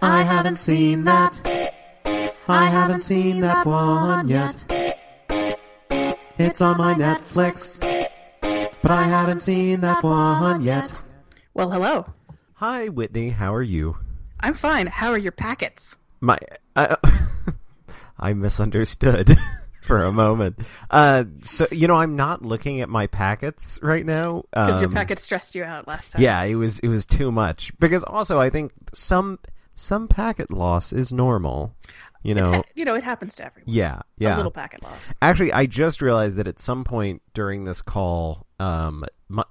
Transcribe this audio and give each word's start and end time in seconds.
I 0.00 0.22
haven't 0.22 0.56
seen 0.56 1.04
that. 1.04 1.40
I 2.48 2.66
haven't 2.70 3.02
seen 3.02 3.40
that 3.40 3.66
one 3.66 4.28
yet. 4.28 4.64
It's 6.38 6.60
on 6.60 6.78
my 6.78 6.94
Netflix, 6.94 7.80
but 8.82 8.90
I 8.90 9.02
haven't 9.04 9.42
seen 9.42 9.80
that 9.80 10.02
one 10.02 10.62
yet. 10.62 11.02
Well, 11.54 11.70
hello. 11.70 12.06
Hi, 12.54 12.88
Whitney. 12.88 13.30
How 13.30 13.54
are 13.54 13.62
you? 13.62 13.96
I'm 14.40 14.54
fine. 14.54 14.86
How 14.86 15.10
are 15.10 15.18
your 15.18 15.32
packets? 15.32 15.96
My, 16.20 16.38
uh, 16.76 16.96
I 18.18 18.34
misunderstood 18.34 19.36
for 19.82 19.98
a 20.04 20.12
moment. 20.12 20.60
Uh, 20.90 21.24
so 21.42 21.66
you 21.72 21.88
know, 21.88 21.96
I'm 21.96 22.14
not 22.16 22.42
looking 22.42 22.80
at 22.80 22.88
my 22.88 23.08
packets 23.08 23.78
right 23.82 24.06
now 24.06 24.44
Because 24.52 24.80
your 24.80 24.88
Um, 24.88 24.94
packets 24.94 25.22
stressed 25.24 25.54
you 25.56 25.64
out 25.64 25.88
last 25.88 26.12
time. 26.12 26.22
Yeah, 26.22 26.42
it 26.44 26.54
was 26.54 26.78
it 26.80 26.88
was 26.88 27.04
too 27.04 27.32
much 27.32 27.76
because 27.80 28.04
also 28.04 28.40
I 28.40 28.50
think 28.50 28.72
some 28.94 29.38
some 29.78 30.08
packet 30.08 30.50
loss 30.50 30.92
is 30.92 31.12
normal. 31.12 31.74
You 32.22 32.34
know, 32.34 32.50
ha- 32.50 32.62
you 32.74 32.84
know, 32.84 32.96
it 32.96 33.04
happens 33.04 33.36
to 33.36 33.46
everyone. 33.46 33.72
yeah, 33.72 34.00
yeah. 34.18 34.34
A 34.34 34.38
little 34.38 34.50
packet 34.50 34.82
loss. 34.82 35.12
Actually, 35.22 35.52
I 35.52 35.66
just 35.66 36.02
realized 36.02 36.36
that 36.36 36.48
at 36.48 36.58
some 36.58 36.82
point 36.84 37.22
during 37.32 37.64
this 37.64 37.80
call, 37.80 38.46
um, 38.58 39.04
my, 39.28 39.44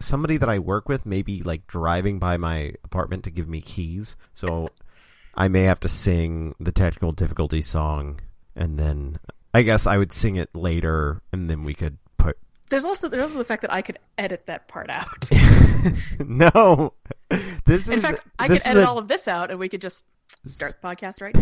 somebody 0.00 0.36
that 0.36 0.48
I 0.48 0.58
work 0.58 0.88
with 0.88 1.06
may 1.06 1.22
be 1.22 1.42
like 1.42 1.66
driving 1.68 2.18
by 2.18 2.36
my 2.36 2.74
apartment 2.82 3.24
to 3.24 3.30
give 3.30 3.48
me 3.48 3.60
keys. 3.60 4.16
So 4.34 4.70
I 5.34 5.46
may 5.48 5.62
have 5.62 5.80
to 5.80 5.88
sing 5.88 6.56
the 6.58 6.72
technical 6.72 7.12
difficulty 7.12 7.62
song, 7.62 8.20
and 8.56 8.78
then 8.78 9.20
I 9.54 9.62
guess 9.62 9.86
I 9.86 9.96
would 9.96 10.12
sing 10.12 10.36
it 10.36 10.54
later, 10.54 11.22
and 11.32 11.48
then 11.48 11.62
we 11.62 11.74
could 11.74 11.98
put. 12.16 12.36
There's 12.68 12.84
also 12.84 13.08
there's 13.08 13.22
also 13.22 13.38
the 13.38 13.44
fact 13.44 13.62
that 13.62 13.72
I 13.72 13.80
could 13.80 14.00
edit 14.18 14.46
that 14.46 14.66
part 14.66 14.90
out. 14.90 15.30
no, 16.18 16.94
this 17.68 17.86
In 17.86 17.98
is. 17.98 18.02
fact, 18.04 18.26
I 18.38 18.48
could 18.48 18.62
edit 18.64 18.82
a- 18.82 18.88
all 18.88 18.98
of 18.98 19.08
this 19.08 19.28
out, 19.28 19.50
and 19.50 19.60
we 19.60 19.68
could 19.68 19.80
just 19.82 20.04
start 20.44 20.74
the 20.80 20.88
podcast 20.88 21.20
right 21.20 21.34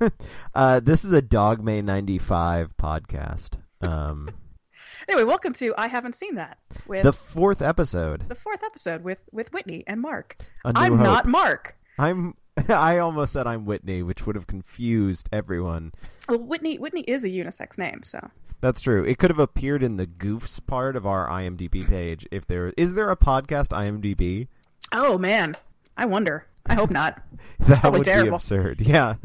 now. 0.00 0.08
uh, 0.54 0.80
this 0.80 1.04
is 1.04 1.12
a 1.12 1.22
Dogma 1.22 1.82
ninety 1.82 2.18
five 2.18 2.76
podcast. 2.76 3.56
Um, 3.80 4.30
anyway, 5.08 5.24
welcome 5.24 5.52
to 5.54 5.74
I 5.78 5.86
haven't 5.86 6.16
seen 6.16 6.34
that 6.34 6.58
with 6.86 7.04
the 7.04 7.10
the, 7.10 7.16
fourth 7.16 7.62
episode. 7.62 8.28
The 8.28 8.34
fourth 8.34 8.62
episode 8.64 9.04
with 9.04 9.20
with 9.32 9.52
Whitney 9.52 9.84
and 9.86 10.00
Mark. 10.00 10.36
I'm 10.64 10.96
Hope. 10.96 11.04
not 11.04 11.26
Mark. 11.26 11.76
I'm. 11.98 12.34
I 12.68 12.98
almost 12.98 13.32
said 13.32 13.46
I'm 13.46 13.64
Whitney, 13.66 14.02
which 14.02 14.26
would 14.26 14.34
have 14.34 14.48
confused 14.48 15.28
everyone. 15.32 15.92
Well, 16.28 16.40
Whitney 16.40 16.76
Whitney 16.78 17.02
is 17.02 17.22
a 17.22 17.28
unisex 17.28 17.78
name, 17.78 18.02
so 18.02 18.18
That's 18.60 18.80
true. 18.80 19.04
It 19.04 19.18
could 19.18 19.30
have 19.30 19.38
appeared 19.38 19.84
in 19.84 19.96
the 19.96 20.08
goofs 20.08 20.64
part 20.66 20.96
of 20.96 21.06
our 21.06 21.28
IMDb 21.28 21.86
page. 21.86 22.26
If 22.32 22.48
there 22.48 22.72
is 22.76 22.94
there 22.94 23.12
a 23.12 23.16
podcast 23.16 23.68
IMDb, 23.68 24.48
oh 24.90 25.18
man, 25.18 25.54
I 25.98 26.06
wonder. 26.06 26.46
I 26.64 26.74
hope 26.74 26.90
not. 26.90 27.22
that 27.60 27.80
probably 27.80 27.98
would 27.98 28.04
be 28.06 28.10
terrible. 28.10 28.36
absurd. 28.36 28.80
Yeah. 28.86 29.16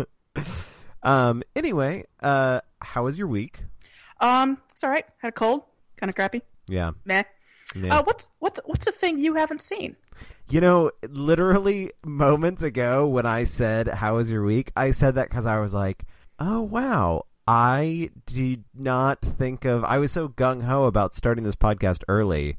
um. 1.04 1.44
Anyway, 1.56 2.06
uh, 2.22 2.62
how 2.82 3.04
was 3.06 3.18
your 3.18 3.28
week? 3.28 3.60
Um, 4.20 4.58
it's 4.72 4.84
all 4.84 4.90
right. 4.90 5.06
Had 5.20 5.30
a 5.30 5.32
cold, 5.32 5.64
kind 5.98 6.10
of 6.10 6.16
crappy. 6.16 6.42
Yeah. 6.68 6.92
Meh. 7.06 7.24
Yeah. 7.76 8.00
Uh, 8.00 8.04
what's 8.04 8.30
what's 8.40 8.60
what's 8.66 8.88
a 8.88 8.92
thing 8.92 9.20
you 9.20 9.36
haven't 9.36 9.62
seen? 9.62 9.96
You 10.50 10.62
know, 10.62 10.92
literally 11.08 11.92
moments 12.06 12.64
ago 12.64 13.08
when 13.08 13.26
I 13.26 13.44
said, 13.46 13.88
How 13.88 14.16
was 14.16 14.32
your 14.32 14.44
week? 14.44 14.72
I 14.76 14.92
said 14.92 15.16
that 15.16 15.30
because 15.30 15.46
I 15.46 15.60
was 15.60 15.74
like, 15.74 16.04
Oh, 16.40 16.62
wow. 16.62 17.26
I 17.48 18.10
did 18.26 18.64
not 18.74 19.20
think 19.22 19.66
of. 19.66 19.84
I 19.84 19.98
was 19.98 20.12
so 20.12 20.30
gung 20.30 20.64
ho 20.64 20.86
about 20.86 21.14
starting 21.16 21.44
this 21.44 21.56
podcast 21.56 22.04
early. 22.08 22.58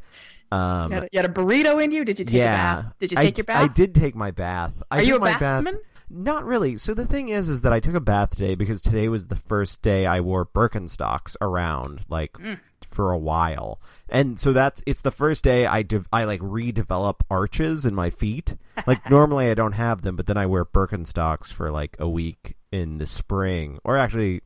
Um, 0.55 0.91
You 0.91 0.95
had, 0.95 1.03
a, 1.05 1.09
you 1.13 1.19
had 1.21 1.31
a 1.31 1.33
burrito 1.33 1.83
in 1.83 1.91
you? 1.91 2.05
Did 2.05 2.19
you 2.19 2.25
take 2.25 2.35
yeah. 2.37 2.81
a 2.81 2.83
bath? 2.83 2.95
Did 2.99 3.13
you 3.13 3.19
I- 3.19 3.23
take 3.25 3.39
your 3.39 3.45
bath? 3.45 3.71
I 3.71 3.73
did 3.73 3.95
take 3.95 4.15
my 4.15 4.31
bath. 4.31 4.73
I 4.91 4.99
Are 4.99 5.03
you 5.03 5.13
took 5.15 5.23
a 5.23 5.25
my 5.25 5.39
bath- 5.39 5.65
Not 6.11 6.45
really. 6.45 6.77
So 6.77 6.95
the 6.95 7.07
thing 7.07 7.29
is, 7.31 7.49
is 7.49 7.63
that 7.63 7.73
I 7.73 7.81
took 7.81 7.95
a 7.95 8.01
bath 8.01 8.31
today 8.31 8.55
because 8.55 8.81
today 8.83 9.09
was 9.09 9.27
the 9.27 9.37
first 9.37 9.83
day 9.83 10.07
I 10.07 10.21
wore 10.21 10.45
Birkenstocks 10.47 11.37
around, 11.41 12.03
like 12.09 12.33
Mm. 12.35 12.59
for 12.91 13.11
a 13.11 13.19
while, 13.19 13.81
and 14.09 14.39
so 14.39 14.53
that's 14.53 14.83
it's 14.87 15.03
the 15.03 15.11
first 15.11 15.43
day 15.43 15.67
I 15.67 15.83
de- 15.83 16.05
I 16.13 16.25
like 16.25 16.41
redevelop 16.41 17.17
arches 17.31 17.87
in 17.87 17.95
my 17.95 18.11
feet. 18.11 18.55
Like 18.87 19.09
normally 19.09 19.49
I 19.51 19.55
don't 19.55 19.73
have 19.73 20.03
them, 20.03 20.15
but 20.17 20.27
then 20.27 20.37
I 20.37 20.47
wear 20.47 20.65
Birkenstocks 20.65 21.53
for 21.53 21.71
like 21.71 21.97
a 22.01 22.09
week 22.09 22.57
in 22.71 22.99
the 22.99 23.07
spring, 23.07 23.79
or 23.85 23.97
actually, 23.97 24.43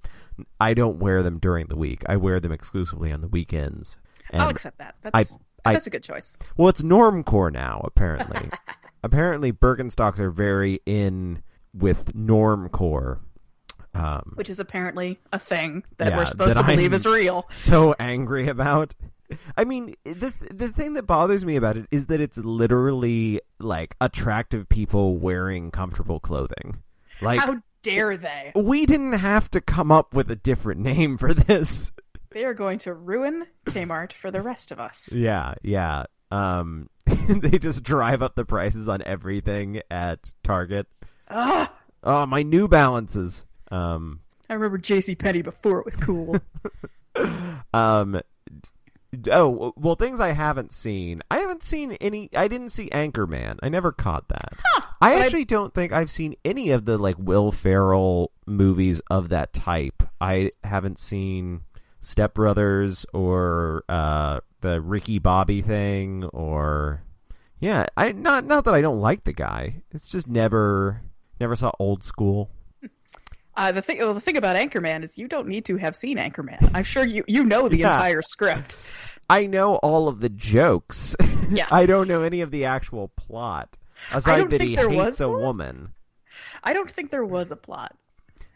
I 0.61 0.75
don't 0.75 0.99
wear 0.99 1.22
them 1.22 1.38
during 1.38 1.66
the 1.66 1.77
week. 1.77 2.03
I 2.09 2.16
wear 2.16 2.38
them 2.38 2.53
exclusively 2.53 3.11
on 3.11 3.21
the 3.22 3.28
weekends. 3.28 3.97
And 4.31 4.43
I'll 4.43 4.50
accept 4.50 4.78
that. 4.78 4.94
That's 5.03 5.32
I- 5.32 5.37
that's 5.75 5.87
a 5.87 5.91
good 5.91 6.03
choice. 6.03 6.37
well, 6.56 6.69
it's 6.69 6.83
normcore 6.83 7.53
now, 7.53 7.81
apparently. 7.84 8.51
apparently, 9.03 9.53
Birkenstocks 9.53 10.19
are 10.19 10.31
very 10.31 10.81
in 10.87 11.43
with 11.75 12.12
normcore. 12.15 13.21
Um, 13.95 14.33
Which 14.37 14.51
is 14.51 14.61
apparently 14.61 15.19
a 15.33 15.39
thing 15.39 15.83
that 15.97 16.11
Yeah, 16.11 16.19
we're 16.19 16.27
supposed 16.27 16.56
that 16.56 16.61
to 16.62 16.67
believe 16.67 16.93
I'm- 16.93 16.95
is 16.95 17.06
real. 17.06 17.47
so 17.51 17.95
angry 17.99 18.49
about. 18.49 18.95
I 19.56 19.65
mean, 19.65 19.95
the 20.05 20.33
the 20.51 20.69
thing 20.71 20.95
that 20.95 21.03
bothers 21.03 21.45
me 21.45 21.56
about 21.56 21.77
it 21.77 21.87
is 21.91 22.06
that 22.06 22.21
it's 22.21 22.39
literally 22.39 23.41
like 23.59 23.95
attractive 24.00 24.69
people 24.69 25.17
wearing 25.19 25.71
comfortable 25.71 26.19
clothing. 26.21 26.83
Like 27.21 27.41
How 27.41 27.56
dare 27.83 28.17
they? 28.17 28.53
we 28.55 28.87
didn't 28.87 29.12
have 29.15 29.50
to 29.50 29.61
come 29.61 29.91
up 29.93 30.15
with 30.15 30.31
a 30.31 30.37
different 30.37 30.81
name 30.81 31.19
for 31.19 31.35
this. 31.35 31.93
They 32.31 32.44
are 32.44 32.55
going 32.55 32.78
to 32.81 32.93
ruin 32.94 33.47
Kmart 33.66 34.12
for 34.12 34.31
the 34.31 34.43
rest 34.43 34.71
of 34.71 34.78
us. 34.78 35.11
Yeah, 35.12 35.55
yeah. 35.62 36.05
Um, 36.31 36.91
they 37.28 37.59
just 37.59 37.83
drive 37.83 38.22
up 38.22 38.34
the 38.34 38.44
prices 38.44 38.89
on 38.89 39.03
everything 39.03 39.81
at 39.91 40.31
Target. 40.43 40.87
Ugh. 41.28 41.69
Oh, 42.05 42.27
my 42.27 42.43
New 42.43 42.69
Balances. 42.69 43.44
Um, 43.71 44.21
I 44.49 44.55
remember 44.55 44.78
J.C. 44.78 45.15
Penney 45.15 45.43
before 45.43 45.81
it 45.81 45.84
was 45.87 45.97
cool. 45.97 46.38
um, 47.75 48.21
oh, 49.33 49.72
well, 49.77 49.97
things 49.97 50.21
I 50.21 50.33
haven't 50.33 50.72
seen. 50.72 51.22
I 51.31 51.38
haven't 51.38 51.62
seen 51.62 51.93
any. 51.93 52.31
I 52.34 52.49
didn't 52.49 52.71
see 52.71 52.88
Anchorman. 52.91 53.59
I 53.62 53.69
never 53.69 53.93
caught 53.93 54.28
that. 54.28 54.55
I 55.00 55.11
But 55.11 55.12
I- 55.12 55.25
actually 55.25 55.44
don't 55.44 55.75
think 55.75 55.93
I've 55.93 56.11
seen 56.11 56.37
any 56.44 56.71
of 56.71 56.84
the 56.84 56.99
like 56.99 57.17
Will 57.19 57.53
Ferrell 57.53 58.33
movies 58.47 59.00
of 59.11 59.31
that 59.31 59.53
type. 59.53 60.03
I 60.21 60.50
haven't 60.65 60.99
seen 60.99 61.61
Step 62.00 62.34
Brothers 62.34 63.04
or 63.12 63.84
uh, 63.88 64.41
the 64.60 64.81
Ricky 64.81 65.19
Bobby 65.19 65.62
thing 65.62 66.25
or 66.32 67.03
yeah. 67.60 67.86
I 67.97 68.12
not 68.12 68.44
not 68.47 68.64
that 68.66 68.75
I 68.75 68.81
don't 68.81 69.00
like 69.00 69.25
the 69.25 69.32
guy. 69.32 69.82
It's 69.91 70.08
just 70.08 70.26
never 70.28 71.03
never 71.41 71.56
saw 71.56 71.72
Old 71.78 72.03
School. 72.04 72.50
Uh, 73.56 73.72
the 73.72 73.82
thing, 73.82 73.98
well, 73.98 74.14
the 74.14 74.20
thing 74.20 74.37
about 74.37 74.54
Anchorman 74.54 75.03
is 75.03 75.19
you 75.19 75.26
don't 75.26 75.48
need 75.48 75.64
to 75.64 75.76
have 75.78 75.97
seen 75.97 76.16
Anchorman. 76.16 76.70
I'm 76.75 76.84
sure 76.84 77.04
you 77.04 77.25
you 77.26 77.42
know 77.42 77.69
the 77.69 77.78
Yeah. 77.78 77.88
entire 77.88 78.22
script. 78.22 78.76
I 79.28 79.47
know 79.47 79.75
all 79.78 80.06
of 80.06 80.20
the 80.20 80.28
jokes. 80.28 81.16
Yeah. 81.50 81.66
I 81.72 81.84
don't 81.84 82.06
know 82.06 82.22
any 82.22 82.41
of 82.41 82.53
the 82.53 82.66
actual 82.66 83.08
plot. 83.08 83.76
Aside 84.12 84.50
that 84.50 84.60
he 84.60 84.76
hates 84.76 85.20
a 85.20 85.28
woman. 85.28 85.88
I 86.62 86.72
don't 86.72 86.88
think 86.88 87.10
there 87.10 87.25
was 87.25 87.50
a 87.50 87.56
plot, 87.56 87.97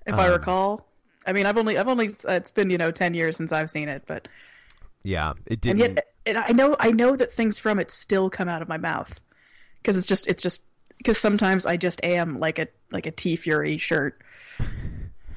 if 0.06 0.14
I 0.14 0.26
Um, 0.28 0.34
recall. 0.34 0.86
I 1.26 1.32
mean, 1.32 1.46
I've 1.46 1.56
only 1.56 1.78
I've 1.78 1.88
only 1.88 2.10
uh, 2.28 2.32
it's 2.32 2.50
been 2.50 2.70
you 2.70 2.78
know 2.78 2.90
ten 2.90 3.14
years 3.14 3.36
since 3.36 3.52
I've 3.52 3.70
seen 3.70 3.88
it, 3.88 4.02
but 4.06 4.28
Yeah, 5.02 5.34
it 5.46 5.60
didn't. 5.60 5.78
yet 5.78 6.06
and 6.26 6.38
I 6.38 6.48
know 6.48 6.76
I 6.78 6.90
know 6.90 7.16
that 7.16 7.32
things 7.32 7.58
from 7.58 7.78
it 7.78 7.90
still 7.90 8.30
come 8.30 8.48
out 8.48 8.62
of 8.62 8.68
my 8.68 8.78
mouth 8.78 9.20
because 9.80 9.96
it's 9.96 10.06
just 10.06 10.26
it's 10.26 10.42
just 10.42 10.60
because 10.98 11.18
sometimes 11.18 11.66
I 11.66 11.76
just 11.76 12.02
am 12.04 12.38
like 12.38 12.58
a 12.58 12.68
like 12.90 13.06
a 13.06 13.12
TeeFury 13.12 13.80
shirt. 13.80 14.20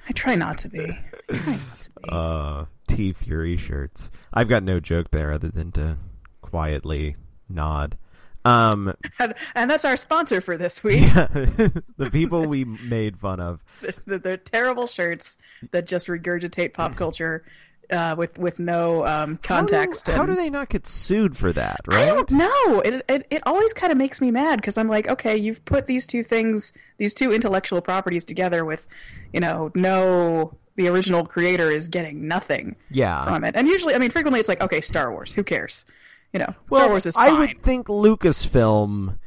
I 0.07 0.11
try 0.13 0.35
not 0.35 0.59
to 0.59 0.69
be. 0.69 0.81
I 1.29 1.37
try 1.37 1.51
not 1.53 1.81
to 1.81 1.89
be. 1.91 2.03
uh, 2.09 2.65
TeeFury 2.87 3.57
shirts. 3.57 4.11
I've 4.31 4.47
got 4.49 4.63
no 4.63 4.79
joke 4.79 5.09
there 5.11 5.31
other 5.31 5.49
than 5.49 5.71
to 5.73 5.97
quietly 6.41 7.15
nod. 7.49 7.97
Um, 8.45 8.93
and, 9.19 9.33
and 9.55 9.69
that's 9.69 9.83
our 9.85 9.97
sponsor 9.97 10.39
for 10.39 10.55
this 10.57 10.83
week. 10.83 11.11
the 11.13 12.09
people 12.11 12.43
we 12.47 12.63
made 12.63 13.17
fun 13.19 13.39
of. 13.39 13.61
they're, 14.05 14.17
they're 14.19 14.37
terrible 14.37 14.87
shirts 14.87 15.37
that 15.71 15.85
just 15.87 16.07
regurgitate 16.07 16.73
pop 16.73 16.95
culture 16.97 17.43
uh, 17.89 18.15
with 18.17 18.37
with 18.39 18.57
no 18.59 19.05
um, 19.05 19.37
context. 19.43 20.07
How 20.07 20.13
do, 20.13 20.17
how 20.19 20.25
do 20.27 20.35
they 20.35 20.49
not 20.49 20.69
get 20.69 20.87
sued 20.87 21.37
for 21.37 21.51
that? 21.53 21.81
Right? 21.87 22.03
I 22.03 22.05
don't 22.05 22.31
know. 22.31 22.79
It 22.81 23.05
it, 23.09 23.27
it 23.29 23.43
always 23.45 23.73
kind 23.73 23.91
of 23.91 23.97
makes 23.97 24.21
me 24.21 24.31
mad 24.31 24.57
because 24.57 24.77
I'm 24.77 24.87
like, 24.87 25.07
okay, 25.07 25.35
you've 25.35 25.63
put 25.65 25.87
these 25.87 26.07
two 26.07 26.23
things, 26.23 26.73
these 26.97 27.13
two 27.13 27.31
intellectual 27.33 27.81
properties 27.81 28.25
together 28.25 28.65
with, 28.65 28.87
you 29.33 29.39
know, 29.39 29.71
no, 29.75 30.55
the 30.75 30.87
original 30.87 31.25
creator 31.25 31.71
is 31.71 31.87
getting 31.87 32.27
nothing 32.27 32.75
Yeah. 32.91 33.23
from 33.25 33.43
it. 33.43 33.55
And 33.55 33.67
usually, 33.67 33.93
I 33.95 33.97
mean, 33.99 34.11
frequently 34.11 34.39
it's 34.39 34.49
like, 34.49 34.61
okay, 34.61 34.81
Star 34.81 35.11
Wars, 35.11 35.33
who 35.33 35.43
cares? 35.43 35.85
You 36.35 36.39
know, 36.39 36.53
Well, 36.69 36.81
Star 36.81 36.89
Wars 36.89 37.05
is 37.05 37.15
I 37.15 37.31
would 37.31 37.63
think 37.63 37.87
Lucasfilm, 37.87 39.17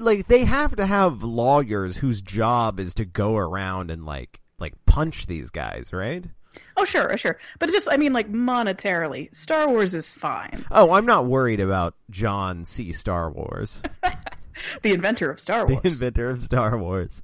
like 0.00 0.26
they 0.26 0.44
have 0.44 0.74
to 0.74 0.84
have 0.84 1.22
lawyers 1.22 1.98
whose 1.98 2.20
job 2.20 2.80
is 2.80 2.92
to 2.94 3.04
go 3.04 3.36
around 3.36 3.92
and 3.92 4.04
like 4.04 4.40
like 4.58 4.74
punch 4.84 5.26
these 5.28 5.48
guys, 5.50 5.92
right? 5.92 6.24
Oh, 6.76 6.84
sure, 6.84 7.16
sure. 7.18 7.38
But 7.60 7.68
it's 7.68 7.74
just, 7.76 7.88
I 7.90 7.96
mean, 7.98 8.12
like 8.12 8.32
monetarily, 8.32 9.32
Star 9.34 9.68
Wars 9.68 9.94
is 9.94 10.10
fine. 10.10 10.64
Oh, 10.72 10.90
I'm 10.92 11.06
not 11.06 11.26
worried 11.26 11.60
about 11.60 11.94
John 12.10 12.64
C. 12.64 12.92
Star 12.92 13.30
Wars, 13.30 13.80
The 14.82 14.92
inventor 14.92 15.30
of 15.30 15.38
Star 15.38 15.66
Wars. 15.66 15.80
the 15.82 15.88
inventor 15.88 16.30
of 16.30 16.42
Star 16.42 16.76
Wars. 16.78 17.22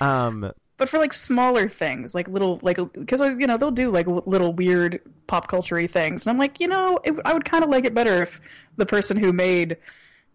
Um, 0.00 0.50
but 0.76 0.88
for 0.88 0.98
like 0.98 1.12
smaller 1.12 1.68
things, 1.68 2.14
like 2.14 2.28
little, 2.28 2.58
like 2.62 2.78
because 2.92 3.20
uh, 3.20 3.34
you 3.36 3.46
know 3.46 3.56
they'll 3.56 3.70
do 3.70 3.90
like 3.90 4.06
little 4.06 4.52
weird 4.52 5.00
pop 5.26 5.48
culturey 5.48 5.90
things, 5.90 6.26
and 6.26 6.30
I'm 6.32 6.38
like, 6.38 6.60
you 6.60 6.68
know, 6.68 6.98
it, 7.04 7.14
I 7.24 7.32
would 7.32 7.44
kind 7.44 7.64
of 7.64 7.70
like 7.70 7.84
it 7.84 7.94
better 7.94 8.22
if 8.22 8.40
the 8.76 8.86
person 8.86 9.16
who 9.16 9.32
made, 9.32 9.78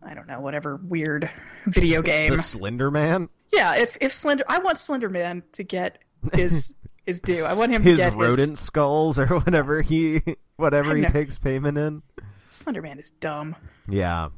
I 0.02 0.14
don't 0.14 0.28
know, 0.28 0.40
whatever 0.40 0.78
weird 0.78 1.30
video 1.68 2.02
game, 2.02 2.36
the 2.36 2.42
Slender 2.42 2.90
Man, 2.90 3.30
yeah, 3.52 3.76
if 3.76 3.98
if 4.02 4.14
Slender, 4.14 4.44
I 4.48 4.60
want 4.60 4.80
Slender 4.80 5.10
Man 5.10 5.44
to 5.54 5.64
get 5.64 6.00
his 6.34 6.74
his 7.06 7.20
due. 7.20 7.44
I 7.46 7.54
want 7.54 7.72
him 7.72 7.84
his 7.84 7.98
to 7.98 8.04
get 8.04 8.14
his 8.14 8.16
rodent 8.16 8.50
his. 8.52 8.60
skulls 8.60 9.20
or 9.20 9.28
whatever 9.40 9.82
he 9.82 10.22
whatever 10.56 10.96
he 10.96 11.06
takes 11.06 11.38
payment 11.38 11.78
in. 11.78 12.02
Slender 12.50 12.82
Man 12.82 13.00
is 13.00 13.12
dumb. 13.20 13.56
Yeah, 13.88 14.30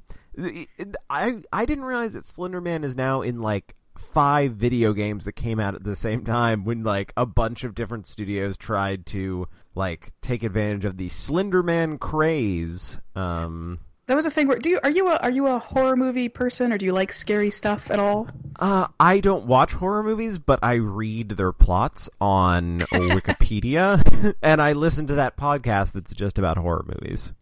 I 1.10 1.42
I 1.52 1.66
didn't 1.66 1.86
realize 1.86 2.14
that 2.14 2.28
Slender 2.28 2.62
Man 2.62 2.84
is 2.84 2.96
now 2.96 3.22
in 3.22 3.42
like 3.42 3.76
five 3.98 4.54
video 4.54 4.94
games 4.94 5.26
that 5.26 5.34
came 5.34 5.60
out 5.60 5.76
at 5.76 5.84
the 5.84 5.96
same 5.96 6.24
time 6.24 6.64
when 6.64 6.84
like 6.84 7.14
a 7.18 7.26
bunch 7.26 7.64
of 7.64 7.76
different 7.76 8.08
studios 8.08 8.58
tried 8.58 9.06
to 9.08 9.48
like 9.76 10.12
take 10.22 10.44
advantage 10.44 10.86
of 10.86 10.98
the 10.98 11.10
Slender 11.10 11.64
Man 11.64 11.98
craze. 11.98 13.00
Um, 13.16 13.80
That 14.08 14.16
was 14.16 14.26
a 14.26 14.32
thing 14.32 14.48
where 14.48 14.60
do 14.60 14.70
you 14.70 14.80
are 14.84 14.90
you 14.90 15.10
a 15.10 15.16
are 15.16 15.32
you 15.32 15.48
a 15.48 15.60
horror 15.60 15.96
movie 15.96 16.30
person 16.30 16.72
or 16.74 16.78
do 16.78 16.86
you 16.86 16.92
like 16.94 17.14
scary 17.14 17.52
stuff 17.52 17.90
at 17.90 18.00
all? 18.00 18.28
uh, 18.60 18.88
I 19.00 19.20
don't 19.20 19.46
watch 19.46 19.72
horror 19.74 20.04
movies, 20.04 20.38
but 20.38 20.60
I 20.62 20.74
read 20.76 21.30
their 21.30 21.52
plots 21.52 22.10
on 22.22 22.80
Wikipedia, 22.94 24.36
and 24.44 24.62
I 24.62 24.74
listen 24.74 25.08
to 25.08 25.16
that 25.16 25.38
podcast 25.38 25.94
that's 25.94 26.14
just 26.14 26.38
about 26.38 26.58
horror 26.58 26.86
movies. 26.86 27.34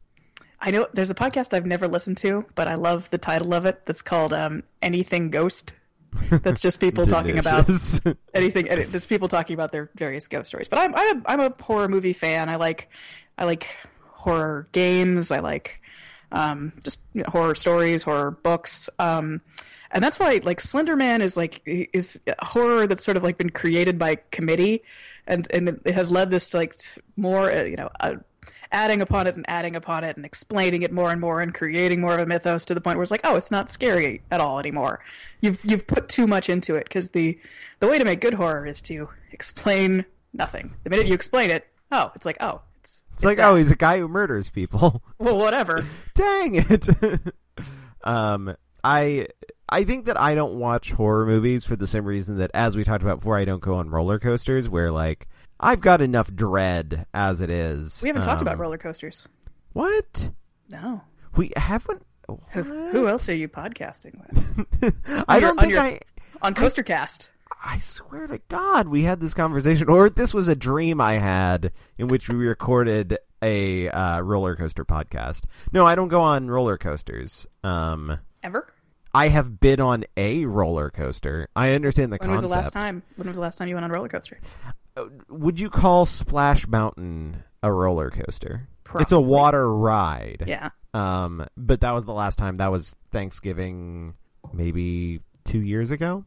I 0.63 0.69
know 0.71 0.87
there's 0.93 1.09
a 1.09 1.15
podcast 1.15 1.53
I've 1.55 1.65
never 1.65 1.87
listened 1.87 2.17
to, 2.17 2.45
but 2.55 2.67
I 2.67 2.75
love 2.75 3.09
the 3.09 3.17
title 3.17 3.53
of 3.55 3.65
it. 3.65 3.85
That's 3.87 4.03
called 4.03 4.31
um, 4.31 4.61
Anything 4.81 5.31
Ghost. 5.31 5.73
That's 6.29 6.61
just 6.61 6.79
people 6.79 7.05
talking 7.05 7.37
about 7.37 7.69
anything. 8.33 8.65
There's 8.65 9.05
people 9.05 9.27
talking 9.27 9.53
about 9.53 9.71
their 9.71 9.89
various 9.95 10.27
ghost 10.27 10.49
stories. 10.49 10.67
But 10.67 10.79
I'm 10.79 10.95
I'm 10.95 11.17
a, 11.17 11.21
I'm 11.25 11.39
a 11.39 11.53
horror 11.61 11.87
movie 11.87 12.13
fan. 12.13 12.49
I 12.49 12.55
like 12.55 12.89
I 13.37 13.45
like 13.45 13.67
horror 14.03 14.67
games. 14.71 15.31
I 15.31 15.39
like 15.39 15.81
um, 16.31 16.73
just 16.83 16.99
you 17.13 17.23
know, 17.23 17.29
horror 17.29 17.55
stories, 17.55 18.03
horror 18.03 18.31
books. 18.31 18.89
Um, 18.99 19.41
and 19.91 20.03
that's 20.03 20.19
why 20.19 20.39
like 20.43 20.61
Slender 20.61 20.95
Man 20.95 21.21
is 21.21 21.35
like 21.35 21.61
is 21.65 22.19
horror 22.39 22.87
that's 22.87 23.03
sort 23.03 23.17
of 23.17 23.23
like 23.23 23.37
been 23.37 23.49
created 23.49 23.99
by 23.99 24.15
committee, 24.31 24.83
and 25.27 25.47
and 25.51 25.79
it 25.85 25.93
has 25.93 26.11
led 26.11 26.31
this 26.31 26.53
like 26.53 26.75
more 27.17 27.51
uh, 27.51 27.63
you 27.63 27.75
know. 27.75 27.89
Uh, 27.99 28.15
adding 28.71 29.01
upon 29.01 29.27
it 29.27 29.35
and 29.35 29.45
adding 29.47 29.75
upon 29.75 30.03
it 30.03 30.15
and 30.15 30.25
explaining 30.25 30.81
it 30.81 30.91
more 30.91 31.11
and 31.11 31.19
more 31.19 31.41
and 31.41 31.53
creating 31.53 31.99
more 31.99 32.13
of 32.13 32.19
a 32.19 32.25
mythos 32.25 32.65
to 32.65 32.73
the 32.73 32.81
point 32.81 32.97
where 32.97 33.03
it's 33.03 33.11
like 33.11 33.21
oh 33.23 33.35
it's 33.35 33.51
not 33.51 33.69
scary 33.71 34.21
at 34.31 34.39
all 34.39 34.59
anymore 34.59 34.99
you've 35.41 35.59
you've 35.63 35.85
put 35.87 36.07
too 36.07 36.25
much 36.25 36.49
into 36.49 36.75
it 36.75 36.85
because 36.85 37.09
the 37.09 37.37
the 37.79 37.87
way 37.87 37.97
to 37.97 38.05
make 38.05 38.21
good 38.21 38.35
horror 38.35 38.65
is 38.65 38.81
to 38.81 39.09
explain 39.31 40.05
nothing 40.33 40.73
the 40.83 40.89
minute 40.89 41.07
you 41.07 41.13
explain 41.13 41.49
it 41.49 41.67
oh 41.91 42.11
it's 42.15 42.25
like 42.25 42.37
oh 42.39 42.61
it's, 42.79 43.01
It's 43.13 43.23
like, 43.23 43.37
oh, 43.39 43.55
he's 43.55 43.71
a 43.71 43.75
guy 43.75 43.99
who 43.99 44.07
murders 44.07 44.49
people. 44.49 45.03
well 45.19 45.37
whatever 45.37 45.85
Dang 46.15 46.55
it. 46.55 46.87
um, 48.03 48.55
I 48.83 49.27
I 49.69 49.83
think 49.85 50.05
that 50.05 50.19
I 50.19 50.35
don't 50.35 50.55
watch 50.55 50.91
horror 50.91 51.25
movies 51.25 51.63
for 51.63 51.75
the 51.75 51.87
same 51.87 52.03
reason 52.05 52.37
that, 52.37 52.51
as 52.53 52.75
we 52.75 52.83
talked 52.83 53.03
about 53.03 53.19
before, 53.19 53.37
I 53.37 53.45
don't 53.45 53.61
go 53.61 53.75
on 53.75 53.89
roller 53.89 54.19
coasters. 54.19 54.67
Where 54.67 54.91
like 54.91 55.27
I've 55.61 55.79
got 55.81 56.01
enough 56.01 56.33
dread 56.33 57.05
as 57.13 57.39
it 57.39 57.51
is. 57.51 58.01
we 58.01 58.09
haven't 58.09 58.23
talked 58.23 58.41
about 58.41 58.55
Um, 58.55 58.61
roller 58.61 58.77
coasters 58.77 59.27
What? 59.73 60.31
no 60.69 61.01
We 61.35 61.53
haven't. 61.55 62.05
who, 62.49 62.63
who 62.89 63.07
else 63.07 63.29
are 63.29 63.35
you 63.35 63.47
podcasting 63.47 64.19
with 64.81 64.95
I 65.27 65.35
your- 65.37 65.41
don't 65.41 65.59
on 65.59 65.63
think 65.63 65.73
your- 65.73 65.81
I. 65.81 65.99
on 66.41 66.55
coastercast 66.55 67.27
I 67.63 67.77
swear 67.79 68.25
to 68.27 68.39
God, 68.47 68.87
we 68.87 69.03
had 69.03 69.19
this 69.19 69.33
conversation, 69.35 69.87
or 69.89 70.09
this 70.09 70.33
was 70.33 70.47
a 70.47 70.55
dream 70.55 70.99
I 71.01 71.15
had 71.15 71.71
in 71.97 72.07
which 72.07 72.27
we 72.29 72.35
recorded 72.35 73.17
a 73.41 73.87
uh, 73.89 74.21
roller 74.21 74.55
coaster 74.55 74.83
podcast. 74.85 75.43
No, 75.71 75.85
I 75.85 75.93
don't 75.93 76.07
go 76.07 76.21
on 76.21 76.49
roller 76.49 76.77
coasters. 76.77 77.45
Um, 77.63 78.17
ever 78.41 78.73
I 79.13 79.27
have 79.27 79.59
been 79.59 79.79
on 79.81 80.05
a 80.17 80.45
roller 80.45 80.89
coaster. 80.89 81.49
I 81.55 81.73
understand 81.73 82.13
the 82.13 82.17
when 82.21 82.31
was 82.31 82.41
the 82.41 82.47
last 82.47 82.71
time 82.73 83.03
when 83.17 83.27
was 83.27 83.35
the 83.35 83.41
last 83.41 83.57
time 83.57 83.67
you 83.67 83.75
went 83.75 83.83
on 83.83 83.91
a 83.91 83.93
roller 83.93 84.09
coaster 84.09 84.39
Would 85.29 85.59
you 85.59 85.69
call 85.69 86.05
Splash 86.05 86.67
Mountain 86.67 87.43
a 87.63 87.71
roller 87.71 88.09
coaster? 88.09 88.67
It's 88.95 89.11
a 89.11 89.19
water 89.19 89.73
ride. 89.73 90.43
yeah 90.47 90.69
Um, 90.93 91.45
but 91.55 91.81
that 91.81 91.91
was 91.91 92.03
the 92.05 92.13
last 92.13 92.37
time. 92.37 92.57
That 92.57 92.71
was 92.71 92.93
Thanksgiving, 93.11 94.15
maybe 94.53 95.21
two 95.45 95.61
years 95.61 95.91
ago. 95.91 96.25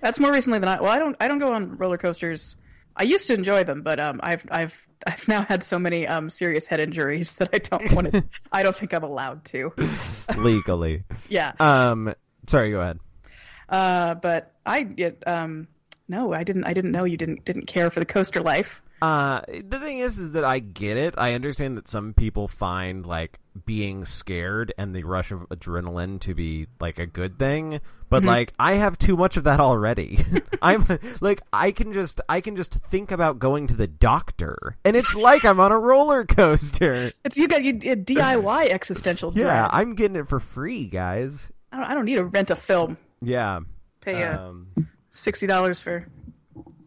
That's 0.00 0.20
more 0.20 0.30
recently 0.32 0.58
than 0.58 0.68
I. 0.68 0.80
Well, 0.80 0.92
I 0.92 0.98
don't. 0.98 1.16
I 1.20 1.26
don't 1.26 1.38
go 1.38 1.52
on 1.52 1.76
roller 1.76 1.98
coasters. 1.98 2.56
I 2.96 3.02
used 3.02 3.26
to 3.28 3.34
enjoy 3.34 3.64
them, 3.64 3.82
but 3.82 3.98
um, 3.98 4.20
I've 4.22 4.44
I've 4.50 4.86
I've 5.06 5.26
now 5.26 5.42
had 5.42 5.64
so 5.64 5.78
many 5.78 6.06
um 6.06 6.30
serious 6.30 6.66
head 6.66 6.78
injuries 6.80 7.32
that 7.38 7.48
I 7.52 7.58
don't 7.58 7.92
want 7.92 8.12
to. 8.12 8.24
I 8.52 8.62
don't 8.62 8.76
think 8.76 8.92
I'm 8.92 9.02
allowed 9.02 9.44
to. 9.46 9.72
legally. 10.36 11.04
Yeah. 11.28 11.52
Um, 11.58 12.14
sorry, 12.46 12.70
go 12.70 12.80
ahead. 12.80 13.00
Uh, 13.68 14.14
but 14.14 14.54
I 14.64 14.86
it, 14.96 15.22
um 15.26 15.66
no, 16.08 16.32
I 16.32 16.42
didn't. 16.42 16.64
I 16.64 16.72
didn't 16.72 16.92
know 16.92 17.04
you 17.04 17.16
didn't 17.16 17.44
didn't 17.44 17.66
care 17.66 17.90
for 17.90 18.00
the 18.00 18.06
coaster 18.06 18.40
life. 18.40 18.82
Uh, 19.00 19.42
the 19.46 19.78
thing 19.78 19.98
is, 19.98 20.18
is 20.18 20.32
that 20.32 20.44
I 20.44 20.58
get 20.58 20.96
it. 20.96 21.14
I 21.16 21.34
understand 21.34 21.76
that 21.76 21.88
some 21.88 22.14
people 22.14 22.48
find 22.48 23.06
like 23.06 23.38
being 23.64 24.04
scared 24.04 24.72
and 24.78 24.94
the 24.94 25.04
rush 25.04 25.30
of 25.30 25.48
adrenaline 25.50 26.20
to 26.20 26.34
be 26.34 26.66
like 26.80 26.98
a 26.98 27.06
good 27.06 27.38
thing, 27.38 27.80
but 28.08 28.24
like 28.24 28.52
I 28.58 28.74
have 28.74 28.98
too 28.98 29.16
much 29.16 29.36
of 29.36 29.44
that 29.44 29.60
already. 29.60 30.18
I'm 30.62 30.86
like 31.20 31.42
I 31.52 31.70
can 31.70 31.92
just 31.92 32.20
I 32.28 32.40
can 32.40 32.56
just 32.56 32.74
think 32.90 33.12
about 33.12 33.38
going 33.38 33.66
to 33.68 33.76
the 33.76 33.86
doctor, 33.86 34.76
and 34.84 34.96
it's 34.96 35.14
like 35.14 35.44
I'm 35.44 35.60
on 35.60 35.72
a 35.72 35.78
roller 35.78 36.24
coaster. 36.24 37.12
It's 37.24 37.36
you 37.36 37.46
got 37.46 37.62
you 37.62 37.72
a 37.74 37.96
DIY 37.96 38.70
existential 38.70 39.30
dread. 39.30 39.46
Yeah, 39.46 39.68
I'm 39.70 39.94
getting 39.94 40.16
it 40.16 40.28
for 40.28 40.40
free, 40.40 40.86
guys. 40.86 41.38
I 41.70 41.76
don't. 41.76 41.86
I 41.86 41.94
don't 41.94 42.06
need 42.06 42.16
to 42.16 42.24
rent 42.24 42.50
a 42.50 42.56
film. 42.56 42.96
Yeah. 43.20 43.60
Pay 44.00 44.24
uh, 44.24 44.48
Um, 44.48 44.68
sixty 45.10 45.46
dollars 45.46 45.82
for 45.82 46.06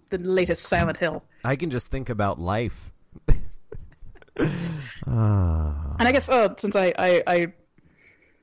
the 0.09 0.17
latest 0.17 0.63
Silent 0.63 0.97
Hill. 0.97 1.23
I 1.43 1.55
can 1.55 1.69
just 1.69 1.87
think 1.87 2.09
about 2.09 2.39
life. 2.39 2.91
Ah. 5.07 5.87
And 5.99 6.07
I 6.07 6.11
guess 6.13 6.29
uh, 6.29 6.55
since 6.57 6.75
I, 6.75 6.93
I, 6.97 7.23
I 7.27 7.53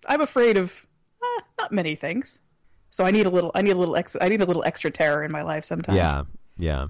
I'm 0.07 0.21
afraid 0.21 0.59
of 0.59 0.87
uh, 1.21 1.43
not 1.59 1.73
many 1.73 1.97
things, 1.97 2.39
so 2.91 3.05
I 3.05 3.11
need 3.11 3.27
a 3.27 3.31
little 3.31 3.51
I 3.55 3.63
need 3.63 3.73
a 3.73 3.77
little 3.77 3.97
ex- 3.97 4.17
I 4.21 4.29
need 4.29 4.41
a 4.41 4.47
little 4.47 4.63
extra 4.65 4.93
terror 4.93 5.25
in 5.25 5.33
my 5.33 5.43
life 5.43 5.65
sometimes. 5.65 5.97
Yeah, 5.97 6.23
yeah. 6.57 6.87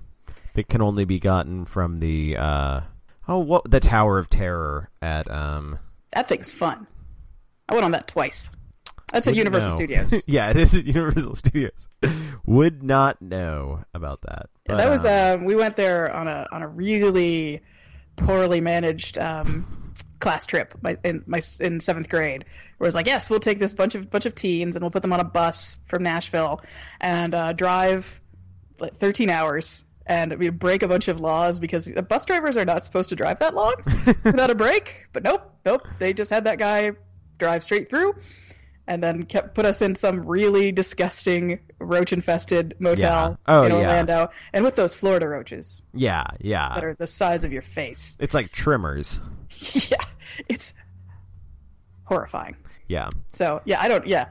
It 0.55 0.69
can 0.69 0.83
only 0.83 1.07
be 1.07 1.21
gotten 1.21 1.65
from 1.65 2.01
the 2.01 2.37
uh 2.37 2.81
oh 3.29 3.39
what 3.39 3.71
the 3.71 3.81
Tower 3.81 4.19
of 4.19 4.29
Terror 4.29 4.91
at 5.01 5.31
um 5.31 5.79
that 6.13 6.29
thing's 6.29 6.51
fun. 6.51 6.87
I 7.69 7.75
went 7.75 7.85
on 7.85 7.93
that 7.93 8.09
twice. 8.09 8.51
That's 9.13 9.27
at 9.27 9.35
Universal 9.35 9.71
know. 9.71 9.77
Studios. 9.77 10.25
yeah, 10.27 10.51
it 10.51 10.57
is 10.57 10.75
at 10.75 10.85
Universal 10.85 11.35
Studios. 11.37 11.89
Would 12.47 12.83
not 12.83 13.21
know 13.23 13.85
about 13.95 14.21
that. 14.23 14.51
But, 14.67 14.79
that 14.79 14.91
was 14.91 15.05
um, 15.05 15.41
um, 15.41 15.45
we 15.45 15.55
went 15.55 15.77
there 15.77 16.15
on 16.15 16.29
a 16.29 16.47
on 16.53 16.63
a 16.63 16.69
really 16.69 17.63
poorly 18.17 18.61
managed 18.61 19.17
um, 19.17 19.95
class 20.21 20.45
trip 20.47 20.75
my, 20.83 20.99
in 21.05 21.23
my 21.27 21.41
in 21.61 21.81
seventh 21.81 22.09
grade. 22.09 22.45
Where 22.77 22.87
it 22.87 22.89
was 22.89 22.95
like, 22.95 23.07
yes, 23.07 23.31
we'll 23.31 23.41
take 23.41 23.59
this 23.59 23.75
bunch 23.75 23.95
of 23.95 24.11
bunch 24.11 24.27
of 24.27 24.35
teens 24.35 24.77
and 24.77 24.83
we'll 24.83 24.91
put 24.91 25.03
them 25.03 25.13
on 25.13 25.21
a 25.21 25.25
bus 25.25 25.79
from 25.87 26.03
Nashville 26.03 26.61
and 27.01 27.35
uh, 27.35 27.53
drive 27.53 28.21
like 28.79 28.97
13 28.97 29.31
hours. 29.31 29.85
And 30.07 30.39
we 30.39 30.49
break 30.49 30.83
a 30.83 30.89
bunch 30.89 31.09
of 31.09 31.21
laws 31.21 31.59
because 31.59 31.85
the 31.85 32.03
bus 32.03 32.25
drivers 32.25 32.57
are 32.57 32.65
not 32.65 32.85
supposed 32.85 33.11
to 33.11 33.17
drive 33.17 33.41
that 33.41 33.55
long 33.55 33.75
without 34.25 34.51
a 34.51 34.55
break. 34.55 35.07
But 35.13 35.23
nope, 35.23 35.53
nope. 35.67 35.87
They 35.99 36.15
just 36.15 36.31
had 36.31 36.45
that 36.45 36.59
guy 36.59 36.93
drive 37.39 37.63
straight 37.63 37.91
through, 37.91 38.15
and 38.89 39.03
then 39.03 39.25
kept 39.25 39.55
put 39.55 39.67
us 39.67 39.81
in 39.83 39.95
some 39.95 40.27
really 40.27 40.73
disgusting 40.73 41.61
roach 41.79 42.13
infested 42.13 42.75
motel 42.81 43.39
Yeah. 43.47 43.55
Oh, 43.55 43.63
in 43.63 43.71
yeah. 43.71 43.79
Orlando, 43.79 44.31
and 44.53 44.65
with 44.65 44.75
those 44.75 44.95
Florida 44.95 45.29
roaches 45.29 45.83
yeah, 45.95 46.25
yeah. 46.41 46.75
that 46.75 46.85
are 46.85 46.95
the 46.95 47.07
size 47.07 47.45
of 47.45 47.53
your 47.53 47.63
face. 47.63 48.17
It's 48.19 48.35
like 48.35 48.51
trimmers. 48.51 49.21
yeah, 49.73 50.03
it's 50.49 50.75
horrifying. 52.05 52.57
Yeah. 52.89 53.11
So 53.35 53.61
yeah, 53.65 53.81
I 53.81 53.89
don't. 53.89 54.07
Yeah, 54.07 54.29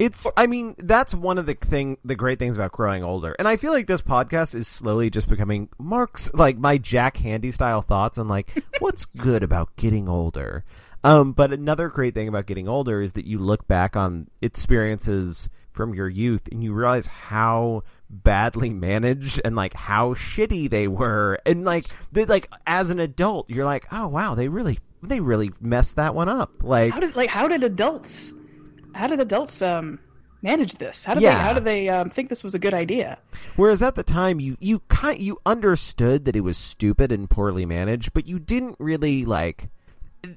It's 0.00 0.26
I 0.36 0.48
mean, 0.48 0.74
that's 0.78 1.14
one 1.14 1.38
of 1.38 1.46
the 1.46 1.54
thing 1.54 1.98
the 2.04 2.16
great 2.16 2.40
things 2.40 2.56
about 2.56 2.72
growing 2.72 3.04
older. 3.04 3.36
And 3.38 3.46
I 3.46 3.56
feel 3.56 3.72
like 3.72 3.86
this 3.86 4.02
podcast 4.02 4.56
is 4.56 4.66
slowly 4.66 5.08
just 5.10 5.28
becoming 5.28 5.68
Mark's 5.78 6.28
like 6.34 6.58
my 6.58 6.78
Jack 6.78 7.16
Handey 7.16 7.54
style 7.54 7.82
thoughts 7.82 8.18
on 8.18 8.26
like 8.26 8.50
what's 8.80 9.04
good 9.04 9.44
about 9.44 9.76
getting 9.76 10.08
older. 10.08 10.64
Um 11.04 11.32
but 11.32 11.52
another 11.52 11.88
great 11.88 12.14
thing 12.14 12.28
about 12.28 12.46
getting 12.46 12.66
older 12.68 13.00
is 13.02 13.12
that 13.12 13.26
you 13.26 13.38
look 13.38 13.68
back 13.68 13.96
on 13.96 14.28
experiences 14.42 15.48
from 15.72 15.94
your 15.94 16.08
youth 16.08 16.48
and 16.50 16.62
you 16.62 16.72
realize 16.72 17.06
how 17.06 17.82
badly 18.08 18.70
managed 18.70 19.40
and 19.44 19.56
like 19.56 19.74
how 19.74 20.14
shitty 20.14 20.70
they 20.70 20.88
were 20.88 21.38
and 21.44 21.64
like 21.64 21.84
they 22.12 22.24
like 22.24 22.48
as 22.66 22.90
an 22.90 23.00
adult 23.00 23.50
you're 23.50 23.64
like 23.64 23.86
oh 23.92 24.06
wow 24.06 24.34
they 24.34 24.48
really 24.48 24.78
they 25.02 25.18
really 25.20 25.50
messed 25.60 25.96
that 25.96 26.14
one 26.14 26.28
up 26.28 26.62
like 26.62 26.92
how 26.92 27.00
did 27.00 27.16
like 27.16 27.28
how 27.28 27.48
did 27.48 27.64
adults 27.64 28.32
how 28.94 29.06
did 29.08 29.20
adults 29.20 29.60
um 29.62 29.98
manage 30.44 30.74
this? 30.74 31.02
How 31.04 31.14
did 31.14 31.22
Yeah. 31.22 31.34
they 31.38 31.42
how 31.42 31.52
did 31.54 31.64
they 31.64 31.88
um, 31.88 32.10
think 32.10 32.28
this 32.28 32.44
was 32.44 32.54
a 32.54 32.58
good 32.58 32.74
idea? 32.74 33.18
Whereas 33.56 33.82
at 33.82 33.94
the 33.96 34.02
time, 34.02 34.38
you 34.38 34.56
you 34.60 34.80
kind 34.88 35.18
you 35.18 35.38
understood 35.44 36.26
that 36.26 36.36
it 36.36 36.42
was 36.42 36.58
stupid 36.58 37.10
and 37.10 37.28
poorly 37.28 37.66
managed, 37.66 38.12
but 38.12 38.28
you 38.28 38.38
didn't 38.38 38.76
really 38.78 39.24
like. 39.24 39.70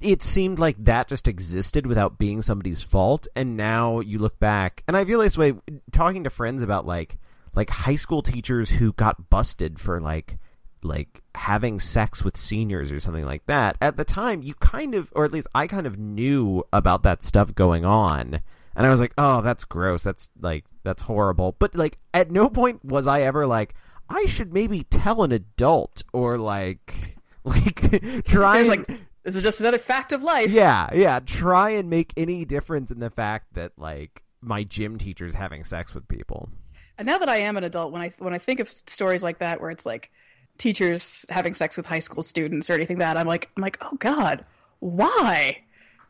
It 0.00 0.22
seemed 0.22 0.58
like 0.58 0.76
that 0.84 1.08
just 1.08 1.28
existed 1.28 1.86
without 1.86 2.18
being 2.18 2.42
somebody's 2.42 2.82
fault, 2.82 3.26
and 3.34 3.56
now 3.56 4.00
you 4.00 4.18
look 4.18 4.38
back, 4.38 4.82
and 4.86 4.96
I 4.96 5.04
feel 5.04 5.20
this 5.20 5.38
way 5.38 5.54
talking 5.92 6.24
to 6.24 6.30
friends 6.30 6.62
about 6.62 6.86
like 6.86 7.18
like 7.54 7.70
high 7.70 7.96
school 7.96 8.22
teachers 8.22 8.70
who 8.70 8.92
got 8.92 9.30
busted 9.30 9.80
for 9.80 10.00
like 10.00 10.38
like 10.82 11.22
having 11.34 11.80
sex 11.80 12.22
with 12.24 12.36
seniors 12.36 12.92
or 12.92 13.00
something 13.00 13.24
like 13.24 13.44
that. 13.46 13.76
At 13.80 13.96
the 13.96 14.04
time, 14.04 14.42
you 14.42 14.54
kind 14.54 14.94
of, 14.94 15.12
or 15.14 15.24
at 15.24 15.32
least 15.32 15.46
I 15.54 15.66
kind 15.66 15.86
of 15.86 15.98
knew 15.98 16.64
about 16.72 17.02
that 17.02 17.22
stuff 17.22 17.54
going 17.54 17.84
on. 17.84 18.40
And 18.76 18.86
I 18.86 18.90
was 18.90 19.00
like, 19.00 19.14
oh, 19.18 19.40
that's 19.42 19.64
gross. 19.64 20.02
That's 20.02 20.28
like, 20.40 20.64
that's 20.84 21.02
horrible. 21.02 21.56
But 21.58 21.74
like, 21.74 21.98
at 22.14 22.30
no 22.30 22.48
point 22.48 22.84
was 22.84 23.06
I 23.06 23.22
ever 23.22 23.46
like, 23.46 23.74
I 24.08 24.26
should 24.26 24.52
maybe 24.52 24.84
tell 24.84 25.22
an 25.22 25.32
adult 25.32 26.04
or 26.12 26.38
like, 26.38 27.16
like 27.44 28.24
try 28.24 28.62
like 28.62 28.88
this 29.28 29.36
is 29.36 29.42
just 29.42 29.60
another 29.60 29.78
fact 29.78 30.12
of 30.12 30.22
life. 30.22 30.50
yeah, 30.50 30.88
yeah, 30.94 31.20
try 31.20 31.70
and 31.70 31.90
make 31.90 32.12
any 32.16 32.44
difference 32.46 32.90
in 32.90 32.98
the 32.98 33.10
fact 33.10 33.54
that 33.54 33.72
like 33.76 34.22
my 34.40 34.64
gym 34.64 34.96
teacher's 34.96 35.34
having 35.34 35.64
sex 35.64 35.94
with 35.94 36.08
people. 36.08 36.48
And 36.96 37.06
now 37.06 37.18
that 37.18 37.28
I 37.28 37.36
am 37.38 37.56
an 37.56 37.64
adult, 37.64 37.92
when 37.92 38.00
I 38.02 38.10
when 38.18 38.32
I 38.32 38.38
think 38.38 38.58
of 38.60 38.70
stories 38.70 39.22
like 39.22 39.38
that, 39.40 39.60
where 39.60 39.70
it's 39.70 39.84
like 39.84 40.10
teachers 40.56 41.26
having 41.28 41.52
sex 41.54 41.76
with 41.76 41.86
high 41.86 41.98
school 41.98 42.22
students 42.22 42.70
or 42.70 42.72
anything 42.72 42.96
like 42.98 43.06
that, 43.06 43.16
I'm 43.16 43.26
like, 43.26 43.50
I'm 43.56 43.62
like, 43.62 43.78
oh 43.82 43.96
god, 43.98 44.44
why? 44.80 45.58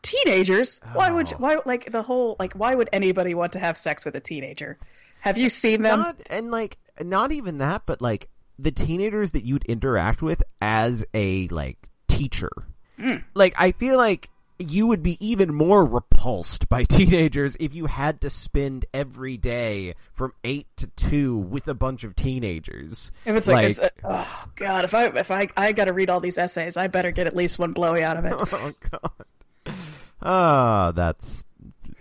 Teenagers? 0.01 0.79
Why 0.93 1.11
would 1.11 1.29
you, 1.29 1.35
Oh. 1.37 1.41
why 1.41 1.57
like 1.65 1.91
the 1.91 2.01
whole 2.01 2.37
like 2.39 2.53
why 2.53 2.73
would 2.73 2.89
anybody 2.93 3.33
want 3.33 3.51
to 3.53 3.59
have 3.59 3.77
sex 3.77 4.05
with 4.05 4.15
a 4.15 4.19
teenager? 4.21 4.77
Have 5.19 5.37
you 5.37 5.49
seen 5.49 5.81
them? 5.81 5.99
not 5.99 6.21
and 6.29 6.51
like 6.51 6.77
not 7.01 7.31
even 7.33 7.57
that 7.57 7.83
but 7.85 8.01
like 8.01 8.29
the 8.57 8.71
teenagers 8.71 9.31
that 9.33 9.43
you'd 9.45 9.65
interact 9.65 10.21
with 10.21 10.41
as 10.61 11.05
a 11.13 11.47
like 11.49 11.77
teacher 12.07 12.49
like 13.33 13.53
i 13.57 13.71
feel 13.71 13.97
like 13.97 14.29
you 14.61 14.87
would 14.87 15.01
be 15.01 15.17
even 15.25 15.53
more 15.53 15.85
repulsed 15.85 16.67
by 16.67 16.83
teenagers 16.89 17.55
if 17.59 17.73
you 17.73 17.85
had 17.85 18.19
to 18.21 18.29
spend 18.29 18.85
every 18.93 19.37
day 19.37 19.95
from 20.13 20.33
8 20.43 20.67
to 20.77 20.87
2 20.87 21.37
with 21.37 21.67
a 21.69 21.73
bunch 21.73 22.03
of 22.03 22.15
teenagers 22.15 23.11
If 23.25 23.35
it's 23.35 23.47
like, 23.47 23.69
it's, 23.69 23.79
uh, 23.79 23.89
oh 24.03 24.45
god, 24.55 24.83
if 24.83 24.93
I 24.93 25.05
if 25.05 25.31
I 25.31 25.47
I 25.55 25.71
got 25.71 25.85
to 25.85 25.93
read 25.93 26.09
all 26.09 26.19
these 26.19 26.37
essays, 26.37 26.75
I 26.75 26.87
better 26.87 27.11
get 27.11 27.25
at 27.25 27.35
least 27.35 27.57
one 27.57 27.71
blowy 27.71 28.03
out 28.03 28.17
of 28.17 28.25
it. 28.25 28.33
oh 28.51 28.71
god 28.91 29.75
oh 30.21 30.91
that's 30.91 31.43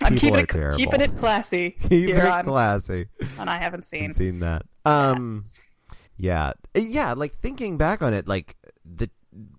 I'm 0.02 0.16
keeping 0.16 0.40
it 0.40 0.48
terrible. 0.48 0.76
keeping 0.76 1.00
it 1.00 1.16
classy 1.16 1.70
Keep 1.82 1.90
here 2.08 2.18
it 2.18 2.24
on, 2.26 2.44
classy 2.44 3.06
on 3.38 3.48
I 3.48 3.58
haven't 3.58 3.84
seen. 3.84 4.12
Seen 4.12 4.40
that. 4.40 4.62
Um, 4.84 5.44
yeah, 6.16 6.52
yeah. 6.74 7.12
Like 7.14 7.38
thinking 7.40 7.78
back 7.78 8.02
on 8.02 8.14
it, 8.14 8.26
like 8.28 8.56
the 8.84 9.10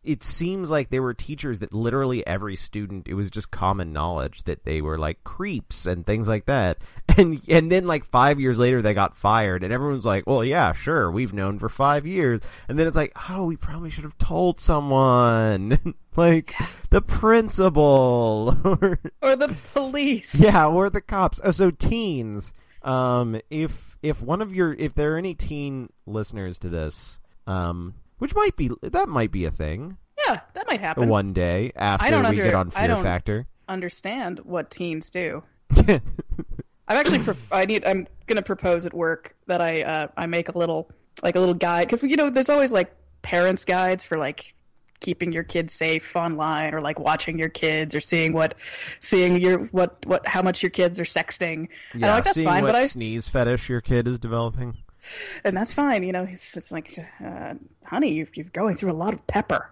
it 0.04 0.24
seems 0.24 0.70
like 0.70 0.90
there 0.90 1.02
were 1.02 1.14
teachers 1.14 1.60
that 1.60 1.74
literally 1.74 2.26
every 2.28 2.56
student 2.56 3.08
it 3.08 3.14
was 3.14 3.30
just 3.32 3.50
common 3.52 3.94
knowledge 3.94 4.44
that 4.44 4.64
they 4.66 4.82
were 4.82 4.98
like 4.98 5.24
creeps 5.24 5.86
and 5.86 6.06
things 6.06 6.28
like 6.28 6.46
that 6.46 6.78
and 7.18 7.42
and 7.48 7.72
then 7.72 7.88
like 7.88 8.04
five 8.06 8.40
years 8.40 8.60
later 8.60 8.82
they 8.82 8.94
got 8.94 9.16
fired 9.16 9.64
and 9.64 9.72
everyone's 9.72 10.06
like 10.06 10.26
well 10.28 10.44
yeah 10.44 10.74
sure 10.74 11.10
we've 11.12 11.34
known 11.34 11.58
for 11.60 11.70
five 11.70 12.06
years 12.06 12.42
and 12.68 12.78
then 12.78 12.88
it's 12.88 12.98
like 12.98 13.14
oh 13.30 13.46
we 13.46 13.56
probably 13.56 13.90
should 13.90 14.04
have 14.04 14.18
told 14.18 14.60
someone 14.60 15.78
like 16.16 16.54
the 16.90 17.02
principal 17.02 18.58
or 18.66 19.00
Or 19.22 19.36
the 19.36 19.56
police. 19.74 20.36
yeah, 20.36 20.68
or 20.68 20.90
the 20.90 21.02
cops. 21.02 21.40
Oh, 21.44 21.52
so 21.52 21.72
teens. 21.72 22.54
Um, 22.82 23.40
if 23.50 23.98
if 24.02 24.22
one 24.22 24.42
of 24.42 24.54
your 24.54 24.74
if 24.74 24.94
there 24.96 25.16
are 25.16 25.18
any 25.18 25.36
teen 25.36 25.90
listeners 26.06 26.60
to 26.60 26.70
this, 26.70 27.20
um, 27.48 27.94
which 28.20 28.36
might 28.36 28.56
be 28.56 28.70
that 28.82 29.10
might 29.10 29.32
be 29.32 29.46
a 29.46 29.52
thing 29.52 29.98
Yeah, 30.28 30.40
that 30.54 30.68
might 30.68 30.80
happen. 30.80 31.10
one 31.10 31.34
day 31.34 31.72
after 31.76 32.10
don't 32.12 32.22
we 32.24 32.28
under- 32.30 32.44
get 32.44 32.54
on 32.54 32.68
I 32.76 32.80
Fear 32.86 32.88
don't- 32.96 33.04
Factor. 33.04 33.48
understand 33.68 34.40
what 34.40 34.70
teens 34.72 35.10
do. 35.10 35.44
I'm 35.88 36.98
actually 36.98 37.20
pro- 37.20 37.36
I 37.52 37.66
need 37.66 37.86
I'm 37.86 38.08
gonna 38.28 38.42
propose 38.42 38.86
at 38.86 38.94
work 38.94 39.36
that 39.48 39.62
I 39.62 39.84
uh, 39.84 40.08
I 40.18 40.26
make 40.26 40.50
a 40.50 40.58
little 40.58 40.90
like 41.22 41.36
a 41.36 41.40
little 41.40 41.54
guide 41.54 41.88
because 41.88 42.02
you 42.04 42.16
know 42.18 42.30
there's 42.30 42.50
always 42.50 42.72
like 42.72 42.92
parents 43.22 43.66
guides 43.66 44.04
for 44.04 44.18
like 44.18 44.54
keeping 45.00 45.32
your 45.32 45.44
kids 45.44 45.74
safe 45.74 46.16
online 46.16 46.74
or 46.74 46.82
like 46.82 47.00
watching 47.00 47.38
your 47.40 47.48
kids 47.50 47.94
or 47.96 48.02
seeing 48.02 48.34
what 48.34 48.56
seeing 49.00 49.40
your 49.40 49.60
what 49.68 50.04
what 50.08 50.28
how 50.28 50.42
much 50.42 50.64
your 50.64 50.70
kids 50.72 51.00
are 51.00 51.04
sexting. 51.06 51.68
and 51.94 52.06
I'm 52.06 52.12
like 52.16 52.24
that's 52.26 52.42
fine, 52.44 52.64
but 52.64 52.76
I 52.76 52.88
sneeze 52.88 53.28
fetish 53.30 53.70
your 53.70 53.82
kid 53.82 54.08
is 54.08 54.18
developing. 54.20 54.78
And 55.44 55.56
that's 55.56 55.74
fine. 55.74 56.04
You 56.04 56.12
know, 56.12 56.24
it's, 56.24 56.56
it's 56.58 56.72
like, 56.72 56.98
uh, 57.24 57.56
honey, 57.86 58.14
you've, 58.14 58.36
you're 58.36 58.46
going 58.54 58.76
through 58.76 58.92
a 58.92 58.94
lot 58.94 59.14
of 59.14 59.26
pepper. 59.28 59.70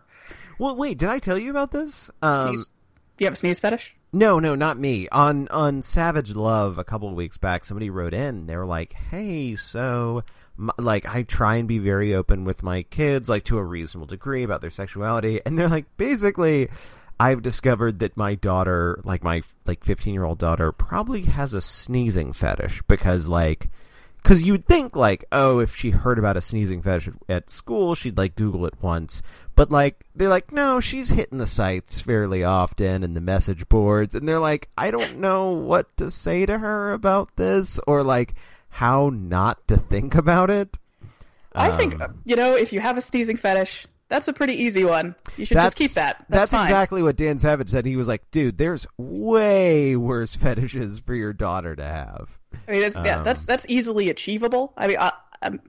Well, 0.59 0.75
wait, 0.75 0.97
did 0.97 1.09
I 1.09 1.19
tell 1.19 1.37
you 1.37 1.51
about 1.51 1.71
this? 1.71 2.09
Um, 2.21 2.47
Sneeze. 2.55 2.71
you 3.19 3.25
have 3.27 3.33
a 3.33 3.37
sneeze 3.37 3.59
fetish? 3.59 3.95
No, 4.13 4.39
no, 4.39 4.55
not 4.55 4.77
me. 4.79 5.07
On 5.11 5.47
on 5.49 5.81
Savage 5.81 6.33
Love 6.33 6.77
a 6.77 6.83
couple 6.83 7.09
of 7.09 7.15
weeks 7.15 7.37
back, 7.37 7.65
somebody 7.65 7.89
wrote 7.89 8.13
in. 8.13 8.47
They 8.47 8.55
were 8.55 8.65
like, 8.65 8.93
"Hey, 8.93 9.55
so 9.55 10.23
m 10.57 10.71
like 10.79 11.05
I 11.05 11.23
try 11.23 11.57
and 11.57 11.67
be 11.67 11.77
very 11.77 12.15
open 12.15 12.45
with 12.45 12.63
my 12.63 12.83
kids, 12.83 13.29
like 13.29 13.43
to 13.43 13.57
a 13.57 13.63
reasonable 13.63 14.07
degree 14.07 14.43
about 14.43 14.61
their 14.61 14.69
sexuality." 14.71 15.41
And 15.45 15.59
they're 15.59 15.67
like, 15.67 15.85
basically, 15.97 16.69
I've 17.19 17.41
discovered 17.41 17.99
that 17.99 18.15
my 18.15 18.35
daughter, 18.35 18.99
like 19.03 19.23
my 19.23 19.41
like 19.65 19.83
15-year-old 19.83 20.39
daughter, 20.39 20.71
probably 20.71 21.21
has 21.23 21.53
a 21.53 21.61
sneezing 21.61 22.31
fetish 22.33 22.81
because 22.87 23.27
like 23.27 23.69
because 24.27 24.45
you 24.45 24.51
would 24.51 24.65
think 24.65 24.93
like 24.95 25.23
oh 25.31 25.59
if 25.59 25.73
she 25.73 25.89
heard 25.89 26.19
about 26.19 26.35
a 26.35 26.41
sneezing 26.41 26.81
fetish 26.81 27.09
at, 27.29 27.49
school 27.49 27.95
she'd 27.95 28.17
like 28.17 28.35
google 28.35 28.65
it 28.65 28.73
once 28.81 29.21
but 29.55 29.71
like 29.71 30.05
they're 30.15 30.27
like 30.27 30.51
no 30.51 30.81
she's 30.81 31.09
hitting 31.09 31.37
the 31.37 31.47
sites 31.47 32.01
fairly 32.01 32.43
often 32.43 33.03
and 33.03 33.15
the 33.15 33.21
message 33.21 33.69
boards 33.69 34.15
and 34.15 34.27
they're 34.27 34.39
like 34.39 34.67
i 34.77 34.91
don't 34.91 35.17
know 35.17 35.51
what 35.51 35.95
to 35.95 36.11
say 36.11 36.45
to 36.45 36.57
her 36.57 36.91
about 36.91 37.33
this 37.37 37.79
or 37.87 38.03
like 38.03 38.33
how 38.67 39.09
not 39.13 39.65
to 39.67 39.77
think 39.77 40.13
about 40.13 40.49
it 40.49 40.77
I 41.55 41.75
think, 41.75 41.95
Um, 41.95 42.01
uh, 42.01 42.07
you 42.23 42.35
know, 42.35 42.55
if 42.55 42.71
you 42.71 42.79
have 42.79 42.97
a 42.97 43.01
sneezing 43.01 43.37
fetish, 43.37 43.87
that's 44.09 44.27
a 44.27 44.33
pretty 44.33 44.53
easy 44.53 44.85
one. 44.85 45.15
You 45.37 45.45
should 45.45 45.55
just 45.55 45.75
keep 45.75 45.91
that. 45.91 46.25
That's, 46.29 46.51
that's 46.51 46.63
exactly 46.65 47.03
what 47.03 47.15
Dan 47.15 47.39
Savage 47.39 47.69
said. 47.69 47.85
He 47.85 47.95
was 47.95 48.07
like, 48.07 48.29
"Dude, 48.31 48.57
there's 48.57 48.87
way 48.97 49.95
worse 49.95 50.35
fetishes 50.35 50.99
for 50.99 51.15
your 51.15 51.33
daughter 51.33 51.75
to 51.75 51.83
have." 51.83 52.37
I 52.67 52.71
mean, 52.71 52.81
that's, 52.81 52.95
yeah, 52.95 53.17
Um, 53.17 53.23
that's 53.23 53.45
that's 53.45 53.65
easily 53.69 54.09
achievable. 54.09 54.73
I 54.77 54.87
mean, 54.87 54.97
I, 54.99 55.11
um, 55.41 55.59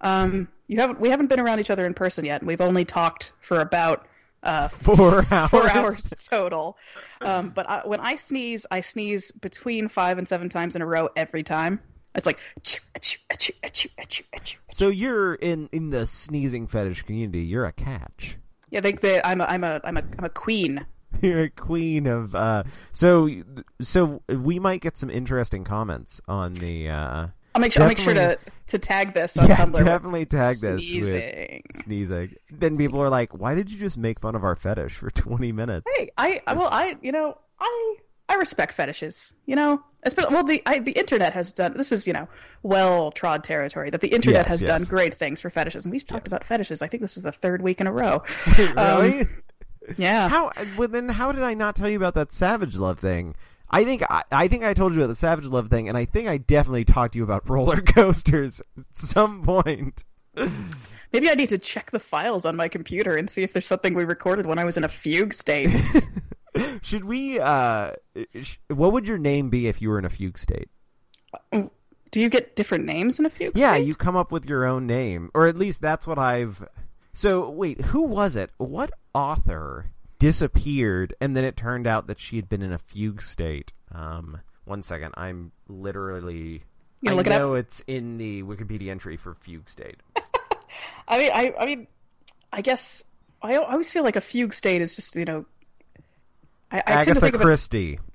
um, 0.00 0.48
you 0.68 0.78
haven't 0.80 1.00
we 1.00 1.08
haven't 1.10 1.26
been 1.28 1.40
around 1.40 1.60
each 1.60 1.70
other 1.70 1.86
in 1.86 1.94
person 1.94 2.24
yet. 2.24 2.40
and 2.40 2.48
We've 2.48 2.60
only 2.60 2.84
talked 2.84 3.32
for 3.40 3.60
about 3.60 4.06
uh, 4.42 4.68
Four 4.82 5.24
hours. 5.30 5.50
four 5.50 5.70
hours 5.70 6.10
total. 6.30 6.76
Um, 7.20 7.50
but 7.50 7.68
I, 7.68 7.82
when 7.86 8.00
I 8.00 8.16
sneeze, 8.16 8.66
I 8.70 8.80
sneeze 8.80 9.32
between 9.32 9.88
five 9.88 10.18
and 10.18 10.28
seven 10.28 10.48
times 10.48 10.76
in 10.76 10.82
a 10.82 10.86
row 10.86 11.08
every 11.16 11.42
time. 11.42 11.80
It's 12.14 12.26
like 12.26 12.38
achoo, 12.62 12.80
achoo, 12.94 13.52
achoo. 13.62 14.56
So 14.70 14.88
you're 14.88 15.34
in 15.34 15.68
in 15.72 15.90
the 15.90 16.06
sneezing 16.06 16.66
fetish 16.66 17.02
community. 17.02 17.40
You're 17.44 17.66
a 17.66 17.72
catch. 17.72 18.38
yeah. 18.70 18.80
They, 18.80 18.92
they, 18.92 19.20
I'm 19.22 19.40
a 19.40 19.44
I'm 19.44 19.64
a 19.64 19.80
I'm 19.84 19.96
a 19.96 20.02
I'm 20.18 20.24
a 20.24 20.30
queen. 20.30 20.86
You're 21.22 21.44
a 21.44 21.50
queen 21.50 22.06
of. 22.06 22.34
Uh, 22.34 22.64
so 22.92 23.28
so 23.80 24.22
we 24.28 24.58
might 24.58 24.80
get 24.80 24.96
some 24.96 25.10
interesting 25.10 25.64
comments 25.64 26.20
on 26.28 26.54
the. 26.54 26.88
Uh, 26.88 27.26
I'll 27.54 27.60
make 27.60 27.72
sure 27.72 27.82
I'll 27.82 27.88
make 27.88 27.98
sure 27.98 28.14
to 28.14 28.38
to 28.66 28.78
tag 28.78 29.14
this 29.14 29.36
on 29.36 29.48
yeah, 29.48 29.56
Tumblr. 29.56 29.82
definitely 29.84 30.26
tag 30.26 30.56
this 30.56 30.62
with 30.62 30.82
sneezing. 30.82 31.62
sneezing. 31.74 32.36
Then 32.50 32.76
people 32.76 33.02
are 33.02 33.08
like, 33.08 33.32
"Why 33.32 33.54
did 33.54 33.70
you 33.70 33.78
just 33.78 33.96
make 33.96 34.20
fun 34.20 34.34
of 34.34 34.44
our 34.44 34.56
fetish 34.56 34.94
for 34.96 35.10
20 35.14 35.52
minutes?" 35.52 35.86
Hey, 35.96 36.10
I, 36.18 36.42
well, 36.48 36.68
I, 36.70 36.96
you 37.00 37.12
know, 37.12 37.38
I, 37.58 37.96
I 38.28 38.34
respect 38.34 38.74
fetishes. 38.74 39.32
You 39.46 39.56
know, 39.56 39.82
Espe- 40.06 40.30
well, 40.30 40.44
the 40.44 40.62
I, 40.66 40.80
the 40.80 40.92
internet 40.92 41.32
has 41.32 41.50
done 41.52 41.76
this 41.76 41.90
is 41.92 42.06
you 42.06 42.12
know 42.12 42.28
well 42.62 43.10
trod 43.10 43.42
territory 43.42 43.88
that 43.90 44.02
the 44.02 44.08
internet 44.08 44.44
Yes, 44.44 44.48
has 44.48 44.62
yes. 44.62 44.68
done 44.68 44.84
great 44.84 45.14
things 45.14 45.40
for 45.40 45.48
fetishes, 45.48 45.84
and 45.84 45.92
we've 45.92 46.06
talked 46.06 46.26
about 46.26 46.44
fetishes. 46.44 46.82
I 46.82 46.88
think 46.88 47.00
this 47.00 47.16
is 47.16 47.22
the 47.22 47.32
third 47.32 47.62
week 47.62 47.80
in 47.80 47.86
a 47.86 47.92
row. 47.92 48.22
really? 48.58 49.20
Um, 49.22 49.28
yeah, 49.96 50.28
How? 50.28 50.50
Well, 50.76 50.88
then 50.88 51.08
how 51.08 51.32
did 51.32 51.42
I 51.42 51.54
not 51.54 51.76
tell 51.76 51.88
you 51.88 51.96
about 51.96 52.14
that 52.14 52.32
Savage 52.32 52.76
Love 52.76 52.98
thing? 52.98 53.34
I 53.70 53.84
think 53.84 54.02
I, 54.08 54.22
I 54.30 54.48
think 54.48 54.64
I 54.64 54.74
told 54.74 54.92
you 54.94 55.00
about 55.00 55.08
the 55.08 55.16
Savage 55.16 55.44
Love 55.46 55.68
thing, 55.68 55.88
and 55.88 55.96
I 55.98 56.04
think 56.04 56.28
I 56.28 56.36
definitely 56.38 56.84
talked 56.84 57.12
to 57.14 57.18
you 57.18 57.24
about 57.24 57.48
roller 57.50 57.80
coasters 57.80 58.60
at 58.78 58.84
some 58.96 59.42
point. 59.42 60.04
maybe 61.12 61.30
I 61.30 61.34
need 61.34 61.48
to 61.48 61.58
check 61.58 61.90
the 61.90 61.98
files 62.00 62.44
on 62.44 62.56
my 62.56 62.68
computer 62.68 63.16
and 63.16 63.28
see 63.28 63.42
if 63.42 63.52
there's 63.52 63.66
something 63.66 63.94
we 63.94 64.04
recorded 64.04 64.46
when 64.46 64.58
I 64.58 64.64
was 64.64 64.76
in 64.76 64.84
a 64.84 64.88
fugue 64.88 65.32
state. 65.34 65.70
Should 66.82 67.04
we? 67.04 67.38
uh 67.40 67.92
sh- 68.40 68.56
What 68.68 68.92
would 68.92 69.06
your 69.06 69.18
name 69.18 69.50
be 69.50 69.66
if 69.68 69.82
you 69.82 69.88
were 69.90 69.98
in 69.98 70.04
a 70.04 70.10
fugue 70.10 70.38
state? 70.38 70.68
Do 71.52 72.20
you 72.20 72.28
get 72.30 72.56
different 72.56 72.84
names 72.84 73.18
in 73.18 73.26
a 73.26 73.30
fugue 73.30 73.56
Yeah, 73.58 73.74
state? 73.74 73.86
you 73.86 73.94
come 73.94 74.16
up 74.16 74.32
with 74.32 74.46
your 74.46 74.64
own 74.64 74.86
name, 74.86 75.30
or 75.34 75.46
at 75.46 75.56
least 75.56 75.80
that's 75.82 76.06
what 76.06 76.18
I've. 76.18 76.66
So 77.16 77.48
wait, 77.48 77.80
who 77.80 78.02
was 78.02 78.36
it? 78.36 78.50
What 78.58 78.90
author 79.14 79.86
disappeared, 80.18 81.14
and 81.18 81.34
then 81.34 81.44
it 81.44 81.56
turned 81.56 81.86
out 81.86 82.08
that 82.08 82.18
she 82.18 82.36
had 82.36 82.46
been 82.46 82.60
in 82.60 82.74
a 82.74 82.78
fugue 82.78 83.22
state? 83.22 83.72
Um, 83.90 84.42
One 84.66 84.82
second. 84.82 85.14
I'm 85.16 85.50
literally. 85.66 86.62
You 87.00 87.12
I 87.12 87.14
look 87.14 87.26
it 87.26 87.30
know 87.30 87.54
it's 87.54 87.82
in 87.86 88.18
the 88.18 88.42
Wikipedia 88.42 88.90
entry 88.90 89.16
for 89.16 89.34
Fugue 89.34 89.66
State. 89.66 89.96
I 91.08 91.18
mean, 91.18 91.30
I, 91.32 91.54
I 91.58 91.64
mean, 91.64 91.86
I 92.52 92.60
guess 92.60 93.02
I, 93.40 93.54
I 93.54 93.72
always 93.72 93.90
feel 93.90 94.02
like 94.02 94.16
a 94.16 94.20
fugue 94.20 94.52
state 94.52 94.82
is 94.82 94.94
just 94.94 95.16
you 95.16 95.24
know. 95.24 95.46
I, 96.70 96.76
I 96.76 96.80
tend 96.80 96.86
to 96.86 97.10
Agatha 97.12 97.20
think 97.20 97.34
of 97.34 97.40
it. 97.40 97.44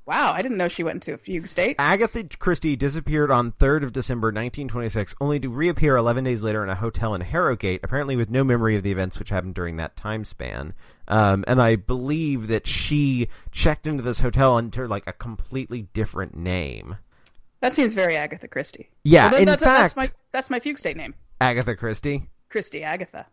Wow, 0.06 0.34
I 0.34 0.42
didn't 0.42 0.58
know 0.58 0.68
she 0.68 0.84
went 0.84 0.96
into 0.96 1.14
a 1.14 1.18
fugue 1.18 1.48
state. 1.48 1.76
Agatha 1.78 2.24
Christie 2.40 2.76
disappeared 2.76 3.30
on 3.30 3.52
3rd 3.54 3.84
of 3.84 3.94
December 3.94 4.28
1926, 4.28 5.14
only 5.22 5.40
to 5.40 5.48
reappear 5.50 5.96
11 5.96 6.24
days 6.24 6.44
later 6.44 6.64
in 6.64 6.70
a 6.70 6.76
hotel 6.76 7.14
in 7.14 7.22
Harrogate, 7.22 7.82
apparently 7.84 8.16
with 8.16 8.30
no 8.30 8.44
memory 8.44 8.76
of 8.76 8.82
the 8.84 8.92
events 8.92 9.20
which 9.20 9.30
happened 9.30 9.54
during 9.54 9.78
that 9.78 9.96
time 9.96 10.26
span. 10.26 10.74
Um, 11.08 11.44
and 11.48 11.62
I 11.62 11.76
believe 11.76 12.48
that 12.48 12.66
she 12.66 13.28
checked 13.52 13.86
into 13.86 14.02
this 14.02 14.22
hotel 14.22 14.56
under 14.56 14.88
like 14.88 15.06
a 15.06 15.14
completely 15.14 15.84
different 15.94 16.36
name. 16.36 16.98
That 17.60 17.74
seems 17.74 17.94
very 17.94 18.18
Agatha 18.18 18.48
Christie. 18.48 18.90
Yeah, 19.04 19.30
Well, 19.32 19.40
in 19.40 19.46
that's, 19.46 19.64
fact, 19.64 19.96
that's 19.96 19.96
my 19.96 20.16
that's 20.32 20.50
my 20.50 20.60
fugue 20.60 20.80
state 20.80 20.98
name, 20.98 21.14
Agatha 21.40 21.76
Christie. 21.76 22.28
Christie 22.50 22.84
Agatha. 22.84 23.28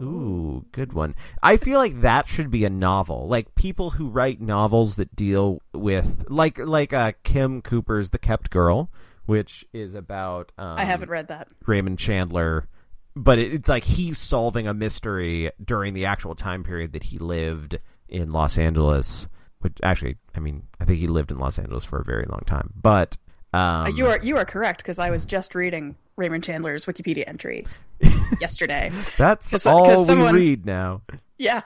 Ooh, 0.00 0.64
good 0.72 0.92
one. 0.92 1.14
I 1.42 1.56
feel 1.56 1.78
like 1.78 2.00
that 2.00 2.28
should 2.28 2.50
be 2.50 2.64
a 2.64 2.70
novel. 2.70 3.28
Like 3.28 3.54
people 3.54 3.90
who 3.90 4.08
write 4.08 4.40
novels 4.40 4.96
that 4.96 5.14
deal 5.14 5.60
with 5.72 6.26
like 6.28 6.58
like 6.58 6.92
uh, 6.92 7.12
Kim 7.24 7.60
Cooper's 7.62 8.10
The 8.10 8.18
Kept 8.18 8.50
Girl, 8.50 8.90
which 9.26 9.64
is 9.72 9.94
about 9.94 10.52
um, 10.58 10.78
I 10.78 10.84
haven't 10.84 11.10
read 11.10 11.28
that. 11.28 11.48
Raymond 11.66 11.98
Chandler, 11.98 12.68
but 13.14 13.38
it, 13.38 13.52
it's 13.52 13.68
like 13.68 13.84
he's 13.84 14.18
solving 14.18 14.66
a 14.66 14.74
mystery 14.74 15.50
during 15.62 15.94
the 15.94 16.06
actual 16.06 16.34
time 16.34 16.64
period 16.64 16.92
that 16.92 17.04
he 17.04 17.18
lived 17.18 17.78
in 18.08 18.32
Los 18.32 18.58
Angeles. 18.58 19.28
Which 19.60 19.78
actually, 19.82 20.16
I 20.34 20.40
mean, 20.40 20.66
I 20.80 20.84
think 20.84 20.98
he 20.98 21.06
lived 21.06 21.30
in 21.30 21.38
Los 21.38 21.58
Angeles 21.58 21.84
for 21.84 22.00
a 22.00 22.04
very 22.04 22.24
long 22.28 22.42
time. 22.46 22.72
But 22.74 23.16
um, 23.52 23.60
Uh, 23.60 23.88
you 23.88 24.06
are 24.06 24.18
you 24.22 24.36
are 24.36 24.44
correct 24.44 24.78
because 24.78 24.98
I 24.98 25.10
was 25.10 25.24
just 25.24 25.54
reading 25.54 25.94
Raymond 26.16 26.44
Chandler's 26.44 26.86
Wikipedia 26.86 27.24
entry 27.26 27.66
yesterday. 28.40 28.90
that's 29.18 29.50
'cause- 29.50 29.66
all 29.66 29.84
'cause 29.86 30.06
someone- 30.06 30.34
we 30.34 30.40
read 30.40 30.66
now. 30.66 31.02
Yeah, 31.38 31.62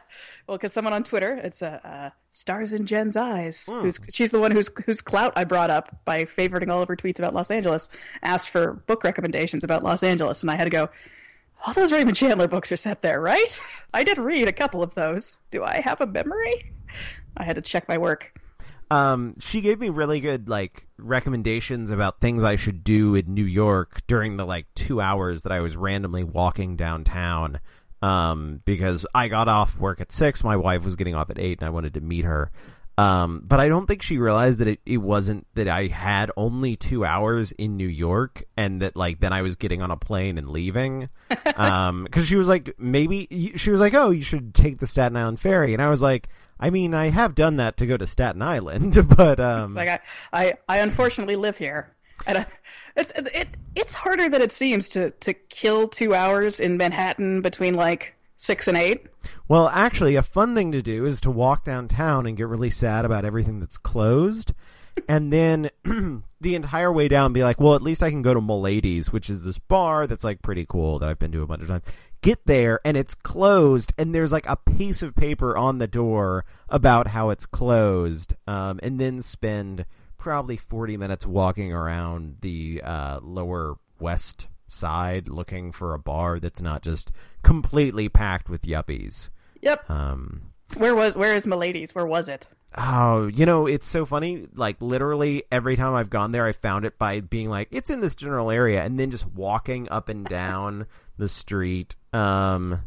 well, 0.47 0.57
because 0.57 0.73
someone 0.73 0.95
on 0.95 1.05
Twitter, 1.05 1.35
it's 1.35 1.61
a 1.61 1.81
uh, 1.85 1.89
uh, 1.89 2.11
stars 2.31 2.73
in 2.73 2.87
Jen's 2.87 3.15
eyes. 3.15 3.67
Hmm. 3.67 3.81
Who's 3.81 4.01
she's 4.11 4.31
the 4.31 4.41
one 4.41 4.51
whose 4.53 4.71
whose 4.87 5.03
clout 5.03 5.35
I 5.37 5.45
brought 5.45 5.69
up 5.71 6.01
by 6.07 6.25
favoriting 6.25 6.71
all 6.71 6.81
of 6.81 6.89
her 6.89 6.97
tweets 6.97 7.19
about 7.19 7.35
Los 7.35 7.51
Angeles. 7.51 7.91
Asked 8.23 8.49
for 8.51 8.73
book 8.87 9.05
recommendations 9.05 9.65
about 9.65 9.83
Los 9.83 10.03
Angeles, 10.03 10.41
and 10.41 10.51
I 10.51 10.57
had 10.57 10.65
to 10.65 10.71
go. 10.71 10.89
All 11.67 11.73
those 11.75 11.91
Raymond 11.93 12.17
Chandler 12.17 12.49
books 12.49 12.71
are 12.73 12.77
set 12.77 13.03
there, 13.03 13.21
right? 13.21 13.61
I 13.93 14.03
did 14.05 14.19
read 14.19 14.47
a 14.49 14.53
couple 14.53 14.83
of 14.83 14.95
those. 14.95 15.37
Do 15.51 15.63
I 15.65 15.81
have 15.81 16.01
a 16.01 16.07
memory? 16.07 16.73
I 17.37 17.45
had 17.45 17.57
to 17.57 17.63
check 17.63 17.87
my 17.89 17.99
work. 17.99 18.33
Um, 18.91 19.35
she 19.41 19.61
gave 19.61 19.81
me 19.81 19.89
really 19.89 20.21
good 20.21 20.49
like 20.49 20.87
recommendations 20.97 21.91
about 21.91 22.21
things 22.21 22.45
I 22.45 22.57
should 22.57 22.85
do 22.85 23.15
in 23.15 23.35
New 23.35 23.45
York 23.45 24.03
during 24.07 24.37
the 24.37 24.45
like 24.45 24.67
two 24.75 25.01
hours 25.01 25.43
that 25.43 25.53
I 25.53 25.61
was 25.61 25.77
randomly 25.77 26.25
walking 26.25 26.77
downtown. 26.77 27.61
Um, 28.03 28.61
because 28.65 29.07
I 29.15 29.29
got 29.29 29.49
off 29.49 29.79
work 29.79 30.01
at 30.01 30.13
six, 30.13 30.45
my 30.45 30.57
wife 30.57 30.85
was 30.85 30.97
getting 30.97 31.15
off 31.15 31.31
at 31.31 31.39
eight, 31.39 31.61
and 31.61 31.67
I 31.67 31.71
wanted 31.71 31.95
to 31.95 32.01
meet 32.01 32.25
her. 32.25 32.53
Um, 32.99 33.43
but 33.45 33.61
I 33.61 33.69
don't 33.69 33.87
think 33.87 34.01
she 34.01 34.17
realized 34.17 34.61
that 34.61 34.69
it, 34.69 34.81
it 34.87 34.97
wasn't 34.97 35.47
that 35.55 35.69
I 35.69 35.87
had 35.87 36.31
only 36.37 36.77
two 36.77 37.05
hours 37.05 37.53
in 37.53 37.77
New 37.77 37.89
York, 37.89 38.45
and 38.57 38.81
that 38.81 38.97
like 38.97 39.21
then 39.21 39.33
I 39.35 39.43
was 39.43 39.57
getting 39.57 39.83
on 39.83 39.91
a 39.91 39.97
plane 39.97 40.39
and 40.39 40.49
leaving. 40.49 41.09
Um, 41.57 42.05
because 42.05 42.27
she 42.27 42.37
was 42.37 42.49
like, 42.49 42.75
maybe 42.79 43.53
she 43.57 43.71
was 43.71 43.81
like, 43.81 43.95
oh, 43.95 44.11
you 44.11 44.21
should 44.21 44.55
take 44.55 44.79
the 44.79 44.87
Staten 44.87 45.17
Island 45.17 45.41
ferry, 45.41 45.73
and 45.73 45.83
I 45.83 45.89
was 45.89 46.03
like, 46.03 46.29
I 46.61 46.69
mean, 46.69 46.93
I 46.93 47.09
have 47.09 47.35
done 47.35 47.57
that 47.57 47.79
to 47.79 47.87
go 47.87 47.97
to 47.97 48.07
Staten 48.07 48.43
Island, 48.43 48.99
but 49.17 49.41
um, 49.41 49.71
It's 49.71 49.77
like 49.77 49.89
I, 49.89 50.01
I, 50.33 50.55
I 50.69 50.79
unfortunately 50.79 51.37
live 51.37 51.57
here, 51.57 51.95
and 52.27 52.39
I, 52.39 52.47
it's 52.95 53.11
it 53.17 53.49
it's 53.75 53.95
harder 53.95 54.29
than 54.29 54.43
it 54.43 54.53
seems 54.53 54.91
to 54.91 55.13
to 55.13 55.33
kill 55.33 55.89
two 55.89 56.15
hours 56.15 56.61
in 56.61 56.77
Manhattan 56.77 57.41
between 57.41 57.75
like 57.75 58.16
six 58.37 58.69
and 58.69 58.77
eight. 58.77 59.07
well, 59.49 59.69
actually, 59.69 60.17
a 60.17 60.23
fun 60.23 60.55
thing 60.55 60.73
to 60.73 60.83
do 60.83 61.05
is 61.07 61.21
to 61.23 61.31
walk 61.31 61.65
downtown 61.65 62.27
and 62.27 62.37
get 62.37 62.47
really 62.47 62.71
sad 62.71 63.05
about 63.05 63.25
everything 63.25 63.59
that's 63.59 63.79
closed, 63.79 64.53
and 65.09 65.33
then 65.33 65.71
the 66.41 66.55
entire 66.55 66.93
way 66.93 67.09
down 67.09 67.33
be 67.33 67.43
like, 67.43 67.61
well, 67.61 67.75
at 67.75 67.83
least 67.83 68.03
I 68.03 68.11
can 68.11 68.23
go 68.23 68.35
to 68.35 68.41
Milady's, 68.41 69.13
which 69.13 69.29
is 69.29 69.45
this 69.45 69.59
bar 69.59 70.07
that's 70.07 70.25
like 70.25 70.43
pretty 70.43 70.67
cool 70.69 70.99
that 70.99 71.09
I've 71.09 71.19
been 71.19 71.33
to 71.33 71.43
a 71.43 71.47
bunch 71.47 71.63
of 71.63 71.69
times. 71.69 71.85
Get 72.23 72.47
there 72.47 72.81
and 72.85 72.97
it's 72.97 73.15
closed, 73.15 73.93
and 73.99 74.15
there's 74.15 74.33
like 74.33 74.49
a 74.49 74.57
piece 74.57 75.03
of 75.03 75.15
paper 75.15 75.57
on 75.57 75.79
the 75.79 75.87
door 75.87 76.45
about 76.69 77.09
how 77.09 77.31
it's 77.31 77.47
closed, 77.47 78.35
um, 78.47 78.81
and 78.83 78.99
then 78.99 79.21
spend 79.21 79.85
probably 80.19 80.57
40 80.57 80.97
minutes 80.97 81.27
walking 81.27 81.73
around 81.73 82.39
the 82.41 82.83
uh, 82.83 83.21
lower 83.23 83.77
west 84.01 84.49
side 84.69 85.29
looking 85.29 85.73
for 85.73 85.95
a 85.95 85.99
bar 85.99 86.39
that's 86.41 86.61
not 86.61 86.83
just 86.83 87.13
completely 87.43 88.09
packed 88.09 88.49
with 88.49 88.63
yuppies. 88.63 89.31
Yep. 89.63 89.89
Um, 89.91 90.53
Where 90.77 90.95
was 90.95 91.17
where 91.17 91.35
is 91.35 91.47
Milady's? 91.47 91.95
Where 91.95 92.07
was 92.07 92.29
it? 92.29 92.49
Oh, 92.77 93.29
you 93.29 93.47
know, 93.47 93.67
it's 93.67 93.87
so 93.87 94.05
funny. 94.05 94.47
Like 94.55 94.77
literally 94.81 95.45
every 95.51 95.77
time 95.77 95.95
I've 95.95 96.11
gone 96.11 96.33
there, 96.33 96.47
I 96.47 96.53
found 96.53 96.85
it 96.85 96.99
by 96.99 97.21
being 97.21 97.49
like, 97.49 97.69
it's 97.71 97.91
in 97.91 98.01
this 98.01 98.15
general 98.15 98.51
area, 98.51 98.85
and 98.85 98.99
then 99.01 99.11
just 99.11 99.27
walking 99.27 99.89
up 99.89 100.09
and 100.09 100.27
down 100.27 100.87
the 101.17 101.29
street. 101.29 101.97
Um, 102.13 102.81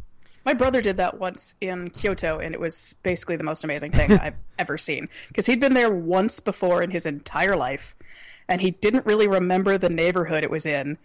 My 0.44 0.54
brother 0.54 0.80
did 0.80 0.98
that 0.98 1.18
once 1.18 1.54
in 1.60 1.90
Kyoto, 1.90 2.38
and 2.38 2.54
it 2.54 2.60
was 2.60 2.94
basically 3.02 3.36
the 3.36 3.44
most 3.44 3.64
amazing 3.64 3.90
thing 3.92 4.12
I've 4.20 4.36
ever 4.58 4.78
seen. 4.78 5.08
Because 5.28 5.46
he'd 5.46 5.60
been 5.60 5.74
there 5.74 5.92
once 5.92 6.38
before 6.38 6.82
in 6.82 6.90
his 6.92 7.06
entire 7.06 7.56
life, 7.56 7.96
and 8.48 8.60
he 8.60 8.70
didn't 8.70 9.06
really 9.06 9.26
remember 9.26 9.76
the 9.76 9.88
neighborhood 9.90 10.44
it 10.44 10.50
was 10.50 10.66
in. 10.66 10.98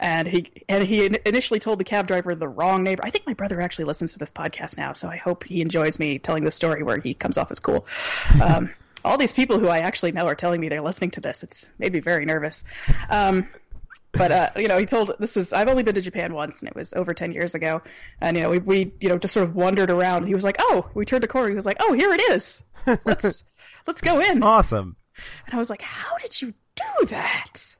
And 0.00 0.26
he 0.26 0.50
and 0.68 0.82
he 0.82 1.04
initially 1.26 1.60
told 1.60 1.78
the 1.78 1.84
cab 1.84 2.06
driver 2.06 2.34
the 2.34 2.48
wrong 2.48 2.82
neighbor. 2.82 3.04
I 3.04 3.10
think 3.10 3.26
my 3.26 3.34
brother 3.34 3.60
actually 3.60 3.84
listens 3.84 4.14
to 4.14 4.18
this 4.18 4.32
podcast 4.32 4.78
now, 4.78 4.94
so 4.94 5.08
I 5.08 5.16
hope 5.16 5.44
he 5.44 5.60
enjoys 5.60 5.98
me 5.98 6.18
telling 6.18 6.44
the 6.44 6.50
story 6.50 6.82
where 6.82 6.98
he 6.98 7.12
comes 7.12 7.36
off 7.38 7.50
as 7.50 7.60
cool. 7.60 7.86
Um, 8.40 8.72
all 9.04 9.18
these 9.18 9.32
people 9.32 9.58
who 9.58 9.68
I 9.68 9.80
actually 9.80 10.12
know 10.12 10.26
are 10.26 10.34
telling 10.34 10.60
me 10.60 10.68
they're 10.68 10.80
listening 10.80 11.10
to 11.12 11.20
this. 11.20 11.42
It's 11.42 11.70
made 11.78 11.92
me 11.92 12.00
very 12.00 12.24
nervous. 12.24 12.64
Um, 13.10 13.48
but 14.12 14.32
uh, 14.32 14.50
you 14.56 14.68
know, 14.68 14.78
he 14.78 14.86
told 14.86 15.12
this 15.20 15.36
is 15.36 15.52
I've 15.52 15.68
only 15.68 15.82
been 15.82 15.94
to 15.94 16.00
Japan 16.00 16.32
once, 16.32 16.60
and 16.60 16.68
it 16.68 16.74
was 16.74 16.92
over 16.94 17.14
ten 17.14 17.32
years 17.32 17.54
ago. 17.54 17.82
And 18.20 18.36
you 18.36 18.42
know, 18.42 18.50
we, 18.50 18.58
we 18.58 18.92
you 19.00 19.08
know 19.08 19.18
just 19.18 19.34
sort 19.34 19.48
of 19.48 19.54
wandered 19.54 19.90
around. 19.90 20.26
He 20.26 20.34
was 20.34 20.44
like, 20.44 20.56
"Oh," 20.58 20.88
we 20.94 21.04
turned 21.04 21.24
a 21.24 21.28
corner. 21.28 21.50
He 21.50 21.54
was 21.54 21.66
like, 21.66 21.76
"Oh, 21.80 21.92
here 21.92 22.12
it 22.12 22.20
is. 22.30 22.62
Let's 23.04 23.44
let's 23.86 24.00
go 24.00 24.20
in." 24.20 24.42
awesome. 24.42 24.96
And 25.46 25.54
I 25.54 25.58
was 25.58 25.70
like, 25.70 25.82
"How 25.82 26.16
did 26.18 26.40
you 26.40 26.54
do 26.74 27.06
that?" 27.06 27.76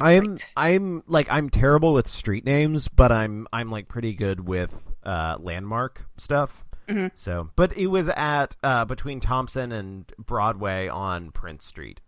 I'm 0.00 0.24
great. 0.24 0.52
I'm 0.56 1.02
like 1.06 1.28
I'm 1.30 1.50
terrible 1.50 1.92
with 1.92 2.08
street 2.08 2.44
names, 2.44 2.88
but 2.88 3.12
I'm 3.12 3.46
I'm 3.52 3.70
like 3.70 3.88
pretty 3.88 4.14
good 4.14 4.46
with 4.46 4.88
uh, 5.04 5.36
landmark 5.40 6.06
stuff. 6.16 6.64
Mm-hmm. 6.88 7.08
So, 7.14 7.50
but 7.54 7.76
it 7.76 7.88
was 7.88 8.08
at 8.08 8.56
uh, 8.62 8.84
between 8.84 9.20
Thompson 9.20 9.72
and 9.72 10.10
Broadway 10.18 10.88
on 10.88 11.30
Prince 11.30 11.66
Street. 11.66 12.00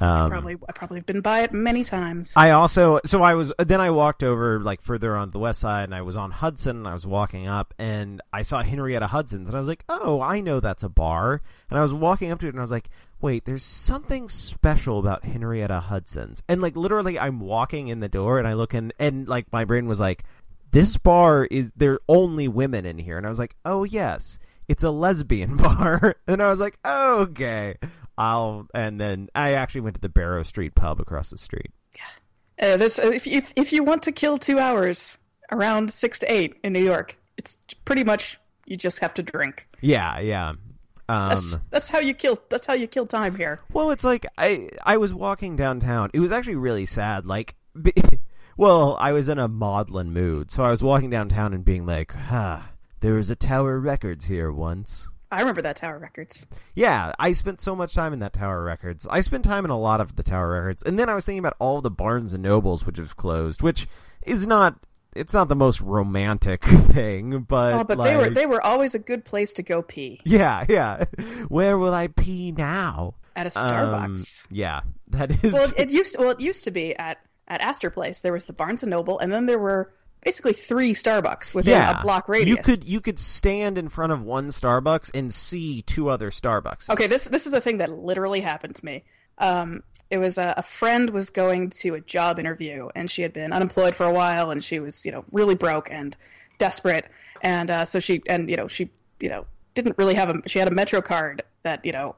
Um, 0.00 0.28
probably 0.28 0.56
I 0.68 0.72
probably 0.72 0.98
have 0.98 1.06
been 1.06 1.20
by 1.20 1.42
it 1.42 1.52
many 1.52 1.84
times. 1.84 2.32
I 2.36 2.50
also 2.50 3.00
so 3.04 3.22
I 3.22 3.34
was 3.34 3.52
then 3.58 3.80
I 3.80 3.90
walked 3.90 4.24
over 4.24 4.58
like 4.58 4.82
further 4.82 5.16
on 5.16 5.30
the 5.30 5.38
west 5.38 5.60
side 5.60 5.84
and 5.84 5.94
I 5.94 6.02
was 6.02 6.16
on 6.16 6.32
Hudson 6.32 6.78
and 6.78 6.88
I 6.88 6.94
was 6.94 7.06
walking 7.06 7.46
up 7.46 7.72
and 7.78 8.20
I 8.32 8.42
saw 8.42 8.60
Henrietta 8.62 9.06
Hudson's 9.06 9.48
and 9.48 9.56
I 9.56 9.60
was 9.60 9.68
like, 9.68 9.84
"Oh, 9.88 10.20
I 10.20 10.40
know 10.40 10.58
that's 10.58 10.82
a 10.82 10.88
bar." 10.88 11.40
And 11.70 11.78
I 11.78 11.82
was 11.82 11.94
walking 11.94 12.32
up 12.32 12.40
to 12.40 12.46
it 12.46 12.50
and 12.50 12.58
I 12.58 12.62
was 12.62 12.72
like, 12.72 12.90
"Wait, 13.20 13.44
there's 13.44 13.62
something 13.62 14.28
special 14.28 14.98
about 14.98 15.24
Henrietta 15.24 15.78
Hudson's." 15.78 16.42
And 16.48 16.60
like 16.60 16.74
literally 16.76 17.18
I'm 17.18 17.38
walking 17.38 17.86
in 17.86 18.00
the 18.00 18.08
door 18.08 18.40
and 18.40 18.48
I 18.48 18.54
look 18.54 18.74
in 18.74 18.92
and 18.98 19.28
like 19.28 19.52
my 19.52 19.64
brain 19.64 19.86
was 19.86 20.00
like, 20.00 20.24
"This 20.72 20.96
bar 20.98 21.44
is 21.44 21.70
there 21.76 21.92
are 21.92 22.02
only 22.08 22.48
women 22.48 22.84
in 22.84 22.98
here." 22.98 23.16
And 23.16 23.26
I 23.26 23.30
was 23.30 23.38
like, 23.38 23.54
"Oh, 23.64 23.84
yes. 23.84 24.38
It's 24.66 24.82
a 24.82 24.90
lesbian 24.90 25.56
bar." 25.58 26.16
and 26.26 26.42
I 26.42 26.48
was 26.48 26.58
like, 26.58 26.78
oh, 26.84 27.20
"Okay." 27.20 27.76
I'll 28.16 28.68
and 28.74 29.00
then 29.00 29.28
I 29.34 29.52
actually 29.52 29.82
went 29.82 29.94
to 29.96 30.00
the 30.00 30.08
Barrow 30.08 30.42
Street 30.42 30.74
pub 30.74 31.00
across 31.00 31.30
the 31.30 31.38
street. 31.38 31.70
Yeah, 31.96 32.74
uh, 32.74 32.76
this 32.76 32.98
uh, 32.98 33.08
if 33.08 33.26
if 33.26 33.52
if 33.56 33.72
you 33.72 33.84
want 33.84 34.02
to 34.04 34.12
kill 34.12 34.38
two 34.38 34.58
hours 34.58 35.18
around 35.50 35.92
six 35.92 36.18
to 36.20 36.32
eight 36.32 36.56
in 36.62 36.72
New 36.72 36.82
York, 36.84 37.16
it's 37.36 37.56
pretty 37.84 38.04
much 38.04 38.38
you 38.66 38.76
just 38.76 39.00
have 39.00 39.14
to 39.14 39.22
drink. 39.22 39.68
Yeah, 39.80 40.20
yeah. 40.20 40.54
Um, 41.06 41.28
That's 41.28 41.58
that's 41.70 41.88
how 41.90 41.98
you 41.98 42.14
kill. 42.14 42.38
That's 42.48 42.64
how 42.64 42.72
you 42.72 42.86
kill 42.86 43.06
time 43.06 43.36
here. 43.36 43.60
well, 43.72 43.90
it's 43.90 44.04
like 44.04 44.24
I 44.38 44.70
I 44.84 44.96
was 44.96 45.12
walking 45.12 45.54
downtown. 45.54 46.10
It 46.14 46.20
was 46.20 46.32
actually 46.32 46.56
really 46.56 46.86
sad. 46.86 47.26
Like, 47.26 47.56
be, 47.82 47.92
well, 48.56 48.96
I 48.98 49.12
was 49.12 49.28
in 49.28 49.38
a 49.38 49.46
maudlin 49.46 50.12
mood, 50.14 50.50
so 50.50 50.64
I 50.64 50.70
was 50.70 50.82
walking 50.82 51.10
downtown 51.10 51.52
and 51.52 51.62
being 51.62 51.84
like, 51.84 52.14
"Ah, 52.16 52.70
there 53.00 53.14
was 53.14 53.28
a 53.28 53.36
Tower 53.36 53.78
Records 53.78 54.24
here 54.24 54.50
once." 54.50 55.08
I 55.34 55.40
remember 55.40 55.62
that 55.62 55.76
Tower 55.76 55.98
Records. 55.98 56.46
Yeah, 56.74 57.12
I 57.18 57.32
spent 57.32 57.60
so 57.60 57.74
much 57.76 57.94
time 57.94 58.12
in 58.12 58.20
that 58.20 58.32
Tower 58.32 58.62
Records. 58.62 59.06
I 59.08 59.20
spent 59.20 59.44
time 59.44 59.64
in 59.64 59.70
a 59.70 59.78
lot 59.78 60.00
of 60.00 60.16
the 60.16 60.22
Tower 60.22 60.52
Records, 60.52 60.82
and 60.82 60.98
then 60.98 61.08
I 61.08 61.14
was 61.14 61.24
thinking 61.24 61.38
about 61.40 61.56
all 61.58 61.80
the 61.80 61.90
Barnes 61.90 62.32
and 62.34 62.42
Nobles 62.42 62.86
which 62.86 62.98
have 62.98 63.16
closed, 63.16 63.62
which 63.62 63.86
is 64.22 64.46
not 64.46 64.76
it's 65.14 65.32
not 65.34 65.48
the 65.48 65.54
most 65.56 65.80
romantic 65.80 66.64
thing, 66.64 67.40
but 67.48 67.74
Oh, 67.74 67.84
but 67.84 67.98
like, 67.98 68.10
they 68.10 68.16
were 68.16 68.30
they 68.34 68.46
were 68.46 68.60
always 68.64 68.94
a 68.94 68.98
good 68.98 69.24
place 69.24 69.52
to 69.54 69.62
go 69.62 69.82
pee 69.82 70.20
yeah, 70.24 70.64
yeah. 70.68 71.04
Where 71.48 71.78
will 71.78 71.94
I 71.94 72.08
pee 72.08 72.52
now? 72.52 73.14
at 73.36 73.46
a 73.54 73.58
Um, 73.58 74.16
Starbucks. 74.16 74.46
yeah, 74.50 74.80
that 75.08 75.44
is. 75.44 75.52
well, 75.52 75.68
it 75.76 75.90
used 75.90 76.16
well 76.18 76.30
it 76.30 76.40
used 76.40 76.64
to 76.64 76.70
be 76.70 76.96
at 76.96 77.18
at 77.46 77.60
Astor 77.60 77.90
Place. 77.90 78.22
There 78.22 78.32
was 78.32 78.46
the 78.46 78.52
Barnes 78.52 78.82
and 78.82 78.90
Noble, 78.90 79.18
and 79.18 79.30
then 79.32 79.46
there 79.46 79.58
were 79.58 79.92
basically 80.24 80.52
three 80.52 80.94
Starbucks 80.94 81.54
within 81.54 81.72
yeah, 81.72 82.00
a 82.00 82.02
block 82.02 82.28
radius. 82.28 82.48
You 82.48 82.62
could 82.62 82.84
you 82.84 83.00
could 83.00 83.18
stand 83.18 83.78
in 83.78 83.88
front 83.88 84.12
of 84.12 84.22
one 84.22 84.48
Starbucks 84.48 85.10
and 85.14 85.32
see 85.32 85.82
two 85.82 86.08
other 86.08 86.30
Starbucks. 86.30 86.90
Okay, 86.90 87.06
this 87.06 87.24
this 87.24 87.46
is 87.46 87.52
a 87.52 87.60
thing 87.60 87.78
that 87.78 87.90
literally 87.90 88.40
happened 88.40 88.76
to 88.76 88.84
me. 88.84 89.04
Um, 89.38 89.82
it 90.10 90.18
was 90.18 90.38
a, 90.38 90.54
a 90.56 90.62
friend 90.62 91.10
was 91.10 91.30
going 91.30 91.70
to 91.70 91.94
a 91.94 92.00
job 92.00 92.38
interview, 92.38 92.88
and 92.94 93.10
she 93.10 93.22
had 93.22 93.32
been 93.32 93.52
unemployed 93.52 93.94
for 93.94 94.04
a 94.06 94.12
while, 94.12 94.50
and 94.50 94.62
she 94.64 94.80
was 94.80 95.04
you 95.04 95.12
know 95.12 95.24
really 95.30 95.54
broke 95.54 95.90
and 95.90 96.16
desperate, 96.58 97.06
and 97.42 97.70
uh, 97.70 97.84
so 97.84 98.00
she 98.00 98.22
and 98.28 98.50
you 98.50 98.56
know 98.56 98.68
she 98.68 98.90
you 99.20 99.28
know 99.28 99.46
didn't 99.74 99.98
really 99.98 100.14
have 100.14 100.30
a 100.30 100.48
she 100.48 100.58
had 100.58 100.68
a 100.68 100.74
Metro 100.74 101.00
card 101.00 101.42
that 101.62 101.84
you 101.84 101.92
know 101.92 102.16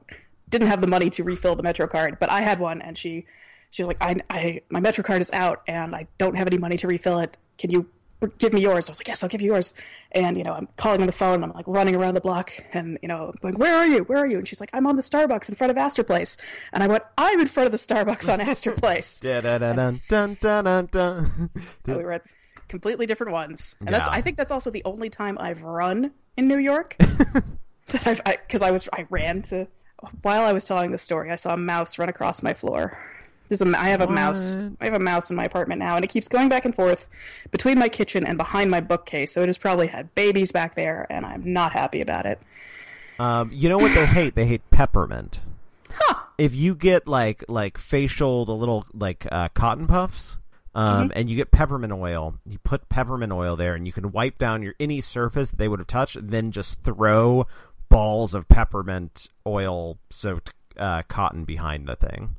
didn't 0.49 0.67
have 0.67 0.81
the 0.81 0.87
money 0.87 1.09
to 1.09 1.23
refill 1.23 1.55
the 1.55 1.63
Metro 1.63 1.87
card, 1.87 2.17
but 2.19 2.31
I 2.31 2.41
had 2.41 2.59
one, 2.59 2.81
and 2.81 2.97
she 2.97 3.25
she 3.71 3.83
was 3.83 3.87
like 3.87 3.97
I 4.01 4.15
I 4.29 4.61
my 4.69 4.79
Metro 4.79 5.03
card 5.03 5.21
is 5.21 5.31
out, 5.31 5.63
and 5.67 5.95
I 5.95 6.07
don't 6.17 6.35
have 6.35 6.47
any 6.47 6.57
money 6.57 6.77
to 6.77 6.87
refill 6.87 7.19
it. 7.19 7.37
Can 7.57 7.71
you 7.71 7.89
give 8.37 8.53
me 8.53 8.61
yours. 8.61 8.87
I 8.87 8.91
was 8.91 8.99
like, 8.99 9.07
yes, 9.07 9.23
I'll 9.23 9.29
give 9.29 9.41
you 9.41 9.53
yours. 9.53 9.73
And, 10.11 10.37
you 10.37 10.43
know, 10.43 10.53
I'm 10.53 10.67
calling 10.77 11.01
on 11.01 11.07
the 11.07 11.13
phone. 11.13 11.43
I'm 11.43 11.51
like 11.51 11.67
running 11.67 11.95
around 11.95 12.15
the 12.15 12.21
block 12.21 12.51
and, 12.73 12.97
you 13.01 13.07
know, 13.07 13.33
going, 13.41 13.55
where 13.55 13.75
are 13.75 13.85
you? 13.85 14.03
Where 14.03 14.17
are 14.17 14.27
you? 14.27 14.37
And 14.37 14.47
she's 14.47 14.59
like, 14.59 14.69
I'm 14.73 14.87
on 14.87 14.95
the 14.95 15.01
Starbucks 15.01 15.49
in 15.49 15.55
front 15.55 15.71
of 15.71 15.77
Astor 15.77 16.03
Place. 16.03 16.37
And 16.73 16.83
I 16.83 16.87
went, 16.87 17.03
I'm 17.17 17.39
in 17.39 17.47
front 17.47 17.65
of 17.65 17.71
the 17.71 17.77
Starbucks 17.77 18.31
on 18.31 18.41
Astor 18.41 18.71
Place. 18.77 19.19
Dun, 19.19 19.43
dun, 19.43 19.61
dun, 19.61 20.01
dun, 20.09 20.37
dun, 20.41 20.63
dun, 20.65 20.89
dun. 20.91 21.49
We 21.85 21.93
were 21.93 22.13
at 22.13 22.23
completely 22.67 23.05
different 23.05 23.33
ones. 23.33 23.75
And 23.79 23.93
that's, 23.93 24.07
I 24.07 24.21
think 24.21 24.37
that's 24.37 24.51
also 24.51 24.69
the 24.71 24.83
only 24.83 25.09
time 25.09 25.37
I've 25.39 25.61
run 25.61 26.11
in 26.35 26.47
New 26.47 26.57
York. 26.57 26.95
that 26.99 28.07
I've, 28.07 28.21
I, 28.25 28.37
I 28.63 28.71
was, 28.71 28.89
I 28.93 29.05
ran 29.09 29.43
to, 29.43 29.67
while 30.21 30.41
I 30.41 30.53
was 30.53 30.65
telling 30.65 30.91
the 30.91 30.97
story, 30.97 31.31
I 31.31 31.35
saw 31.35 31.53
a 31.53 31.57
mouse 31.57 31.97
run 31.97 32.09
across 32.09 32.43
my 32.43 32.53
floor. 32.53 32.97
There's 33.49 33.61
a, 33.61 33.79
I 33.79 33.89
have 33.89 34.01
a 34.01 34.07
mouse. 34.07 34.57
I 34.81 34.85
have 34.85 34.93
a 34.93 34.99
mouse 34.99 35.29
in 35.29 35.35
my 35.35 35.45
apartment 35.45 35.79
now, 35.79 35.95
and 35.95 36.03
it 36.03 36.09
keeps 36.09 36.27
going 36.27 36.49
back 36.49 36.65
and 36.65 36.75
forth 36.75 37.07
between 37.51 37.79
my 37.79 37.89
kitchen 37.89 38.25
and 38.25 38.37
behind 38.37 38.69
my 38.69 38.81
bookcase. 38.81 39.33
So 39.33 39.41
it 39.41 39.47
has 39.47 39.57
probably 39.57 39.87
had 39.87 40.13
babies 40.15 40.51
back 40.51 40.75
there, 40.75 41.07
and 41.09 41.25
I'm 41.25 41.53
not 41.53 41.71
happy 41.71 42.01
about 42.01 42.25
it. 42.25 42.39
Um, 43.19 43.51
you 43.53 43.69
know 43.69 43.77
what 43.77 43.93
they 43.93 44.05
hate? 44.05 44.35
They 44.35 44.45
hate 44.45 44.69
peppermint. 44.69 45.39
If 46.37 46.53
you 46.53 46.75
get 46.75 47.07
like 47.07 47.43
like 47.47 47.79
facial 47.79 48.45
the 48.45 48.53
little 48.53 48.85
like 48.93 49.25
uh, 49.31 49.49
cotton 49.49 49.87
puffs, 49.87 50.37
um, 50.75 51.11
and 51.15 51.27
you 51.27 51.35
get 51.35 51.49
peppermint 51.49 51.91
oil, 51.91 52.35
you 52.45 52.59
put 52.59 52.87
peppermint 52.89 53.33
oil 53.33 53.55
there, 53.55 53.73
and 53.73 53.87
you 53.87 53.91
can 53.91 54.11
wipe 54.11 54.37
down 54.37 54.61
your 54.61 54.75
any 54.79 55.01
surface 55.01 55.49
that 55.49 55.57
they 55.57 55.67
would 55.67 55.79
have 55.79 55.87
touched, 55.87 56.15
and 56.15 56.29
then 56.29 56.51
just 56.51 56.83
throw 56.83 57.47
balls 57.89 58.35
of 58.35 58.47
peppermint 58.47 59.29
oil 59.47 59.97
soaked 60.11 60.53
uh, 60.77 61.01
cotton 61.07 61.43
behind 61.45 61.87
the 61.87 61.95
thing. 61.95 62.35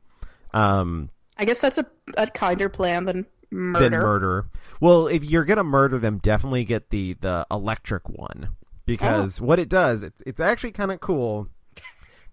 Um, 0.55 1.11
I 1.37 1.45
guess 1.45 1.61
that's 1.61 1.79
a, 1.79 1.87
a 2.17 2.27
kinder 2.27 2.69
plan 2.69 3.05
than 3.05 3.27
murder. 3.51 3.91
than 3.91 4.01
murder. 4.01 4.47
Well, 4.81 5.07
if 5.07 5.25
you're 5.25 5.45
gonna 5.45 5.65
murder 5.65 5.99
them, 5.99 6.19
definitely 6.19 6.65
get 6.65 6.91
the 6.91 7.15
the 7.21 7.47
electric 7.51 8.09
one 8.09 8.57
because 8.87 9.41
what 9.41 9.59
it 9.59 9.69
does, 9.69 10.03
it's 10.03 10.23
it's 10.27 10.41
actually 10.41 10.73
kind 10.73 10.91
of 10.93 11.01
cool. 11.01 11.49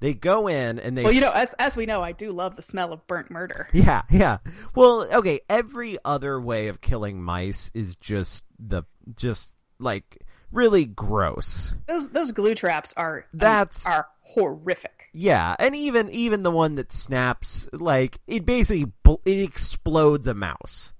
They 0.01 0.13
go 0.13 0.47
in 0.47 0.77
and 0.79 0.97
they 0.97 1.03
Well, 1.03 1.13
you 1.13 1.21
know, 1.21 1.31
as 1.33 1.53
as 1.53 1.77
we 1.77 1.85
know, 1.85 2.01
I 2.03 2.11
do 2.11 2.31
love 2.31 2.55
the 2.57 2.61
smell 2.61 2.91
of 2.91 3.05
burnt 3.07 3.31
murder. 3.31 3.67
yeah, 3.73 4.01
yeah. 4.11 4.37
Well, 4.75 5.07
okay. 5.13 5.39
Every 5.49 5.97
other 6.03 6.39
way 6.39 6.67
of 6.67 6.81
killing 6.81 7.23
mice 7.23 7.71
is 7.73 7.95
just 7.95 8.43
the 8.59 8.83
just 9.15 9.53
like 9.79 10.21
really 10.51 10.85
gross. 10.85 11.73
Those 11.87 12.09
those 12.09 12.31
glue 12.31 12.55
traps 12.55 12.93
are 12.97 13.19
um, 13.19 13.23
That's- 13.39 13.85
are 13.85 14.07
horrific. 14.21 14.94
Yeah, 15.17 15.55
and 15.57 15.73
even 15.73 16.09
even 16.09 16.43
the 16.43 16.51
one 16.51 16.75
that 16.75 16.91
snaps, 16.91 17.69
like 17.71 18.19
it 18.27 18.45
basically 18.45 18.91
it 19.23 19.39
explodes 19.39 20.27
a 20.27 20.33
mouse. 20.33 20.91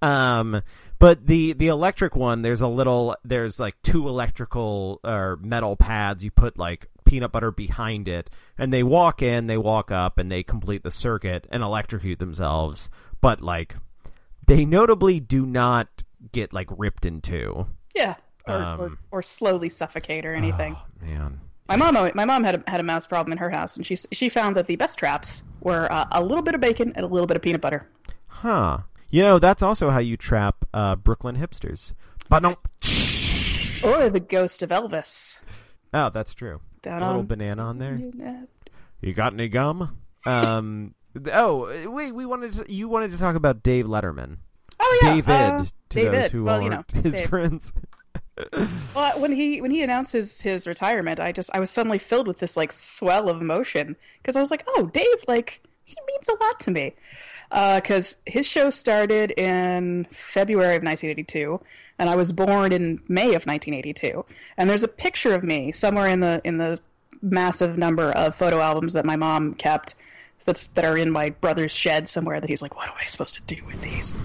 um, 0.00 0.62
but 0.98 1.26
the 1.26 1.52
the 1.52 1.66
electric 1.68 2.16
one, 2.16 2.40
there's 2.40 2.62
a 2.62 2.68
little, 2.68 3.16
there's 3.22 3.60
like 3.60 3.76
two 3.82 4.08
electrical 4.08 4.98
or 5.04 5.38
metal 5.42 5.76
pads. 5.76 6.24
You 6.24 6.30
put 6.30 6.58
like 6.58 6.86
peanut 7.04 7.32
butter 7.32 7.50
behind 7.50 8.08
it, 8.08 8.30
and 8.56 8.72
they 8.72 8.82
walk 8.82 9.20
in, 9.20 9.46
they 9.46 9.58
walk 9.58 9.90
up, 9.90 10.16
and 10.16 10.32
they 10.32 10.42
complete 10.42 10.82
the 10.82 10.90
circuit 10.90 11.46
and 11.50 11.62
electrocute 11.62 12.18
themselves. 12.18 12.88
But 13.20 13.42
like, 13.42 13.76
they 14.46 14.64
notably 14.64 15.20
do 15.20 15.44
not 15.44 16.02
get 16.32 16.54
like 16.54 16.68
ripped 16.78 17.04
in 17.04 17.20
two. 17.20 17.66
Yeah, 17.94 18.14
or, 18.46 18.54
or, 18.54 18.62
Um, 18.62 18.98
or 19.10 19.22
slowly 19.22 19.68
suffocate 19.68 20.24
or 20.24 20.32
anything. 20.32 20.76
Oh, 20.78 21.06
man. 21.06 21.40
My 21.70 21.76
mom, 21.76 22.10
my 22.16 22.24
mom 22.24 22.42
had 22.42 22.56
a, 22.56 22.70
had 22.70 22.80
a 22.80 22.82
mouse 22.82 23.06
problem 23.06 23.30
in 23.30 23.38
her 23.38 23.48
house, 23.48 23.76
and 23.76 23.86
she 23.86 23.94
she 23.94 24.28
found 24.28 24.56
that 24.56 24.66
the 24.66 24.74
best 24.74 24.98
traps 24.98 25.44
were 25.60 25.90
uh, 25.90 26.06
a 26.10 26.20
little 26.20 26.42
bit 26.42 26.56
of 26.56 26.60
bacon 26.60 26.92
and 26.96 27.04
a 27.04 27.08
little 27.08 27.28
bit 27.28 27.36
of 27.36 27.42
peanut 27.42 27.60
butter. 27.60 27.86
Huh. 28.26 28.78
You 29.10 29.22
know, 29.22 29.38
that's 29.38 29.62
also 29.62 29.88
how 29.88 30.00
you 30.00 30.16
trap 30.16 30.64
uh, 30.74 30.96
Brooklyn 30.96 31.36
hipsters. 31.36 31.92
But 32.28 32.42
no. 32.42 32.50
Or 33.84 34.10
the 34.10 34.20
ghost 34.20 34.64
of 34.64 34.70
Elvis. 34.70 35.38
Oh, 35.94 36.10
that's 36.10 36.34
true. 36.34 36.60
Down 36.82 37.02
a 37.02 37.06
little 37.06 37.22
banana 37.22 37.62
on 37.62 37.78
there. 37.78 38.00
You 39.00 39.12
got 39.12 39.34
any 39.34 39.48
gum? 39.48 39.96
Um. 40.26 40.94
oh, 41.32 41.88
wait. 41.88 42.12
We 42.12 42.26
wanted 42.26 42.52
to. 42.54 42.72
You 42.72 42.88
wanted 42.88 43.12
to 43.12 43.18
talk 43.18 43.36
about 43.36 43.62
Dave 43.62 43.86
Letterman. 43.86 44.38
Oh 44.80 45.00
yeah, 45.02 45.14
David 45.14 45.30
uh, 45.30 45.64
to 45.64 45.70
David. 45.88 46.24
those 46.24 46.30
who 46.32 46.44
well, 46.44 46.54
aren't 46.56 46.64
you 46.64 46.70
know, 46.70 47.02
his 47.02 47.12
Dave. 47.12 47.28
friends. 47.28 47.72
Well, 48.94 49.20
when 49.20 49.32
he 49.32 49.60
when 49.60 49.70
he 49.70 49.82
announced 49.82 50.12
his 50.12 50.40
his 50.40 50.66
retirement, 50.66 51.20
I 51.20 51.32
just 51.32 51.50
I 51.52 51.60
was 51.60 51.70
suddenly 51.70 51.98
filled 51.98 52.26
with 52.26 52.38
this 52.38 52.56
like 52.56 52.72
swell 52.72 53.28
of 53.28 53.40
emotion 53.40 53.96
because 54.18 54.36
I 54.36 54.40
was 54.40 54.50
like, 54.50 54.64
oh, 54.66 54.86
Dave, 54.86 55.24
like 55.28 55.60
he 55.84 55.96
means 56.06 56.28
a 56.28 56.44
lot 56.44 56.60
to 56.60 56.70
me. 56.70 56.94
Because 57.50 58.16
his 58.26 58.46
show 58.46 58.70
started 58.70 59.32
in 59.32 60.06
February 60.12 60.76
of 60.76 60.84
1982, 60.84 61.60
and 61.98 62.08
I 62.08 62.14
was 62.14 62.30
born 62.30 62.70
in 62.70 63.00
May 63.08 63.34
of 63.34 63.44
1982. 63.44 64.24
And 64.56 64.70
there's 64.70 64.84
a 64.84 64.88
picture 64.88 65.34
of 65.34 65.42
me 65.42 65.72
somewhere 65.72 66.06
in 66.06 66.20
the 66.20 66.40
in 66.44 66.58
the 66.58 66.78
massive 67.22 67.76
number 67.76 68.12
of 68.12 68.34
photo 68.34 68.60
albums 68.60 68.92
that 68.92 69.04
my 69.04 69.16
mom 69.16 69.54
kept 69.54 69.94
that's 70.44 70.66
that 70.66 70.84
are 70.84 70.96
in 70.96 71.10
my 71.10 71.30
brother's 71.30 71.72
shed 71.72 72.08
somewhere 72.08 72.40
that 72.40 72.48
he's 72.48 72.62
like, 72.62 72.76
what 72.76 72.88
am 72.88 72.94
I 73.00 73.04
supposed 73.06 73.34
to 73.34 73.42
do 73.42 73.62
with 73.66 73.80
these? 73.82 74.16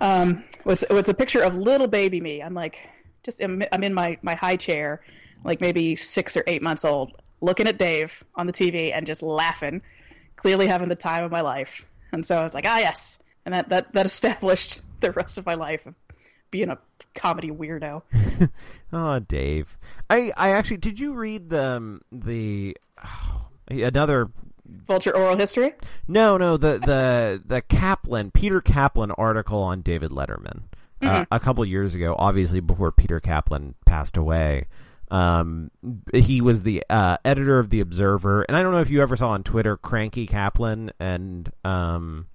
Um, 0.00 0.44
it's, 0.66 0.84
it's 0.88 1.08
a 1.08 1.14
picture 1.14 1.42
of 1.42 1.56
little 1.56 1.88
baby 1.88 2.20
me. 2.20 2.42
I'm 2.42 2.54
like, 2.54 2.88
just 3.24 3.42
I'm, 3.42 3.62
I'm 3.72 3.82
in 3.82 3.94
my 3.94 4.18
my 4.22 4.34
high 4.34 4.56
chair, 4.56 5.02
like 5.44 5.60
maybe 5.60 5.96
six 5.96 6.36
or 6.36 6.44
eight 6.46 6.62
months 6.62 6.84
old, 6.84 7.12
looking 7.40 7.66
at 7.66 7.78
Dave 7.78 8.24
on 8.34 8.46
the 8.46 8.52
TV 8.52 8.92
and 8.94 9.06
just 9.06 9.22
laughing, 9.22 9.82
clearly 10.36 10.66
having 10.66 10.88
the 10.88 10.96
time 10.96 11.24
of 11.24 11.32
my 11.32 11.40
life. 11.40 11.86
And 12.12 12.24
so 12.24 12.36
I 12.36 12.42
was 12.42 12.54
like, 12.54 12.66
ah, 12.66 12.78
yes, 12.78 13.18
and 13.44 13.54
that 13.54 13.68
that 13.70 13.92
that 13.92 14.06
established 14.14 14.82
the 15.00 15.12
rest 15.12 15.38
of 15.38 15.46
my 15.46 15.54
life 15.54 15.86
of 15.86 15.94
being 16.50 16.70
a 16.70 16.78
comedy 17.14 17.50
weirdo. 17.50 18.02
Oh, 18.96 19.18
Dave. 19.18 19.76
I. 20.08 20.30
I 20.36 20.50
actually. 20.50 20.76
Did 20.76 21.00
you 21.00 21.14
read 21.14 21.50
the 21.50 21.64
um, 21.64 22.02
the 22.12 22.76
oh, 23.04 23.48
another 23.68 24.30
Vulture 24.86 25.14
oral 25.14 25.36
history. 25.36 25.74
No, 26.08 26.38
no, 26.38 26.56
the 26.56 26.78
the 26.78 27.42
the 27.44 27.60
Kaplan 27.62 28.30
Peter 28.30 28.60
Kaplan 28.60 29.10
article 29.12 29.60
on 29.62 29.82
David 29.82 30.10
Letterman 30.10 30.62
uh, 31.06 31.24
a 31.30 31.40
couple 31.40 31.64
years 31.64 31.94
ago, 31.94 32.14
obviously 32.18 32.60
before 32.60 32.92
Peter 32.92 33.20
Kaplan 33.20 33.74
passed 33.86 34.16
away. 34.16 34.66
Um, 35.10 35.70
he 36.12 36.40
was 36.40 36.62
the 36.62 36.84
uh, 36.90 37.18
editor 37.24 37.58
of 37.58 37.70
the 37.70 37.80
Observer, 37.80 38.42
and 38.42 38.56
I 38.56 38.62
don't 38.62 38.72
know 38.72 38.80
if 38.80 38.90
you 38.90 39.02
ever 39.02 39.16
saw 39.16 39.30
on 39.30 39.42
Twitter 39.42 39.76
Cranky 39.76 40.26
Kaplan 40.26 40.90
and 40.98 41.50
um 41.64 42.26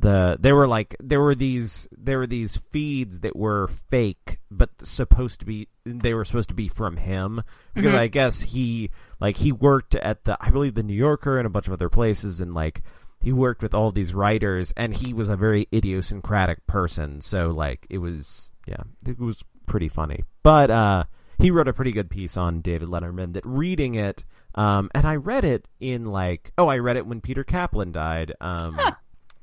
the 0.00 0.36
there 0.40 0.54
were 0.54 0.68
like 0.68 0.94
there 1.00 1.20
were 1.20 1.34
these 1.34 1.88
there 1.92 2.18
were 2.18 2.26
these 2.26 2.56
feeds 2.70 3.20
that 3.20 3.34
were 3.34 3.68
fake 3.90 4.38
but 4.50 4.70
supposed 4.84 5.40
to 5.40 5.46
be 5.46 5.68
they 5.84 6.14
were 6.14 6.24
supposed 6.24 6.50
to 6.50 6.54
be 6.54 6.68
from 6.68 6.96
him. 6.96 7.42
Because 7.74 7.94
I 7.94 8.08
guess 8.08 8.40
he 8.40 8.90
like 9.20 9.36
he 9.36 9.52
worked 9.52 9.94
at 9.94 10.24
the 10.24 10.36
I 10.40 10.50
believe 10.50 10.74
the 10.74 10.82
New 10.82 10.94
Yorker 10.94 11.38
and 11.38 11.46
a 11.46 11.50
bunch 11.50 11.66
of 11.66 11.72
other 11.72 11.88
places 11.88 12.40
and 12.40 12.54
like 12.54 12.82
he 13.20 13.32
worked 13.32 13.62
with 13.62 13.74
all 13.74 13.90
these 13.90 14.14
writers 14.14 14.72
and 14.76 14.94
he 14.94 15.12
was 15.12 15.28
a 15.28 15.36
very 15.36 15.66
idiosyncratic 15.72 16.66
person 16.66 17.20
so 17.20 17.50
like 17.50 17.86
it 17.90 17.98
was 17.98 18.48
yeah 18.66 18.82
it 19.06 19.18
was 19.18 19.42
pretty 19.66 19.88
funny 19.88 20.22
but 20.42 20.70
uh 20.70 21.04
he 21.38 21.52
wrote 21.52 21.68
a 21.68 21.72
pretty 21.72 21.92
good 21.92 22.10
piece 22.10 22.36
on 22.36 22.60
David 22.62 22.88
Letterman 22.88 23.34
that 23.34 23.46
reading 23.46 23.94
it 23.94 24.24
um 24.54 24.90
and 24.94 25.06
I 25.06 25.16
read 25.16 25.44
it 25.44 25.68
in 25.80 26.06
like 26.06 26.52
oh 26.58 26.68
I 26.68 26.78
read 26.78 26.96
it 26.96 27.06
when 27.06 27.20
Peter 27.20 27.44
Kaplan 27.44 27.92
died 27.92 28.32
um 28.40 28.78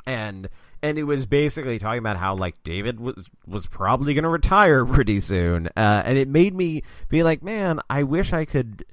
and 0.06 0.50
and 0.82 1.00
it 1.00 1.04
was 1.04 1.26
basically 1.26 1.80
talking 1.80 2.00
about 2.00 2.18
how 2.18 2.36
like 2.36 2.62
David 2.64 3.00
was 3.00 3.28
was 3.48 3.66
probably 3.66 4.14
going 4.14 4.24
to 4.24 4.30
retire 4.30 4.86
pretty 4.86 5.20
soon, 5.20 5.68
uh, 5.76 6.04
and 6.06 6.18
it 6.18 6.28
made 6.28 6.54
me 6.54 6.84
be 7.10 7.24
like, 7.24 7.42
man, 7.44 7.80
I 7.90 8.04
wish 8.04 8.34
I 8.34 8.46
could. 8.46 8.86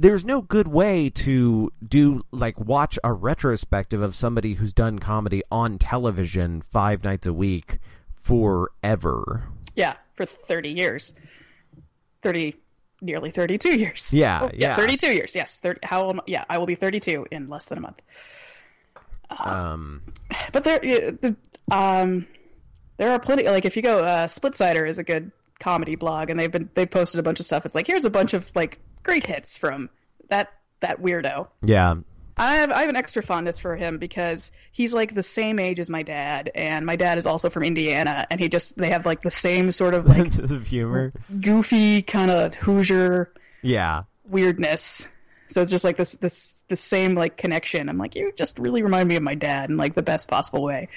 There's 0.00 0.24
no 0.24 0.40
good 0.40 0.66
way 0.66 1.10
to 1.10 1.70
do 1.86 2.22
like 2.30 2.58
watch 2.58 2.98
a 3.04 3.12
retrospective 3.12 4.00
of 4.00 4.16
somebody 4.16 4.54
who's 4.54 4.72
done 4.72 4.98
comedy 4.98 5.42
on 5.52 5.76
television 5.76 6.62
five 6.62 7.04
nights 7.04 7.26
a 7.26 7.34
week 7.34 7.78
forever. 8.16 9.44
Yeah, 9.76 9.96
for 10.14 10.24
30 10.24 10.70
years. 10.70 11.12
30 12.22 12.54
nearly 13.02 13.30
32 13.30 13.78
years. 13.78 14.10
Yeah, 14.10 14.40
Oh, 14.44 14.50
yeah. 14.54 14.74
32 14.74 15.12
years. 15.12 15.34
Yes. 15.34 15.58
30 15.58 15.80
how 15.82 16.02
old 16.02 16.20
yeah, 16.26 16.44
I 16.48 16.56
will 16.56 16.64
be 16.66 16.76
32 16.76 17.26
in 17.30 17.48
less 17.48 17.66
than 17.66 17.76
a 17.76 17.80
month. 17.82 18.00
Um, 19.38 20.02
But 20.52 20.64
there 20.64 20.78
the, 20.78 21.36
um 21.70 22.26
there 22.96 23.10
are 23.12 23.18
plenty 23.18 23.46
like 23.50 23.66
if 23.66 23.76
you 23.76 23.82
go 23.82 23.98
uh 23.98 24.26
Splitsider 24.28 24.88
is 24.88 24.96
a 24.96 25.04
good 25.04 25.30
comedy 25.58 25.94
blog 25.94 26.30
and 26.30 26.40
they've 26.40 26.50
been 26.50 26.70
they've 26.72 26.90
posted 26.90 27.20
a 27.20 27.22
bunch 27.22 27.38
of 27.38 27.44
stuff. 27.44 27.66
It's 27.66 27.74
like 27.74 27.86
here's 27.86 28.06
a 28.06 28.10
bunch 28.10 28.32
of 28.32 28.50
like 28.54 28.80
great 29.02 29.26
hits 29.26 29.56
from 29.56 29.90
that 30.28 30.52
that 30.80 31.02
weirdo. 31.02 31.48
yeah, 31.62 31.94
I 32.36 32.54
have 32.54 32.70
I 32.70 32.80
have 32.80 32.88
an 32.88 32.96
extra 32.96 33.22
fondness 33.22 33.58
for 33.58 33.76
him 33.76 33.98
because 33.98 34.50
he's 34.72 34.94
like 34.94 35.14
the 35.14 35.22
same 35.22 35.58
age 35.58 35.78
as 35.78 35.90
my 35.90 36.02
dad, 36.02 36.50
and 36.54 36.86
my 36.86 36.96
dad 36.96 37.18
is 37.18 37.26
also 37.26 37.50
from 37.50 37.62
Indiana, 37.62 38.26
and 38.30 38.40
he 38.40 38.48
just 38.48 38.76
they 38.78 38.90
have 38.90 39.04
like 39.04 39.20
the 39.20 39.30
same 39.30 39.70
sort 39.70 39.92
of 39.94 40.06
like 40.06 40.34
of 40.50 40.66
humor. 40.66 41.12
goofy 41.40 42.02
kind 42.02 42.30
of 42.30 42.54
Hoosier 42.54 43.32
Yeah, 43.62 44.04
weirdness. 44.24 45.06
So 45.48 45.60
it's 45.60 45.70
just 45.70 45.84
like 45.84 45.96
this 45.96 46.12
this 46.12 46.54
the 46.68 46.76
same 46.76 47.14
like 47.14 47.36
connection. 47.36 47.88
I'm 47.88 47.98
like, 47.98 48.14
you 48.14 48.32
just 48.36 48.58
really 48.58 48.82
remind 48.82 49.08
me 49.08 49.16
of 49.16 49.22
my 49.22 49.34
dad 49.34 49.68
in 49.68 49.76
like 49.76 49.94
the 49.94 50.02
best 50.02 50.28
possible 50.28 50.62
way. 50.62 50.88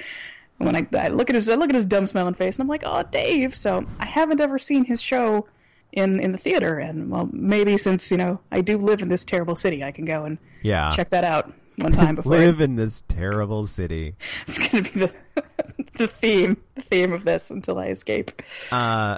And 0.60 0.68
when 0.68 0.76
I, 0.76 0.88
I 0.98 1.08
look 1.10 1.30
at 1.30 1.36
his 1.36 1.50
I 1.50 1.56
look 1.56 1.70
at 1.70 1.76
his 1.76 1.86
dumb 1.86 2.08
smiling 2.08 2.36
face, 2.36 2.56
and 2.56 2.62
I'm 2.62 2.70
like, 2.70 2.84
oh, 2.86 3.04
Dave. 3.04 3.54
So 3.56 3.86
I 4.00 4.06
haven't 4.06 4.40
ever 4.40 4.60
seen 4.60 4.86
his 4.86 5.02
show 5.02 5.48
in 5.94 6.20
in 6.20 6.32
the 6.32 6.38
theater, 6.38 6.80
and 6.80 7.10
well, 7.10 7.30
maybe 7.32 7.78
since 7.78 8.12
you 8.12 8.18
know 8.18 8.40
I 8.52 8.62
do 8.62 8.78
live 8.78 9.02
in 9.02 9.10
this 9.10 9.24
terrible 9.24 9.56
city, 9.56 9.84
I 9.84 9.92
can 9.92 10.06
go 10.06 10.26
and 10.26 10.38
yeah. 10.62 10.90
check 10.92 11.10
that 11.10 11.24
out 11.24 11.54
one 11.78 11.92
time 11.92 12.16
before 12.16 12.34
I- 12.34 12.38
Live 12.38 12.62
in 12.62 12.76
this 12.76 13.04
terrible 13.08 13.68
city. 13.68 14.16
it's 14.48 14.58
going 14.58 14.84
to 14.84 14.92
be 14.92 15.00
the 15.00 15.14
the 15.94 16.08
theme 16.08 16.58
the 16.76 16.82
theme 16.82 17.14
of 17.14 17.24
this 17.24 17.52
until 17.52 17.78
I 17.80 17.88
escape. 17.88 18.42
Uh, 18.72 19.18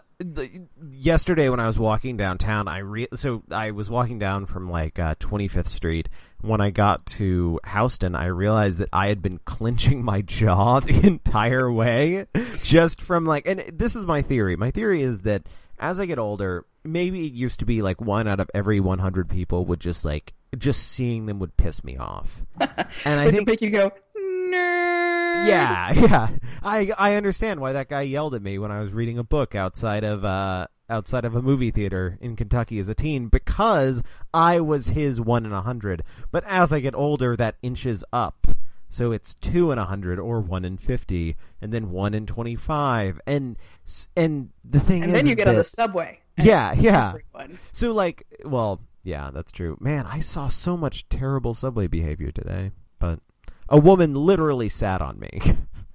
yesterday 0.91 1.49
when 1.49 1.59
I 1.59 1.67
was 1.67 1.79
walking 1.79 2.17
downtown, 2.17 2.67
I 2.67 2.79
re- 2.79 3.07
so 3.15 3.43
I 3.49 3.71
was 3.71 3.89
walking 3.89 4.19
down 4.19 4.45
from 4.45 4.69
like 4.69 4.99
uh, 4.99 5.15
25th 5.15 5.67
Street. 5.67 6.09
When 6.41 6.61
I 6.61 6.69
got 6.69 7.05
to 7.07 7.59
Houston, 7.73 8.15
I 8.15 8.25
realized 8.25 8.77
that 8.77 8.89
I 8.93 9.07
had 9.07 9.21
been 9.21 9.39
clenching 9.45 10.03
my 10.03 10.21
jaw 10.21 10.79
the 10.81 11.05
entire 11.07 11.71
way, 11.71 12.27
just 12.61 13.01
from 13.01 13.25
like. 13.25 13.47
And 13.47 13.63
this 13.73 13.95
is 13.95 14.05
my 14.05 14.21
theory. 14.21 14.55
My 14.55 14.71
theory 14.71 15.01
is 15.01 15.21
that 15.21 15.47
as 15.79 15.99
I 15.99 16.05
get 16.05 16.19
older, 16.19 16.65
maybe 16.83 17.25
it 17.25 17.33
used 17.33 17.59
to 17.59 17.65
be 17.65 17.81
like 17.81 17.99
one 18.01 18.27
out 18.27 18.39
of 18.39 18.49
every 18.53 18.79
100 18.79 19.29
people 19.29 19.65
would 19.65 19.79
just 19.79 20.05
like 20.05 20.33
just 20.57 20.91
seeing 20.91 21.25
them 21.25 21.39
would 21.39 21.57
piss 21.57 21.83
me 21.83 21.97
off, 21.97 22.41
and 23.05 23.19
I 23.19 23.29
think 23.31 23.47
make 23.47 23.61
you 23.61 23.69
go 23.69 23.91
nerd. 24.15 25.47
yeah, 25.47 25.93
yeah. 25.95 26.29
I 26.63 26.91
I 26.97 27.15
understand 27.15 27.59
why 27.59 27.73
that 27.73 27.89
guy 27.89 28.03
yelled 28.03 28.35
at 28.35 28.41
me 28.41 28.57
when 28.57 28.71
I 28.71 28.79
was 28.79 28.93
reading 28.93 29.17
a 29.17 29.23
book 29.23 29.55
outside 29.55 30.03
of 30.03 30.23
uh 30.23 30.67
outside 30.89 31.25
of 31.25 31.35
a 31.35 31.41
movie 31.41 31.71
theater 31.71 32.17
in 32.21 32.35
Kentucky 32.35 32.79
as 32.79 32.87
a 32.89 32.95
teen 32.95 33.27
because 33.27 34.01
I 34.33 34.59
was 34.61 34.87
his 34.87 35.19
one 35.19 35.45
in 35.45 35.51
a 35.51 35.61
hundred. 35.61 36.03
But 36.31 36.43
as 36.45 36.71
I 36.71 36.79
get 36.79 36.95
older, 36.95 37.35
that 37.35 37.55
inches 37.61 38.03
up. 38.13 38.47
So 38.89 39.11
it's 39.11 39.35
two 39.35 39.71
in 39.71 39.77
a 39.77 39.85
hundred 39.85 40.19
or 40.19 40.39
one 40.39 40.63
in 40.65 40.77
fifty, 40.77 41.35
and 41.61 41.73
then 41.73 41.91
one 41.91 42.13
in 42.13 42.25
twenty-five, 42.25 43.19
and 43.27 43.57
and 44.15 44.49
the 44.63 44.79
thing 44.79 45.03
And 45.03 45.11
is, 45.11 45.17
then 45.17 45.27
you 45.27 45.35
get 45.35 45.47
on 45.47 45.55
the 45.55 45.63
subway. 45.63 46.19
yeah, 46.37 46.73
yeah. 46.73 47.09
everyone. 47.09 47.59
So 47.73 47.91
like, 47.91 48.25
well, 48.45 48.81
yeah, 49.03 49.31
that's 49.33 49.51
true. 49.51 49.77
Man, 49.81 50.05
I 50.05 50.19
saw 50.19 50.47
so 50.47 50.77
much 50.77 51.07
terrible 51.09 51.53
subway 51.53 51.87
behavior 51.87 52.31
today, 52.31 52.71
but 52.99 53.19
a 53.69 53.77
woman 53.79 54.13
literally 54.13 54.69
sat 54.69 55.01
on 55.01 55.19
me. 55.19 55.41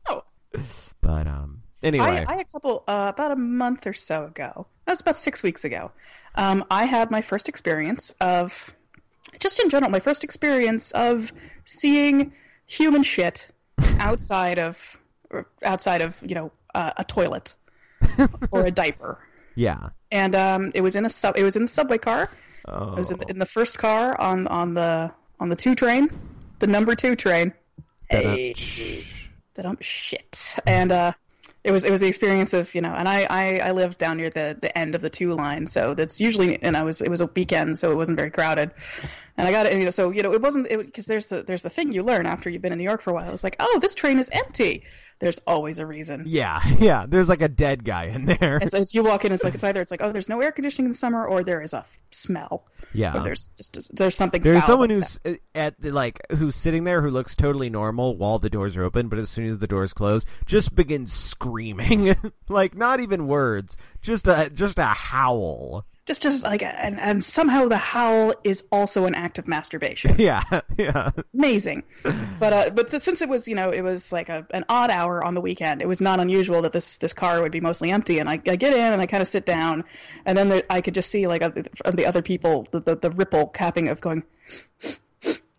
Oh, 0.09 0.23
But 1.01 1.27
um, 1.27 1.63
anyway, 1.83 2.25
I, 2.27 2.33
I 2.33 2.37
had 2.37 2.41
a 2.47 2.53
couple 2.53 2.85
uh, 2.87 3.11
about 3.15 3.31
a 3.33 3.37
month 3.37 3.87
or 3.87 3.95
so 3.95 4.25
ago. 4.27 4.67
That 4.85 4.93
was 4.93 5.01
about 5.01 5.19
six 5.19 5.43
weeks 5.43 5.65
ago. 5.65 5.91
Um, 6.35 6.65
I 6.71 6.85
had 6.85 7.11
my 7.11 7.23
first 7.23 7.49
experience 7.49 8.11
of, 8.21 8.75
just 9.39 9.59
in 9.61 9.71
general, 9.71 9.91
my 9.91 9.99
first 10.01 10.23
experience 10.23 10.91
of 10.93 11.33
seeing 11.65 12.33
human 12.71 13.03
shit 13.03 13.49
outside 13.99 14.59
of, 14.59 14.97
outside 15.63 16.03
of 16.03 16.17
you 16.23 16.35
know 16.35 16.53
uh, 16.75 16.93
a 16.97 17.05
toilet 17.05 17.55
or 18.51 18.65
a 18.65 18.71
diaper. 18.71 19.19
yeah. 19.55 19.91
And 20.11 20.35
um, 20.35 20.71
it 20.75 20.81
was 20.81 20.97
in 20.97 21.05
a 21.05 21.11
sub. 21.11 21.37
It 21.37 21.43
was 21.43 21.57
in 21.57 21.63
the 21.63 21.69
subway 21.69 21.99
car. 21.99 22.31
Oh, 22.67 22.95
I 22.95 22.99
was 22.99 23.11
in 23.11 23.19
the, 23.19 23.31
in 23.31 23.39
the 23.39 23.47
first 23.47 23.79
car 23.79 24.19
on 24.21 24.47
on 24.47 24.75
the 24.75 25.13
on 25.39 25.49
the 25.49 25.57
two 25.57 25.75
train, 25.75 26.09
the 26.61 26.67
number 26.67 26.95
two 26.95 27.17
train. 27.17 27.53
Hey, 28.09 28.55
that 29.55 29.67
um 29.67 29.79
shit. 29.81 30.57
And 30.67 30.93
uh, 30.93 31.13
it 31.63 31.73
was 31.73 31.85
it 31.85 31.91
was 31.91 32.01
the 32.01 32.07
experience 32.07 32.53
of 32.53 32.75
you 32.75 32.81
know, 32.81 32.93
and 32.93 33.09
I 33.09 33.27
I, 33.31 33.59
I 33.69 33.71
live 33.73 33.99
down 33.99 34.17
near 34.17 34.31
the 34.31 34.57
the 34.61 34.77
end 34.77 34.95
of 34.95 35.01
the 35.01 35.11
two 35.11 35.35
line, 35.35 35.67
so 35.67 35.95
that's 35.95 36.21
usually 36.21 36.61
and 36.63 36.77
I 36.77 36.83
was 36.83 37.01
it 37.01 37.09
was 37.09 37.21
a 37.21 37.27
weekend, 37.27 37.79
so 37.79 37.91
it 37.91 37.97
wasn't 37.97 38.17
very 38.17 38.31
crowded. 38.31 38.73
And 39.41 39.49
I 39.49 39.53
got 39.53 39.67
it, 39.67 39.79
you 39.79 39.85
know, 39.85 39.91
so 39.91 40.11
you 40.11 40.23
know, 40.23 40.33
it 40.33 40.43
wasn't 40.43 40.69
because 40.69 41.07
there's 41.07 41.27
the 41.27 41.43
there's 41.43 41.63
the 41.63 41.71
thing 41.71 41.93
you 41.93 42.03
learn 42.03 42.27
after 42.27 42.51
you've 42.51 42.63
been 42.63 42.73
in 42.73 42.79
New 42.79 42.85
York 42.85 43.03
for 43.03 43.11
a 43.11 43.15
while. 43.15 43.33
It's 43.33 43.45
like, 43.45 43.57
oh, 43.59 43.79
this 43.81 43.95
train 43.95 44.19
is 44.19 44.29
empty. 44.33 44.85
There's 45.19 45.39
always 45.47 45.79
a 45.79 45.87
reason. 45.87 46.25
yeah, 46.27 46.63
yeah. 46.79 47.05
There's 47.07 47.29
like 47.29 47.43
a 47.43 47.49
dead 47.49 47.85
guy 47.85 48.05
in 48.05 48.25
there. 48.25 48.57
And 48.57 48.71
so 48.71 48.79
it's, 48.79 48.95
you 48.95 49.03
walk 49.03 49.25
in, 49.25 49.33
it's 49.33 49.45
like 49.45 49.55
it's 49.55 49.65
either 49.65 49.83
it's 49.83 49.91
like 49.91 50.01
oh, 50.03 50.13
there's 50.13 50.29
no 50.29 50.41
air 50.41 50.53
conditioning 50.53 50.87
in 50.87 50.93
the 50.93 50.99
summer, 50.99 51.27
or 51.27 51.43
there 51.45 51.61
is 51.61 51.73
a 51.75 51.85
smell. 52.11 52.65
Yeah. 52.93 53.19
Or 53.19 53.25
there's 53.25 53.49
just 53.57 53.95
there's 53.95 54.17
something. 54.17 54.43
There's 54.43 54.65
someone 54.65 54.91
who's 54.91 55.21
uh, 55.25 55.35
at 55.55 55.81
the, 55.81 55.91
like 55.91 56.21
who's 56.31 56.57
sitting 56.57 56.85
there 56.85 57.03
who 57.03 57.11
looks 57.11 57.37
totally 57.37 57.71
normal 57.71 58.17
while 58.17 58.39
the 58.39 58.51
doors 58.51 58.77
are 58.77 58.85
open, 58.85 59.09
but 59.09 59.19
as 59.19 59.31
soon 59.31 59.49
as 59.49 59.59
the 59.59 59.67
doors 59.67 59.93
close, 59.93 60.25
just 60.47 60.75
begins 60.75 61.13
screaming, 61.13 62.17
like 62.49 62.75
not 62.75 63.01
even 63.01 63.27
words, 63.27 63.77
just 64.03 64.27
a 64.27 64.51
just 64.53 64.79
a 64.79 64.85
howl. 64.85 65.85
Just 66.07 66.23
just 66.23 66.43
like 66.43 66.63
and 66.63 66.99
and 66.99 67.23
somehow 67.23 67.67
the 67.69 67.77
howl 67.77 68.35
is 68.43 68.65
also 68.73 69.07
an 69.07 69.15
act 69.15 69.39
of 69.39 69.47
masturbation. 69.47 70.17
Yeah, 70.19 70.43
yeah, 70.77 71.11
Amazing, 71.33 71.85
but 72.39 72.53
uh, 72.53 72.71
but 72.71 72.91
th- 72.91 73.03
since 73.03 73.23
it 73.23 73.29
was 73.29 73.47
you 73.47 73.55
know 73.55 73.71
it 73.71 73.83
was 73.83 74.13
like 74.13 74.29
a, 74.29 74.47
an 74.51 74.65
odd 74.69 74.91
hour 74.91 75.25
on 75.25 75.35
the 75.35 75.41
weekend, 75.41 75.83
it 75.83 75.89
was 75.89 76.01
not 76.01 76.21
unusual 76.21 76.63
that 76.63 76.73
this 76.73 76.97
this 76.99 77.13
car 77.13 77.41
would 77.43 77.53
be 77.53 77.61
mostly 77.61 77.91
empty. 77.91 78.19
And 78.19 78.29
I, 78.29 78.41
I 78.47 78.57
get 78.57 78.73
in 78.73 78.93
and 78.93 79.01
I 79.01 79.07
kind 79.07 79.21
of 79.23 79.29
sit 79.29 79.47
down, 79.47 79.85
and 80.27 80.37
then 80.37 80.49
the, 80.49 80.73
I 80.73 80.81
could 80.81 80.95
just 80.95 81.11
see 81.11 81.27
like 81.27 81.43
other, 81.43 81.65
of 81.85 81.97
the 81.97 82.07
other 82.07 82.23
people 82.23 82.67
the, 82.71 82.81
the 82.81 82.97
the 82.97 83.11
ripple 83.11 83.47
capping 83.49 83.89
of 83.89 84.01
going. 84.01 84.23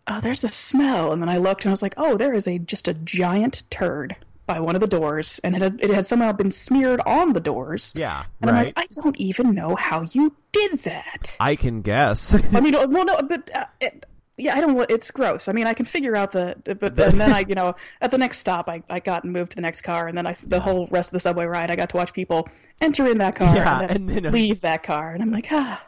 Oh, 0.06 0.20
there's 0.20 0.44
a 0.44 0.48
smell, 0.48 1.12
and 1.12 1.22
then 1.22 1.28
I 1.28 1.38
looked 1.38 1.64
and 1.64 1.70
I 1.70 1.72
was 1.72 1.82
like, 1.82 1.94
"Oh, 1.96 2.16
there 2.16 2.34
is 2.34 2.46
a 2.46 2.58
just 2.58 2.88
a 2.88 2.94
giant 2.94 3.62
turd 3.70 4.16
by 4.46 4.60
one 4.60 4.74
of 4.74 4.80
the 4.80 4.86
doors, 4.86 5.40
and 5.44 5.54
it 5.54 5.62
had, 5.62 5.80
it 5.80 5.90
had 5.90 6.06
somehow 6.06 6.32
been 6.32 6.50
smeared 6.50 7.00
on 7.06 7.32
the 7.32 7.40
doors." 7.40 7.92
yeah. 7.96 8.24
And 8.40 8.50
I'm 8.50 8.56
like, 8.66 8.74
I 8.76 8.86
don't 8.86 9.16
even 9.16 9.54
know 9.54 9.76
how 9.76 10.02
you 10.02 10.34
did 10.52 10.80
that. 10.80 11.36
I 11.40 11.56
can 11.56 11.82
guess. 11.82 12.34
I 12.54 12.60
mean, 12.60 12.74
well, 12.74 13.04
no, 13.04 13.18
but 13.22 13.50
uh, 13.54 13.64
it, 13.80 14.06
yeah, 14.36 14.56
I 14.56 14.60
don't. 14.60 14.90
It's 14.90 15.10
gross. 15.10 15.48
I 15.48 15.52
mean, 15.52 15.66
I 15.66 15.74
can 15.74 15.86
figure 15.86 16.16
out 16.16 16.32
the, 16.32 16.56
but 16.64 16.98
and 16.98 17.20
then 17.20 17.32
I, 17.32 17.44
you 17.46 17.54
know, 17.54 17.74
at 18.00 18.10
the 18.10 18.18
next 18.18 18.38
stop, 18.38 18.68
I, 18.68 18.82
I 18.88 19.00
got 19.00 19.24
and 19.24 19.32
moved 19.32 19.52
to 19.52 19.56
the 19.56 19.62
next 19.62 19.82
car, 19.82 20.08
and 20.08 20.16
then 20.16 20.26
I 20.26 20.34
the 20.46 20.60
whole 20.60 20.86
rest 20.88 21.10
of 21.10 21.12
the 21.12 21.20
subway 21.20 21.44
ride, 21.44 21.70
I 21.70 21.76
got 21.76 21.90
to 21.90 21.96
watch 21.96 22.12
people 22.12 22.48
enter 22.80 23.06
in 23.06 23.18
that 23.18 23.36
car 23.36 23.54
Yeah, 23.54 23.80
and 23.80 23.88
then, 23.88 23.96
and 23.96 24.08
then, 24.08 24.26
uh, 24.26 24.30
leave 24.30 24.62
that 24.62 24.82
car, 24.82 25.12
and 25.12 25.22
I'm 25.22 25.30
like, 25.30 25.48
ah, 25.50 25.86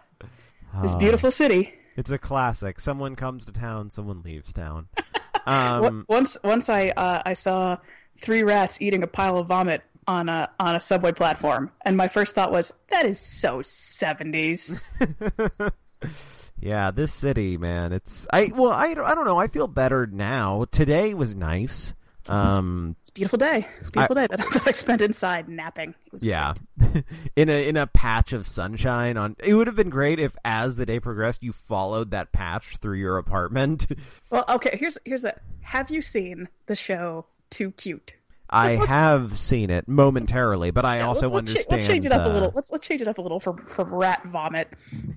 this 0.82 0.94
beautiful 0.96 1.30
city. 1.30 1.74
it's 1.96 2.10
a 2.10 2.18
classic. 2.18 2.80
Someone 2.80 3.16
comes 3.16 3.44
to 3.46 3.52
town, 3.52 3.90
someone 3.90 4.22
leaves 4.22 4.52
town. 4.52 4.88
Um, 5.46 6.06
once, 6.08 6.38
once 6.42 6.70
I, 6.70 6.88
uh, 6.88 7.20
I 7.26 7.34
saw 7.34 7.76
three 8.18 8.42
rats 8.42 8.78
eating 8.80 9.02
a 9.02 9.06
pile 9.06 9.38
of 9.38 9.48
vomit 9.48 9.82
on 10.06 10.28
a 10.28 10.50
on 10.60 10.76
a 10.76 10.80
subway 10.80 11.12
platform, 11.12 11.70
and 11.84 11.96
my 11.96 12.08
first 12.08 12.34
thought 12.34 12.52
was, 12.52 12.72
that 12.90 13.06
is 13.06 13.18
so 13.20 13.62
seventies. 13.62 14.80
yeah, 16.60 16.90
this 16.90 17.12
city, 17.12 17.56
man. 17.56 17.92
It's 17.92 18.26
I 18.32 18.50
well, 18.54 18.70
I, 18.72 18.94
don't- 18.94 19.06
I 19.06 19.14
don't 19.14 19.24
know. 19.24 19.38
I 19.38 19.48
feel 19.48 19.66
better 19.68 20.06
now. 20.06 20.66
Today 20.70 21.14
was 21.14 21.34
nice. 21.36 21.94
Um, 22.26 22.96
It's 23.00 23.10
a 23.10 23.12
beautiful 23.12 23.36
day. 23.38 23.68
It's 23.80 23.90
a 23.90 23.92
beautiful 23.92 24.14
day 24.14 24.26
that, 24.28 24.38
that 24.52 24.62
I 24.66 24.70
spent 24.72 25.02
inside 25.02 25.46
napping. 25.46 25.90
It 26.06 26.12
was 26.12 26.24
yeah, 26.24 26.54
in 27.36 27.50
a 27.50 27.68
in 27.68 27.76
a 27.76 27.86
patch 27.86 28.32
of 28.32 28.46
sunshine. 28.46 29.18
On 29.18 29.36
it 29.44 29.52
would 29.54 29.66
have 29.66 29.76
been 29.76 29.90
great 29.90 30.18
if, 30.18 30.34
as 30.42 30.76
the 30.76 30.86
day 30.86 31.00
progressed, 31.00 31.42
you 31.42 31.52
followed 31.52 32.12
that 32.12 32.32
patch 32.32 32.78
through 32.78 32.96
your 32.98 33.18
apartment. 33.18 33.86
Well, 34.30 34.44
okay. 34.48 34.76
Here's 34.78 34.96
here's 35.04 35.22
that. 35.22 35.42
Have 35.60 35.90
you 35.90 36.00
seen 36.00 36.48
the 36.66 36.74
show 36.74 37.26
Too 37.54 37.70
Cute? 37.72 38.14
I 38.50 38.74
let's- 38.76 38.86
have 38.86 39.38
seen 39.38 39.70
it 39.70 39.88
momentarily, 39.88 40.70
but 40.70 40.84
I 40.84 41.00
also 41.00 41.28
Let- 41.28 41.44
let's, 41.44 41.50
understand. 41.50 41.72
let's 41.72 41.86
change 41.86 42.06
it 42.06 42.12
up 42.12 42.26
uh, 42.26 42.30
a 42.30 42.32
little. 42.32 42.52
Let's 42.54 42.70
let's 42.70 42.86
change 42.86 43.00
it 43.00 43.08
up 43.08 43.18
a 43.18 43.22
little 43.22 43.40
from 43.40 43.58
from 43.66 43.94
rat 43.94 44.22
vomit. 44.26 44.68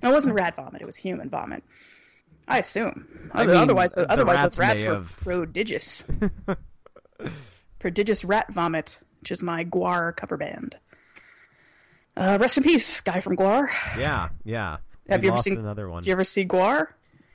No, 0.02 0.10
it 0.10 0.12
wasn't 0.12 0.34
rat 0.34 0.56
vomit. 0.56 0.80
It 0.82 0.86
was 0.86 0.96
human 0.96 1.28
vomit. 1.28 1.62
I 2.46 2.58
assume. 2.60 3.06
I 3.32 3.44
mean, 3.46 3.56
otherwise, 3.56 3.92
the 3.92 4.10
otherwise 4.10 4.36
rats 4.38 4.54
those 4.54 4.58
rats 4.58 4.84
were 4.84 4.94
have- 4.94 5.16
prodigious. 5.22 6.04
prodigious 7.78 8.24
rat 8.24 8.52
vomit, 8.52 8.98
which 9.20 9.30
is 9.30 9.42
my 9.42 9.64
GWAR 9.64 10.16
cover 10.16 10.36
band. 10.36 10.76
Uh, 12.16 12.38
rest 12.40 12.56
in 12.56 12.64
peace, 12.64 13.00
guy 13.00 13.20
from 13.20 13.36
GWAR. 13.36 13.68
Yeah, 13.98 14.30
yeah. 14.44 14.78
Have 15.08 15.20
We 15.20 15.26
you 15.28 15.32
ever 15.32 15.42
seen 15.42 15.58
another 15.58 15.88
one? 15.88 16.02
Do 16.02 16.08
you 16.08 16.12
ever 16.12 16.24
see 16.24 16.44
GWAR? 16.44 16.88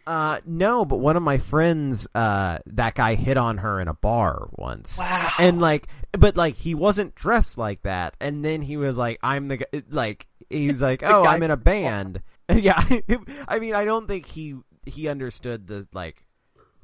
Uh, 0.06 0.39
no, 0.46 0.86
but 0.86 0.98
one 0.98 1.16
of 1.16 1.24
my 1.24 1.38
friends, 1.38 2.08
uh, 2.13 2.60
that 2.68 2.96
guy 2.96 3.16
hit 3.16 3.38
on 3.38 3.60
her 3.60 3.80
in 3.80 3.88
a 3.88 3.94
bar 3.94 4.50
once. 4.52 4.98
Wow. 4.98 5.32
And 5.39 5.62
like, 5.62 5.88
but 6.12 6.36
like, 6.36 6.56
he 6.56 6.76
wasn't 6.76 7.16
dressed 7.16 7.58
like 7.58 7.84
that. 7.84 8.16
And 8.20 8.44
then 8.44 8.62
he 8.62 8.78
was 8.78 8.98
like, 8.98 9.20
"I'm 9.24 9.48
the 9.48 9.58
guy." 9.58 9.84
Like, 9.89 10.28
he's 10.50 10.82
like, 10.82 11.04
"Oh, 11.04 11.24
I'm 11.24 11.44
in 11.44 11.52
a 11.52 11.58
band." 11.58 12.22
yeah. 12.54 12.84
I 13.48 13.60
mean, 13.60 13.76
I 13.76 13.86
don't 13.86 14.08
think 14.08 14.26
he 14.26 14.56
he 14.86 15.08
understood 15.08 15.68
the 15.68 15.88
like. 15.94 16.26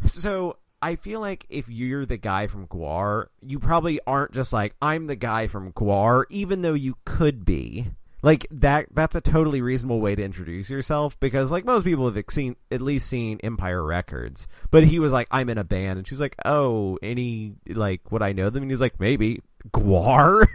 So 0.06 0.58
I 0.82 0.96
feel 0.96 1.20
like 1.20 1.46
if 1.50 1.68
you're 1.68 2.06
the 2.06 2.18
guy 2.18 2.48
from 2.48 2.68
GWAR, 2.68 3.28
you 3.42 3.60
probably 3.60 4.00
aren't 4.08 4.32
just 4.32 4.54
like, 4.54 4.76
"I'm 4.82 5.08
the 5.08 5.18
guy 5.18 5.48
from 5.48 5.74
GWAR," 5.74 6.24
even 6.30 6.62
though 6.62 6.74
you 6.74 6.96
could 7.04 7.44
be 7.44 7.92
like 8.22 8.48
that 8.52 8.88
that's 8.92 9.16
a 9.16 9.22
totally 9.22 9.62
reasonable 9.62 10.02
way 10.02 10.16
to 10.16 10.24
introduce 10.24 10.70
yourself 10.70 11.20
because 11.20 11.52
like 11.52 11.66
most 11.66 11.84
people 11.84 12.10
have 12.12 12.26
seen 12.30 12.56
at 12.72 12.82
least 12.82 13.08
seen 13.08 13.40
empire 13.44 13.84
records. 13.84 14.48
But 14.72 14.84
he 14.84 15.00
was 15.00 15.14
like 15.14 15.28
i'm 15.32 15.50
in 15.50 15.58
a 15.58 15.64
band. 15.64 16.00
And 16.00 16.08
she's 16.08 16.20
like 16.20 16.36
oh 16.46 16.98
any 17.02 17.54
like 17.68 18.12
would 18.12 18.22
i 18.22 18.34
know 18.34 18.50
them? 18.50 18.64
And 18.64 18.72
he's 18.72 18.82
like 18.82 19.00
maybe. 19.00 19.42
GWAR? 19.72 20.48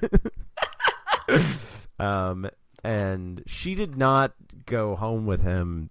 Um 1.99 2.51
and 2.83 3.43
she 3.47 3.77
did 3.77 3.97
not 3.97 4.33
go 4.67 4.97
home 4.97 5.27
with 5.27 5.43
him 5.43 5.89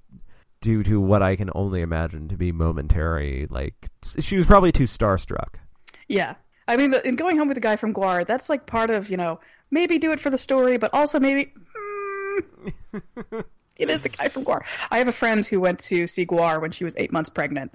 due 0.62 0.84
to 0.84 1.00
what 1.00 1.22
i 1.24 1.38
can 1.38 1.50
only 1.56 1.82
imagine 1.82 2.28
to 2.28 2.38
be 2.38 2.52
momentary 2.52 3.48
like 3.50 3.90
she 4.20 4.36
was 4.36 4.46
probably 4.46 4.72
too 4.74 4.84
starstruck. 4.84 5.56
Yeah. 6.10 6.36
I 6.68 6.78
mean, 6.78 6.94
in 7.06 7.16
going 7.16 7.38
home 7.38 7.48
with 7.48 7.56
the 7.56 7.62
guy 7.62 7.76
from 7.76 7.94
GWAR, 7.94 8.26
that's 8.26 8.50
like 8.50 8.66
part 8.66 8.90
of, 8.90 9.10
you 9.10 9.18
know, 9.18 9.40
maybe 9.72 9.98
do 9.98 10.12
it 10.12 10.20
for 10.20 10.30
the 10.30 10.38
story, 10.38 10.78
but 10.78 10.94
also 10.94 11.20
maybe. 11.20 11.54
Mm, 12.94 13.44
it 13.78 13.90
is 13.90 14.02
the 14.02 14.10
guy 14.10 14.30
from 14.30 14.46
GWAR. 14.46 14.62
I 14.92 14.98
have 15.00 15.08
a 15.08 15.14
friend 15.14 15.46
who 15.46 15.60
went 15.60 15.80
to 15.80 16.08
see 16.08 16.26
GWAR 16.26 16.62
when 16.62 16.72
she 16.72 16.84
was 16.84 16.94
eight 16.98 17.12
months 17.12 17.30
pregnant. 17.30 17.74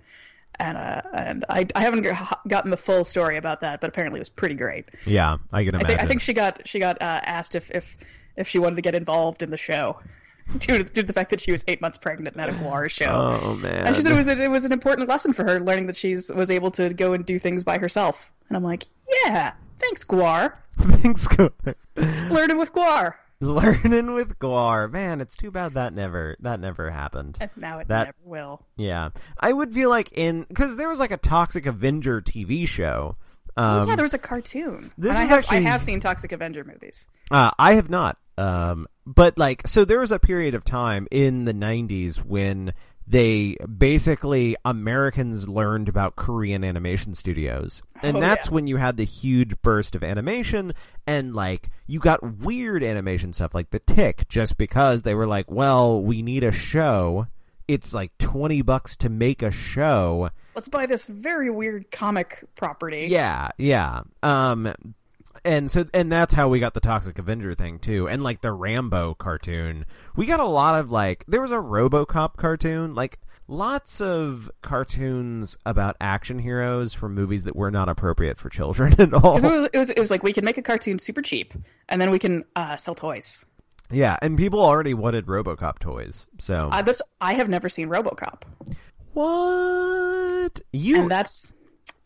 And 0.60 0.76
uh, 0.76 1.02
and 1.12 1.44
I, 1.48 1.66
I 1.76 1.82
haven't 1.82 2.04
gotten 2.48 2.70
the 2.72 2.76
full 2.76 3.04
story 3.04 3.36
about 3.36 3.60
that, 3.60 3.80
but 3.80 3.88
apparently 3.88 4.18
it 4.18 4.22
was 4.22 4.28
pretty 4.28 4.56
great. 4.56 4.86
yeah 5.06 5.36
i 5.52 5.62
can 5.62 5.74
I 5.74 5.78
imagine 5.78 5.86
think, 5.86 6.00
I 6.00 6.06
think 6.06 6.20
she 6.20 6.32
got 6.32 6.66
she 6.66 6.80
got 6.80 7.00
uh, 7.00 7.20
asked 7.22 7.54
if, 7.54 7.70
if 7.70 7.96
if 8.36 8.48
she 8.48 8.58
wanted 8.58 8.74
to 8.74 8.82
get 8.82 8.96
involved 8.96 9.42
in 9.42 9.50
the 9.50 9.56
show 9.56 10.00
due 10.58 10.78
to, 10.78 10.84
due 10.84 11.02
to 11.02 11.06
the 11.06 11.12
fact 11.12 11.30
that 11.30 11.40
she 11.40 11.52
was 11.52 11.62
eight 11.68 11.80
months 11.80 11.96
pregnant 11.98 12.34
and 12.34 12.44
had 12.44 12.52
a 12.52 12.58
GWAR 12.58 12.90
show. 12.90 13.40
oh 13.44 13.54
man 13.54 13.86
And 13.86 13.94
she 13.94 14.02
said 14.02 14.10
it 14.10 14.16
was 14.16 14.26
a, 14.26 14.40
it 14.40 14.50
was 14.50 14.64
an 14.64 14.72
important 14.72 15.08
lesson 15.08 15.32
for 15.32 15.44
her, 15.44 15.60
learning 15.60 15.86
that 15.86 15.96
she's 15.96 16.32
was 16.32 16.50
able 16.50 16.72
to 16.72 16.92
go 16.92 17.12
and 17.12 17.24
do 17.24 17.38
things 17.38 17.62
by 17.62 17.78
herself. 17.78 18.32
And 18.48 18.56
I'm 18.56 18.64
like, 18.64 18.86
yeah, 19.24 19.52
thanks, 19.78 20.04
GWAR. 20.04 20.54
Thanks, 20.78 21.26
GWAR. 21.26 21.74
Learning 22.30 22.56
with 22.58 22.72
GWAR. 22.72 23.14
Learning 23.40 24.14
with 24.14 24.38
GWAR. 24.38 24.90
Man, 24.90 25.20
it's 25.20 25.36
too 25.36 25.50
bad 25.50 25.74
that 25.74 25.92
never 25.92 26.36
that 26.40 26.60
never 26.60 26.90
happened. 26.90 27.36
And 27.40 27.50
now 27.56 27.78
it 27.78 27.88
That- 27.88 28.06
never 28.06 28.16
will. 28.24 28.66
Yeah, 28.76 29.10
I 29.40 29.52
would 29.52 29.74
feel 29.74 29.90
like 29.90 30.12
in 30.12 30.44
because 30.48 30.76
there 30.76 30.88
was 30.88 30.98
like 31.00 31.10
a 31.10 31.16
Toxic 31.16 31.66
Avenger 31.66 32.20
TV 32.20 32.66
show. 32.66 33.16
Um, 33.56 33.88
yeah, 33.88 33.96
there 33.96 34.04
was 34.04 34.14
a 34.14 34.18
cartoon. 34.18 34.90
this 34.96 35.16
and 35.16 35.18
I 35.18 35.22
is 35.24 35.28
have, 35.30 35.38
actually- 35.40 35.56
I 35.58 35.60
have 35.62 35.82
seen 35.82 35.98
Toxic 36.00 36.30
Avenger 36.32 36.62
movies. 36.64 37.08
Uh, 37.30 37.50
I 37.58 37.74
have 37.74 37.90
not. 37.90 38.18
Um, 38.36 38.86
but 39.04 39.36
like, 39.36 39.66
so 39.66 39.84
there 39.84 39.98
was 39.98 40.12
a 40.12 40.20
period 40.20 40.54
of 40.54 40.62
time 40.64 41.08
in 41.10 41.44
the 41.44 41.54
'90s 41.54 42.18
when 42.24 42.72
they 43.10 43.56
basically 43.76 44.56
Americans 44.64 45.48
learned 45.48 45.88
about 45.88 46.16
Korean 46.16 46.62
animation 46.64 47.14
studios, 47.14 47.82
and 48.02 48.16
Oh, 48.16 48.20
that's 48.20 48.48
yeah. 48.48 48.54
when 48.54 48.66
you 48.66 48.76
had 48.76 48.96
the 48.96 49.04
huge 49.04 49.60
burst 49.62 49.94
of 49.94 50.04
animation, 50.04 50.72
and 51.06 51.34
like 51.34 51.68
you 51.86 52.00
got 52.00 52.38
weird 52.38 52.82
animation 52.82 53.32
stuff 53.32 53.54
like 53.54 53.70
The 53.70 53.78
Tick, 53.80 54.28
just 54.28 54.58
because 54.58 55.02
they 55.02 55.14
were 55.14 55.26
like, 55.26 55.50
well, 55.50 56.02
we 56.02 56.22
need 56.22 56.44
a 56.44 56.52
show. 56.52 57.26
It's 57.66 57.92
like 57.92 58.16
twenty 58.18 58.62
bucks 58.62 58.96
to 58.96 59.08
make 59.10 59.42
a 59.42 59.50
show. 59.50 60.30
Let's 60.54 60.68
buy 60.68 60.86
this 60.86 61.06
very 61.06 61.50
weird 61.50 61.90
comic 61.90 62.44
property. 62.56 63.06
Yeah, 63.10 63.48
yeah. 63.58 64.02
Um 64.22 64.72
and 65.48 65.70
so 65.70 65.86
and 65.94 66.12
that's 66.12 66.34
how 66.34 66.48
we 66.48 66.60
got 66.60 66.74
the 66.74 66.80
Toxic 66.80 67.18
Avenger 67.18 67.54
thing 67.54 67.78
too. 67.78 68.06
And 68.06 68.22
like 68.22 68.42
the 68.42 68.52
Rambo 68.52 69.14
cartoon. 69.14 69.86
We 70.14 70.26
got 70.26 70.40
a 70.40 70.46
lot 70.46 70.78
of 70.78 70.90
like 70.90 71.24
there 71.26 71.40
was 71.40 71.50
a 71.50 71.56
RoboCop 71.56 72.36
cartoon, 72.36 72.94
like 72.94 73.18
lots 73.48 74.02
of 74.02 74.50
cartoons 74.60 75.56
about 75.64 75.96
action 76.02 76.38
heroes 76.38 76.92
from 76.92 77.14
movies 77.14 77.44
that 77.44 77.56
were 77.56 77.70
not 77.70 77.88
appropriate 77.88 78.38
for 78.38 78.50
children 78.50 78.94
at 79.00 79.14
all. 79.14 79.38
It 79.38 79.42
was, 79.42 79.68
it 79.72 79.78
was 79.78 79.90
it 79.90 79.98
was 79.98 80.10
like 80.10 80.22
we 80.22 80.34
can 80.34 80.44
make 80.44 80.58
a 80.58 80.62
cartoon 80.62 80.98
super 80.98 81.22
cheap, 81.22 81.54
and 81.88 82.00
then 82.00 82.10
we 82.10 82.18
can 82.18 82.44
uh, 82.54 82.76
sell 82.76 82.94
toys. 82.94 83.46
Yeah, 83.90 84.18
and 84.20 84.36
people 84.36 84.60
already 84.60 84.92
wanted 84.92 85.24
RoboCop 85.24 85.78
toys. 85.78 86.26
So 86.38 86.68
Uh, 86.70 86.82
this 86.82 87.00
I 87.22 87.34
have 87.34 87.48
never 87.48 87.70
seen 87.70 87.88
RoboCop, 87.88 88.42
what? 89.14 90.60
You 90.72 91.00
and 91.02 91.10
that's 91.10 91.54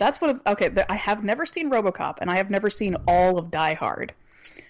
that's 0.02 0.20
what 0.20 0.44
okay. 0.46 0.70
I 0.88 0.96
have 0.96 1.22
never 1.22 1.46
seen 1.46 1.70
RoboCop, 1.70 2.18
and 2.20 2.30
I 2.30 2.36
have 2.36 2.50
never 2.50 2.70
seen 2.70 2.96
all 3.06 3.38
of 3.38 3.50
Die 3.50 3.74
Hard, 3.74 4.12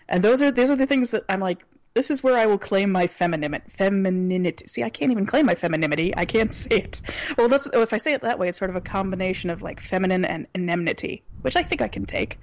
and 0.09 0.23
those 0.23 0.43
are 0.43 0.51
these 0.51 0.71
are 0.71 0.77
the 0.77 0.87
things 0.87 1.11
that 1.11 1.25
I'm 1.29 1.41
like. 1.41 1.65
This 1.95 2.11
is 2.11 2.23
where 2.23 2.39
I 2.39 2.47
will 2.47 2.57
claim 2.57 2.91
my 2.91 3.07
femininity. 3.07 3.67
Femininity. 3.69 4.67
See, 4.67 4.83
I 4.83 4.89
can't 4.89 5.13
even 5.13 5.27
claim 5.27 5.45
my 5.45 5.55
femininity. 5.55 6.15
I 6.17 6.25
can't 6.25 6.51
say 6.65 6.77
it. 6.77 7.03
Well, 7.37 7.49
that's 7.49 7.67
if 7.73 7.93
I 7.93 7.99
say 7.99 8.15
it 8.15 8.23
that 8.23 8.39
way, 8.39 8.49
it's 8.49 8.59
sort 8.59 8.71
of 8.71 8.77
a 8.77 8.81
combination 8.81 9.51
of 9.51 9.61
like 9.61 9.81
feminine 9.81 10.25
and 10.25 10.47
enmity, 10.55 11.23
which 11.43 11.55
I 11.57 11.63
think 11.63 11.83
I 11.83 11.89
can 11.89 12.07
take. 12.07 12.39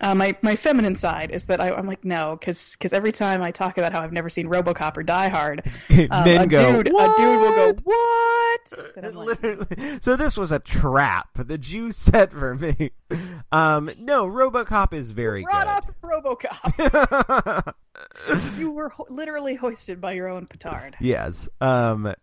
Uh, 0.00 0.14
my 0.14 0.34
my 0.42 0.56
feminine 0.56 0.96
side 0.96 1.30
is 1.30 1.44
that 1.44 1.60
I, 1.60 1.70
I'm 1.70 1.86
like 1.86 2.04
no, 2.04 2.36
because 2.40 2.76
every 2.92 3.12
time 3.12 3.42
I 3.42 3.50
talk 3.50 3.76
about 3.78 3.92
how 3.92 4.00
I've 4.00 4.12
never 4.12 4.30
seen 4.30 4.48
RoboCop 4.48 4.96
or 4.96 5.02
Die 5.02 5.28
Hard, 5.28 5.70
um, 6.10 6.26
a 6.28 6.46
go, 6.46 6.82
dude 6.82 6.88
a 6.88 7.14
dude 7.16 7.40
will 7.40 7.52
go 7.54 7.74
what? 7.84 8.32
Like, 9.14 10.02
So 10.02 10.16
this 10.16 10.36
was 10.36 10.50
a 10.52 10.58
trap 10.58 11.28
that 11.36 11.70
you 11.72 11.90
set 11.92 12.32
for 12.32 12.54
me. 12.54 12.92
Um, 13.50 13.90
no, 13.98 14.26
RoboCop 14.26 14.92
is 14.94 15.10
very 15.10 15.42
brought 15.44 15.66
good. 15.66 15.68
up 15.68 15.94
RoboCop. 16.02 17.74
you 18.58 18.70
were 18.70 18.88
ho- 18.90 19.06
literally 19.10 19.54
hoisted 19.56 20.00
by 20.00 20.12
your 20.12 20.28
own 20.28 20.46
petard. 20.46 20.96
yes. 21.00 21.48
Um, 21.60 22.14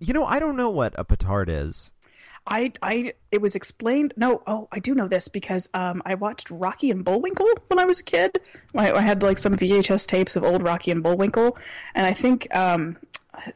you 0.00 0.12
know, 0.14 0.24
I 0.24 0.38
don't 0.38 0.56
know 0.56 0.70
what 0.70 0.94
a 0.98 1.04
petard 1.04 1.48
is. 1.48 1.92
I, 2.46 2.72
I, 2.82 3.14
it 3.30 3.40
was 3.40 3.56
explained. 3.56 4.12
No, 4.16 4.42
oh, 4.46 4.68
I 4.70 4.78
do 4.78 4.94
know 4.94 5.08
this 5.08 5.28
because 5.28 5.68
um, 5.72 6.02
I 6.04 6.14
watched 6.14 6.50
Rocky 6.50 6.90
and 6.90 7.04
Bullwinkle 7.04 7.48
when 7.68 7.78
I 7.78 7.84
was 7.86 8.00
a 8.00 8.02
kid. 8.02 8.38
I, 8.76 8.92
I 8.92 9.00
had 9.00 9.22
like 9.22 9.38
some 9.38 9.56
VHS 9.56 10.06
tapes 10.06 10.36
of 10.36 10.44
old 10.44 10.62
Rocky 10.62 10.90
and 10.90 11.02
Bullwinkle, 11.02 11.56
and 11.94 12.06
I 12.06 12.12
think 12.12 12.54
um, 12.54 12.96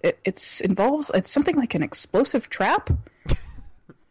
it 0.03 0.18
it's 0.24 0.61
involves 0.61 1.11
it's 1.14 1.31
something 1.31 1.57
like 1.57 1.74
an 1.74 1.83
explosive 1.83 2.48
trap. 2.48 2.90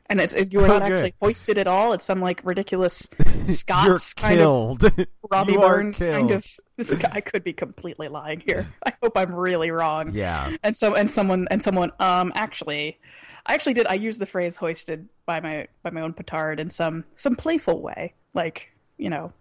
And 0.09 0.21
it's, 0.21 0.33
it, 0.33 0.53
you 0.53 0.61
are 0.63 0.67
not 0.67 0.83
Okay. 0.83 0.93
actually 0.93 1.13
hoisted 1.21 1.57
at 1.57 1.67
all. 1.67 1.91
It's 1.91 2.05
some 2.05 2.21
like 2.21 2.39
ridiculous 2.45 3.09
You're 3.25 3.45
Scots 3.45 4.13
kind 4.13 4.39
of. 4.39 4.81
Robbie 5.29 5.53
You 5.53 5.59
Burns 5.59 5.99
kind 5.99 6.31
of. 6.31 6.45
This 6.77 6.93
guy 6.93 7.09
I 7.11 7.19
could 7.21 7.43
be 7.43 7.51
completely 7.51 8.07
lying 8.07 8.39
here. 8.39 8.71
I 8.85 8.93
hope 9.03 9.17
I'm 9.17 9.33
really 9.35 9.69
wrong. 9.69 10.11
Yeah. 10.13 10.55
And 10.63 10.77
so 10.77 10.95
and 10.95 11.11
someone 11.11 11.47
and 11.51 11.61
someone 11.61 11.91
um 11.99 12.31
actually, 12.35 12.99
I 13.47 13.53
actually 13.53 13.73
did. 13.73 13.87
I 13.87 13.93
used 13.93 14.19
the 14.19 14.25
phrase 14.25 14.57
"hoisted" 14.57 15.07
by 15.25 15.39
my 15.39 15.67
by 15.81 15.89
my 15.89 16.01
own 16.01 16.13
petard 16.13 16.59
in 16.59 16.69
some 16.69 17.05
some 17.15 17.35
playful 17.35 17.81
way, 17.81 18.13
like 18.33 18.71
you 18.97 19.09
know, 19.09 19.31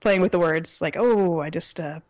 playing 0.00 0.22
with 0.22 0.32
the 0.32 0.38
words, 0.38 0.80
like 0.80 0.96
"oh, 0.98 1.40
I 1.40 1.50
just 1.50 1.78
uh, 1.78 2.00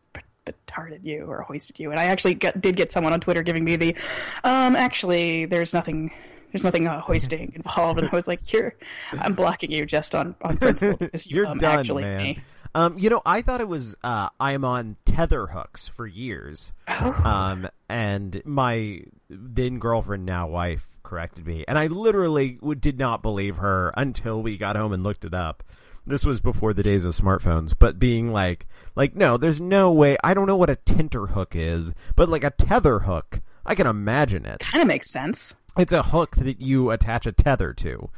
petarded 0.46 1.04
you" 1.04 1.24
or 1.24 1.42
"hoisted 1.42 1.78
you." 1.80 1.90
And 1.90 1.98
I 1.98 2.04
actually 2.04 2.34
got, 2.34 2.60
did 2.60 2.76
get 2.76 2.90
someone 2.90 3.12
on 3.12 3.20
Twitter 3.20 3.42
giving 3.42 3.64
me 3.64 3.76
the, 3.76 3.96
um, 4.44 4.76
actually, 4.76 5.46
there's 5.46 5.74
nothing. 5.74 6.12
There's 6.50 6.62
nothing 6.62 6.86
uh, 6.86 7.00
hoisting 7.00 7.52
involved, 7.56 7.98
and 7.98 8.08
I 8.08 8.14
was 8.14 8.28
like, 8.28 8.52
"You're, 8.52 8.74
I'm 9.12 9.34
blocking 9.34 9.72
you 9.72 9.86
just 9.86 10.14
on 10.14 10.36
on 10.42 10.56
principle 10.56 10.96
because 11.00 11.28
you, 11.28 11.38
You're 11.38 11.46
um, 11.48 11.58
done, 11.58 11.80
actually 11.80 12.02
man. 12.04 12.22
me." 12.22 12.38
Um, 12.76 12.98
you 12.98 13.08
know, 13.10 13.22
I 13.24 13.42
thought 13.42 13.60
it 13.60 13.68
was 13.68 13.96
uh, 14.04 14.28
I'm 14.38 14.64
on 14.64 14.96
tether 15.04 15.46
hooks 15.46 15.88
for 15.88 16.06
years. 16.06 16.72
Oh. 16.88 17.12
Um, 17.24 17.68
and 17.88 18.42
my 18.44 19.02
then 19.28 19.78
girlfriend, 19.78 20.26
now 20.26 20.48
wife, 20.48 20.93
corrected 21.04 21.46
me, 21.46 21.64
and 21.68 21.78
I 21.78 21.86
literally 21.86 22.58
did 22.80 22.98
not 22.98 23.22
believe 23.22 23.58
her 23.58 23.92
until 23.96 24.42
we 24.42 24.56
got 24.56 24.76
home 24.76 24.92
and 24.92 25.04
looked 25.04 25.24
it 25.24 25.34
up. 25.34 25.62
This 26.06 26.24
was 26.24 26.40
before 26.40 26.74
the 26.74 26.82
days 26.82 27.04
of 27.04 27.14
smartphones, 27.14 27.74
but 27.78 27.98
being 27.98 28.32
like, 28.32 28.66
like, 28.94 29.14
no, 29.14 29.36
there's 29.36 29.60
no 29.60 29.90
way. 29.90 30.18
I 30.22 30.34
don't 30.34 30.46
know 30.46 30.56
what 30.56 30.68
a 30.68 30.76
tenter 30.76 31.28
hook 31.28 31.54
is, 31.56 31.94
but 32.14 32.28
like 32.28 32.44
a 32.44 32.50
tether 32.50 33.00
hook, 33.00 33.40
I 33.64 33.74
can 33.74 33.86
imagine 33.86 34.44
it. 34.44 34.58
Kind 34.58 34.82
of 34.82 34.88
makes 34.88 35.10
sense. 35.10 35.54
It's 35.78 35.92
a 35.92 36.02
hook 36.02 36.36
that 36.36 36.60
you 36.60 36.90
attach 36.90 37.26
a 37.26 37.32
tether 37.32 37.72
to. 37.74 38.10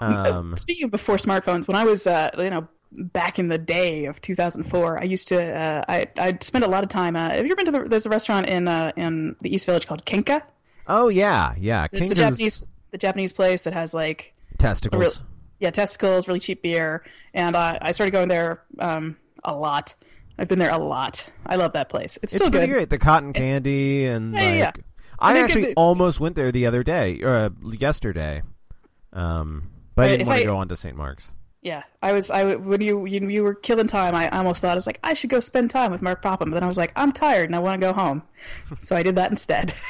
Um, 0.00 0.56
Speaking 0.56 0.84
of 0.84 0.90
before 0.90 1.16
smartphones, 1.16 1.68
when 1.68 1.76
I 1.76 1.84
was, 1.84 2.06
uh, 2.06 2.30
you 2.38 2.50
know, 2.50 2.68
back 2.92 3.38
in 3.38 3.48
the 3.48 3.58
day 3.58 4.06
of 4.06 4.20
2004, 4.20 5.00
I 5.00 5.04
used 5.04 5.28
to, 5.28 5.44
uh, 5.44 5.82
I, 5.88 6.06
I'd 6.16 6.42
spend 6.42 6.64
a 6.64 6.68
lot 6.68 6.82
of 6.84 6.90
time. 6.90 7.16
Uh, 7.16 7.30
have 7.30 7.46
you 7.46 7.52
ever 7.52 7.56
been 7.56 7.66
to 7.66 7.72
the? 7.72 7.88
There's 7.88 8.06
a 8.06 8.10
restaurant 8.10 8.48
in 8.48 8.68
uh, 8.68 8.92
in 8.96 9.36
the 9.40 9.54
East 9.54 9.66
Village 9.66 9.86
called 9.86 10.04
Kenka. 10.04 10.42
Oh 10.86 11.08
yeah, 11.08 11.54
yeah. 11.58 11.84
It's 11.84 11.92
the 11.92 11.98
Kenka's 12.14 12.18
Japanese, 12.18 12.64
the 12.90 12.98
Japanese 12.98 13.32
place 13.32 13.62
that 13.62 13.72
has 13.72 13.94
like, 13.94 14.32
testicles. 14.58 15.00
real, 15.00 15.12
yeah, 15.60 15.70
testicles, 15.70 16.26
really 16.28 16.40
cheap 16.40 16.62
beer, 16.62 17.04
and 17.34 17.54
uh, 17.56 17.78
I 17.80 17.92
started 17.92 18.10
going 18.10 18.28
there 18.28 18.62
um, 18.78 19.16
a 19.44 19.54
lot. 19.54 19.94
I've 20.38 20.48
been 20.48 20.58
there 20.58 20.70
a 20.72 20.78
lot. 20.78 21.28
I 21.46 21.56
love 21.56 21.72
that 21.74 21.88
place. 21.88 22.18
It's 22.22 22.32
It's 22.34 22.42
still 22.42 22.50
pretty 22.50 22.66
good. 22.66 22.72
great. 22.72 22.90
The 22.90 22.98
cotton 22.98 23.32
candy 23.32 24.06
and 24.06 24.34
Yeah, 24.34 24.40
like, 24.44 24.54
yeah. 24.58 24.72
I 25.18 25.38
actually 25.38 25.66
it- 25.68 25.74
almost 25.76 26.18
went 26.20 26.34
there 26.36 26.50
the 26.50 26.66
other 26.66 26.82
day, 26.82 27.20
or 27.22 27.28
uh, 27.34 27.50
yesterday, 27.70 28.42
um, 29.12 29.70
but 29.94 30.02
I 30.02 30.06
Uh, 30.06 30.10
didn't 30.16 30.26
want 30.26 30.36
to 30.38 30.42
I- 30.42 30.46
go 30.46 30.56
on 30.56 30.68
to 30.68 30.76
St. 30.76 30.96
Mark's. 30.96 31.32
Yeah, 31.64 31.84
I 32.02 32.12
was. 32.12 32.28
I 32.28 32.56
when 32.56 32.80
you 32.80 33.06
you, 33.06 33.28
you 33.28 33.44
were 33.44 33.54
killing 33.54 33.86
time, 33.86 34.16
I 34.16 34.28
almost 34.30 34.60
thought 34.62 34.72
I 34.72 34.74
was 34.74 34.84
like 34.86 34.98
I 35.04 35.14
should 35.14 35.30
go 35.30 35.38
spend 35.38 35.70
time 35.70 35.92
with 35.92 36.02
Mark 36.02 36.20
Popham, 36.20 36.50
but 36.50 36.54
then 36.56 36.64
I 36.64 36.66
was 36.66 36.76
like 36.76 36.90
I'm 36.96 37.12
tired 37.12 37.48
and 37.48 37.54
I 37.54 37.60
want 37.60 37.80
to 37.80 37.86
go 37.86 37.92
home, 37.92 38.22
so 38.80 38.96
I 38.96 39.04
did 39.04 39.14
that 39.14 39.30
instead. 39.30 39.72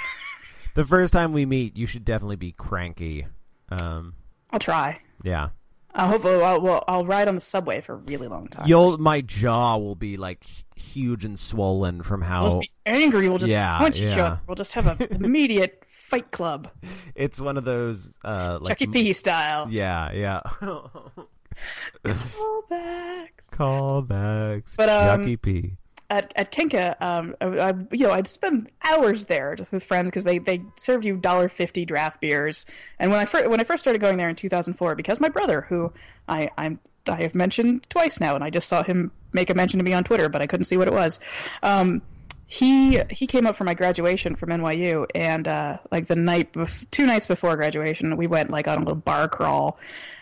The 0.75 0.85
first 0.85 1.13
time 1.13 1.33
we 1.33 1.45
meet, 1.47 1.77
you 1.77 1.87
should 1.87 2.05
definitely 2.05 2.37
be 2.37 2.53
cranky. 2.53 3.27
Um, 3.71 4.15
I'll 4.51 4.59
try. 4.59 5.01
yeah, 5.23 5.51
Uh, 5.95 6.07
hopefully, 6.09 6.43
I'll, 6.43 6.61
well, 6.61 6.85
I'll 6.89 7.05
ride 7.07 7.29
on 7.29 7.35
the 7.35 7.41
subway 7.41 7.81
for 7.81 7.93
a 7.95 7.97
really 7.97 8.29
long 8.29 8.49
time. 8.49 8.67
you'll. 8.67 8.97
My 8.99 9.21
jaw 9.21 9.77
will 9.79 9.95
be 9.95 10.17
like 10.17 10.45
huge 10.77 11.25
and 11.25 11.39
swollen 11.39 12.03
from 12.03 12.21
how 12.23 12.43
We'll 12.43 12.51
just 12.53 12.61
be 12.63 12.71
angry. 12.87 13.29
We'll 13.29 13.39
just 13.39 13.51
Yeah, 13.53 13.77
punch 13.79 14.01
each 14.01 14.17
other. 14.17 14.41
We'll 14.47 14.55
just 14.57 14.73
have 14.75 15.01
an 15.01 15.09
immediate 15.25 15.85
fight 15.89 16.31
club, 16.31 16.71
it's 17.15 17.41
one 17.41 17.57
of 17.57 17.65
those 17.65 18.13
uh, 18.25 18.59
like 18.61 18.79
Chuck 18.79 18.89
E. 18.89 18.93
P. 18.93 19.13
style. 19.15 19.69
Yeah, 19.71 20.13
yeah. 20.13 20.41
Callbacks. 22.05 23.49
Callbacks. 23.53 24.77
But, 24.77 24.89
um, 24.89 25.37
P. 25.39 25.77
at 26.13 26.33
at 26.37 26.53
Kenka, 26.53 26.95
um, 27.01 27.35
I, 27.41 27.47
I, 27.47 27.75
you 27.91 28.07
know, 28.07 28.13
I'd 28.13 28.29
spend 28.29 28.71
hours 28.85 29.25
there 29.25 29.57
just 29.57 29.73
with 29.73 29.83
friends 29.83 30.07
because 30.09 30.25
they 30.25 30.39
they 30.39 30.63
served 30.77 31.05
you 31.05 31.17
dollar 31.17 31.49
fifty 31.49 31.85
draft 31.87 32.21
beers. 32.21 32.67
And 32.99 33.11
when 33.11 33.19
I 33.19 33.25
first 33.25 33.49
when 33.49 33.61
I 33.61 33.65
first 33.65 33.83
started 33.83 34.01
going 34.01 34.19
there 34.19 34.29
in 34.29 34.37
two 34.37 34.51
thousand 34.51 34.75
four, 34.75 34.95
because 34.95 35.21
my 35.21 35.31
brother, 35.31 35.63
who 35.63 35.93
I 36.29 36.51
I'm 36.59 36.79
I 37.07 37.23
have 37.23 37.35
mentioned 37.35 37.87
twice 37.89 38.21
now, 38.21 38.35
and 38.35 38.45
I 38.45 38.51
just 38.51 38.69
saw 38.69 38.83
him 38.83 39.11
make 39.33 39.49
a 39.49 39.55
mention 39.55 39.79
to 39.79 39.85
me 39.85 39.95
on 39.95 40.05
Twitter, 40.05 40.29
but 40.29 40.43
I 40.43 40.47
couldn't 40.47 40.65
see 40.65 40.77
what 40.77 40.87
it 40.87 40.95
was. 40.95 41.19
Um, 41.63 42.03
he 42.47 43.01
he 43.09 43.27
came 43.27 43.47
up 43.47 43.57
for 43.57 43.65
my 43.65 43.73
graduation 43.73 44.37
from 44.37 44.51
NYU, 44.51 45.07
and 45.15 45.49
uh, 45.49 45.79
like 45.91 46.09
the 46.09 46.17
night, 46.17 46.53
bef- 46.53 46.85
two 46.91 47.07
nights 47.07 47.27
before 47.27 47.57
graduation, 47.57 48.15
we 48.19 48.27
went 48.27 48.51
like 48.51 48.69
on 48.69 48.77
a 48.77 48.81
little 48.81 48.95
bar 48.95 49.27
crawl, 49.27 49.79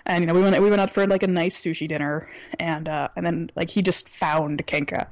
and 0.07 0.23
you 0.23 0.27
know 0.27 0.35
we 0.35 0.41
went 0.41 0.63
we 0.63 0.71
went 0.71 0.81
out 0.81 0.93
for 0.93 1.05
like 1.09 1.25
a 1.25 1.27
nice 1.27 1.61
sushi 1.61 1.89
dinner, 1.89 2.31
and 2.61 2.89
uh, 2.89 3.09
and 3.17 3.27
then 3.27 3.51
like 3.57 3.71
he 3.71 3.83
just 3.83 4.09
found 4.09 4.65
Kenka, 4.69 5.09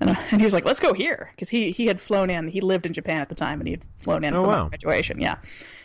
and, 0.00 0.10
uh, 0.10 0.14
and 0.30 0.40
he 0.40 0.44
was 0.44 0.54
like, 0.54 0.64
let's 0.64 0.80
go 0.80 0.92
here 0.92 1.28
because 1.32 1.48
he 1.48 1.70
he 1.70 1.86
had 1.86 2.00
flown 2.00 2.30
in, 2.30 2.48
he 2.48 2.60
lived 2.60 2.86
in 2.86 2.92
Japan 2.92 3.20
at 3.20 3.28
the 3.28 3.34
time, 3.34 3.60
and 3.60 3.68
he 3.68 3.72
had 3.72 3.82
flown 3.98 4.24
in 4.24 4.34
Oh, 4.34 4.42
for 4.44 4.48
wow. 4.48 4.68
graduation, 4.68 5.20
yeah, 5.20 5.36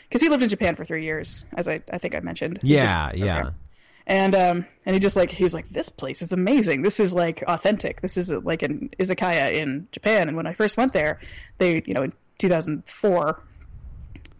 because 0.07 0.21
he 0.21 0.29
lived 0.29 0.43
in 0.43 0.49
Japan 0.49 0.75
for 0.75 0.85
three 0.85 1.03
years, 1.03 1.45
as 1.55 1.67
I 1.67 1.81
I 1.91 1.97
think 1.97 2.15
I 2.15 2.19
mentioned. 2.19 2.59
Yeah, 2.63 3.11
yeah. 3.13 3.51
And 4.05 4.35
um, 4.35 4.67
and 4.85 4.93
he 4.93 4.99
just 4.99 5.15
like 5.15 5.29
he 5.29 5.43
was 5.45 5.53
like, 5.53 5.69
this 5.69 5.87
place 5.87 6.21
is 6.21 6.33
amazing. 6.33 6.81
This 6.81 6.99
is 6.99 7.13
like 7.13 7.41
authentic. 7.47 8.01
This 8.01 8.17
is 8.17 8.29
like 8.31 8.61
an 8.61 8.89
izakaya 8.99 9.53
in 9.53 9.87
Japan. 9.93 10.27
And 10.27 10.35
when 10.35 10.45
I 10.45 10.51
first 10.53 10.75
went 10.75 10.91
there, 10.91 11.21
they 11.57 11.81
you 11.85 11.93
know 11.93 12.03
in 12.03 12.11
2004, 12.39 13.41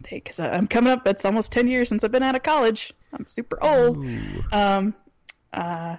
they 0.02 0.10
because 0.16 0.38
I'm 0.38 0.66
coming 0.66 0.92
up. 0.92 1.06
It's 1.06 1.24
almost 1.24 1.50
10 1.52 1.66
years 1.68 1.88
since 1.88 2.04
I've 2.04 2.12
been 2.12 2.22
out 2.22 2.34
of 2.36 2.42
college. 2.42 2.92
I'm 3.14 3.26
super 3.26 3.58
old. 3.64 4.04
Um, 4.52 4.94
uh, 5.52 5.96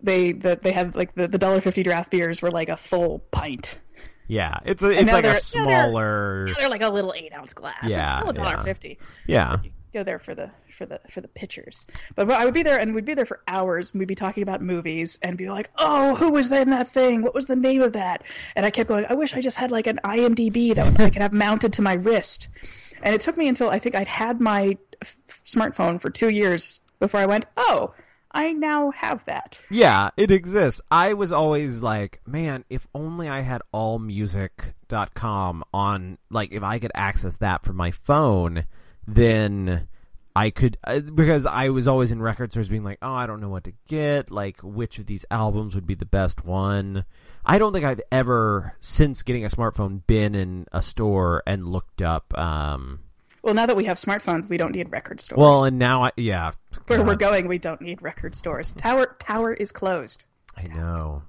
they 0.00 0.32
the, 0.32 0.58
they 0.60 0.72
had 0.72 0.94
like 0.94 1.14
the 1.14 1.28
the 1.28 1.38
dollar 1.38 1.60
fifty 1.60 1.82
draft 1.82 2.10
beers 2.10 2.42
were 2.42 2.50
like 2.50 2.68
a 2.68 2.76
full 2.76 3.20
pint. 3.30 3.78
Yeah, 4.28 4.58
it's 4.64 4.82
a, 4.82 4.90
it's 4.90 5.12
like 5.12 5.24
a 5.24 5.28
now 5.28 5.32
they're- 5.32 5.40
smaller. 5.40 6.48
They're 6.58 6.68
like 6.68 6.82
a 6.82 6.88
little 6.88 7.14
eight 7.16 7.32
ounce 7.32 7.52
glass. 7.52 7.76
Yeah, 7.84 8.10
it's 8.12 8.20
still 8.20 8.30
a 8.30 8.34
dollar 8.34 8.56
yeah. 8.56 8.62
fifty 8.64 8.98
Yeah, 9.26 9.58
go 9.94 10.02
there 10.02 10.18
for 10.18 10.34
the 10.34 10.50
for 10.76 10.84
the 10.84 11.00
for 11.08 11.20
the 11.20 11.28
pictures. 11.28 11.86
But 12.16 12.28
I 12.30 12.44
would 12.44 12.52
be 12.54 12.64
there 12.64 12.78
and 12.78 12.92
we'd 12.94 13.04
be 13.04 13.14
there 13.14 13.24
for 13.24 13.40
hours 13.46 13.92
and 13.92 14.00
we'd 14.00 14.08
be 14.08 14.16
talking 14.16 14.42
about 14.42 14.60
movies 14.60 15.18
and 15.22 15.38
be 15.38 15.48
like, 15.48 15.70
"Oh, 15.78 16.16
who 16.16 16.30
was 16.30 16.50
in 16.50 16.70
that 16.70 16.88
thing? 16.88 17.22
What 17.22 17.34
was 17.34 17.46
the 17.46 17.54
name 17.56 17.82
of 17.82 17.92
that?" 17.92 18.24
And 18.56 18.66
I 18.66 18.70
kept 18.70 18.88
going, 18.88 19.06
"I 19.08 19.14
wish 19.14 19.34
I 19.34 19.40
just 19.40 19.56
had 19.58 19.70
like 19.70 19.86
an 19.86 20.00
IMDb 20.02 20.74
that 20.74 21.00
I 21.00 21.10
could 21.10 21.22
have 21.22 21.32
mounted 21.32 21.72
to 21.74 21.82
my 21.82 21.92
wrist." 21.94 22.48
And 23.02 23.14
it 23.14 23.20
took 23.20 23.36
me 23.36 23.46
until 23.46 23.70
I 23.70 23.78
think 23.78 23.94
I'd 23.94 24.08
had 24.08 24.40
my 24.40 24.76
f- 25.02 25.16
smartphone 25.46 26.00
for 26.00 26.10
2 26.10 26.30
years 26.30 26.80
before 26.98 27.20
I 27.20 27.26
went, 27.26 27.44
"Oh, 27.56 27.94
I 28.36 28.52
now 28.52 28.90
have 28.92 29.24
that." 29.24 29.60
yeah, 29.70 30.10
it 30.16 30.30
exists. 30.30 30.80
I 30.90 31.14
was 31.14 31.32
always 31.32 31.82
like, 31.82 32.20
man, 32.26 32.64
if 32.70 32.86
only 32.94 33.28
I 33.28 33.40
had 33.40 33.62
allmusic.com 33.72 35.64
on, 35.72 36.18
like, 36.30 36.52
if 36.52 36.62
I 36.62 36.78
could 36.78 36.92
access 36.94 37.38
that 37.38 37.64
from 37.64 37.76
my 37.76 37.90
phone, 37.90 38.66
then 39.06 39.88
I 40.34 40.50
could, 40.50 40.76
uh, 40.84 41.00
because 41.00 41.46
I 41.46 41.70
was 41.70 41.88
always 41.88 42.12
in 42.12 42.20
record 42.20 42.52
stores 42.52 42.68
being 42.68 42.84
like, 42.84 42.98
oh, 43.00 43.14
I 43.14 43.26
don't 43.26 43.40
know 43.40 43.48
what 43.48 43.64
to 43.64 43.72
get, 43.88 44.30
like, 44.30 44.60
which 44.62 44.98
of 44.98 45.06
these 45.06 45.24
albums 45.30 45.74
would 45.74 45.86
be 45.86 45.94
the 45.94 46.04
best 46.04 46.44
one. 46.44 47.06
I 47.44 47.58
don't 47.58 47.72
think 47.72 47.86
I've 47.86 48.02
ever, 48.12 48.74
since 48.80 49.22
getting 49.22 49.44
a 49.44 49.48
smartphone, 49.48 50.06
been 50.06 50.34
in 50.34 50.66
a 50.72 50.82
store 50.82 51.42
and 51.46 51.66
looked 51.66 52.02
up, 52.02 52.36
um, 52.36 53.00
Well, 53.46 53.54
now 53.54 53.66
that 53.66 53.76
we 53.76 53.84
have 53.84 53.96
smartphones, 53.96 54.48
we 54.48 54.56
don't 54.56 54.74
need 54.74 54.90
record 54.90 55.20
stores. 55.20 55.38
well, 55.38 55.62
and 55.64 55.78
now 55.78 56.02
I, 56.06 56.10
yeah. 56.16 56.50
where 56.88 57.04
we're 57.04 57.14
going, 57.14 57.46
we 57.46 57.58
don't 57.58 57.80
need 57.80 58.02
record 58.02 58.34
stores. 58.34 58.72
Tower 58.72 59.14
Tower 59.20 59.54
is 59.54 59.70
closed. 59.70 60.26
I 60.56 60.64
know. 60.64 61.22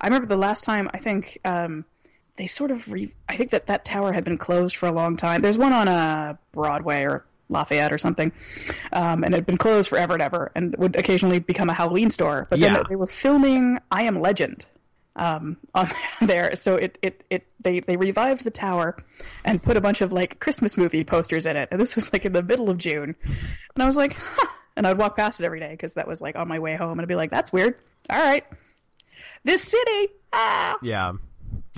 I 0.00 0.08
remember 0.08 0.26
the 0.26 0.36
last 0.36 0.64
time 0.64 0.90
I 0.92 0.98
think 0.98 1.38
um, 1.44 1.84
they 2.34 2.48
sort 2.48 2.72
of 2.72 2.88
re- 2.90 3.14
I 3.28 3.36
think 3.36 3.50
that 3.50 3.66
that 3.68 3.84
tower 3.84 4.12
had 4.12 4.24
been 4.24 4.36
closed 4.36 4.74
for 4.74 4.88
a 4.88 4.92
long 4.92 5.16
time. 5.16 5.42
There's 5.42 5.58
one 5.58 5.72
on 5.72 5.86
uh, 5.86 6.34
Broadway 6.50 7.04
or 7.04 7.24
Lafayette 7.48 7.92
or 7.92 7.98
something, 7.98 8.32
um, 8.92 9.22
and 9.22 9.32
it 9.32 9.38
had 9.38 9.46
been 9.46 9.56
closed 9.56 9.90
forever 9.90 10.14
and 10.14 10.22
ever, 10.22 10.50
and 10.56 10.74
would 10.76 10.96
occasionally 10.96 11.38
become 11.38 11.70
a 11.70 11.74
Halloween 11.74 12.10
store. 12.10 12.48
But 12.50 12.58
Yeah. 12.58 12.74
then 12.74 12.84
they 12.88 12.96
were 12.96 13.06
filming 13.06 13.78
I 13.92 14.02
Am 14.02 14.20
Legend 14.20 14.66
um, 15.16 15.56
on 15.74 15.90
there, 16.22 16.54
so 16.56 16.76
it, 16.76 16.98
it 17.02 17.24
it 17.30 17.46
they 17.60 17.80
they 17.80 17.96
revived 17.96 18.44
the 18.44 18.50
tower 18.50 18.96
and 19.44 19.62
put 19.62 19.76
a 19.76 19.80
bunch 19.80 20.00
of 20.00 20.12
like 20.12 20.40
Christmas 20.40 20.76
movie 20.76 21.04
posters 21.04 21.46
in 21.46 21.56
it, 21.56 21.68
and 21.70 21.80
this 21.80 21.94
was 21.96 22.12
like 22.12 22.24
in 22.24 22.32
the 22.32 22.42
middle 22.42 22.70
of 22.70 22.78
June, 22.78 23.14
and 23.24 23.82
I 23.82 23.86
was 23.86 23.96
like, 23.96 24.14
huh. 24.14 24.46
and 24.76 24.86
I'd 24.86 24.98
walk 24.98 25.16
past 25.16 25.40
it 25.40 25.44
every 25.46 25.60
day 25.60 25.70
because 25.70 25.94
that 25.94 26.06
was 26.06 26.20
like 26.20 26.36
on 26.36 26.48
my 26.48 26.58
way 26.58 26.76
home, 26.76 26.92
and 26.92 27.02
I'd 27.02 27.08
be 27.08 27.16
like, 27.16 27.30
that's 27.30 27.52
weird. 27.52 27.76
All 28.08 28.18
right, 28.18 28.44
this 29.44 29.62
city. 29.62 30.08
Ah. 30.32 30.76
Yeah. 30.82 31.12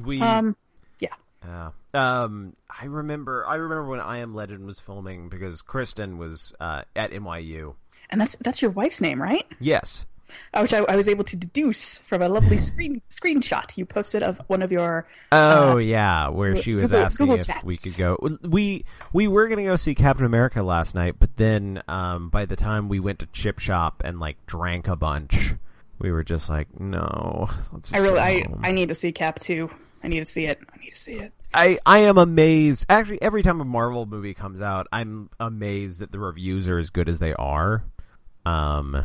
We 0.04 0.20
Um, 0.20 0.56
yeah. 1.00 1.14
Yeah. 1.44 1.70
Um, 1.94 2.56
I 2.68 2.86
remember. 2.86 3.44
I 3.46 3.56
remember 3.56 3.86
when 3.86 4.00
I 4.00 4.18
Am 4.18 4.34
Legend 4.34 4.66
was 4.66 4.80
filming 4.80 5.28
because 5.28 5.62
Kristen 5.62 6.18
was 6.18 6.52
uh, 6.60 6.82
at 6.96 7.10
NYU. 7.10 7.74
And 8.10 8.20
that's 8.20 8.36
that's 8.40 8.60
your 8.60 8.70
wife's 8.70 9.00
name, 9.00 9.20
right? 9.20 9.46
Yes. 9.58 10.06
Uh, 10.54 10.60
Which 10.60 10.72
I, 10.72 10.78
I 10.80 10.96
was 10.96 11.08
able 11.08 11.24
to 11.24 11.36
deduce 11.36 11.98
from 11.98 12.22
a 12.22 12.28
lovely 12.28 12.58
screen 12.58 13.00
screenshot 13.10 13.76
you 13.76 13.84
posted 13.86 14.22
of 14.22 14.40
one 14.48 14.62
of 14.62 14.70
your. 14.72 15.06
Oh 15.30 15.78
yeah, 15.78 16.28
where 16.28 16.56
she 16.56 16.74
was 16.74 16.84
Google- 16.84 16.98
asking 16.98 17.26
Google 17.26 17.40
if 17.40 17.46
Chats. 17.46 17.64
we 17.64 17.76
could 17.76 17.96
go. 17.96 18.38
We 18.42 18.84
we 19.12 19.28
were 19.28 19.48
gonna 19.48 19.64
go 19.64 19.76
see 19.76 19.94
Captain 19.94 20.26
America 20.26 20.62
last 20.62 20.94
night, 20.94 21.16
but 21.18 21.36
then 21.36 21.82
um, 21.88 22.28
by 22.28 22.46
the 22.46 22.56
time 22.56 22.88
we 22.88 23.00
went 23.00 23.18
to 23.20 23.26
Chip 23.26 23.58
Shop 23.58 24.02
and 24.04 24.20
like 24.20 24.36
drank 24.46 24.88
a 24.88 24.96
bunch, 24.96 25.54
we 25.98 26.12
were 26.12 26.24
just 26.24 26.48
like, 26.50 26.78
no. 26.80 27.48
Let's 27.72 27.92
I 27.94 27.98
really 27.98 28.20
I. 28.20 28.44
I 28.62 28.72
need 28.72 28.88
to 28.88 28.94
see 28.94 29.12
Cap 29.12 29.38
two. 29.40 29.70
I 30.04 30.08
need 30.08 30.20
to 30.20 30.26
see 30.26 30.46
it. 30.46 30.58
I 30.72 30.78
need 30.78 30.90
to 30.90 30.98
see 30.98 31.12
it. 31.12 31.32
I, 31.54 31.78
I 31.84 31.98
am 31.98 32.18
amazed. 32.18 32.86
Actually, 32.88 33.20
every 33.22 33.42
time 33.42 33.60
a 33.60 33.64
Marvel 33.64 34.06
movie 34.06 34.34
comes 34.34 34.60
out, 34.60 34.88
I'm 34.90 35.28
amazed 35.38 36.00
that 36.00 36.10
the 36.10 36.18
reviews 36.18 36.68
are 36.68 36.78
as 36.78 36.90
good 36.90 37.08
as 37.08 37.18
they 37.18 37.34
are. 37.34 37.84
Um, 38.46 39.04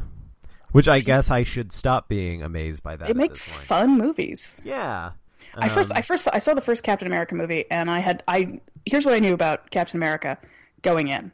which 0.72 0.88
I 0.88 1.00
guess 1.00 1.30
I 1.32 1.44
should 1.44 1.72
stop 1.72 2.08
being 2.10 2.44
amazed 2.44 2.84
by 2.84 2.96
that. 2.96 3.06
They 3.06 3.12
at 3.12 3.18
make 3.18 3.34
this 3.34 3.48
point. 3.48 3.64
fun 3.64 3.98
movies. 3.98 4.58
Yeah. 4.64 5.12
I 5.56 5.70
first 5.70 5.92
Um, 5.92 5.98
I 5.98 6.02
first 6.02 6.28
I 6.32 6.40
saw 6.40 6.54
the 6.54 6.62
first 6.62 6.84
Captain 6.84 7.08
America 7.08 7.34
movie, 7.36 7.66
and 7.72 7.90
I 7.90 8.00
had 8.00 8.22
I 8.28 8.60
here's 8.86 9.06
what 9.06 9.14
I 9.16 9.20
knew 9.20 9.34
about 9.34 9.72
Captain 9.72 9.98
America 9.98 10.38
going 10.82 11.08
in. 11.08 11.32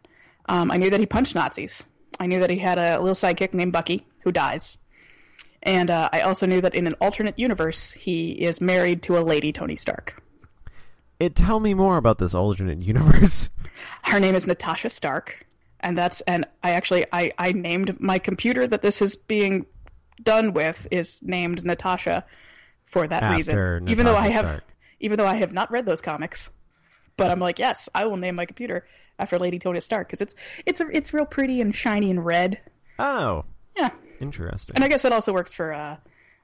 Um, 0.48 0.72
I 0.72 0.78
knew 0.78 0.90
that 0.90 1.00
he 1.00 1.06
punched 1.06 1.36
Nazis. 1.36 1.84
I 2.20 2.28
knew 2.28 2.40
that 2.40 2.50
he 2.50 2.58
had 2.58 2.78
a 2.78 3.00
little 3.00 3.16
sidekick 3.16 3.54
named 3.54 3.74
Bucky 3.74 4.06
who 4.24 4.32
dies, 4.32 4.78
and 5.64 5.90
uh, 5.90 6.10
I 6.14 6.22
also 6.22 6.46
knew 6.46 6.62
that 6.62 6.76
in 6.76 6.88
an 6.88 6.94
alternate 7.02 7.38
universe 7.40 7.92
he 7.94 8.32
is 8.32 8.62
married 8.62 9.02
to 9.04 9.18
a 9.18 9.22
lady 9.22 9.52
Tony 9.52 9.76
Stark. 9.76 10.22
It 11.20 11.36
tell 11.36 11.60
me 11.60 11.74
more 11.74 11.98
about 11.98 12.18
this 12.20 12.34
alternate 12.36 12.82
universe. 12.84 13.50
Her 14.04 14.20
name 14.20 14.36
is 14.36 14.46
Natasha 14.48 14.90
Stark, 14.90 15.43
and 15.84 15.98
that's 15.98 16.22
and 16.22 16.46
I 16.64 16.72
actually 16.72 17.06
I 17.12 17.32
I 17.38 17.52
named 17.52 18.00
my 18.00 18.18
computer 18.20 18.66
that 18.68 18.82
this 18.82 19.02
is 19.02 19.16
being 19.16 19.66
done 20.22 20.54
with 20.54 20.88
is 20.92 21.20
named 21.22 21.64
Natasha 21.66 22.26
for 22.86 23.08
that 23.08 23.24
After 23.24 23.36
reason. 23.76 23.90
even 23.90 24.06
though 24.06 24.16
I 24.16 24.30
have 24.30 24.46
Stark. 24.46 24.64
even 25.00 25.18
though 25.18 25.28
I 25.28 25.36
have 25.36 25.52
not 25.54 25.70
read 25.72 25.86
those 25.86 26.02
comics, 26.02 26.50
but 27.18 27.30
I'm 27.30 27.40
like, 27.40 27.60
yes, 27.60 27.90
I 27.94 28.06
will 28.06 28.18
name 28.18 28.36
my 28.36 28.46
computer 28.46 28.88
after 29.20 29.38
Lady 29.38 29.60
Tony 29.60 29.80
Stark 29.80 30.08
because 30.08 30.22
it's 30.22 30.34
it's 30.66 30.82
a, 30.82 30.88
it's 30.92 31.14
real 31.14 31.26
pretty 31.26 31.62
and 31.62 31.76
shiny 31.76 32.10
and 32.10 32.24
red. 32.26 32.60
Oh, 33.00 33.46
Yeah, 33.76 33.90
interesting. 34.20 34.76
and 34.76 34.84
I 34.84 34.88
guess 34.88 35.02
that 35.02 35.12
also 35.12 35.34
works 35.34 35.54
for 35.54 35.74
uh, 35.74 35.98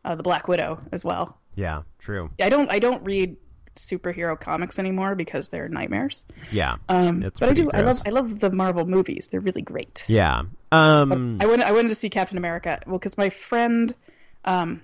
uh, 0.03 0.15
the 0.15 0.23
Black 0.23 0.47
Widow 0.47 0.81
as 0.91 1.03
well. 1.05 1.37
yeah, 1.55 1.83
true. 1.99 2.31
I 2.41 2.49
don't 2.49 2.71
I 2.71 2.79
don't 2.79 3.03
read 3.05 3.37
superhero 3.75 4.39
comics 4.39 4.77
anymore 4.79 5.15
because 5.15 5.49
they're 5.49 5.69
nightmares. 5.69 6.25
Yeah. 6.51 6.75
Um, 6.89 7.21
but 7.39 7.49
I 7.49 7.53
do 7.53 7.69
I 7.73 7.81
love 7.81 8.01
I 8.05 8.09
love 8.09 8.39
the 8.39 8.51
Marvel 8.51 8.85
movies. 8.85 9.29
They're 9.31 9.39
really 9.39 9.61
great. 9.61 10.05
Yeah. 10.07 10.43
Um 10.71 11.37
I 11.41 11.45
went 11.45 11.61
I 11.63 11.71
wanted 11.71 11.89
to 11.89 11.95
see 11.95 12.09
Captain 12.09 12.37
America. 12.37 12.79
Well, 12.85 12.99
because 12.99 13.17
my 13.17 13.29
friend, 13.29 13.95
um, 14.45 14.81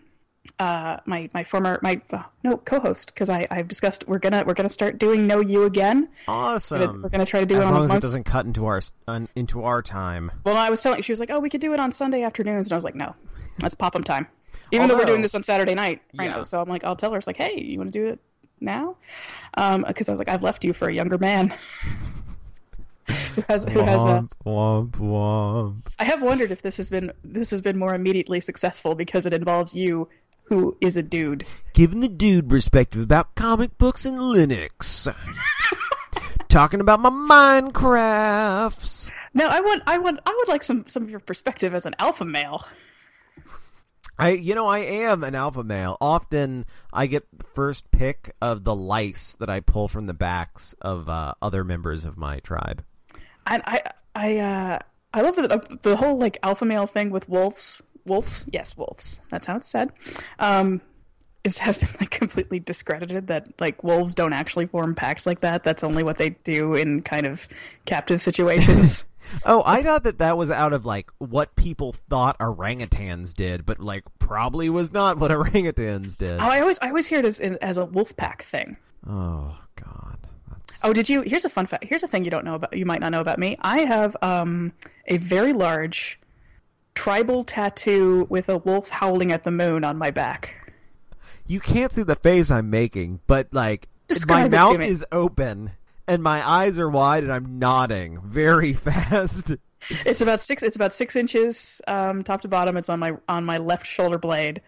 uh, 0.60 0.98
my 1.08 1.28
my 1.34 1.44
former 1.44 1.80
my 1.82 2.00
uh, 2.12 2.22
no 2.44 2.58
co-host 2.58 3.08
because 3.08 3.30
I 3.30 3.48
I've 3.50 3.68
discussed 3.68 4.08
we're 4.08 4.20
gonna 4.20 4.44
we're 4.46 4.54
gonna 4.54 4.70
start 4.70 5.00
doing 5.00 5.26
Know 5.28 5.40
You 5.40 5.64
again. 5.64 6.08
Awesome. 6.28 7.02
We're 7.02 7.10
gonna 7.10 7.26
try 7.26 7.40
to 7.40 7.46
do 7.48 7.58
as 7.58 7.66
it 7.66 7.68
on 7.68 7.74
long 7.74 7.84
as 7.86 7.92
it 7.94 8.02
doesn't 8.02 8.26
cut 8.26 8.46
into 8.46 8.66
our 8.68 8.82
on, 9.08 9.28
into 9.36 9.64
our 9.64 9.82
time. 9.82 10.32
Well, 10.44 10.56
I 10.56 10.70
was 10.70 10.82
telling 10.82 11.02
she 11.02 11.12
was 11.12 11.20
like, 11.20 11.32
oh, 11.32 11.40
we 11.40 11.50
could 11.50 11.62
do 11.62 11.74
it 11.74 11.80
on 11.80 11.92
Sunday 11.92 12.22
afternoons, 12.24 12.68
and 12.68 12.74
I 12.74 12.76
was 12.78 12.84
like, 12.84 12.96
no, 12.96 13.16
that's 13.58 13.74
pop 13.76 13.96
'em 13.96 14.04
time. 14.04 14.28
Even 14.72 14.88
though 14.88 14.96
we're 14.98 15.06
doing 15.06 15.22
this 15.22 15.36
on 15.36 15.44
Saturday 15.44 15.76
night 15.76 16.02
right 16.18 16.30
Yeah. 16.30 16.38
now, 16.38 16.44
so 16.44 16.62
I'm 16.62 16.70
like, 16.70 16.84
I'll 16.84 16.96
tell 16.96 17.12
her 17.12 17.18
it's 17.18 17.28
like, 17.28 17.38
hey, 17.38 17.60
you 17.60 17.78
want 17.78 17.92
to 17.92 18.00
do 18.00 18.08
it 18.08 18.20
now? 18.60 18.98
Um, 19.56 19.86
because 19.88 20.10
I 20.10 20.12
was 20.12 20.20
like, 20.20 20.30
I've 20.30 20.44
left 20.44 20.64
you 20.64 20.74
for 20.74 20.90
a 20.90 20.94
younger 20.94 21.18
man 21.18 21.50
who 23.08 23.44
has 23.48 23.66
who 23.66 23.82
has 23.82 24.04
a. 24.04 24.08
Womp 24.08 24.32
womp 24.46 24.92
womp. 24.92 25.82
I 26.00 26.06
have 26.06 26.22
wondered 26.22 26.52
if 26.52 26.62
this 26.62 26.78
has 26.78 26.90
been 26.90 27.12
this 27.24 27.52
has 27.52 27.62
been 27.62 27.78
more 27.78 27.94
immediately 27.94 28.42
successful 28.42 28.96
because 28.96 29.26
it 29.26 29.34
involves 29.34 29.76
you, 29.76 30.10
who 30.46 30.76
is 30.82 30.98
a 30.98 31.04
dude. 31.04 31.46
Giving 31.74 32.00
the 32.00 32.08
dude 32.08 32.50
perspective 32.50 33.02
about 33.02 33.36
comic 33.36 33.78
books 33.78 34.06
and 34.06 34.18
Linux. 34.18 35.14
Talking 36.48 36.80
about 36.80 37.00
my 37.00 37.10
Minecrafts. 37.10 39.10
No, 39.34 39.48
I 39.48 39.60
want 39.60 39.84
I 39.86 39.98
want 39.98 40.20
I 40.26 40.34
would 40.38 40.48
like 40.48 40.64
some 40.64 40.86
some 40.88 41.04
of 41.04 41.10
your 41.10 41.20
perspective 41.20 41.76
as 41.76 41.86
an 41.86 41.96
alpha 42.00 42.26
male. 42.26 42.66
I, 44.18 44.30
you 44.30 44.56
know, 44.56 44.68
I 44.68 44.80
am 44.80 45.24
an 45.24 45.36
alpha 45.36 45.64
male. 45.64 45.98
Often, 46.00 46.66
I 46.94 47.08
get 47.08 47.26
the 47.38 47.44
first 47.44 47.92
pick 47.92 48.34
of 48.42 48.64
the 48.64 48.76
lice 48.76 49.36
that 49.40 49.50
I 49.50 49.60
pull 49.60 49.88
from 49.88 50.06
the 50.08 50.14
backs 50.14 50.74
of 50.82 51.10
uh, 51.10 51.34
other 51.42 51.64
members 51.64 52.06
of 52.06 52.18
my 52.18 52.40
tribe. 52.40 52.84
I 53.46 53.62
I 53.66 53.92
I 54.16 54.38
uh 54.38 54.80
I 55.14 55.22
love 55.22 55.36
the 55.36 55.80
the 55.82 55.96
whole 55.96 56.18
like 56.18 56.38
alpha 56.44 56.66
male 56.66 56.88
thing 56.88 57.10
with 57.10 57.28
wolves. 57.30 57.82
Wolves, 58.06 58.46
yes, 58.52 58.78
wolves. 58.78 59.20
That's 59.30 59.48
how 59.48 59.58
it's 59.58 59.68
said. 59.68 59.92
Um, 60.38 60.82
it 61.44 61.58
has 61.58 61.78
been 61.78 61.90
like 62.00 62.12
completely 62.12 62.60
discredited 62.60 63.28
that 63.28 63.48
like 63.60 63.84
wolves 63.84 64.16
don't 64.16 64.34
actually 64.34 64.68
form 64.68 64.96
packs 64.96 65.26
like 65.26 65.42
that. 65.42 65.64
That's 65.64 65.84
only 65.84 66.04
what 66.04 66.18
they 66.18 66.32
do 66.32 66.74
in 66.74 67.02
kind 67.02 67.28
of 67.28 67.48
captive 67.86 68.22
situations. 68.22 69.06
Oh, 69.46 69.64
I 69.66 69.82
thought 69.84 70.04
that 70.04 70.20
that 70.20 70.38
was 70.38 70.52
out 70.52 70.74
of 70.74 70.86
like 70.86 71.10
what 71.18 71.56
people 71.56 71.94
thought 72.10 72.38
orangutans 72.40 73.34
did, 73.34 73.66
but 73.66 73.80
like 73.80 74.04
probably 74.20 74.70
was 74.70 74.92
not 74.92 75.18
what 75.18 75.32
orangutans 75.40 76.18
did. 76.18 76.40
oh, 76.40 76.44
I 76.44 76.62
always 76.62 76.80
I 76.82 76.90
always 76.90 77.08
hear 77.08 77.20
it 77.20 77.26
as 77.26 77.40
as 77.40 77.78
a 77.78 77.86
wolf 77.86 78.16
pack 78.18 78.44
thing. 78.46 78.78
Oh 79.08 79.58
God, 79.76 80.18
that's 80.50 80.80
Oh, 80.84 80.94
did 80.94 81.10
you? 81.10 81.22
Here's 81.22 81.46
a 81.46 81.50
fun 81.50 81.66
fact. 81.66 81.86
Here's 81.86 82.04
a 82.04 82.08
thing 82.08 82.24
you 82.26 82.32
don't 82.32 82.46
know 82.46 82.56
about. 82.56 82.76
You 82.78 82.86
might 82.86 83.00
not 83.02 83.12
know 83.12 83.22
about 83.22 83.40
me. 83.40 83.58
I 83.62 83.80
have 83.82 84.16
um, 84.22 84.74
a 85.06 85.18
very 85.18 85.54
large 85.54 86.20
tribal 86.94 87.44
tattoo 87.44 88.26
with 88.30 88.48
a 88.50 88.58
wolf 88.58 88.90
howling 88.90 89.32
at 89.32 89.44
the 89.44 89.52
moon 89.52 89.84
on 89.84 89.98
my 89.98 90.12
back. 90.12 90.72
you 91.46 91.60
can't 91.60 91.92
see 91.92 92.04
the 92.04 92.16
face 92.16 92.50
I'm 92.50 92.70
making, 92.70 93.20
but 93.28 93.48
like 93.52 93.88
Describe 94.08 94.52
my 94.52 94.58
mouth 94.58 94.82
is 94.82 95.04
open 95.12 95.72
and 96.08 96.22
my 96.24 96.48
eyes 96.48 96.80
are 96.80 96.90
wide 96.90 97.24
and 97.24 97.32
I'm 97.34 97.60
nodding 97.60 98.20
very 98.24 98.74
fast. 98.74 99.54
It's 99.90 100.22
about 100.22 100.40
six. 100.40 100.64
It's 100.64 100.76
about 100.76 100.94
six 100.94 101.16
inches 101.16 101.82
um, 101.88 102.24
top 102.24 102.42
to 102.42 102.48
bottom. 102.48 102.76
It's 102.78 102.90
on 102.90 103.00
my 103.00 103.14
on 103.30 103.46
my 103.46 103.58
left 103.58 103.86
shoulder 103.86 104.18
blade. 104.18 104.62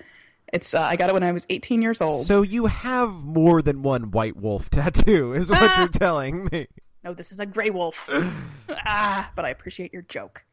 It's 0.53 0.73
uh, 0.73 0.81
I 0.81 0.95
got 0.95 1.09
it 1.09 1.13
when 1.13 1.23
I 1.23 1.31
was 1.31 1.45
18 1.49 1.81
years 1.81 2.01
old. 2.01 2.25
So 2.25 2.41
you 2.41 2.67
have 2.67 3.11
more 3.23 3.61
than 3.61 3.81
one 3.81 4.11
white 4.11 4.37
wolf 4.37 4.69
tattoo, 4.71 5.33
is 5.33 5.49
what 5.49 5.59
Ah! 5.61 5.79
you're 5.79 5.87
telling 5.89 6.47
me. 6.51 6.67
no, 7.03 7.13
this 7.13 7.31
is 7.31 7.39
a 7.39 7.45
gray 7.45 7.69
wolf. 7.69 8.07
ah, 8.69 9.29
but 9.35 9.43
I 9.43 9.49
appreciate 9.49 9.91
your 9.91 10.03
joke. 10.03 10.45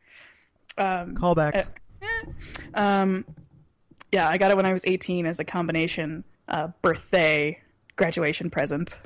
Um, 0.78 1.14
Callbacks. 1.14 1.68
um, 2.74 3.24
yeah, 4.12 4.28
I 4.28 4.38
got 4.38 4.50
it 4.50 4.56
when 4.56 4.66
I 4.66 4.72
was 4.72 4.82
18 4.84 5.26
as 5.26 5.38
a 5.40 5.44
combination 5.44 6.24
uh, 6.48 6.68
birthday 6.82 7.60
graduation 7.96 8.50
present. 8.50 8.98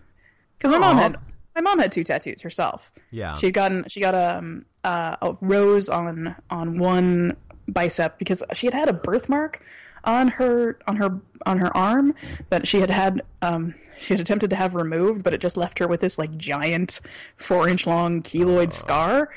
Because 0.56 0.70
my 0.72 0.78
mom 0.78 0.96
had 0.98 1.16
my 1.58 1.70
mom 1.70 1.80
had 1.80 1.90
two 1.90 2.04
tattoos 2.04 2.40
herself. 2.42 2.90
yeah. 3.10 3.34
She 3.36 3.50
gotten 3.50 3.84
she 3.88 4.00
got 4.00 4.14
a 4.14 4.38
um, 4.38 4.64
uh, 4.84 5.16
a 5.20 5.36
rose 5.40 5.88
on 5.88 6.36
on 6.50 6.78
one 6.78 7.36
bicep 7.66 8.18
because 8.18 8.44
she 8.54 8.66
had 8.66 8.74
had 8.74 8.88
a 8.88 8.92
birthmark 8.92 9.60
on 10.04 10.28
her 10.28 10.78
on 10.86 10.96
her 10.96 11.20
on 11.44 11.58
her 11.58 11.76
arm 11.76 12.14
that 12.50 12.66
she 12.68 12.78
had 12.80 12.90
had 12.90 13.22
um 13.42 13.74
she 13.98 14.14
had 14.14 14.20
attempted 14.20 14.50
to 14.50 14.56
have 14.56 14.76
removed, 14.76 15.24
but 15.24 15.34
it 15.34 15.40
just 15.40 15.56
left 15.56 15.80
her 15.80 15.88
with 15.88 16.00
this 16.00 16.16
like 16.18 16.36
giant 16.36 17.00
four 17.36 17.68
inch 17.68 17.86
long 17.86 18.22
keloid 18.22 18.72
scar. 18.72 19.30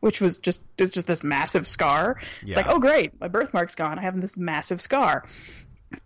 Which 0.00 0.18
was 0.18 0.38
just 0.38 0.62
it's 0.78 0.90
just 0.90 1.06
this 1.06 1.22
massive 1.22 1.66
scar. 1.66 2.18
It's 2.40 2.56
like, 2.56 2.68
oh 2.70 2.78
great, 2.78 3.20
my 3.20 3.28
birthmark's 3.28 3.74
gone. 3.74 3.98
I 3.98 4.02
have 4.02 4.18
this 4.18 4.34
massive 4.34 4.80
scar 4.80 5.26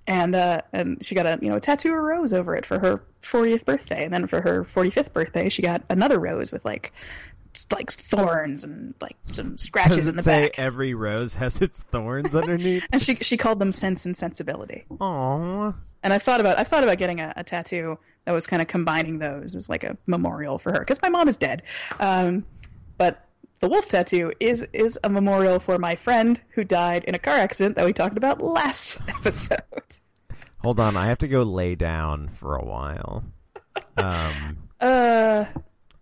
and 0.07 0.35
uh, 0.35 0.63
and 0.73 1.05
she 1.05 1.15
got 1.15 1.27
a 1.27 1.39
you 1.41 1.49
know 1.49 1.57
a 1.57 1.61
tattoo 1.61 1.91
of 1.91 1.95
a 1.99 2.01
rose 2.01 2.33
over 2.33 2.55
it 2.57 2.65
for 2.67 2.79
her 2.79 3.03
40th 3.23 3.65
birthday, 3.65 4.05
and 4.05 4.13
then 4.13 4.27
for 4.27 4.41
her 4.41 4.65
45th 4.65 5.13
birthday, 5.13 5.49
she 5.49 5.63
got 5.63 5.83
another 5.89 6.19
rose 6.19 6.53
with 6.53 6.65
like 6.65 6.93
like 7.73 7.91
thorns 7.93 8.65
and 8.65 8.95
like 9.01 9.17
some 9.33 9.57
scratches 9.57 9.97
Does 9.97 10.09
in 10.09 10.15
it 10.15 10.17
the 10.17 10.23
say 10.23 10.43
back. 10.47 10.59
every 10.59 10.93
rose 10.95 11.35
has 11.35 11.61
its 11.61 11.83
thorns 11.85 12.35
underneath? 12.35 12.83
And 12.93 13.01
she 13.01 13.15
she 13.17 13.37
called 13.37 13.59
them 13.59 13.73
sense 13.73 14.05
and 14.05 14.17
sensibility. 14.17 14.85
Aww. 14.91 15.75
And 16.03 16.13
I 16.13 16.19
thought 16.19 16.41
about 16.41 16.59
I 16.59 16.65
thought 16.65 16.83
about 16.83 16.99
getting 16.99 17.21
a, 17.21 17.33
a 17.37 17.45
tattoo 17.45 17.99
that 18.25 18.33
was 18.33 18.47
kind 18.47 18.61
of 18.61 18.69
combining 18.69 19.19
those 19.19 19.55
as 19.55 19.69
like 19.69 19.85
a 19.85 19.97
memorial 20.07 20.59
for 20.59 20.73
her 20.73 20.81
because 20.81 21.01
my 21.03 21.09
mom 21.09 21.29
is 21.29 21.37
dead. 21.37 21.63
Um, 22.01 22.45
but 22.99 23.25
the 23.65 23.71
wolf 23.71 23.89
tattoo 23.89 24.31
is 24.41 24.67
is 24.75 24.99
a 25.03 25.09
memorial 25.09 25.59
for 25.59 25.79
my 25.79 25.97
friend 25.97 26.39
who 26.51 26.65
died 26.65 27.03
in 27.05 27.15
a 27.15 27.19
car 27.19 27.37
accident 27.37 27.77
that 27.77 27.87
we 27.87 27.93
talked 27.95 28.17
about 28.19 28.43
last 28.43 29.01
episode. 29.09 29.63
Hold 30.59 30.79
on, 30.81 30.97
I 30.99 31.07
have 31.07 31.19
to 31.19 31.29
go 31.29 31.43
lay 31.45 31.75
down 31.75 32.29
for 32.29 32.57
a 32.57 32.65
while. 32.65 33.25
Um, 33.97 34.59
Uh, 34.81 35.47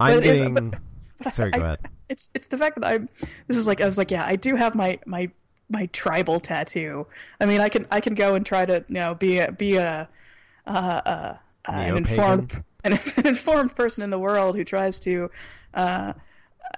I'm 0.01 0.23
is- 0.25 0.41
getting. 0.41 0.55
but- 0.55 0.71
but 1.19 1.27
I- 1.29 1.31
Sorry, 1.31 1.51
go 1.53 1.61
I- 1.61 1.65
ahead. 1.65 1.79
It's 2.09 2.31
it's 2.35 2.49
the 2.49 2.59
fact 2.59 2.81
that 2.81 2.85
I'm. 2.87 3.09
This 3.47 3.57
is 3.57 3.65
like 3.67 3.81
I 3.81 3.87
was 3.87 3.97
like, 3.97 4.11
yeah, 4.11 4.25
I 4.27 4.35
do 4.35 4.57
have 4.57 4.75
my 4.75 4.99
my 5.07 5.31
my 5.71 5.87
tribal 5.87 6.41
tattoo. 6.41 7.07
I 7.41 7.47
mean, 7.47 7.61
I 7.61 7.69
can 7.69 7.87
I 7.93 8.01
can 8.01 8.15
go 8.17 8.35
and 8.35 8.45
try 8.45 8.67
to 8.67 8.85
you 8.89 8.95
know 8.95 9.15
be 9.15 9.39
a 9.39 9.53
be 9.53 9.77
a 9.77 10.09
uh, 10.67 10.71
uh, 10.71 11.09
uh, 11.09 11.37
an 11.73 11.97
informed 11.99 12.65
an, 12.83 12.95
an 13.17 13.27
informed 13.29 13.77
person 13.77 14.03
in 14.03 14.11
the 14.11 14.19
world 14.19 14.57
who 14.57 14.65
tries 14.65 14.99
to 15.01 15.31
uh, 15.75 16.13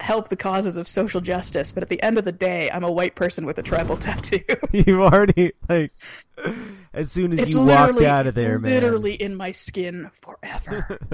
help 0.01 0.29
the 0.29 0.37
causes 0.37 0.77
of 0.77 0.87
social 0.89 1.21
justice. 1.21 1.73
But 1.73 1.83
at 1.83 1.89
the 1.89 2.03
end 2.03 2.19
of 2.19 2.25
the 2.25 2.33
day, 2.33 2.71
I'm 2.71 2.85
a 2.85 2.91
white 2.91 3.15
person 3.15 3.47
with 3.47 3.59
a 3.59 3.63
tribal 3.63 3.97
tattoo. 3.99 4.41
You've 4.73 5.01
already 5.01 5.53
like 5.69 5.93
as 6.93 7.11
soon 7.13 7.33
as 7.33 7.39
it's 7.41 7.51
you 7.51 7.59
walked 7.59 7.95
literally 7.95 8.07
out 8.07 8.27
of 8.27 8.35
there, 8.35 8.59
man. 8.59 8.71
literally 8.73 9.15
in 9.15 9.35
my 9.37 9.53
skin 9.53 10.11
forever. 10.21 10.99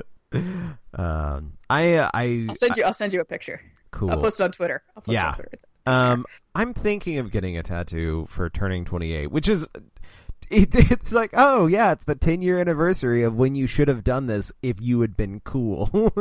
Um, 0.94 1.54
I 1.68 1.94
uh, 1.94 2.10
I 2.14 2.46
I'll 2.48 2.54
send 2.54 2.76
you 2.76 2.84
I'll 2.84 2.92
send 2.94 3.12
you 3.12 3.20
a 3.20 3.24
picture. 3.24 3.60
cool. 3.90 4.10
I'll 4.12 4.20
post 4.20 4.38
it 4.40 4.44
on 4.44 4.52
Twitter. 4.52 4.80
I'll 4.96 5.02
post 5.02 5.08
it 5.08 5.14
Yeah. 5.14 5.28
on 5.30 5.34
Twitter. 5.34 5.58
Um, 5.86 6.24
I'm 6.54 6.72
thinking 6.72 7.18
of 7.18 7.32
getting 7.32 7.56
a 7.58 7.64
tattoo 7.64 8.26
for 8.28 8.48
turning 8.48 8.84
28, 8.84 9.32
which 9.32 9.48
is 9.48 9.66
it, 10.50 10.74
it's 10.90 11.12
like, 11.12 11.30
oh 11.34 11.66
yeah, 11.66 11.90
it's 11.90 12.04
the 12.04 12.14
10 12.14 12.42
year 12.42 12.60
anniversary 12.60 13.24
of 13.24 13.34
when 13.34 13.56
you 13.56 13.66
should 13.66 13.88
have 13.88 14.04
done 14.04 14.26
this 14.28 14.52
if 14.62 14.80
you 14.80 15.00
had 15.00 15.16
been 15.16 15.40
cool. 15.40 16.12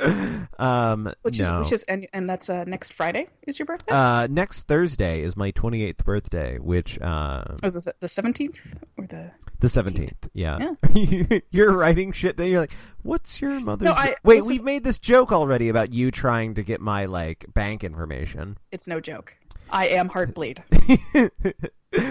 um, 0.58 1.12
which 1.22 1.38
no. 1.38 1.44
is 1.44 1.64
which 1.64 1.72
is 1.72 1.82
and 1.84 2.06
and 2.12 2.28
that's 2.28 2.48
uh, 2.50 2.64
next 2.64 2.92
Friday 2.92 3.28
is 3.46 3.58
your 3.58 3.66
birthday. 3.66 3.92
uh, 3.94 4.26
next 4.30 4.64
Thursday 4.68 5.22
is 5.22 5.36
my 5.36 5.52
28th 5.52 6.04
birthday, 6.04 6.58
which 6.58 7.00
uh, 7.00 7.42
was 7.62 7.76
it 7.86 7.94
the 8.00 8.08
seventeenth 8.08 8.58
or 8.96 9.06
the? 9.06 9.30
the 9.60 9.66
17th. 9.66 10.14
Yeah, 10.32 10.72
Yeah. 10.94 11.38
you're 11.50 11.72
writing 11.72 12.12
shit. 12.12 12.38
Then 12.38 12.46
you're 12.48 12.60
like, 12.60 12.72
what's 13.02 13.42
your 13.42 13.60
mother's? 13.60 13.84
No, 13.84 13.92
I- 13.92 14.16
Wait, 14.24 14.42
we've 14.44 14.64
made 14.64 14.84
this 14.84 14.98
joke 14.98 15.32
already 15.32 15.68
about 15.68 15.92
you 15.92 16.10
trying 16.10 16.54
to 16.54 16.62
get 16.62 16.80
my 16.80 17.04
like 17.04 17.44
bank 17.52 17.84
information. 17.84 18.56
It's 18.72 18.86
no 18.86 19.00
joke. 19.00 19.36
I 19.68 19.88
am 19.88 20.08
Heartbleed. 20.08 20.60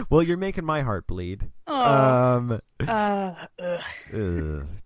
well, 0.11 0.21
you're 0.21 0.37
making 0.37 0.63
my 0.63 0.81
heart 0.83 1.07
bleed. 1.07 1.49
Oh, 1.65 1.81
Um, 1.81 2.61
uh, 2.87 3.33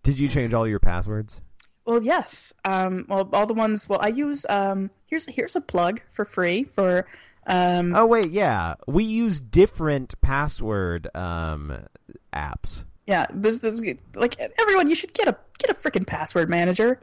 did 0.04 0.20
you 0.20 0.28
change 0.28 0.54
all 0.54 0.68
your 0.68 0.80
passwords? 0.80 1.42
Well, 1.86 2.02
yes. 2.02 2.54
Um, 2.66 3.06
well, 3.10 3.30
all 3.34 3.46
the 3.46 3.54
ones. 3.54 3.88
Well, 3.90 4.00
I 4.02 4.08
use. 4.10 4.46
Um, 4.50 4.90
here's 5.08 5.26
here's 5.28 5.56
a 5.56 5.62
plug 5.62 6.02
for 6.14 6.26
free 6.26 6.64
for. 6.64 7.06
Um, 7.46 7.94
Oh 7.96 8.06
wait, 8.06 8.32
yeah, 8.32 8.76
we 8.88 9.04
use 9.04 9.40
different 9.42 10.20
password 10.22 11.14
um 11.16 11.86
apps. 12.34 12.84
yeah. 13.06 13.26
This, 13.34 13.60
this, 13.60 13.82
like 14.16 14.38
everyone, 14.60 14.90
you 14.90 14.96
should 14.96 15.14
get 15.14 15.28
a 15.28 15.36
get 15.58 15.70
a 15.70 15.74
freaking 15.74 16.08
password 16.08 16.50
manager. 16.50 17.02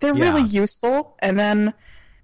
They're 0.00 0.16
Yeah. 0.16 0.32
really 0.32 0.48
useful. 0.48 1.14
And 1.20 1.38
then, 1.38 1.74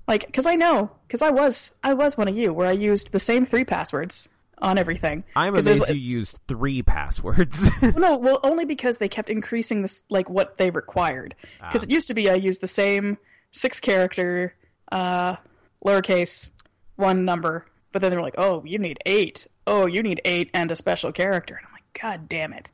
like, 0.08 0.24
because 0.26 0.46
I 0.46 0.54
know, 0.54 0.90
because 1.06 1.20
I 1.22 1.30
was 1.30 1.72
I 1.84 1.92
was 1.94 2.16
one 2.16 2.26
of 2.28 2.36
you 2.36 2.52
where 2.54 2.66
I 2.68 2.72
used 2.72 3.12
the 3.12 3.20
same 3.20 3.44
three 3.44 3.64
passwords 3.64 4.28
on 4.62 4.78
everything. 4.78 5.24
I'm 5.36 5.54
amazed 5.54 5.88
you 5.88 5.94
used 5.96 6.38
three 6.48 6.82
passwords. 6.82 7.68
No, 7.96 8.16
well, 8.16 8.40
only 8.42 8.64
because 8.64 8.98
they 8.98 9.08
kept 9.08 9.30
increasing 9.30 9.82
this, 9.82 10.02
like 10.10 10.28
what 10.30 10.56
they 10.56 10.70
required. 10.70 11.34
Because 11.60 11.82
Ah. 11.82 11.86
it 11.86 11.90
used 11.90 12.08
to 12.08 12.14
be 12.14 12.28
I 12.30 12.34
used 12.34 12.60
the 12.60 12.68
same 12.68 13.18
six 13.52 13.80
character, 13.80 14.54
uh, 14.92 15.36
lowercase, 15.84 16.50
one 16.96 17.24
number, 17.24 17.66
but 17.92 18.00
then 18.02 18.10
they 18.10 18.16
were 18.16 18.22
like, 18.22 18.34
oh, 18.38 18.62
you 18.64 18.78
need 18.78 18.98
eight. 19.06 19.46
Oh, 19.66 19.86
you 19.86 20.02
need 20.02 20.20
eight 20.24 20.50
and 20.54 20.70
a 20.70 20.76
special 20.76 21.12
character. 21.12 21.54
And 21.56 21.66
I'm 21.66 21.72
like, 21.72 22.00
God 22.00 22.28
damn 22.28 22.52
it. 22.52 22.70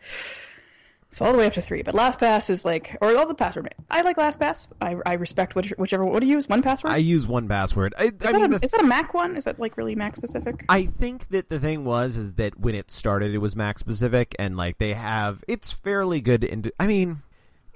So 1.14 1.24
all 1.24 1.30
the 1.30 1.38
way 1.38 1.46
up 1.46 1.52
to 1.52 1.62
three, 1.62 1.82
but 1.82 1.94
LastPass 1.94 2.50
is 2.50 2.64
like, 2.64 2.96
or 3.00 3.16
all 3.16 3.24
the 3.24 3.36
password. 3.36 3.72
I 3.88 4.00
like 4.00 4.16
LastPass. 4.16 4.66
I, 4.80 4.96
I 5.06 5.12
respect 5.12 5.54
which, 5.54 5.70
whichever. 5.78 6.04
What 6.04 6.18
do 6.18 6.26
you 6.26 6.34
use? 6.34 6.48
One 6.48 6.60
password. 6.60 6.92
I 6.92 6.96
use 6.96 7.24
one 7.24 7.46
password. 7.46 7.94
I, 7.96 8.06
is, 8.06 8.12
I 8.24 8.32
that 8.32 8.34
mean, 8.34 8.44
a, 8.46 8.58
the 8.58 8.64
is 8.64 8.72
that 8.72 8.80
a 8.80 8.84
Mac 8.84 9.14
one? 9.14 9.36
Is 9.36 9.44
that 9.44 9.60
like 9.60 9.76
really 9.76 9.94
Mac 9.94 10.16
specific? 10.16 10.64
I 10.68 10.86
think 10.86 11.28
that 11.28 11.50
the 11.50 11.60
thing 11.60 11.84
was 11.84 12.16
is 12.16 12.32
that 12.32 12.58
when 12.58 12.74
it 12.74 12.90
started, 12.90 13.32
it 13.32 13.38
was 13.38 13.54
Mac 13.54 13.78
specific, 13.78 14.34
and 14.40 14.56
like 14.56 14.78
they 14.78 14.92
have, 14.94 15.44
it's 15.46 15.70
fairly 15.70 16.20
good. 16.20 16.42
Into, 16.42 16.72
I 16.80 16.88
mean, 16.88 17.22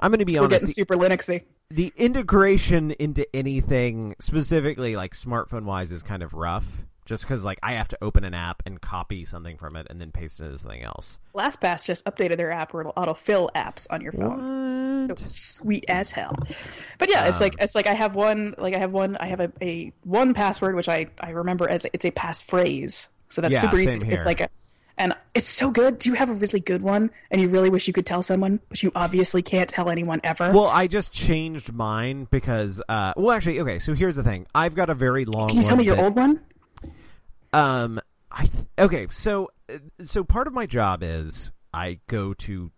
I'm 0.01 0.11
going 0.11 0.19
to 0.19 0.25
be 0.25 0.33
We're 0.35 0.41
honest. 0.47 0.51
getting 0.51 0.67
the- 0.67 0.73
super 0.73 0.97
Linuxy. 0.97 1.43
the 1.71 1.93
integration 1.97 2.91
into 2.91 3.25
anything 3.37 4.17
specifically 4.19 4.97
like 4.97 5.15
smartphone 5.15 5.63
wise 5.63 5.93
is 5.93 6.03
kind 6.03 6.25
of 6.25 6.35
rough 6.35 6.83
just 7.09 7.25
because 7.25 7.45
like 7.45 7.59
i 7.63 7.73
have 7.73 7.89
to 7.89 7.99
open 8.03 8.23
an 8.23 8.35
app 8.35 8.63
and 8.67 8.81
copy 8.81 9.25
something 9.25 9.57
from 9.57 9.75
it 9.77 9.87
and 9.91 10.01
then 10.01 10.13
paste 10.13 10.39
it 10.41 10.45
into 10.45 10.59
something 10.59 10.83
else 10.83 11.19
LastPass 11.35 11.85
just 11.85 12.05
updated 12.05 12.37
their 12.37 12.51
app 12.53 12.73
where 12.75 12.83
it'll 12.83 12.93
autofill 12.95 13.49
apps 13.55 13.87
on 13.91 14.01
your 14.01 14.13
phone. 14.13 15.03
What? 15.09 15.11
it's 15.21 15.41
sweet 15.57 15.85
as 15.89 16.11
hell. 16.11 16.35
But 16.99 17.09
yeah, 17.11 17.29
it's 17.29 17.41
like 17.41 17.53
Um, 17.55 17.59
it's 17.61 17.75
like 17.77 17.87
I 17.87 17.95
have 17.95 18.15
one 18.17 18.55
like 18.59 18.75
I 18.75 18.79
have 18.79 18.91
one 18.93 19.17
I 19.19 19.27
have 19.27 19.39
a, 19.41 19.53
a 19.63 19.93
one 20.03 20.35
password 20.35 20.75
which 20.75 20.89
I 20.89 21.07
I 21.21 21.31
remember 21.31 21.69
as 21.69 21.87
it's 21.93 22.05
a 22.05 22.11
passphrase. 22.11 23.09
So 23.29 23.41
that's 23.41 23.53
Yeah, 23.55 23.61
super 23.61 23.79
easy. 23.79 24.05
here. 24.05 24.15
It's 24.15 24.27
like 24.27 24.41
a 24.41 24.49
and 24.97 25.15
it's 25.33 25.49
so 25.49 25.71
good. 25.71 26.01
Do 26.01 26.09
you 26.09 26.17
have 26.17 26.29
a 26.29 26.35
really 26.35 26.59
good 26.59 26.83
one 26.83 27.11
and 27.31 27.41
you 27.41 27.49
really 27.49 27.71
wish 27.71 27.87
you 27.87 27.93
could 27.93 28.07
tell 28.07 28.23
someone, 28.25 28.59
but 28.69 28.83
you 28.83 28.91
obviously 28.97 29.43
can't 29.43 29.69
tell 29.69 29.89
anyone 29.91 30.21
ever? 30.25 30.51
well 30.53 30.67
i 30.67 30.89
just 30.89 31.13
changed 31.13 31.73
mine 31.73 32.27
because 32.33 32.83
uh 32.89 33.13
well 33.17 33.31
actually 33.31 33.61
okay 33.61 33.79
so 33.79 33.95
here's 33.95 34.17
the 34.17 34.25
thing 34.25 34.45
i've 34.57 34.75
got 34.75 34.91
a 34.91 34.95
very 34.95 35.25
long 35.25 35.49
Can 35.49 35.59
you 35.59 35.63
tell 35.63 35.77
me 35.77 35.85
your 35.85 35.95
that- 35.97 36.05
old 36.05 36.17
one? 36.17 36.41
Um, 37.53 38.01
I 38.31 38.47
th- 38.47 38.67
okay. 38.79 39.07
So, 39.11 39.51
uh, 39.69 39.79
so 40.03 40.25
part 40.25 40.47
of 40.47 40.53
my 40.53 40.67
job 40.67 41.03
is 41.03 41.53
I 41.73 42.01
go 42.07 42.35
to 42.35 42.71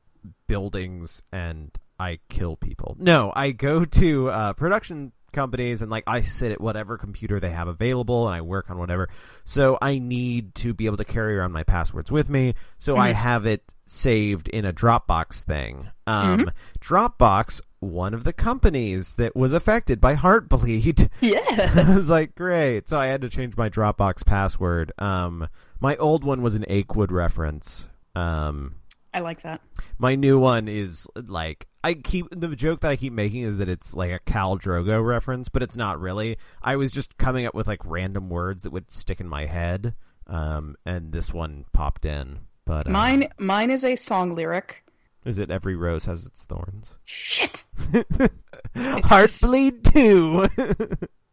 buildings 0.46 1.22
and 1.32 1.70
I 1.98 2.18
kill 2.28 2.56
people. 2.56 2.96
No, 2.98 3.32
I 3.34 3.50
go 3.50 3.84
to 3.84 4.30
uh, 4.30 4.52
production 4.54 5.12
companies 5.32 5.82
and 5.82 5.90
like 5.90 6.04
I 6.06 6.22
sit 6.22 6.52
at 6.52 6.60
whatever 6.60 6.98
computer 6.98 7.40
they 7.40 7.50
have 7.50 7.68
available 7.68 8.26
and 8.26 8.36
I 8.36 8.40
work 8.40 8.70
on 8.70 8.78
whatever. 8.78 9.08
So 9.44 9.78
I 9.80 9.98
need 9.98 10.54
to 10.56 10.74
be 10.74 10.86
able 10.86 10.98
to 10.98 11.04
carry 11.04 11.36
around 11.36 11.52
my 11.52 11.62
passwords 11.62 12.10
with 12.10 12.28
me. 12.28 12.54
So 12.78 12.96
I 12.96 13.12
have 13.12 13.46
it 13.46 13.62
saved 13.86 14.48
in 14.48 14.64
a 14.64 14.72
Dropbox 14.72 15.42
thing. 15.42 15.88
Um, 16.06 16.50
Dropbox, 16.80 17.60
one 17.80 18.14
of 18.14 18.24
the 18.24 18.32
companies 18.32 19.16
that 19.16 19.34
was 19.34 19.52
affected 19.52 20.00
by 20.00 20.14
Heartbleed. 20.14 21.08
Yeah. 21.20 21.40
I 21.76 21.94
was 21.94 22.08
like, 22.08 22.34
great. 22.34 22.88
So 22.88 22.98
I 22.98 23.06
had 23.06 23.22
to 23.22 23.28
change 23.28 23.56
my 23.56 23.68
Dropbox 23.68 24.24
password. 24.24 24.92
Um, 24.98 25.48
my 25.80 25.96
old 25.96 26.24
one 26.24 26.42
was 26.42 26.54
an 26.54 26.64
Achewood 26.68 27.10
reference. 27.10 27.88
Um, 28.14 28.76
I 29.12 29.20
like 29.20 29.42
that. 29.42 29.61
my 29.98 30.14
new 30.14 30.38
one 30.38 30.68
is 30.68 31.06
like 31.14 31.66
I 31.82 31.94
keep 31.94 32.26
the 32.30 32.48
joke 32.54 32.80
that 32.80 32.90
I 32.90 32.96
keep 32.96 33.12
making 33.12 33.42
is 33.42 33.58
that 33.58 33.68
it's 33.68 33.94
like 33.94 34.11
a 34.12 34.18
Khal 34.20 34.61
Drogo 34.61 35.04
reference, 35.04 35.48
but 35.48 35.62
it's 35.62 35.76
not 35.76 35.98
really. 36.00 36.36
I 36.62 36.76
was 36.76 36.90
just 36.92 37.16
coming 37.18 37.46
up 37.46 37.54
with 37.54 37.66
like 37.66 37.80
random 37.84 38.28
words 38.28 38.62
that 38.64 38.72
would 38.72 38.90
stick 38.92 39.20
in 39.20 39.28
my 39.28 39.46
head, 39.46 39.94
um, 40.26 40.76
and 40.84 41.11
this 41.12 41.32
one 41.32 41.64
popped 41.72 42.04
in. 42.04 42.40
But 42.66 42.86
uh, 42.86 42.90
Mine 42.90 43.30
mine 43.38 43.70
is 43.70 43.84
a 43.84 43.96
song 43.96 44.34
lyric. 44.34 44.84
is 45.24 45.38
it 45.38 45.50
every 45.50 45.74
rose 45.74 46.04
has 46.04 46.26
its 46.26 46.44
thorns. 46.44 46.96
Shit. 47.04 47.64
Heartbleed 48.76 49.82
two. 49.92 50.46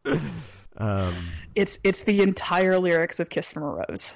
um, 0.77 1.13
It's 1.55 1.77
it's 1.83 2.03
the 2.03 2.21
entire 2.21 2.79
lyrics 2.79 3.19
of 3.19 3.29
Kiss 3.29 3.51
from 3.51 3.63
a 3.63 3.69
Rose. 3.87 4.13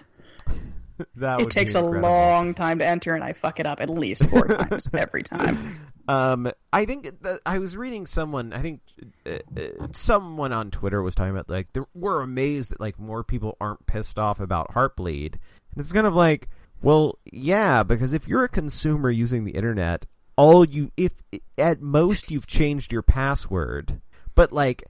that 1.15 1.41
It 1.41 1.49
takes 1.49 1.75
a 1.75 1.81
long 1.81 2.53
time 2.53 2.79
to 2.79 2.85
enter, 2.85 3.13
and 3.15 3.23
I 3.23 3.33
fuck 3.33 3.59
it 3.59 3.65
up 3.65 3.81
at 3.81 3.89
least 3.89 4.25
four 4.25 4.47
times 4.47 4.89
every 4.93 5.23
time. 5.23 5.75
Um, 6.07 6.51
I 6.73 6.85
think 6.85 7.21
that 7.21 7.41
I 7.45 7.59
was 7.59 7.77
reading 7.77 8.05
someone. 8.05 8.53
I 8.53 8.61
think 8.61 8.81
uh, 9.25 9.39
uh, 9.57 9.87
someone 9.93 10.51
on 10.51 10.71
Twitter 10.71 11.01
was 11.01 11.15
talking 11.15 11.31
about 11.31 11.49
like 11.49 11.71
they 11.73 11.81
we're 11.93 12.21
amazed 12.21 12.71
that 12.71 12.79
like 12.79 12.99
more 12.99 13.23
people 13.23 13.57
aren't 13.61 13.85
pissed 13.85 14.17
off 14.17 14.39
about 14.39 14.73
Heartbleed, 14.73 15.33
and 15.33 15.77
it's 15.77 15.91
kind 15.91 16.07
of 16.07 16.15
like, 16.15 16.49
well, 16.81 17.17
yeah, 17.31 17.83
because 17.83 18.13
if 18.13 18.27
you're 18.27 18.43
a 18.43 18.49
consumer 18.49 19.09
using 19.09 19.45
the 19.45 19.51
internet, 19.51 20.05
all 20.35 20.65
you 20.65 20.91
if 20.97 21.11
at 21.57 21.81
most 21.81 22.31
you've 22.31 22.47
changed 22.47 22.91
your 22.91 23.03
password, 23.03 24.01
but 24.35 24.51
like 24.51 24.83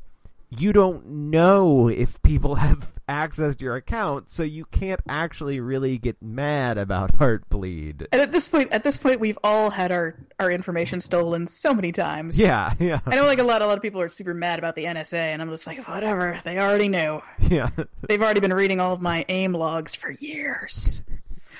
you 0.51 0.73
don't 0.73 1.05
know 1.05 1.87
if 1.87 2.21
people 2.21 2.55
have 2.55 2.91
access 3.07 3.55
to 3.57 3.65
your 3.65 3.75
account, 3.75 4.29
so 4.29 4.43
you 4.43 4.65
can't 4.65 5.01
actually 5.07 5.59
really 5.59 5.97
get 5.97 6.21
mad 6.21 6.77
about 6.77 7.13
Heartbleed. 7.17 8.07
And 8.11 8.21
at 8.21 8.31
this 8.31 8.47
point, 8.47 8.71
at 8.71 8.83
this 8.83 8.97
point, 8.97 9.19
we've 9.19 9.37
all 9.43 9.69
had 9.69 9.91
our 9.91 10.15
our 10.39 10.51
information 10.51 10.99
stolen 10.99 11.47
so 11.47 11.73
many 11.73 11.91
times. 11.91 12.37
Yeah, 12.37 12.73
yeah, 12.79 12.99
I 13.05 13.15
know, 13.15 13.25
like 13.25 13.39
a 13.39 13.43
lot, 13.43 13.61
a 13.61 13.67
lot 13.67 13.77
of 13.77 13.81
people 13.81 14.01
are 14.01 14.09
super 14.09 14.33
mad 14.33 14.59
about 14.59 14.75
the 14.75 14.85
NSA, 14.85 15.13
and 15.13 15.41
I'm 15.41 15.49
just 15.49 15.67
like, 15.67 15.87
whatever. 15.87 16.39
They 16.43 16.57
already 16.57 16.89
knew. 16.89 17.21
yeah. 17.39 17.69
They've 18.07 18.21
already 18.21 18.39
been 18.39 18.53
reading 18.53 18.79
all 18.79 18.93
of 18.93 19.01
my 19.01 19.25
AIM 19.29 19.53
logs 19.53 19.95
for 19.95 20.11
years. 20.11 21.03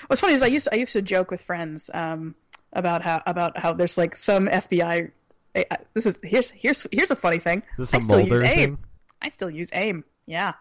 What's 0.06 0.20
funny 0.20 0.34
is 0.34 0.42
I 0.42 0.48
used 0.48 0.66
to, 0.66 0.74
I 0.74 0.78
used 0.78 0.92
to 0.92 1.02
joke 1.02 1.30
with 1.30 1.40
friends 1.40 1.90
um, 1.94 2.34
about 2.72 3.02
how 3.02 3.22
about 3.26 3.58
how 3.58 3.72
there's 3.72 3.96
like 3.96 4.16
some 4.16 4.48
FBI. 4.48 5.10
I- 5.54 5.66
I- 5.70 5.76
This 5.94 6.06
is 6.06 6.16
here's 6.22 6.50
here's 6.50 6.86
here's 6.92 7.10
a 7.10 7.16
funny 7.16 7.38
thing. 7.38 7.58
Is 7.78 7.90
this 7.90 7.94
I 7.94 8.00
still 8.00 8.20
use 8.20 8.40
AIM. 8.40 8.56
thing? 8.56 8.78
I 9.20 9.28
still 9.28 9.50
use 9.50 9.70
AIM. 9.72 10.04
Yeah. 10.26 10.52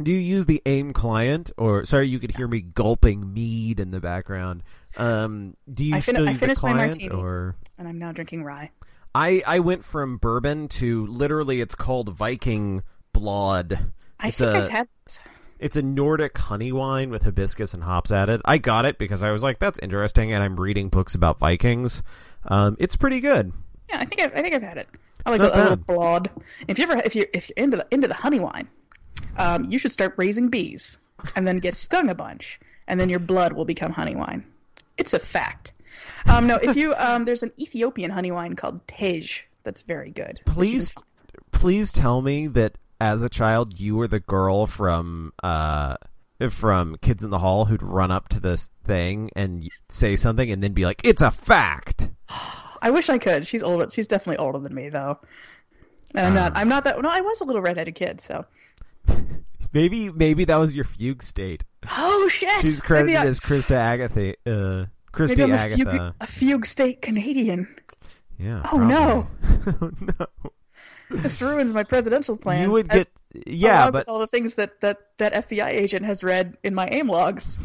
Do 0.00 0.10
you 0.12 0.18
use 0.18 0.46
the 0.46 0.62
AIM 0.66 0.92
client, 0.92 1.50
or 1.56 1.84
sorry, 1.84 2.06
you 2.08 2.18
could 2.20 2.36
hear 2.36 2.46
me 2.46 2.60
gulping 2.60 3.32
mead 3.32 3.80
in 3.80 3.90
the 3.90 4.00
background. 4.00 4.62
Um, 4.96 5.56
do 5.72 5.84
you 5.84 5.94
I 5.96 6.00
fin- 6.00 6.14
still 6.14 6.28
I 6.28 6.32
use 6.32 6.40
the 6.40 6.46
finished 6.46 6.62
my 6.62 6.72
client, 6.72 6.90
martini. 7.02 7.14
or 7.20 7.56
And 7.78 7.88
I'm 7.88 7.98
now 7.98 8.12
drinking 8.12 8.44
rye. 8.44 8.70
I 9.14 9.42
I 9.46 9.58
went 9.60 9.84
from 9.84 10.18
bourbon 10.18 10.68
to 10.68 11.06
literally 11.06 11.60
it's 11.60 11.74
called 11.74 12.14
Viking 12.14 12.82
Blood. 13.12 13.90
I 14.20 14.28
It's 14.28 14.38
think 14.38 14.54
a- 14.54 14.58
I've 14.64 14.70
had. 14.70 14.88
It's 15.58 15.76
a 15.76 15.82
Nordic 15.82 16.38
honey 16.38 16.72
wine 16.72 17.10
with 17.10 17.24
hibiscus 17.24 17.74
and 17.74 17.82
hops 17.82 18.10
added. 18.10 18.40
I 18.46 18.56
got 18.58 18.84
it 18.86 18.96
because 18.98 19.22
I 19.22 19.30
was 19.30 19.42
like, 19.42 19.58
that's 19.58 19.78
interesting, 19.80 20.32
and 20.32 20.42
I'm 20.42 20.58
reading 20.58 20.88
books 20.88 21.14
about 21.14 21.38
Vikings. 21.38 22.02
Um, 22.44 22.76
it's 22.78 22.96
pretty 22.96 23.20
good. 23.20 23.52
Yeah, 23.90 24.00
I 24.00 24.04
think 24.04 24.20
I've, 24.20 24.32
I 24.34 24.42
think 24.42 24.54
I've 24.54 24.62
had 24.62 24.78
it. 24.78 24.88
I 25.26 25.30
like 25.30 25.40
a, 25.40 25.50
a 25.52 25.62
little 25.62 25.76
blood. 25.76 26.30
If 26.68 26.78
you 26.78 26.84
ever 26.84 27.00
if 27.04 27.14
you 27.14 27.26
if 27.32 27.48
you're 27.48 27.64
into 27.64 27.76
the 27.76 27.86
into 27.90 28.08
the 28.08 28.14
honey 28.14 28.40
wine, 28.40 28.68
um, 29.36 29.70
you 29.70 29.78
should 29.78 29.92
start 29.92 30.14
raising 30.16 30.48
bees 30.48 30.98
and 31.36 31.46
then 31.46 31.58
get 31.58 31.76
stung 31.76 32.08
a 32.08 32.14
bunch, 32.14 32.60
and 32.86 32.98
then 32.98 33.08
your 33.08 33.18
blood 33.18 33.52
will 33.52 33.64
become 33.64 33.92
honey 33.92 34.14
wine. 34.14 34.44
It's 34.96 35.12
a 35.12 35.18
fact. 35.18 35.72
Um, 36.26 36.46
no, 36.46 36.56
if 36.56 36.76
you 36.76 36.94
um, 36.98 37.24
there's 37.24 37.42
an 37.42 37.52
Ethiopian 37.58 38.10
honey 38.10 38.30
wine 38.30 38.56
called 38.56 38.86
Tej 38.86 39.24
that's 39.64 39.82
very 39.82 40.10
good. 40.10 40.40
Please, 40.46 40.94
please 41.52 41.92
tell 41.92 42.22
me 42.22 42.46
that 42.48 42.78
as 43.00 43.22
a 43.22 43.28
child 43.28 43.80
you 43.80 43.96
were 43.96 44.08
the 44.08 44.20
girl 44.20 44.66
from 44.66 45.32
uh 45.42 45.96
from 46.48 46.96
Kids 47.02 47.22
in 47.22 47.28
the 47.28 47.38
Hall 47.38 47.66
who'd 47.66 47.82
run 47.82 48.10
up 48.10 48.28
to 48.28 48.40
this 48.40 48.70
thing 48.84 49.30
and 49.36 49.68
say 49.90 50.16
something 50.16 50.50
and 50.50 50.62
then 50.62 50.72
be 50.72 50.86
like, 50.86 51.02
"It's 51.04 51.22
a 51.22 51.30
fact." 51.30 52.08
I 52.82 52.90
wish 52.90 53.08
I 53.08 53.18
could. 53.18 53.46
She's 53.46 53.62
older. 53.62 53.88
She's 53.90 54.06
definitely 54.06 54.38
older 54.38 54.58
than 54.58 54.74
me 54.74 54.88
though. 54.88 55.18
And 56.14 56.26
I'm 56.26 56.34
not. 56.34 56.52
I'm 56.56 56.68
not 56.68 56.84
that. 56.84 57.00
No, 57.00 57.08
I 57.08 57.20
was 57.20 57.40
a 57.40 57.44
little 57.44 57.62
redheaded 57.62 57.94
kid. 57.94 58.20
So. 58.20 58.44
Maybe, 59.72 60.10
maybe 60.10 60.44
that 60.46 60.56
was 60.56 60.74
your 60.74 60.84
fugue 60.84 61.22
state. 61.22 61.64
Oh 61.96 62.28
shit! 62.28 62.50
She's 62.60 62.80
credited 62.80 63.16
I, 63.16 63.26
as 63.26 63.38
Krista 63.38 63.76
Agatha. 63.76 64.34
Uh, 64.44 64.86
Christy 65.12 65.36
maybe 65.36 65.52
I'm 65.52 65.58
a 65.58 65.62
Agatha. 65.62 65.90
fugue, 65.90 66.14
a 66.20 66.26
fugue 66.26 66.66
state 66.66 67.02
Canadian. 67.02 67.68
Yeah. 68.38 68.62
Oh, 68.72 68.78
no. 68.78 69.26
oh 69.82 69.90
no. 70.00 70.26
This 71.10 71.42
ruins 71.42 71.72
my 71.72 71.84
presidential 71.84 72.36
plans. 72.36 72.66
You 72.66 72.70
would 72.72 72.88
get 72.88 73.08
yeah, 73.46 73.90
but 73.90 74.06
with 74.06 74.08
all 74.08 74.18
the 74.18 74.26
things 74.26 74.54
that, 74.54 74.80
that 74.80 74.98
that 75.18 75.48
FBI 75.48 75.68
agent 75.68 76.06
has 76.06 76.24
read 76.24 76.56
in 76.62 76.74
my 76.74 76.88
AIM 76.90 77.08
logs. 77.08 77.58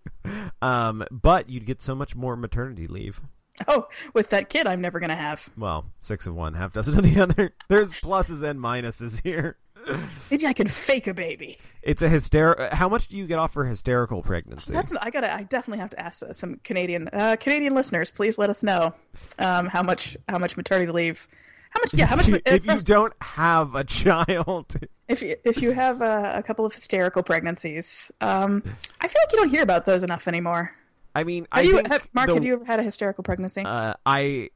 um, 0.62 1.04
but 1.10 1.48
you'd 1.48 1.64
get 1.64 1.80
so 1.80 1.94
much 1.94 2.14
more 2.14 2.36
maternity 2.36 2.86
leave. 2.86 3.20
Oh, 3.68 3.86
with 4.14 4.30
that 4.30 4.48
kid, 4.48 4.66
I'm 4.66 4.80
never 4.80 4.98
gonna 4.98 5.14
have. 5.14 5.48
Well, 5.56 5.84
six 6.00 6.26
of 6.26 6.34
one, 6.34 6.54
half 6.54 6.72
dozen 6.72 6.98
of 6.98 7.04
the 7.04 7.20
other. 7.20 7.54
There's 7.68 7.92
pluses 7.92 8.42
and 8.42 8.58
minuses 8.58 9.22
here. 9.22 9.56
Maybe 10.30 10.46
I 10.46 10.52
can 10.52 10.68
fake 10.68 11.06
a 11.06 11.14
baby. 11.14 11.58
It's 11.82 12.02
a 12.02 12.08
hyster. 12.08 12.72
How 12.72 12.88
much 12.88 13.08
do 13.08 13.16
you 13.16 13.26
get 13.26 13.38
off 13.38 13.52
for 13.52 13.64
hysterical 13.64 14.22
pregnancy? 14.22 14.72
That's 14.72 14.92
I 15.00 15.10
gotta. 15.10 15.32
I 15.32 15.42
definitely 15.42 15.80
have 15.80 15.90
to 15.90 16.00
ask 16.00 16.22
some 16.32 16.60
Canadian 16.64 17.08
uh, 17.12 17.36
Canadian 17.38 17.74
listeners. 17.74 18.10
Please 18.10 18.38
let 18.38 18.48
us 18.50 18.62
know 18.62 18.94
um, 19.38 19.66
how 19.66 19.82
much 19.82 20.16
how 20.28 20.38
much 20.38 20.56
maternity 20.56 20.90
leave. 20.92 21.26
How 21.70 21.80
much? 21.82 21.94
Yeah, 21.94 22.06
how 22.06 22.16
much? 22.16 22.28
if 22.28 22.34
you, 22.34 22.40
if 22.46 22.64
you 22.64 22.70
first- 22.70 22.86
don't 22.86 23.12
have 23.20 23.74
a 23.74 23.84
child, 23.84 24.76
if 25.08 25.20
you 25.22 25.36
if 25.44 25.60
you 25.60 25.72
have 25.72 26.00
uh, 26.00 26.32
a 26.34 26.42
couple 26.42 26.64
of 26.64 26.72
hysterical 26.72 27.22
pregnancies, 27.22 28.10
um, 28.20 28.62
I 29.00 29.08
feel 29.08 29.20
like 29.24 29.32
you 29.32 29.38
don't 29.38 29.50
hear 29.50 29.62
about 29.62 29.84
those 29.84 30.02
enough 30.02 30.28
anymore. 30.28 30.72
I 31.14 31.24
mean, 31.24 31.46
Have 31.52 31.64
I 31.64 31.68
you, 31.68 31.76
have, 31.76 32.08
Mark? 32.12 32.28
the- 32.28 32.34
Have 32.34 32.44
you 32.44 32.54
ever 32.54 32.64
had 32.64 32.80
a 32.80 32.82
hysterical 32.82 33.22
pregnancy? 33.24 33.62
Uh, 33.62 33.94
I, 34.06 34.50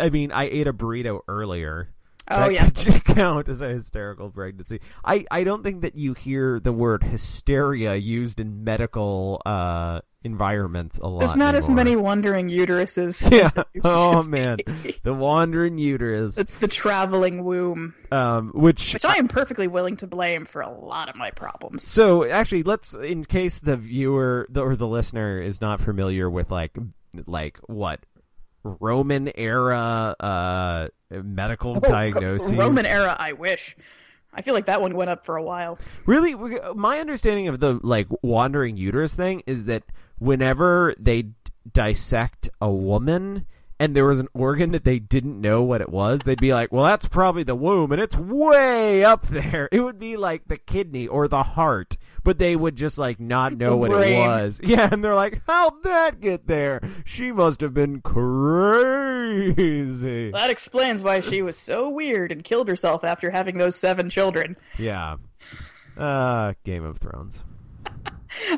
I 0.00 0.10
mean, 0.10 0.32
I 0.32 0.44
ate 0.44 0.66
a 0.66 0.72
burrito 0.72 1.20
earlier. 1.28 1.90
Oh 2.30 2.40
that 2.40 2.52
yes. 2.52 2.84
could 2.84 3.04
count 3.16 3.48
as 3.48 3.60
a 3.60 3.68
hysterical 3.68 4.30
pregnancy. 4.30 4.80
I, 5.04 5.26
I 5.30 5.44
don't 5.44 5.62
think 5.62 5.82
that 5.82 5.94
you 5.94 6.14
hear 6.14 6.58
the 6.58 6.72
word 6.72 7.02
hysteria 7.02 7.96
used 7.96 8.40
in 8.40 8.64
medical 8.64 9.42
uh, 9.44 10.00
environments 10.22 10.98
a 10.98 11.06
lot. 11.06 11.20
There's 11.20 11.36
not 11.36 11.54
as 11.54 11.68
many 11.68 11.96
wandering 11.96 12.48
uteruses. 12.48 13.30
Yeah. 13.34 13.50
as 13.56 13.82
Oh 13.84 14.22
man, 14.22 14.58
the 15.02 15.12
wandering 15.12 15.76
uterus, 15.76 16.36
the, 16.36 16.46
the 16.60 16.68
traveling 16.68 17.44
womb, 17.44 17.94
um, 18.12 18.52
which 18.54 18.94
which 18.94 19.04
I 19.04 19.16
am 19.16 19.28
perfectly 19.28 19.66
willing 19.66 19.96
to 19.98 20.06
blame 20.06 20.44
for 20.46 20.62
a 20.62 20.70
lot 20.70 21.08
of 21.08 21.16
my 21.16 21.30
problems. 21.32 21.86
So 21.86 22.24
actually, 22.24 22.62
let's 22.62 22.94
in 22.94 23.24
case 23.24 23.58
the 23.58 23.76
viewer 23.76 24.46
the, 24.50 24.62
or 24.62 24.76
the 24.76 24.86
listener 24.86 25.42
is 25.42 25.60
not 25.60 25.80
familiar 25.80 26.30
with 26.30 26.50
like 26.50 26.76
like 27.26 27.58
what 27.66 28.00
Roman 28.64 29.30
era 29.34 30.16
uh 30.18 30.88
medical 31.10 31.74
diagnoses. 31.80 32.50
Oh, 32.50 32.56
Roman 32.56 32.86
era, 32.86 33.14
I 33.18 33.32
wish. 33.32 33.76
I 34.32 34.42
feel 34.42 34.54
like 34.54 34.66
that 34.66 34.80
one 34.80 34.96
went 34.96 35.10
up 35.10 35.24
for 35.24 35.36
a 35.36 35.42
while. 35.42 35.78
Really, 36.06 36.34
my 36.74 36.98
understanding 36.98 37.46
of 37.48 37.60
the 37.60 37.78
like 37.82 38.08
wandering 38.22 38.76
uterus 38.76 39.14
thing 39.14 39.42
is 39.46 39.66
that 39.66 39.84
whenever 40.18 40.94
they 40.98 41.28
dissect 41.72 42.48
a 42.60 42.70
woman 42.70 43.46
and 43.80 43.94
there 43.94 44.06
was 44.06 44.18
an 44.18 44.28
organ 44.34 44.72
that 44.72 44.84
they 44.84 44.98
didn't 44.98 45.40
know 45.40 45.62
what 45.62 45.80
it 45.80 45.88
was, 45.88 46.20
they'd 46.24 46.40
be 46.40 46.54
like, 46.54 46.72
"Well, 46.72 46.84
that's 46.84 47.08
probably 47.08 47.42
the 47.42 47.54
womb, 47.54 47.92
and 47.92 48.00
it's 48.00 48.16
way 48.16 49.04
up 49.04 49.26
there." 49.26 49.68
It 49.72 49.80
would 49.80 49.98
be 49.98 50.16
like 50.16 50.46
the 50.46 50.56
kidney 50.56 51.06
or 51.08 51.28
the 51.28 51.42
heart, 51.42 51.96
but 52.22 52.38
they 52.38 52.56
would 52.56 52.76
just 52.76 52.98
like 52.98 53.20
not 53.20 53.56
know 53.56 53.76
what 53.76 53.90
it 53.90 54.18
was. 54.18 54.60
Yeah, 54.64 54.88
and 54.90 55.04
they're 55.04 55.14
like, 55.14 55.42
"How'd 55.46 55.82
that 55.84 56.20
get 56.20 56.46
there? 56.46 56.80
She 57.04 57.32
must 57.32 57.60
have 57.60 57.74
been 57.74 58.00
crazy." 58.00 60.30
That 60.30 60.50
explains 60.50 61.02
why 61.02 61.20
she 61.20 61.42
was 61.42 61.58
so 61.58 61.88
weird 61.88 62.32
and 62.32 62.42
killed 62.44 62.68
herself 62.68 63.04
after 63.04 63.30
having 63.30 63.58
those 63.58 63.76
seven 63.76 64.10
children. 64.10 64.56
Yeah. 64.78 65.16
Uh, 65.96 66.54
Game 66.64 66.84
of 66.84 66.98
Thrones. 66.98 67.44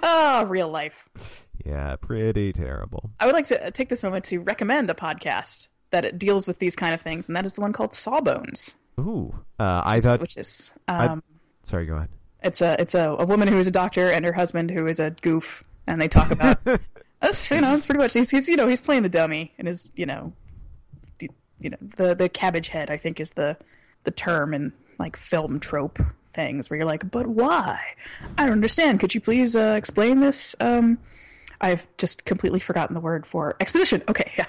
Ah, 0.03 0.45
real 0.49 0.71
life. 0.71 1.46
Yeah, 1.67 1.97
pretty 1.97 2.53
terrible. 2.53 3.11
I 3.19 3.27
would 3.27 3.35
like 3.35 3.47
to 3.49 3.71
take 3.73 3.89
this 3.89 4.03
moment 4.03 4.25
to 4.27 4.39
recommend 4.39 4.89
a 4.91 4.95
podcast 4.95 5.69
that 5.91 6.19
deals 6.19 6.47
with 6.47 6.59
these 6.59 6.77
kind 6.77 6.95
of 6.95 7.01
things, 7.01 7.29
and 7.29 7.37
that 7.37 7.45
is 7.47 7.55
the 7.55 7.61
one 7.61 7.73
called 7.73 7.93
Sawbones. 7.95 8.77
Ooh, 9.01 9.35
uh, 9.59 9.83
I 9.85 10.01
thought. 10.01 10.21
which 10.21 10.37
is 10.37 10.73
um, 10.89 11.23
Sorry, 11.65 11.87
go 11.87 11.97
ahead. 11.97 12.09
it's 12.43 12.61
a 12.61 12.81
it's 12.81 12.95
a, 12.95 13.11
a 13.19 13.27
woman 13.27 13.49
who 13.49 13.59
is 13.59 13.67
a 13.67 13.71
doctor 13.73 14.11
and 14.11 14.25
her 14.25 14.33
husband 14.33 14.71
who 14.71 14.87
is 14.87 15.01
a 15.01 15.11
goof, 15.23 15.65
and 15.87 16.01
they 16.01 16.09
talk 16.09 16.31
about 16.31 16.59
you 16.67 17.61
know 17.61 17.75
it's 17.75 17.87
pretty 17.87 17.99
much 17.99 18.13
he's, 18.13 18.31
he's 18.31 18.49
you 18.49 18.57
know 18.57 18.67
he's 18.69 18.81
playing 18.81 19.03
the 19.03 19.09
dummy 19.09 19.53
and 19.59 19.67
is 19.69 19.91
you 19.97 20.07
know 20.07 20.33
the- 21.19 21.31
you 21.61 21.71
know 21.71 21.77
the 21.97 22.15
the 22.15 22.29
cabbage 22.29 22.69
head 22.69 22.91
I 22.91 22.97
think 22.97 23.19
is 23.21 23.33
the 23.33 23.57
the 24.05 24.11
term 24.13 24.55
in 24.55 24.73
like 24.99 25.17
film 25.17 25.59
trope 25.61 25.99
things 26.33 26.69
where 26.71 26.77
you're 26.77 26.87
like 26.87 27.11
but 27.11 27.27
why 27.27 27.81
I 28.39 28.45
don't 28.45 28.53
understand 28.53 29.01
could 29.01 29.15
you 29.15 29.21
please 29.21 29.57
uh, 29.57 29.75
explain 29.77 30.21
this 30.21 30.55
um 30.61 30.99
I've 31.61 31.87
just 31.99 32.25
completely 32.25 32.61
forgotten 32.61 32.95
the 32.95 33.01
word 33.01 33.27
for 33.27 33.57
exposition 33.61 34.03
okay 34.09 34.33
yeah 34.39 34.47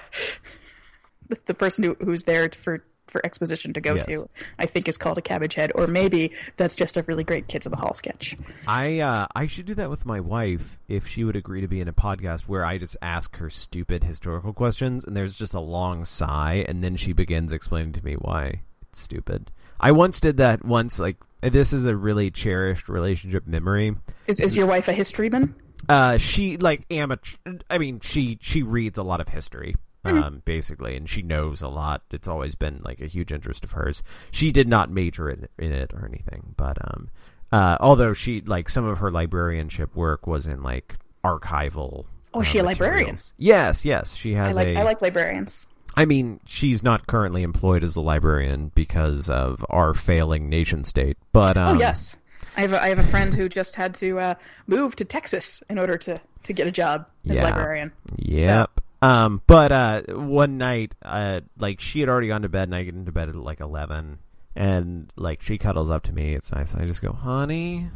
the, 1.28 1.38
the 1.46 1.54
person 1.54 1.84
who, 1.84 1.96
who's 2.00 2.22
there 2.24 2.48
for 2.50 2.84
for 3.06 3.24
exposition 3.24 3.72
to 3.72 3.80
go 3.80 3.94
Yes. 3.94 4.04
to 4.04 4.28
I 4.58 4.66
think 4.66 4.86
is 4.86 4.98
called 4.98 5.16
a 5.16 5.22
cabbage 5.22 5.54
head 5.54 5.72
or 5.74 5.86
maybe 5.86 6.32
that's 6.58 6.74
just 6.76 6.98
a 6.98 7.02
really 7.04 7.24
great 7.24 7.48
kids 7.48 7.64
in 7.64 7.70
the 7.70 7.78
hall 7.78 7.94
sketch 7.94 8.36
I 8.66 8.98
uh, 9.00 9.26
I 9.34 9.46
should 9.46 9.64
do 9.64 9.74
that 9.76 9.88
with 9.88 10.04
my 10.04 10.20
wife 10.20 10.78
if 10.88 11.06
she 11.06 11.24
would 11.24 11.34
agree 11.36 11.62
to 11.62 11.68
be 11.68 11.80
in 11.80 11.88
a 11.88 11.92
podcast 11.94 12.42
where 12.42 12.66
I 12.66 12.76
just 12.76 12.98
ask 13.00 13.34
her 13.38 13.48
stupid 13.48 14.04
historical 14.04 14.52
questions 14.52 15.06
and 15.06 15.16
there's 15.16 15.36
just 15.36 15.54
a 15.54 15.60
long 15.60 16.04
sigh 16.04 16.66
and 16.68 16.84
then 16.84 16.96
she 16.96 17.14
begins 17.14 17.50
explaining 17.52 17.92
to 17.92 18.04
me 18.04 18.14
why 18.14 18.60
it's 18.82 19.00
stupid. 19.00 19.50
I 19.80 19.92
once 19.92 20.20
did 20.20 20.36
that 20.38 20.64
once. 20.64 20.98
Like 20.98 21.16
this 21.40 21.72
is 21.72 21.86
a 21.86 21.96
really 21.96 22.30
cherished 22.30 22.90
relationship 22.90 23.46
memory. 23.46 23.96
is 24.26 24.38
is 24.38 24.54
your 24.54 24.66
wife 24.66 24.88
a 24.88 24.92
historyman 24.92 25.54
Uh, 25.88 26.18
she 26.18 26.56
like 26.56 26.84
amateur. 26.90 27.36
I 27.70 27.78
mean, 27.78 28.00
she 28.00 28.38
she 28.40 28.62
reads 28.62 28.98
a 28.98 29.02
lot 29.02 29.20
of 29.20 29.28
history, 29.28 29.74
um, 30.04 30.42
basically, 30.44 30.96
and 30.96 31.08
she 31.08 31.22
knows 31.22 31.62
a 31.62 31.68
lot. 31.68 32.02
It's 32.10 32.28
always 32.28 32.54
been 32.54 32.80
like 32.84 33.00
a 33.00 33.06
huge 33.06 33.32
interest 33.32 33.64
of 33.64 33.72
hers. 33.72 34.02
She 34.30 34.52
did 34.52 34.68
not 34.68 34.90
major 34.90 35.28
in, 35.30 35.48
in 35.58 35.72
it 35.72 35.92
or 35.94 36.06
anything, 36.06 36.54
but 36.56 36.78
um, 36.80 37.10
uh, 37.52 37.76
although 37.80 38.12
she 38.12 38.40
like 38.42 38.68
some 38.68 38.84
of 38.84 38.98
her 38.98 39.10
librarianship 39.10 39.94
work 39.96 40.26
was 40.26 40.46
in 40.46 40.62
like 40.62 40.94
archival. 41.24 42.06
Oh, 42.34 42.40
is 42.40 42.46
she 42.48 42.58
a 42.58 42.64
librarian? 42.64 43.18
Yes, 43.38 43.84
yes, 43.84 44.14
she 44.14 44.36
I 44.36 44.48
has 44.48 44.56
like 44.56 44.68
a. 44.68 44.76
I 44.80 44.82
like 44.82 45.00
librarians. 45.00 45.66
I 45.96 46.04
mean, 46.04 46.38
she's 46.44 46.82
not 46.82 47.06
currently 47.06 47.42
employed 47.42 47.82
as 47.82 47.96
a 47.96 48.00
librarian 48.00 48.70
because 48.74 49.28
of 49.28 49.64
our 49.68 49.94
failing 49.94 50.48
nation 50.48 50.84
state. 50.84 51.16
But 51.32 51.56
um, 51.56 51.76
Oh 51.76 51.80
yes, 51.80 52.16
I 52.58 52.62
have 52.62 52.72
a, 52.72 52.82
I 52.82 52.88
have 52.88 52.98
a 52.98 53.04
friend 53.04 53.32
who 53.32 53.48
just 53.48 53.76
had 53.76 53.94
to 53.94 54.18
uh, 54.18 54.34
move 54.66 54.96
to 54.96 55.04
Texas 55.04 55.62
in 55.70 55.78
order 55.78 55.96
to 55.98 56.20
to 56.42 56.52
get 56.52 56.66
a 56.66 56.70
job 56.72 57.06
as 57.28 57.38
Yeah. 57.38 57.44
librarian. 57.44 57.92
Yep. 58.16 58.80
Um, 59.00 59.42
but 59.46 59.70
uh, 59.70 60.02
one 60.08 60.58
night, 60.58 60.94
uh, 61.02 61.40
like 61.56 61.80
she 61.80 62.00
had 62.00 62.08
already 62.08 62.26
gone 62.28 62.42
to 62.42 62.48
bed, 62.48 62.64
and 62.68 62.74
I 62.74 62.82
get 62.82 62.94
into 62.94 63.12
bed 63.12 63.28
at 63.28 63.36
like 63.36 63.60
eleven, 63.60 64.18
and 64.56 65.12
like 65.16 65.40
she 65.40 65.56
cuddles 65.56 65.88
up 65.88 66.02
to 66.04 66.12
me. 66.12 66.34
It's 66.34 66.50
nice, 66.52 66.72
and 66.72 66.82
I 66.82 66.86
just 66.86 67.00
go, 67.00 67.12
"Honey, 67.12 67.90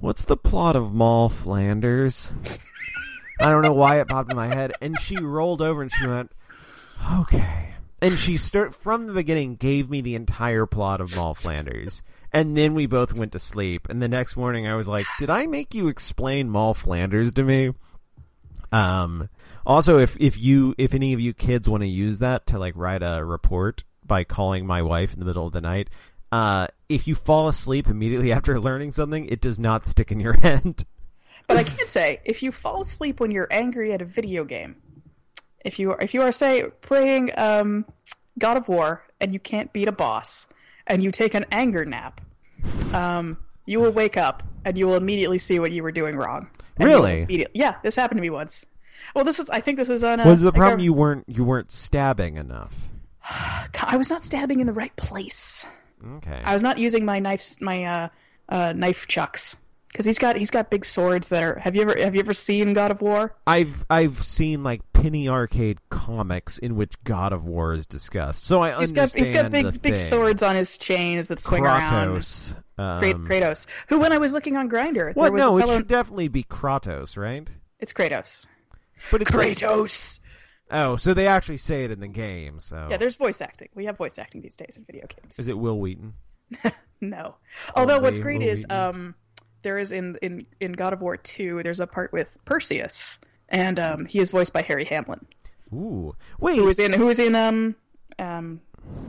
what's 0.00 0.24
the 0.24 0.36
plot 0.36 0.74
of 0.74 0.92
Moll 0.92 1.28
Flanders?" 1.28 2.32
I 3.40 3.50
don't 3.50 3.62
know 3.62 3.72
why 3.72 4.00
it 4.00 4.08
popped 4.08 4.30
in 4.30 4.36
my 4.36 4.48
head, 4.48 4.72
and 4.80 4.98
she 4.98 5.16
rolled 5.18 5.62
over 5.62 5.82
and 5.82 5.92
she 5.92 6.06
went, 6.06 6.32
"Okay." 7.20 7.74
And 8.02 8.18
she 8.18 8.36
start 8.38 8.74
from 8.74 9.06
the 9.06 9.12
beginning 9.12 9.56
gave 9.56 9.88
me 9.88 10.00
the 10.00 10.14
entire 10.14 10.66
plot 10.66 11.00
of 11.00 11.14
Moll 11.14 11.34
Flanders. 11.34 12.02
And 12.32 12.56
then 12.56 12.74
we 12.74 12.86
both 12.86 13.12
went 13.12 13.32
to 13.32 13.38
sleep. 13.38 13.88
And 13.88 14.00
the 14.00 14.08
next 14.08 14.36
morning 14.36 14.66
I 14.66 14.76
was 14.76 14.86
like, 14.88 15.06
"Did 15.18 15.30
I 15.30 15.46
make 15.46 15.74
you 15.74 15.88
explain 15.88 16.48
Moll 16.48 16.74
Flanders 16.74 17.32
to 17.34 17.42
me?" 17.42 17.72
Um, 18.72 19.28
also, 19.66 19.98
if 19.98 20.16
if 20.20 20.38
you 20.38 20.74
if 20.78 20.94
any 20.94 21.12
of 21.12 21.20
you 21.20 21.32
kids 21.32 21.68
want 21.68 21.82
to 21.82 21.88
use 21.88 22.20
that 22.20 22.46
to 22.48 22.58
like 22.58 22.74
write 22.76 23.02
a 23.02 23.24
report 23.24 23.84
by 24.04 24.24
calling 24.24 24.66
my 24.66 24.82
wife 24.82 25.12
in 25.12 25.18
the 25.18 25.26
middle 25.26 25.46
of 25.46 25.52
the 25.52 25.60
night, 25.60 25.90
uh, 26.32 26.68
if 26.88 27.08
you 27.08 27.14
fall 27.14 27.48
asleep 27.48 27.88
immediately 27.88 28.32
after 28.32 28.60
learning 28.60 28.92
something, 28.92 29.26
it 29.26 29.40
does 29.40 29.58
not 29.58 29.86
stick 29.86 30.12
in 30.12 30.20
your 30.20 30.34
head. 30.42 30.84
But 31.46 31.56
I 31.56 31.64
can 31.64 31.86
say, 31.88 32.20
if 32.24 32.44
you 32.44 32.52
fall 32.52 32.82
asleep 32.82 33.18
when 33.18 33.32
you're 33.32 33.48
angry 33.50 33.92
at 33.92 34.00
a 34.00 34.04
video 34.04 34.44
game, 34.44 34.76
if 35.64 35.80
you 35.80 35.90
are, 35.92 36.00
if 36.00 36.14
you 36.14 36.22
are 36.22 36.30
say 36.30 36.64
playing 36.80 37.32
um, 37.36 37.86
God 38.38 38.56
of 38.56 38.68
War 38.68 39.02
and 39.20 39.32
you 39.32 39.40
can't 39.40 39.72
beat 39.72 39.88
a 39.88 39.92
boss, 39.92 40.46
and 40.90 41.02
you 41.02 41.10
take 41.10 41.34
an 41.34 41.46
anger 41.52 41.84
nap, 41.84 42.20
um, 42.92 43.38
you 43.64 43.80
will 43.80 43.92
wake 43.92 44.16
up 44.16 44.42
and 44.64 44.76
you 44.76 44.86
will 44.86 44.96
immediately 44.96 45.38
see 45.38 45.58
what 45.58 45.72
you 45.72 45.82
were 45.82 45.92
doing 45.92 46.16
wrong. 46.16 46.50
And 46.76 46.90
you 46.90 46.96
will 46.96 47.04
Really? 47.04 47.46
Yeah, 47.54 47.76
this 47.82 47.94
happened 47.94 48.18
to 48.18 48.22
me 48.22 48.30
once. 48.30 48.66
Well, 49.14 49.24
this 49.24 49.38
is. 49.38 49.48
I 49.48 49.60
think 49.60 49.78
this 49.78 49.88
was 49.88 50.04
on. 50.04 50.20
A, 50.20 50.26
Was 50.26 50.40
the 50.42 50.48
like 50.48 50.56
a- 50.56 50.58
problem 50.58 50.80
you 50.80 50.92
weren't 50.92 51.24
you 51.26 51.44
weren't 51.44 51.72
stabbing 51.72 52.36
enough? 52.36 52.88
I 53.24 53.96
was 53.96 54.10
not 54.10 54.22
stabbing 54.22 54.60
in 54.60 54.66
the 54.66 54.72
right 54.72 54.94
place. 54.96 55.64
Okay. 56.16 56.40
I 56.44 56.52
was 56.52 56.62
not 56.62 56.78
using 56.78 57.04
my 57.04 57.18
knives, 57.18 57.56
my 57.60 57.84
uh, 57.84 58.08
uh, 58.48 58.72
knife 58.74 59.06
chucks, 59.06 59.56
because 59.92 60.06
he's 60.06 60.18
got 60.18 60.36
he's 60.36 60.50
got 60.50 60.70
big 60.70 60.84
swords 60.84 61.28
that 61.28 61.42
are. 61.42 61.58
Have 61.58 61.74
you 61.76 61.82
ever 61.82 61.96
have 62.00 62.14
you 62.14 62.20
ever 62.20 62.34
seen 62.34 62.74
God 62.74 62.90
of 62.90 63.00
War? 63.02 63.34
I've 63.46 63.84
I've 63.90 64.22
seen 64.22 64.62
like 64.62 64.80
penny 64.92 65.28
arcade 65.28 65.78
comics 65.90 66.58
in 66.58 66.76
which 66.76 66.94
God 67.04 67.32
of 67.32 67.44
War 67.44 67.72
is 67.74 67.86
discussed, 67.86 68.44
so 68.44 68.62
I 68.62 68.78
He's 68.80 68.92
got 68.92 69.12
he's 69.12 69.30
got 69.30 69.50
big 69.50 69.80
big 69.82 69.94
thing. 69.94 70.06
swords 70.06 70.42
on 70.42 70.56
his 70.56 70.76
chains 70.78 71.26
that 71.28 71.40
swing 71.40 71.64
around. 71.64 71.80
Kratos. 72.20 72.54
Kra- 72.78 73.14
Um, 73.14 73.26
Kratos, 73.26 73.66
who 73.88 73.98
when 73.98 74.12
I 74.12 74.18
was 74.18 74.32
looking 74.32 74.56
on 74.56 74.70
Grindr, 74.70 75.14
was 75.14 75.32
No, 75.32 75.58
a 75.58 75.62
it 75.62 75.68
should 75.68 75.88
definitely 75.88 76.28
be 76.28 76.44
Kratos, 76.44 77.16
right? 77.16 77.46
It's 77.78 77.92
Kratos. 77.92 78.46
But 79.10 79.22
it's 79.22 79.34
like- 79.34 79.56
Kratos. 79.58 80.20
oh, 80.70 80.96
so 80.96 81.12
they 81.14 81.26
actually 81.26 81.56
say 81.58 81.84
it 81.84 81.90
in 81.90 82.00
the 82.00 82.08
game. 82.08 82.60
So 82.60 82.86
Yeah, 82.90 82.96
there's 82.96 83.16
voice 83.16 83.40
acting. 83.40 83.68
We 83.74 83.84
have 83.86 83.96
voice 83.98 84.18
acting 84.18 84.40
these 84.42 84.56
days 84.56 84.76
in 84.78 84.84
video 84.84 85.06
games. 85.08 85.38
is 85.38 85.48
it 85.48 85.58
Wil 85.58 85.78
Wheaton? 85.78 86.14
No. 87.02 87.36
Although 87.74 88.00
what's 88.00 88.18
great 88.18 88.40
Will 88.40 88.48
is 88.48 88.60
Wheaton. 88.64 88.76
um 88.76 89.14
there 89.62 89.78
is 89.78 89.92
in 89.92 90.16
in 90.22 90.46
in 90.60 90.72
God 90.72 90.92
of 90.92 91.00
War 91.00 91.16
2 91.16 91.62
there's 91.62 91.80
a 91.80 91.86
part 91.86 92.12
with 92.12 92.34
Perseus 92.44 93.18
and 93.48 93.78
um 93.80 94.06
he 94.06 94.18
is 94.20 94.30
voiced 94.30 94.52
by 94.52 94.62
Harry 94.62 94.84
Hamlin. 94.84 95.26
Ooh, 95.72 96.14
wait. 96.38 96.56
Who 96.56 96.64
was 96.64 96.78
in 96.78 96.92
who 96.92 97.06
was 97.06 97.18
in 97.18 97.34
um 97.34 97.74
um 98.18 98.60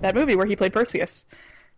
that 0.01 0.15
movie 0.15 0.35
where 0.35 0.45
he 0.45 0.55
played 0.55 0.73
Perseus. 0.73 1.25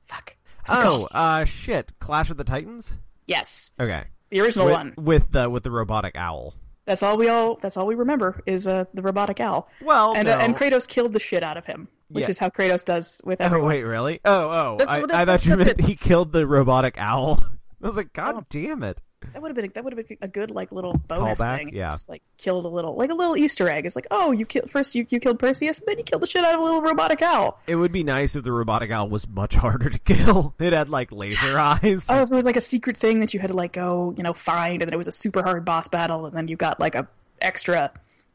Fuck. 0.06 0.36
Oh, 0.70 1.08
uh, 1.12 1.44
shit! 1.46 1.92
Clash 2.00 2.30
of 2.30 2.38
the 2.38 2.44
Titans. 2.46 2.96
yes. 3.28 3.72
Okay, 3.80 4.04
The 4.30 4.40
original 4.42 4.66
with, 4.68 4.74
one. 4.74 4.94
with 4.98 5.32
the 5.32 5.50
with 5.50 5.64
the 5.64 5.72
robotic 5.72 6.16
owl. 6.16 6.56
That's 6.86 7.04
all 7.04 7.18
we 7.18 7.28
all 7.30 7.58
that's 7.62 7.76
all 7.78 7.86
we 7.88 7.96
remember 7.96 8.42
is 8.46 8.66
uh 8.68 8.86
the 8.94 9.02
robotic 9.02 9.40
owl. 9.42 9.70
Well, 9.82 10.14
and 10.16 10.28
no. 10.28 10.34
uh, 10.36 10.38
and 10.40 10.56
Kratos 10.56 10.88
killed 10.88 11.12
the 11.14 11.20
shit 11.20 11.44
out 11.44 11.58
of 11.58 11.66
him, 11.66 11.88
which 12.10 12.24
Yeah. 12.26 12.30
is 12.30 12.38
how 12.38 12.50
Kratos 12.50 12.84
does 12.86 13.20
with 13.26 13.42
Oh 13.42 13.62
wait, 13.64 13.84
really? 13.84 14.20
Oh, 14.26 14.50
oh! 14.50 14.76
That's- 14.78 14.96
I, 14.98 15.00
well, 15.02 15.16
I 15.16 15.26
thought 15.26 15.46
you 15.46 15.56
meant 15.58 15.70
it. 15.70 15.82
he 15.82 15.96
killed 15.96 16.32
the 16.32 16.46
robotic 16.48 16.96
owl. 16.98 17.40
I 17.84 17.88
was 17.88 17.98
like, 17.98 18.14
God 18.14 18.36
Oh. 18.38 18.46
damn 18.50 18.82
it! 18.84 19.02
that 19.32 19.42
would 19.42 19.50
have 19.50 19.56
been 19.56 19.72
that 19.74 19.84
would 19.86 19.94
have 19.96 20.06
been 20.08 20.18
a 20.22 20.28
good 20.28 20.52
like 20.52 20.72
little 20.74 20.98
bonus 21.08 21.40
Callback? 21.40 21.58
thing. 21.58 21.70
Yeah. 21.74 21.92
Just, 21.92 22.10
like 22.10 22.22
killed 22.38 22.66
a 22.66 22.68
little 22.68 22.96
like 22.96 23.10
a 23.10 23.14
little 23.14 23.38
Easter 23.38 23.70
egg. 23.70 23.86
It's 23.86 23.96
like 23.96 24.08
oh 24.12 24.32
you 24.34 24.46
killed 24.46 24.70
first 24.70 24.96
you, 24.96 25.06
you 25.10 25.20
killed 25.22 25.40
Perseus 25.40 25.80
and 25.80 25.88
then 25.88 25.98
you 25.98 26.04
killed 26.04 26.22
the 26.22 26.28
shit 26.28 26.44
out 26.44 26.54
of 26.56 26.60
a 26.60 26.64
little 26.64 26.82
robotic 26.82 27.22
owl. 27.22 27.58
It 27.66 27.76
would 27.78 27.94
be 27.94 28.04
nice 28.04 28.36
if 28.36 28.44
the 28.44 28.52
robotic 28.52 28.92
owl 28.92 29.08
was 29.10 29.26
much 29.28 29.56
harder 29.56 29.90
to 29.90 30.00
kill. 30.00 30.56
It 30.60 30.74
had 30.74 30.90
like 30.90 31.12
laser 31.14 31.58
eyes. 31.58 32.08
Oh, 32.10 32.22
if 32.24 32.32
it 32.32 32.36
was 32.36 32.46
like 32.46 32.58
a 32.58 32.62
secret 32.62 32.98
thing 32.98 33.22
that 33.22 33.34
you 33.34 33.40
had 33.40 33.48
to 33.50 33.56
like 33.56 33.72
go 33.74 34.14
you 34.18 34.24
know 34.24 34.34
find 34.34 34.82
and 34.82 34.90
then 34.90 34.94
it 34.94 34.98
was 34.98 35.08
a 35.08 35.14
super 35.14 35.42
hard 35.42 35.64
boss 35.64 35.88
battle 35.88 36.26
and 36.26 36.36
then 36.36 36.48
you 36.50 36.58
got 36.58 36.80
like 36.82 36.96
a 36.96 37.08
extra 37.42 37.92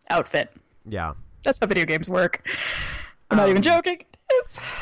outfit. 0.08 0.50
Yeah. 0.86 1.12
That's 1.42 1.58
how 1.60 1.66
video 1.66 1.84
games 1.84 2.08
work. 2.08 2.46
I'm 3.30 3.36
not 3.36 3.48
even 3.48 3.58
um, 3.58 3.62
joking. 3.62 4.02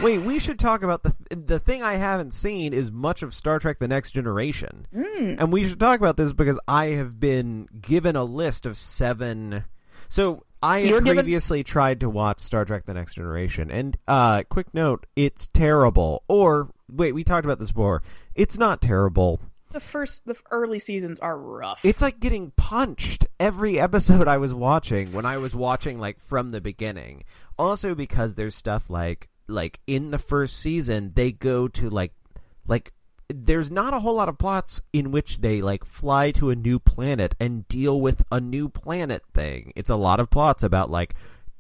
Wait, 0.03 0.19
we 0.19 0.39
should 0.39 0.59
talk 0.59 0.83
about 0.83 1.03
the 1.03 1.15
the 1.35 1.59
thing 1.59 1.83
I 1.83 1.95
haven't 1.95 2.35
seen 2.35 2.73
is 2.73 2.91
much 2.93 3.23
of 3.23 3.35
Star 3.35 3.59
Trek: 3.59 3.79
The 3.79 3.89
Next 3.89 4.11
Generation, 4.13 4.87
Mm. 4.95 5.37
and 5.41 5.53
we 5.53 5.67
should 5.69 5.81
talk 5.81 5.99
about 6.01 6.17
this 6.17 6.33
because 6.33 6.59
I 6.69 6.87
have 6.89 7.19
been 7.19 7.69
given 7.81 8.17
a 8.17 8.25
list 8.25 8.67
of 8.67 8.77
seven. 8.77 9.65
So 10.09 10.45
I 10.63 10.79
You 10.79 10.91
were 10.93 10.97
had 10.97 11.05
given- 11.05 11.17
previously 11.25 11.65
tried 11.65 12.01
to 12.01 12.11
watch 12.11 12.41
Star 12.41 12.65
Trek: 12.65 12.85
The 12.87 12.95
Next 12.95 13.15
Generation, 13.15 13.71
and 13.71 13.97
uh, 14.07 14.43
quick 14.49 14.73
note, 14.75 15.07
it's 15.17 15.49
terrible. 15.49 16.23
Or 16.29 16.69
wait, 16.93 17.13
we 17.13 17.25
talked 17.25 17.45
about 17.47 17.59
this 17.59 17.73
before. 17.73 18.03
It's 18.35 18.59
not 18.59 18.81
terrible. 18.83 19.41
The 19.73 19.81
first, 19.81 20.25
the 20.27 20.37
early 20.51 20.79
seasons 20.79 21.19
are 21.21 21.37
rough. 21.37 21.85
It's 21.85 22.01
like 22.01 22.21
getting 22.21 22.53
punched 22.57 23.27
every 23.41 23.79
episode 23.81 24.29
I 24.29 24.37
was 24.39 24.55
watching 24.55 25.13
when 25.13 25.27
I 25.27 25.39
was 25.39 25.55
watching 25.55 25.99
like 25.99 26.21
from 26.21 26.51
the 26.51 26.61
beginning. 26.61 27.25
Also 27.59 27.95
because 27.95 28.35
there's 28.35 28.55
stuff 28.55 28.89
like 28.91 29.29
like 29.49 29.81
in 29.87 30.11
the 30.11 30.19
first 30.19 30.57
season 30.57 31.13
they 31.15 31.33
go 31.33 31.69
to 31.69 31.91
like 31.91 32.13
like 32.67 32.93
there's 33.29 33.71
not 33.71 33.95
a 33.95 33.99
whole 33.99 34.15
lot 34.15 34.29
of 34.29 34.39
plots 34.39 34.81
in 34.93 35.11
which 35.11 35.39
they 35.41 35.61
like 35.61 35.85
fly 35.85 36.31
to 36.33 36.51
a 36.51 36.57
new 36.57 36.79
planet 36.79 37.35
and 37.41 37.67
deal 37.69 38.01
with 38.01 38.25
a 38.31 38.41
new 38.41 38.69
planet 38.69 39.23
thing. 39.35 39.73
It's 39.75 39.91
a 39.91 39.97
lot 39.97 40.21
of 40.21 40.31
plots 40.31 40.63
about 40.63 40.91
like 40.91 41.15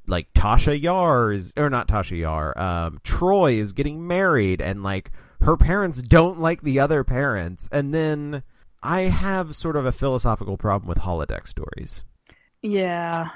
like 0.07 0.32
Tasha 0.32 0.80
Yar 0.80 1.32
is 1.32 1.53
or 1.57 1.68
not 1.68 1.89
Tasha 1.89 2.18
Yar, 2.18 2.57
um 2.57 3.01
Troi 3.03 3.59
is 3.59 3.72
getting 3.72 4.07
married 4.07 4.61
and 4.61 4.82
like 4.82 5.11
her 5.41 5.57
parents 5.57 6.01
don't 6.03 6.41
like 6.41 6.62
the 6.62 6.78
other 6.80 7.03
parents 7.03 7.68
and 7.72 7.93
then 7.93 8.43
I 8.82 9.03
have 9.03 9.57
sort 9.57 9.76
of 9.76 9.87
a 9.87 9.93
philosophical 9.93 10.57
problem 10.57 10.89
with 10.89 10.99
holodeck 10.99 11.49
stories 11.49 12.05
yeah. 12.62 13.30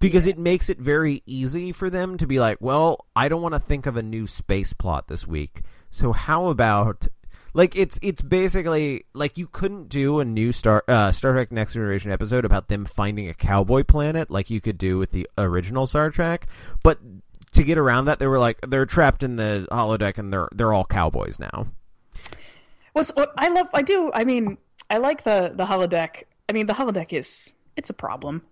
Because 0.00 0.26
it 0.26 0.38
makes 0.38 0.68
it 0.68 0.78
very 0.78 1.22
easy 1.26 1.72
for 1.72 1.90
them 1.90 2.16
to 2.18 2.26
be 2.26 2.38
like, 2.38 2.58
well, 2.60 3.06
I 3.16 3.28
don't 3.28 3.42
want 3.42 3.54
to 3.54 3.60
think 3.60 3.86
of 3.86 3.96
a 3.96 4.02
new 4.02 4.26
space 4.26 4.72
plot 4.72 5.08
this 5.08 5.26
week. 5.26 5.62
So 5.90 6.12
how 6.12 6.48
about 6.48 7.06
like 7.54 7.76
it's 7.76 7.98
it's 8.02 8.22
basically 8.22 9.04
like 9.14 9.38
you 9.38 9.46
couldn't 9.46 9.88
do 9.88 10.20
a 10.20 10.24
new 10.24 10.52
Star 10.52 10.84
uh, 10.86 11.12
Star 11.12 11.32
Trek 11.32 11.50
Next 11.50 11.72
Generation 11.72 12.10
episode 12.10 12.44
about 12.44 12.68
them 12.68 12.84
finding 12.84 13.28
a 13.28 13.34
cowboy 13.34 13.84
planet 13.84 14.30
like 14.30 14.50
you 14.50 14.60
could 14.60 14.78
do 14.78 14.98
with 14.98 15.10
the 15.12 15.28
original 15.38 15.86
Star 15.86 16.10
Trek, 16.10 16.46
but 16.82 16.98
to 17.52 17.64
get 17.64 17.78
around 17.78 18.04
that 18.04 18.18
they 18.18 18.26
were 18.26 18.38
like 18.38 18.60
they're 18.68 18.86
trapped 18.86 19.22
in 19.22 19.36
the 19.36 19.66
holodeck 19.70 20.18
and 20.18 20.32
they're 20.32 20.48
they're 20.52 20.72
all 20.72 20.84
cowboys 20.84 21.38
now. 21.38 21.66
What's 22.92 23.10
what 23.10 23.32
I 23.36 23.48
love? 23.48 23.68
I 23.72 23.82
do. 23.82 24.10
I 24.12 24.24
mean, 24.24 24.58
I 24.90 24.98
like 24.98 25.24
the 25.24 25.52
the 25.54 25.64
holodeck. 25.64 26.24
I 26.48 26.52
mean, 26.52 26.66
the 26.66 26.74
holodeck 26.74 27.12
is 27.12 27.54
it's 27.76 27.90
a 27.90 27.94
problem. 27.94 28.42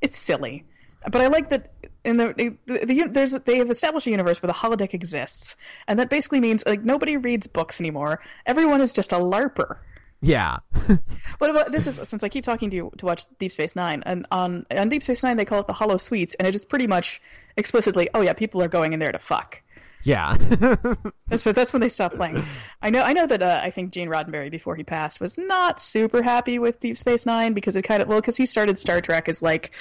It's 0.00 0.18
silly, 0.18 0.66
but 1.10 1.20
I 1.20 1.26
like 1.28 1.48
that 1.50 1.72
in 2.04 2.16
the, 2.16 2.56
the, 2.66 2.84
the 2.84 3.08
there's 3.08 3.32
they 3.32 3.58
have 3.58 3.70
established 3.70 4.06
a 4.06 4.10
universe 4.10 4.42
where 4.42 4.48
the 4.48 4.52
holodeck 4.54 4.94
exists, 4.94 5.56
and 5.86 5.98
that 5.98 6.10
basically 6.10 6.40
means 6.40 6.64
like 6.66 6.82
nobody 6.82 7.16
reads 7.16 7.46
books 7.46 7.80
anymore. 7.80 8.20
Everyone 8.46 8.80
is 8.80 8.92
just 8.92 9.12
a 9.12 9.16
larper. 9.16 9.78
Yeah. 10.20 10.58
What 11.38 11.50
about 11.50 11.72
this? 11.72 11.86
Is 11.88 12.00
since 12.08 12.22
I 12.22 12.28
keep 12.28 12.44
talking 12.44 12.70
to 12.70 12.76
you 12.76 12.92
to 12.98 13.06
watch 13.06 13.24
Deep 13.40 13.50
Space 13.50 13.74
Nine, 13.74 14.02
and 14.06 14.26
on 14.30 14.64
on 14.70 14.88
Deep 14.88 15.02
Space 15.02 15.22
Nine 15.24 15.36
they 15.36 15.44
call 15.44 15.60
it 15.60 15.66
the 15.66 15.72
holosuites, 15.72 16.34
and 16.38 16.46
it 16.46 16.54
is 16.54 16.64
pretty 16.64 16.86
much 16.86 17.20
explicitly, 17.56 18.08
oh 18.14 18.20
yeah, 18.20 18.32
people 18.32 18.62
are 18.62 18.68
going 18.68 18.92
in 18.92 19.00
there 19.00 19.10
to 19.12 19.18
fuck. 19.18 19.62
yeah. 20.04 20.36
So 21.38 21.50
that's 21.50 21.72
when 21.72 21.80
they 21.80 21.88
stopped 21.88 22.16
playing. 22.16 22.42
I 22.82 22.90
know. 22.90 23.02
I 23.02 23.14
know 23.14 23.26
that 23.26 23.42
uh, 23.42 23.60
I 23.62 23.70
think 23.70 23.90
Gene 23.92 24.08
Roddenberry 24.08 24.50
before 24.50 24.76
he 24.76 24.84
passed 24.84 25.18
was 25.18 25.38
not 25.38 25.80
super 25.80 26.22
happy 26.22 26.58
with 26.58 26.78
Deep 26.78 26.98
Space 26.98 27.24
Nine 27.24 27.54
because 27.54 27.74
it 27.74 27.82
kind 27.82 28.02
of 28.02 28.08
well 28.08 28.20
because 28.20 28.36
he 28.36 28.44
started 28.46 28.76
Star 28.78 29.00
Trek 29.00 29.28
as 29.28 29.40
like 29.42 29.72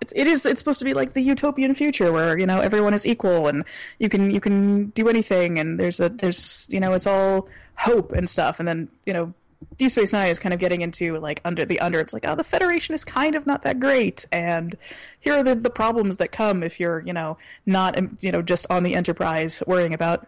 it's, 0.00 0.12
it 0.16 0.26
is 0.26 0.44
it's 0.46 0.58
supposed 0.58 0.78
to 0.78 0.84
be 0.84 0.94
like 0.94 1.14
the 1.14 1.20
utopian 1.20 1.74
future 1.74 2.12
where 2.12 2.38
you 2.38 2.46
know 2.46 2.60
everyone 2.60 2.94
is 2.94 3.06
equal 3.06 3.48
and 3.48 3.64
you 3.98 4.08
can 4.08 4.30
you 4.30 4.40
can 4.40 4.86
do 4.90 5.08
anything 5.08 5.58
and 5.58 5.78
there's 5.78 6.00
a 6.00 6.08
there's 6.08 6.66
you 6.70 6.80
know 6.80 6.92
it's 6.92 7.06
all 7.06 7.48
hope 7.76 8.12
and 8.12 8.28
stuff 8.28 8.58
and 8.58 8.68
then 8.68 8.88
you 9.04 9.12
know 9.12 9.32
Deep 9.78 9.90
Space 9.90 10.12
Nine 10.12 10.30
is 10.30 10.38
kind 10.38 10.52
of 10.52 10.60
getting 10.60 10.80
into 10.80 11.18
like 11.18 11.40
under 11.44 11.64
the 11.64 11.80
under. 11.80 12.00
It's 12.00 12.12
like, 12.12 12.26
oh, 12.26 12.34
the 12.34 12.44
Federation 12.44 12.94
is 12.94 13.04
kind 13.04 13.34
of 13.34 13.46
not 13.46 13.62
that 13.62 13.80
great, 13.80 14.24
and 14.32 14.74
here 15.20 15.34
are 15.34 15.42
the, 15.42 15.54
the 15.54 15.70
problems 15.70 16.18
that 16.18 16.32
come 16.32 16.62
if 16.62 16.78
you're, 16.78 17.00
you 17.00 17.12
know, 17.12 17.38
not, 17.64 17.98
um, 17.98 18.16
you 18.20 18.30
know, 18.30 18.42
just 18.42 18.66
on 18.70 18.82
the 18.82 18.94
Enterprise 18.94 19.62
worrying 19.66 19.94
about 19.94 20.26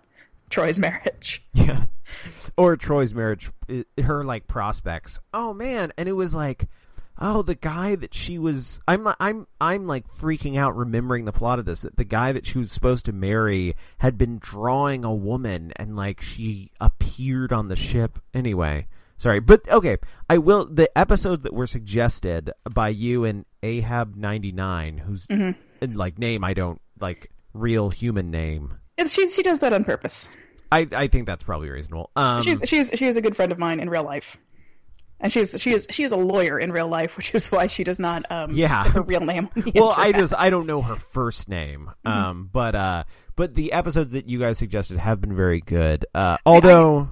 Troi's 0.51 0.79
marriage. 0.79 1.43
Yeah. 1.55 1.85
Or 2.57 2.77
Troi's 2.77 3.13
marriage, 3.13 3.51
her 4.03 4.25
like 4.25 4.49
prospects. 4.49 5.21
Oh 5.35 5.53
man, 5.53 5.93
and 5.99 6.09
it 6.09 6.13
was 6.13 6.35
like, 6.35 6.67
oh, 7.19 7.43
the 7.43 7.55
guy 7.55 7.97
that 7.97 8.15
she 8.15 8.39
was. 8.39 8.81
I'm 8.87 9.09
I'm 9.21 9.47
I'm 9.61 9.87
like 9.87 10.07
freaking 10.15 10.57
out 10.57 10.77
remembering 10.77 11.25
the 11.25 11.33
plot 11.33 11.59
of 11.59 11.65
this. 11.65 11.83
That 11.83 11.97
the 11.97 12.05
guy 12.05 12.33
that 12.33 12.47
she 12.47 12.59
was 12.59 12.73
supposed 12.73 13.07
to 13.07 13.13
marry 13.13 13.77
had 13.99 14.19
been 14.19 14.39
drawing 14.39 15.05
a 15.05 15.15
woman, 15.15 15.73
and 15.77 15.97
like 15.97 16.21
she 16.21 16.71
appeared 16.81 17.53
on 17.53 17.69
the 17.69 17.77
ship. 17.77 18.19
Anyway, 18.35 18.89
sorry, 19.19 19.41
but 19.41 19.69
okay. 19.71 19.97
I 20.29 20.39
will. 20.39 20.67
The 20.67 20.97
episodes 20.97 21.43
that 21.43 21.55
were 21.55 21.67
suggested 21.67 22.53
by 22.73 22.89
you 22.91 23.25
and 23.25 23.45
Ahab 23.63 24.17
ninety 24.17 24.53
nine, 24.53 24.99
whose 24.99 25.27
and, 25.29 25.57
like 25.97 26.19
name 26.19 26.45
I 26.45 26.55
don't 26.55 26.81
like 27.01 27.31
real 27.53 27.91
human 27.91 28.31
name. 28.31 28.79
It's, 28.97 29.13
she's 29.13 29.35
she 29.35 29.43
does 29.43 29.61
that 29.61 29.73
on 29.73 29.85
purpose. 29.85 30.29
I 30.71 30.87
I 30.93 31.07
think 31.09 31.27
that's 31.27 31.45
probably 31.45 31.71
reasonable. 31.71 32.11
Um, 32.15 32.43
She's 32.43 32.63
she's 32.67 32.91
she 32.95 33.07
is 33.07 33.17
a 33.17 33.23
good 33.23 33.37
friend 33.37 33.53
of 33.53 33.59
mine 33.59 33.81
in 33.81 33.89
real 33.89 34.03
life, 34.05 34.37
and 35.21 35.33
she's 35.33 35.61
she 35.61 35.73
is 35.73 35.87
she 35.91 36.05
is 36.05 36.13
a 36.13 36.17
lawyer 36.17 36.59
in 36.59 36.71
real 36.73 36.89
life, 36.89 37.17
which 37.17 37.35
is 37.35 37.51
why 37.51 37.67
she 37.67 37.85
does 37.85 37.99
not 37.99 38.25
um 38.31 38.53
Yeah. 38.53 38.85
her 38.85 39.03
real 39.03 39.21
name. 39.21 39.49
Well 39.75 39.93
i 39.97 40.13
just 40.13 40.35
i 40.37 40.51
don't 40.51 40.67
know 40.67 40.83
her 40.83 40.97
first 40.97 41.49
name 41.49 41.91
Mm-hmm. 42.07 42.19
um 42.19 42.51
but 42.53 42.75
uh 42.75 43.05
but 43.37 43.55
the 43.55 43.73
episodes 43.73 44.13
that 44.13 44.29
you 44.29 44.39
guys 44.39 44.59
suggested 44.59 44.99
have 44.99 45.21
been 45.21 45.35
very 45.37 45.61
good 45.61 46.07
uh 46.15 46.37
although 46.47 47.09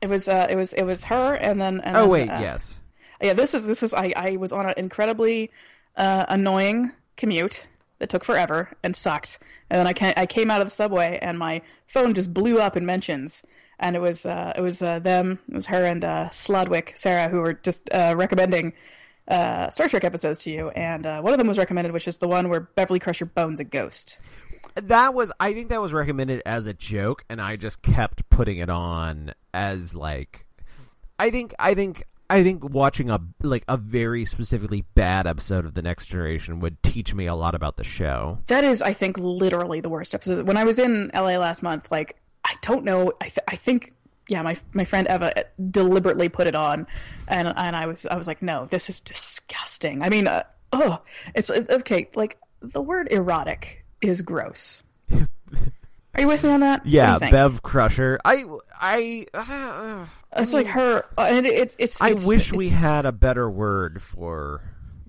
it 0.00 0.08
was 0.08 0.28
uh 0.28 0.46
it 0.50 0.56
was 0.56 0.72
it 0.72 0.84
was 0.84 1.04
her 1.04 1.34
and 1.34 1.60
then 1.60 1.80
and 1.80 1.96
oh 1.96 2.06
wait 2.08 2.28
uh, 2.28 2.40
yes 2.40 2.78
yeah 3.22 3.32
this 3.32 3.54
is 3.54 3.64
this 3.66 3.82
is 3.82 3.94
I 3.94 4.12
I 4.16 4.36
was 4.36 4.52
on 4.52 4.66
an 4.66 4.74
incredibly 4.76 5.50
uh, 5.96 6.24
annoying 6.28 6.90
commute 7.16 7.66
that 8.00 8.10
took 8.10 8.24
forever 8.24 8.70
and 8.82 8.96
sucked, 8.96 9.38
and 9.70 9.78
then 9.78 9.86
I 9.86 9.92
ca- 9.92 10.12
I 10.16 10.26
came 10.26 10.50
out 10.50 10.60
of 10.60 10.66
the 10.66 10.72
subway 10.72 11.18
and 11.22 11.38
my 11.38 11.62
phone 11.86 12.12
just 12.14 12.34
blew 12.34 12.58
up 12.58 12.76
in 12.76 12.84
mentions. 12.84 13.42
And 13.78 13.96
it 13.96 13.98
was 14.00 14.24
uh, 14.24 14.52
it 14.56 14.60
was 14.60 14.82
uh, 14.82 14.98
them, 15.00 15.38
it 15.48 15.54
was 15.54 15.66
her 15.66 15.84
and 15.84 16.04
uh, 16.04 16.28
Slodwick, 16.30 16.96
Sarah, 16.96 17.28
who 17.28 17.38
were 17.38 17.54
just 17.54 17.88
uh, 17.92 18.14
recommending 18.16 18.72
uh, 19.28 19.70
Star 19.70 19.88
Trek 19.88 20.04
episodes 20.04 20.42
to 20.44 20.50
you, 20.50 20.68
and 20.70 21.06
uh, 21.06 21.20
one 21.20 21.32
of 21.32 21.38
them 21.38 21.48
was 21.48 21.58
recommended, 21.58 21.92
which 21.92 22.06
is 22.06 22.18
the 22.18 22.28
one 22.28 22.48
where 22.48 22.60
Beverly 22.60 22.98
Crusher 23.00 23.24
bones 23.24 23.58
a 23.60 23.64
ghost. 23.64 24.20
that 24.76 25.12
was 25.14 25.30
i 25.40 25.52
think 25.52 25.68
that 25.68 25.80
was 25.80 25.92
recommended 25.92 26.42
as 26.46 26.66
a 26.66 26.72
joke 26.74 27.22
and 27.28 27.40
i 27.40 27.54
just 27.54 27.82
kept 27.82 28.28
putting 28.30 28.58
it 28.58 28.70
on 28.70 29.32
as 29.52 29.94
like 29.94 30.46
i 31.18 31.30
think 31.30 31.54
i 31.58 31.74
think 31.74 32.02
i 32.30 32.42
think 32.42 32.64
watching 32.64 33.10
a 33.10 33.20
like 33.42 33.62
a 33.68 33.76
very 33.76 34.24
specifically 34.24 34.82
bad 34.94 35.26
episode 35.26 35.64
of 35.66 35.74
the 35.74 35.82
next 35.82 36.06
generation 36.06 36.58
would 36.60 36.82
teach 36.82 37.14
me 37.14 37.26
a 37.26 37.34
lot 37.34 37.54
about 37.54 37.76
the 37.76 37.84
show 37.84 38.38
That 38.46 38.64
is, 38.64 38.80
I 38.82 38.94
think, 38.94 39.18
literally 39.18 39.80
the 39.80 39.90
worst 39.90 40.14
episode. 40.14 40.46
When 40.48 40.56
I 40.56 40.64
was 40.64 40.78
in 40.78 41.10
LA 41.14 41.36
last 41.36 41.62
month, 41.62 41.90
like 41.90 42.16
I 42.54 42.58
don't 42.62 42.84
know, 42.84 43.12
I, 43.20 43.24
th- 43.24 43.44
I 43.48 43.56
think, 43.56 43.92
yeah, 44.28 44.42
my 44.42 44.56
my 44.72 44.84
friend 44.84 45.06
Eva 45.10 45.44
deliberately 45.70 46.28
put 46.28 46.46
it 46.46 46.54
on, 46.54 46.86
and 47.28 47.48
and 47.56 47.76
I 47.76 47.86
was 47.86 48.06
I 48.06 48.16
was 48.16 48.26
like, 48.26 48.40
no, 48.42 48.66
this 48.70 48.88
is 48.88 49.00
disgusting. 49.00 50.02
I 50.02 50.08
mean, 50.08 50.26
uh, 50.28 50.44
oh, 50.72 51.00
it's 51.34 51.50
okay. 51.50 52.08
Like 52.14 52.38
the 52.62 52.80
word 52.80 53.08
erotic 53.10 53.84
is 54.00 54.22
gross. 54.22 54.82
Are 55.12 56.20
you 56.20 56.28
with 56.28 56.44
me 56.44 56.50
on 56.50 56.60
that? 56.60 56.86
Yeah 56.86 57.18
bev 57.18 57.60
crusher 57.62 58.20
i 58.24 58.44
i 58.80 59.26
uh, 59.34 60.06
it's 60.36 60.52
like 60.54 60.68
her, 60.68 61.04
uh, 61.18 61.26
and 61.28 61.44
it, 61.44 61.52
it's 61.54 61.76
it's. 61.78 62.00
I 62.00 62.10
it's- 62.10 62.24
wish 62.24 62.48
it's- 62.48 62.58
we 62.58 62.68
had 62.68 63.04
a 63.04 63.12
better 63.12 63.50
word 63.50 64.00
for 64.00 64.62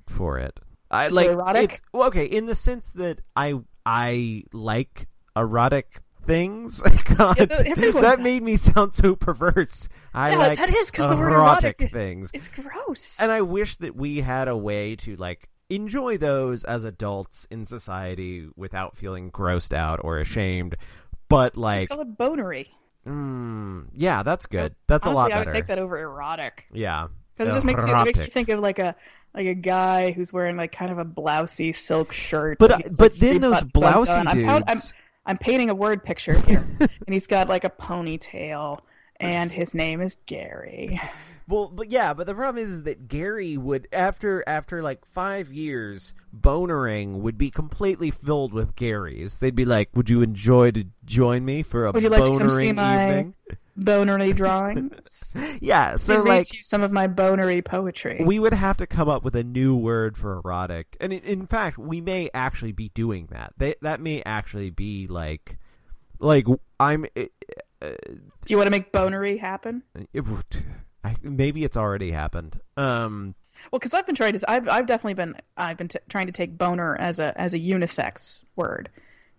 for 0.08 0.40
it. 0.40 0.60
I 0.92 1.08
like 1.10 1.28
erotic? 1.28 1.64
it's- 1.64 1.82
well, 1.94 2.08
okay, 2.08 2.26
in 2.26 2.48
the 2.48 2.56
sense 2.56 2.92
that 2.94 3.22
I 3.36 3.54
I 3.86 4.44
like 4.52 5.08
erotic 5.38 6.02
things. 6.26 6.82
God, 7.16 7.38
Yeah, 7.38 7.64
everyone 7.66 8.02
that 8.04 8.20
made 8.20 8.44
me 8.44 8.56
sound 8.58 8.94
so 8.94 9.16
perverse. 9.16 9.88
I 10.14 10.32
Yeah, 10.32 10.38
like 10.38 10.58
that 10.60 10.74
is 10.74 10.92
because 10.92 11.08
the 11.10 11.16
word 11.16 11.34
erotic 11.34 11.90
things, 11.92 12.32
It's 12.34 12.50
gross. 12.50 13.18
and 13.20 13.32
I 13.32 13.42
wish 13.42 13.76
that 13.78 13.96
we 13.96 14.22
had 14.22 14.48
a 14.48 14.58
way 14.58 14.96
to 14.98 15.16
like 15.16 15.48
enjoy 15.70 16.18
those 16.18 16.64
as 16.64 16.84
adults 16.86 17.48
in 17.50 17.66
society 17.66 18.48
without 18.56 18.98
feeling 18.98 19.32
grossed 19.32 19.74
out 19.74 20.00
or 20.04 20.20
ashamed. 20.20 20.76
But 21.30 21.58
like, 21.58 21.90
call 21.90 22.02
it 22.02 22.18
bonery. 22.18 22.70
mm, 23.08 23.86
yeah, 23.94 24.24
that's 24.24 24.46
good. 24.46 24.76
That's 24.88 25.06
Honestly, 25.08 25.12
a 25.12 25.24
lot 25.24 25.30
better. 25.32 25.42
I 25.42 25.46
would 25.46 25.54
take 25.54 25.68
that 25.68 25.80
over 25.80 25.98
erotic. 25.98 26.66
Yeah. 26.72 27.08
Because 27.38 27.52
it 27.52 27.56
just 27.56 27.66
makes 27.66 27.86
you, 27.86 27.94
it 27.96 28.06
makes 28.06 28.20
you 28.22 28.28
think 28.28 28.48
of 28.50 28.60
like 28.62 28.80
a 28.80 28.96
like 29.34 29.48
a 29.48 29.54
guy 29.54 30.12
who's 30.12 30.32
wearing 30.32 30.56
like 30.56 30.72
kind 30.72 30.90
of 30.92 31.00
a 31.00 31.04
blousy 31.04 31.76
silk 31.76 32.14
shirt. 32.14 32.58
But, 32.60 32.72
uh, 32.72 32.78
but 32.98 33.12
like, 33.12 33.14
then 33.20 33.42
those 33.42 33.60
blousy 33.62 34.18
undone. 34.20 34.46
I'm, 34.50 34.64
I'm 34.68 34.76
dudes- 34.78 34.94
I'm 35.26 35.38
painting 35.38 35.70
a 35.70 35.76
word 35.76 36.04
picture 36.04 36.40
here, 36.42 36.66
and 36.80 37.14
he's 37.14 37.28
got 37.28 37.50
like 37.50 37.64
a 37.64 37.70
ponytail, 37.70 38.80
and 39.20 39.52
his 39.52 39.74
name 39.74 40.02
is 40.02 40.18
Gary. 40.26 41.00
Well, 41.48 41.68
but 41.68 41.92
yeah, 41.92 42.14
but 42.14 42.26
the 42.26 42.34
problem 42.34 42.64
is, 42.64 42.72
is 42.72 42.84
that 42.84 43.08
Gary 43.08 43.56
would 43.56 43.88
after 43.92 44.44
after 44.48 44.82
like 44.82 45.06
five 45.06 45.54
years, 45.54 46.14
bonering 46.34 47.22
would 47.22 47.38
be 47.38 47.52
completely 47.52 48.10
filled 48.10 48.52
with 48.52 48.76
Garys. 48.76 49.40
They'd 49.40 49.56
be 49.56 49.66
like, 49.66 49.90
"Would 49.94 50.10
you 50.10 50.22
enjoy 50.22 50.72
to 50.72 50.86
join 51.06 51.46
me 51.46 51.62
for 51.62 51.86
a 51.86 51.92
Would 51.92 52.02
you 52.02 52.10
like 52.10 52.24
to 52.24 52.30
come 52.30 52.38
bonering 52.40 52.60
see 52.60 52.72
my 52.72 53.08
evening?" 53.10 53.36
Bonery 53.76 54.34
drawings? 54.34 55.34
Yeah, 55.62 55.96
so 55.96 56.22
like 56.22 56.48
some 56.64 56.82
of 56.84 56.92
my 56.92 57.08
bonery 57.08 57.62
poetry. 57.62 58.22
we 58.24 58.40
would 58.40 58.54
have 58.54 58.78
to 58.78 58.88
come 58.88 59.10
up 59.10 59.24
with 59.24 59.36
a 59.36 59.44
new 59.44 59.76
word 59.76 60.18
for 60.18 60.38
erotic, 60.44 60.96
and 61.00 61.12
in, 61.12 61.48
fact, 61.48 61.78
we 61.78 62.02
may 62.02 62.30
actually 62.34 62.72
be 62.72 62.90
doing 62.90 63.28
that. 63.32 63.54
They, 63.58 63.76
that 63.82 64.00
may 64.00 64.22
actually 64.26 64.70
be 64.70 65.08
like, 65.08 65.58
like 66.20 66.46
I'm. 66.80 67.06
It, 67.16 67.32
Do 67.82 67.96
you 68.48 68.58
want 68.58 68.68
to 68.68 68.72
make 68.72 68.92
bonery 68.92 69.38
happen? 69.38 69.84
it 70.14 70.24
I, 71.04 71.16
maybe 71.22 71.64
it's 71.64 71.78
already 71.78 72.12
happened. 72.12 72.60
Um, 72.78 73.36
Well, 73.72 73.80
because 73.80 73.94
I've 73.94 74.06
been 74.06 74.16
trying 74.16 74.34
to, 74.38 74.52
I've, 74.52 74.68
I've 74.68 74.86
definitely 74.88 75.14
been, 75.14 75.36
I've 75.56 75.78
been 75.78 75.88
t- 75.88 76.00
trying 76.10 76.26
to 76.28 76.32
take 76.34 76.58
boner 76.58 76.96
as 77.00 77.20
a 77.20 77.40
as 77.40 77.54
a 77.54 77.60
unisex 77.60 78.42
word. 78.56 78.90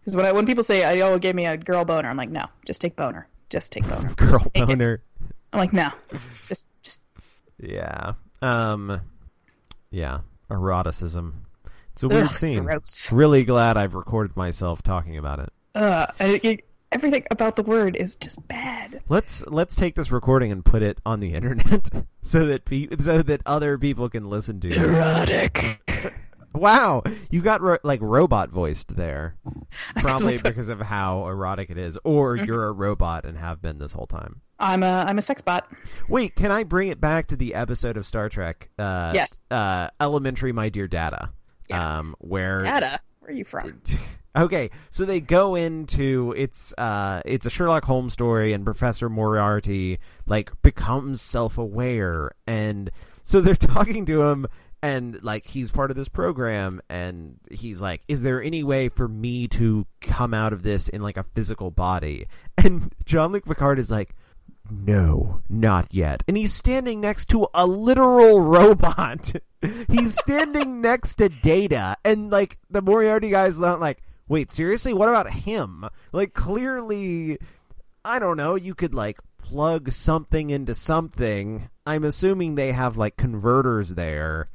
Because 0.01 0.17
when 0.17 0.27
I, 0.27 0.33
when 0.33 0.47
people 0.47 0.63
say, 0.63 1.03
"Oh, 1.03 1.15
it 1.15 1.23
gave 1.23 1.35
me 1.35 1.47
a 1.47 1.57
girl 1.57 1.85
boner," 1.85 2.09
I'm 2.09 2.17
like, 2.17 2.31
no, 2.31 2.45
just 2.65 2.81
take 2.81 2.95
boner, 2.95 3.27
just 3.51 3.73
take 3.73 3.89
boner, 3.89 4.09
girl 4.17 4.31
Just 4.33 4.55
take 4.55 4.69
it." 4.69 5.01
I'm 5.53 5.59
like, 5.61 5.73
no, 5.73 5.91
just 6.49 6.67
just 6.83 7.03
Yeah. 7.61 8.15
Um. 8.43 9.01
Yeah. 9.91 10.21
Eroticism. 10.51 11.33
It's 11.95 12.03
a 12.03 12.09
weird 12.09 12.25
ugh, 12.27 12.35
scene. 12.35 12.65
gross. 12.65 13.11
Really 13.11 13.45
glad 13.45 13.77
I've 13.77 13.95
recorded 13.95 14.37
myself 14.37 14.83
talking 14.83 15.17
about 15.17 15.39
it. 15.41 15.51
Uh, 15.75 16.07
and 16.19 16.33
it, 16.33 16.45
it- 16.45 16.65
everything 16.93 17.25
about 17.31 17.57
the 17.57 17.63
word 17.63 17.97
is 17.97 18.17
just 18.17 18.47
bad. 18.49 19.01
Let's 19.09 19.45
let's 19.47 19.75
take 19.75 19.95
this 19.97 20.11
recording 20.13 20.53
and 20.53 20.65
put 20.65 20.83
it 20.83 20.99
on 21.07 21.21
the 21.21 21.33
internet 21.35 21.89
so 22.23 22.47
that 22.47 22.65
pe- 22.65 22.89
so 22.99 23.23
that 23.23 23.41
other 23.47 23.79
people 23.79 24.09
can 24.09 24.29
listen 24.29 24.61
to 24.61 24.69
it. 24.71 24.77
Erotic. 24.77 26.15
Wow, 26.57 27.03
you 27.31 27.43
got 27.43 27.61
ro- 27.61 27.79
like 27.85 28.01
robot 28.01 28.51
voiced 28.51 28.97
there, 28.97 29.37
probably 29.97 30.39
because 30.39 30.69
of 30.69 30.81
how 30.81 31.27
erotic 31.29 31.71
it 31.71 31.79
is, 31.79 31.99
or 32.05 32.37
you're 32.37 32.67
a 32.67 32.73
robot 32.73 33.25
and 33.25 33.37
have 33.39 33.61
been 33.63 33.79
this 33.79 33.93
whole 33.93 34.07
time. 34.07 34.41
I'm 34.59 34.83
a 34.83 35.05
I'm 35.07 35.19
a 35.19 35.23
sex 35.23 35.43
bot. 35.43 35.71
Wait, 36.09 36.35
can 36.35 36.51
I 36.51 36.65
bring 36.65 36.89
it 36.89 37.01
back 37.01 37.29
to 37.29 37.37
the 37.37 37.55
episode 37.55 37.97
of 37.97 38.07
Star 38.07 38.29
Trek? 38.29 38.71
Uh, 38.79 39.13
Yes. 39.15 39.43
Uh, 39.51 39.89
Elementary, 40.01 40.53
my 40.53 40.71
dear 40.71 40.89
Data. 40.89 41.31
Yeah. 41.69 41.99
Um, 41.99 42.15
where 42.21 42.61
Data. 42.61 43.01
Where 43.21 43.31
are 43.31 43.35
you 43.35 43.45
from? 43.45 43.83
okay, 44.37 44.71
so 44.91 45.05
they 45.05 45.21
go 45.21 45.57
into 45.57 46.33
it's 46.37 46.73
uh 46.79 47.21
it's 47.27 47.45
a 47.45 47.51
Sherlock 47.51 47.85
Holmes 47.85 48.13
story, 48.15 48.53
and 48.55 48.65
Professor 48.65 49.09
Moriarty 49.11 49.99
like 50.27 50.51
becomes 50.63 51.21
self 51.21 51.59
aware, 51.59 52.31
and 52.47 52.91
so 53.25 53.41
they're 53.41 53.55
talking 53.57 54.07
to 54.07 54.23
him. 54.23 54.47
And 54.87 55.23
like 55.25 55.47
he's 55.47 55.71
part 55.71 55.91
of 55.91 55.97
this 55.97 56.09
program, 56.09 56.81
and 56.89 57.39
he's 57.51 57.81
like, 57.81 58.03
"Is 58.09 58.23
there 58.23 58.43
any 58.43 58.63
way 58.63 58.89
for 58.89 59.09
me 59.09 59.49
to 59.49 59.87
come 60.01 60.33
out 60.33 60.53
of 60.53 60.63
this 60.63 60.89
in 60.89 61.03
like 61.03 61.17
a 61.17 61.25
physical 61.35 61.71
body?" 61.71 62.27
And 62.65 62.93
Jean-Luc 63.05 63.45
Picard 63.45 63.79
is 63.79 63.91
like, 63.91 64.15
no, 64.71 65.41
not 65.49 65.93
yet. 65.93 66.23
And 66.27 66.37
he's 66.37 66.53
standing 66.53 67.01
next 67.01 67.27
to 67.27 67.47
a 67.55 67.67
literal 67.67 68.41
robot. 68.57 69.35
he's 69.91 70.19
standing 70.19 70.81
next 70.81 71.15
to 71.15 71.29
Data, 71.29 71.97
and 72.05 72.31
like 72.31 72.59
the 72.71 72.83
Moriarty 72.83 73.31
guy's 73.31 73.59
not 73.59 73.81
like, 73.81 74.03
wait, 74.29 74.53
seriously? 74.53 74.93
What 74.93 75.09
about 75.09 75.31
him? 75.31 75.89
Like, 76.13 76.35
clearly, 76.35 77.39
I 78.05 78.19
don't 78.19 78.37
know. 78.37 78.55
You 78.55 78.75
could 78.75 78.95
like 78.95 79.19
plug 79.39 79.93
something 79.93 80.51
into 80.51 80.75
something. 80.75 81.69
I'm 81.87 82.05
assuming 82.05 82.55
they 82.55 82.73
have 82.73 82.97
like 82.97 83.17
converters 83.17 83.95
there. 83.95 84.49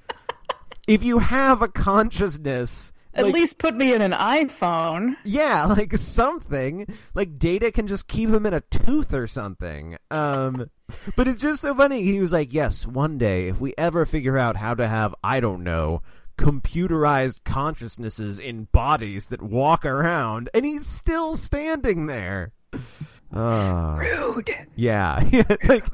If 0.91 1.03
you 1.03 1.19
have 1.19 1.61
a 1.61 1.69
consciousness. 1.69 2.91
At 3.13 3.25
like, 3.25 3.33
least 3.33 3.59
put 3.59 3.75
me 3.75 3.93
in 3.93 4.01
an 4.01 4.11
iPhone. 4.11 5.15
yeah, 5.23 5.65
like 5.77 5.95
something. 5.97 6.85
Like 7.13 7.37
Data 7.37 7.71
can 7.71 7.87
just 7.87 8.07
keep 8.07 8.29
him 8.29 8.45
in 8.45 8.53
a 8.53 8.61
tooth 8.61 9.13
or 9.13 9.27
something. 9.27 9.97
Um 10.09 10.69
but 11.15 11.27
it's 11.27 11.41
just 11.41 11.61
so 11.61 11.73
funny. 11.73 12.03
He 12.03 12.19
was 12.19 12.33
like, 12.33 12.53
"Yes, 12.53 12.85
one 12.85 13.17
day 13.17 13.47
if 13.47 13.61
we 13.61 13.73
ever 13.77 14.05
figure 14.05 14.37
out 14.37 14.57
how 14.57 14.73
to 14.73 14.87
have, 14.87 15.15
I 15.23 15.39
don't 15.39 15.63
know, 15.63 16.01
computerized 16.37 17.45
consciousnesses 17.45 18.39
in 18.39 18.65
bodies 18.73 19.27
that 19.27 19.41
walk 19.41 19.85
around." 19.85 20.49
And 20.53 20.65
he's 20.65 20.85
still 20.85 21.37
standing 21.37 22.07
there. 22.07 22.51
Uh, 23.33 23.95
Rude. 23.99 24.49
yeah, 24.75 25.17
like 25.63 25.85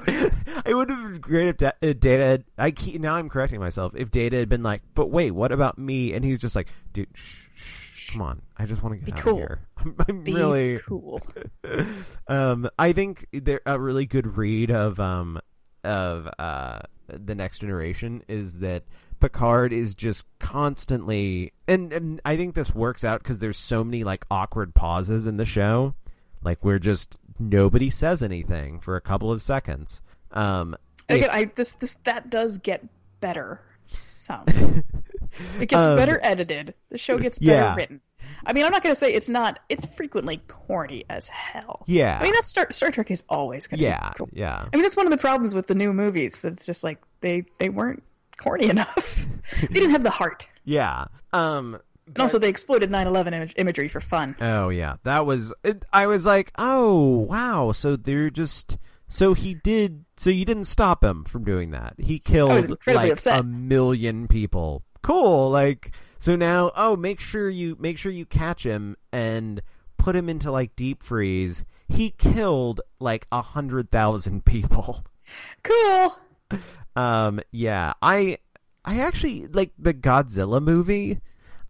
it 0.65 0.73
would 0.75 0.89
have 0.89 1.03
been 1.03 1.19
great 1.21 1.47
if 1.49 1.57
da- 1.57 1.71
Data. 1.81 2.23
Had, 2.23 2.43
I 2.57 2.71
keep, 2.71 2.99
now 2.99 3.15
I'm 3.15 3.29
correcting 3.29 3.59
myself. 3.59 3.93
If 3.95 4.09
Data 4.11 4.37
had 4.37 4.49
been 4.49 4.63
like, 4.63 4.81
"But 4.95 5.11
wait, 5.11 5.31
what 5.31 5.51
about 5.51 5.77
me?" 5.77 6.13
and 6.13 6.25
he's 6.25 6.39
just 6.39 6.55
like, 6.55 6.69
"Dude, 6.93 7.09
shh, 7.13 7.45
shh, 7.55 8.11
come 8.13 8.21
on, 8.23 8.41
I 8.57 8.65
just 8.65 8.81
want 8.81 8.93
to 8.93 8.97
get 8.97 9.05
Be 9.05 9.11
out 9.13 9.19
cool. 9.19 9.33
of 9.33 9.37
here." 9.39 9.59
I'm, 9.77 9.95
I'm 10.09 10.23
Be 10.23 10.33
really. 10.33 10.79
cool. 10.79 11.21
Um, 12.27 12.69
I 12.79 12.91
think 12.93 13.25
there 13.31 13.61
a 13.65 13.79
really 13.79 14.05
good 14.05 14.35
read 14.37 14.71
of 14.71 14.99
um 14.99 15.39
of 15.83 16.27
uh 16.39 16.79
the 17.07 17.35
next 17.35 17.59
generation 17.59 18.23
is 18.27 18.59
that 18.59 18.83
Picard 19.19 19.71
is 19.73 19.95
just 19.95 20.25
constantly 20.39 21.53
and, 21.67 21.93
and 21.93 22.21
I 22.25 22.35
think 22.35 22.53
this 22.55 22.73
works 22.75 23.03
out 23.03 23.23
because 23.23 23.39
there's 23.39 23.57
so 23.57 23.83
many 23.83 24.03
like 24.03 24.25
awkward 24.29 24.73
pauses 24.75 25.25
in 25.27 25.37
the 25.37 25.45
show, 25.45 25.95
like 26.43 26.63
we're 26.63 26.79
just 26.79 27.19
nobody 27.39 27.89
says 27.89 28.23
anything 28.23 28.79
for 28.79 28.95
a 28.95 29.01
couple 29.01 29.31
of 29.31 29.41
seconds. 29.41 30.01
Um, 30.31 30.75
Again, 31.09 31.29
if- 31.29 31.35
I 31.35 31.45
this 31.55 31.73
this 31.79 31.95
that 32.03 32.29
does 32.29 32.57
get 32.57 32.85
better. 33.19 33.61
Some. 33.85 34.43
it 35.59 35.67
gets 35.69 35.73
Um, 35.75 35.95
better 35.95 36.19
edited. 36.21 36.73
The 36.89 36.97
show 36.97 37.17
gets 37.17 37.39
better 37.39 37.51
yeah. 37.61 37.75
written. 37.75 38.01
I 38.45 38.51
mean, 38.53 38.65
I'm 38.65 38.71
not 38.71 38.83
going 38.83 38.93
to 38.93 38.99
say 38.99 39.13
it's 39.13 39.29
not. 39.29 39.59
It's 39.69 39.85
frequently 39.85 40.41
corny 40.47 41.05
as 41.09 41.27
hell. 41.29 41.83
Yeah. 41.87 42.17
I 42.19 42.23
mean, 42.23 42.33
that's 42.33 42.47
Star 42.47 42.67
Star 42.71 42.91
Trek 42.91 43.09
is 43.11 43.23
always 43.29 43.65
going 43.67 43.77
to 43.79 43.85
yeah, 43.85 44.09
be. 44.09 44.15
Cool. 44.17 44.29
yeah. 44.33 44.65
I 44.71 44.75
mean, 44.75 44.83
that's 44.83 44.97
one 44.97 45.05
of 45.05 45.11
the 45.11 45.17
problems 45.17 45.55
with 45.55 45.67
the 45.67 45.75
new 45.75 45.93
movies. 45.93 46.39
That's 46.41 46.65
just 46.65 46.83
like 46.83 46.99
they 47.21 47.45
they 47.59 47.69
weren't 47.69 48.03
corny 48.37 48.69
enough. 48.69 49.19
they 49.61 49.67
didn't 49.67 49.91
have 49.91 50.03
the 50.03 50.09
heart. 50.11 50.47
Yeah. 50.65 51.05
Um 51.33 51.79
And 52.07 52.19
also, 52.19 52.39
they 52.39 52.49
exploited 52.49 52.89
9/11 52.89 53.33
image- 53.33 53.53
imagery 53.57 53.87
for 53.89 53.99
fun. 53.99 54.35
Oh 54.41 54.69
yeah, 54.69 54.95
that 55.03 55.25
was. 55.25 55.53
It, 55.63 55.83
I 55.91 56.07
was 56.07 56.25
like, 56.25 56.51
oh 56.57 57.19
wow. 57.19 57.71
So 57.71 57.95
they're 57.95 58.29
just. 58.29 58.77
So 59.09 59.33
he 59.33 59.53
did. 59.53 60.05
So 60.17 60.29
you 60.29 60.43
didn't 60.45 60.65
stop 60.65 61.03
him 61.03 61.23
from 61.23 61.43
doing 61.43 61.71
that. 61.71 61.95
He 61.97 62.19
killed 62.19 62.77
like 62.87 63.11
upset. 63.11 63.39
a 63.39 63.43
million 63.43 64.27
people. 64.27 64.83
Cool. 65.01 65.49
Like 65.49 65.95
so 66.19 66.35
now. 66.35 66.71
Oh, 66.75 66.95
make 66.95 67.19
sure 67.19 67.49
you 67.49 67.77
make 67.79 67.97
sure 67.97 68.11
you 68.11 68.25
catch 68.25 68.65
him 68.65 68.97
and 69.11 69.61
put 69.97 70.15
him 70.15 70.29
into 70.29 70.51
like 70.51 70.75
deep 70.75 71.03
freeze. 71.03 71.63
He 71.87 72.09
killed 72.09 72.81
like 72.99 73.27
a 73.31 73.41
hundred 73.41 73.89
thousand 73.89 74.45
people. 74.45 75.03
Cool. 75.63 76.17
Um, 76.95 77.41
yeah, 77.51 77.93
I, 78.01 78.37
I 78.83 79.01
actually 79.01 79.45
like 79.45 79.71
the 79.77 79.93
Godzilla 79.93 80.59
movie. 80.61 81.19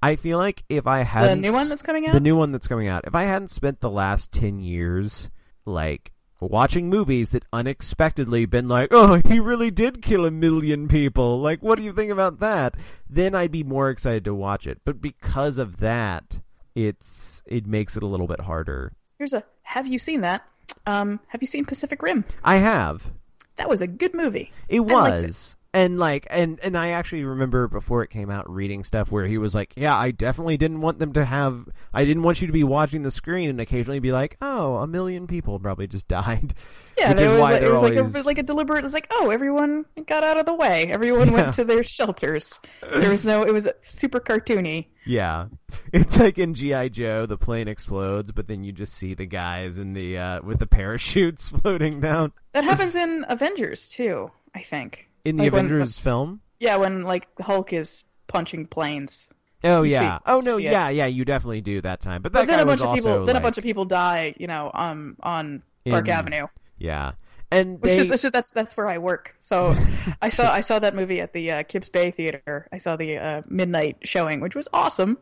I 0.02 0.16
feel 0.16 0.38
like 0.38 0.64
if 0.70 0.86
I 0.88 1.00
hadn't 1.02 1.42
The 1.42 1.48
new 1.50 1.54
one 1.54 1.70
that's 1.70 1.82
coming 1.82 2.08
out. 2.08 2.14
the 2.14 2.20
new 2.20 2.36
one 2.36 2.52
that's 2.52 2.68
coming 2.68 2.88
out, 2.88 3.06
if 3.08 3.16
I 3.16 3.24
hadn't 3.24 3.52
spent 3.52 3.80
the 3.80 3.90
last 3.90 4.32
ten 4.32 4.60
years 4.60 5.30
like 5.66 6.14
watching 6.40 6.90
movies 6.90 7.32
that 7.32 7.44
unexpectedly 7.52 8.46
been 8.46 8.68
like, 8.68 8.90
oh, 8.92 9.16
he 9.28 9.40
really 9.40 9.72
did 9.72 10.02
kill 10.02 10.26
a 10.26 10.32
million 10.32 10.88
people. 10.88 11.40
Like, 11.40 11.64
what 11.64 11.78
do 11.78 11.84
you 11.84 11.94
think 11.94 12.12
about 12.12 12.40
that? 12.40 12.76
Then 13.10 13.34
I'd 13.34 13.52
be 13.52 13.64
more 13.64 13.90
excited 13.90 14.24
to 14.26 14.36
watch 14.36 14.68
it. 14.68 14.80
But 14.86 15.02
because 15.02 15.58
of 15.58 15.78
that, 15.78 16.40
it's 16.76 17.42
it 17.48 17.66
makes 17.66 17.98
it 17.98 18.04
a 18.04 18.08
little 18.08 18.28
bit 18.28 18.42
harder. 18.42 18.94
Here's 19.18 19.34
a. 19.34 19.44
Have 19.64 19.88
you 19.88 19.98
seen 20.00 20.22
that? 20.22 20.44
Um, 20.86 21.20
have 21.28 21.42
you 21.42 21.48
seen 21.48 21.66
Pacific 21.66 22.02
Rim? 22.02 22.24
I 22.44 22.58
have. 22.58 23.12
That 23.58 23.68
was 23.68 23.82
a 23.82 23.88
good 23.88 24.14
movie. 24.14 24.52
It 24.70 24.80
I 24.82 24.84
was. 24.84 25.56
And 25.78 26.00
like 26.00 26.26
and 26.32 26.60
and 26.64 26.76
I 26.76 26.90
actually 26.90 27.24
remember 27.24 27.68
before 27.68 28.02
it 28.02 28.10
came 28.10 28.32
out 28.32 28.50
reading 28.50 28.84
stuff 28.84 29.12
where 29.12 29.28
he 29.28 29.38
was 29.38 29.54
like, 29.54 29.74
"Yeah, 29.78 29.96
I 29.96 30.10
definitely 30.10 30.58
didn't 30.58 30.82
want 30.82 30.98
them 30.98 31.14
to 31.14 31.24
have 31.24 31.68
I 31.94 32.04
didn't 32.04 32.24
want 32.24 32.42
you 32.42 32.48
to 32.48 32.54
be 32.54 32.64
watching 32.64 33.04
the 33.04 33.12
screen 33.12 33.48
and 33.50 33.62
occasionally 33.62 34.00
be 34.00 34.12
like, 34.12 34.38
"Oh, 34.42 34.78
a 34.78 34.88
million 34.88 35.28
people 35.28 35.60
probably 35.60 35.86
just 35.86 36.08
died." 36.20 36.56
Yeah, 36.98 37.10
Which 37.10 37.18
there 37.20 37.32
was 37.34 37.42
why 37.42 37.52
like, 37.52 37.62
it 37.62 37.72
was 37.72 37.82
like 37.84 37.94
a, 37.94 37.98
always- 38.00 38.16
it 38.16 38.18
was 38.18 38.26
like 38.26 38.38
a 38.40 38.44
deliberate. 38.44 38.80
It 38.80 38.84
was 38.84 38.94
like, 38.96 39.08
oh, 39.12 39.30
everyone 39.30 39.86
got 40.08 40.24
out 40.24 40.40
of 40.40 40.48
the 40.48 40.56
way. 40.56 40.88
Everyone 40.88 41.28
Yeah. 41.28 41.34
went 41.34 41.54
to 41.54 41.64
their 41.64 41.84
shelters. 41.84 42.60
There 42.82 43.12
was 43.12 43.24
no. 43.24 43.44
It 43.44 43.54
was 43.54 43.68
super 43.86 44.20
cartoony. 44.20 44.88
Yeah. 45.06 45.48
It's 45.94 46.18
like 46.18 46.38
in 46.40 46.54
GI 46.56 46.90
Joe, 46.90 47.26
the 47.28 47.38
plane 47.38 47.68
explodes, 47.68 48.32
but 48.32 48.48
then 48.48 48.64
you 48.64 48.72
just 48.72 48.94
see 48.96 49.14
the 49.14 49.26
guys 49.28 49.78
in 49.78 49.94
the 49.94 50.18
uh 50.18 50.42
with 50.42 50.58
the 50.60 50.66
parachutes 50.66 51.50
floating 51.62 52.00
down. 52.00 52.32
That 52.54 52.64
happens 52.64 52.96
in 52.96 53.26
Avengers 53.30 53.90
too. 53.90 54.32
I 54.56 54.64
think. 54.64 55.07
In 55.28 55.36
the 55.38 55.44
Like 55.44 55.54
when- 55.54 55.66
Avengers 55.66 56.00
film. 56.00 56.42
Yeah, 56.60 56.78
when 56.78 57.04
like 57.04 57.28
Hulk 57.40 57.74
is 57.74 58.06
punching 58.28 58.68
planes. 58.68 59.30
Oh 59.64 59.82
You 59.84 59.92
yeah. 59.94 60.18
see- 60.18 60.24
oh 60.28 60.42
no, 60.42 60.58
see 60.58 60.68
it. 60.68 60.72
yeah, 60.72 60.90
yeah. 60.90 61.06
You 61.06 61.26
definitely 61.26 61.62
do 61.62 61.82
that 61.82 62.02
time. 62.02 62.22
But 62.22 62.34
that 62.34 62.42
But 62.42 62.48
then 62.48 62.60
a 62.60 62.66
bunch 62.66 62.82
of 62.82 62.96
people 62.96 63.12
also, 63.12 63.26
then 63.26 63.36
a 63.36 63.42
bunch 63.42 63.58
of 63.58 63.64
people 63.64 63.86
die, 63.86 64.34
you 64.38 64.48
know, 64.48 64.72
um 64.74 65.18
on 65.22 65.64
Park 65.88 66.08
In- 66.08 66.14
Avenue. 66.14 66.48
yeah. 66.78 67.14
And 67.50 67.80
Which 67.82 67.92
they, 67.94 67.98
is, 68.00 68.12
which 68.12 68.26
is 68.26 68.32
that's 68.32 68.50
that's 68.52 68.76
where 68.76 68.88
I 68.90 68.98
work. 68.98 69.36
So 69.40 69.74
I 70.22 70.30
saw 70.30 70.52
I 70.52 70.62
saw 70.62 70.80
that 70.80 70.94
movie 70.96 71.22
at 71.22 71.32
the 71.34 71.50
uh, 71.52 71.64
Kips 71.64 71.88
Bay 71.90 72.12
Theater. 72.12 72.68
I 72.74 72.78
saw 72.78 72.96
the 72.98 73.18
uh, 73.18 73.42
midnight 73.48 73.98
showing, 74.04 74.42
which 74.42 74.54
was 74.56 74.68
awesome. 74.74 75.18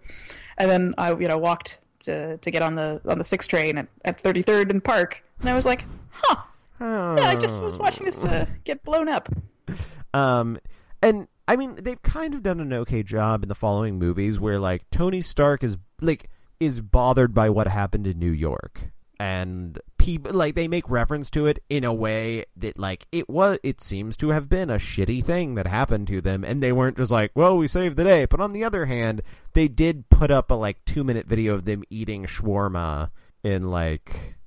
And 0.58 0.70
then 0.72 0.96
I 0.98 1.12
you 1.14 1.28
know 1.28 1.38
walked 1.38 1.80
to 2.00 2.38
to 2.38 2.50
get 2.52 2.62
on 2.64 2.74
the 2.76 3.00
on 3.08 3.20
the 3.20 3.24
six 3.24 3.46
train 3.46 3.78
at, 3.78 3.88
at 4.04 4.24
33rd 4.24 4.70
and 4.72 4.84
Park, 4.84 5.24
and 5.40 5.50
I 5.50 5.54
was 5.54 5.66
like, 5.66 5.86
huh, 6.12 6.36
yeah, 6.82 7.28
I 7.30 7.36
just 7.36 7.62
was 7.62 7.78
watching 7.78 8.06
this 8.06 8.18
to 8.20 8.48
get 8.64 8.84
blown 8.84 9.08
up. 9.08 9.30
Um, 10.14 10.60
and 11.02 11.28
I 11.48 11.58
mean, 11.58 11.78
they've 11.82 12.02
kind 12.02 12.34
of 12.34 12.42
done 12.42 12.60
an 12.62 12.72
okay 12.72 13.04
job 13.04 13.44
in 13.44 13.50
the 13.50 13.56
following 13.56 14.00
movies 14.00 14.40
where 14.40 14.58
like 14.58 14.90
Tony 14.90 15.22
Stark 15.22 15.62
is 15.62 15.78
like 16.02 16.30
is 16.60 16.82
bothered 16.82 17.34
by 17.34 17.50
what 17.50 17.68
happened 17.68 18.08
in 18.08 18.18
New 18.18 18.32
York, 18.32 18.92
and 19.20 19.78
people 19.98 20.32
like 20.32 20.56
they 20.56 20.68
make 20.68 20.90
reference 20.90 21.30
to 21.32 21.48
it 21.48 21.60
in 21.70 21.84
a 21.84 21.94
way 21.94 22.46
that 22.56 22.80
like 22.80 23.08
it 23.12 23.30
was 23.30 23.60
it 23.62 23.82
seems 23.82 24.16
to 24.18 24.30
have 24.30 24.50
been 24.50 24.70
a 24.70 24.76
shitty 24.76 25.24
thing 25.24 25.56
that 25.56 25.68
happened 25.68 26.08
to 26.08 26.22
them, 26.22 26.44
and 26.44 26.64
they 26.64 26.72
weren't 26.72 26.98
just 26.98 27.12
like, 27.12 27.32
well, 27.36 27.58
we 27.58 27.68
saved 27.68 27.98
the 27.98 28.04
day. 28.04 28.26
But 28.26 28.40
on 28.40 28.54
the 28.54 28.64
other 28.64 28.86
hand, 28.86 29.22
they 29.54 29.68
did 29.68 30.10
put 30.10 30.32
up 30.32 30.50
a 30.50 30.56
like 30.56 30.84
two 30.86 31.04
minute 31.04 31.28
video 31.28 31.54
of 31.54 31.66
them 31.66 31.84
eating 31.90 32.26
shawarma 32.26 33.10
in 33.44 33.70
like 33.70 34.38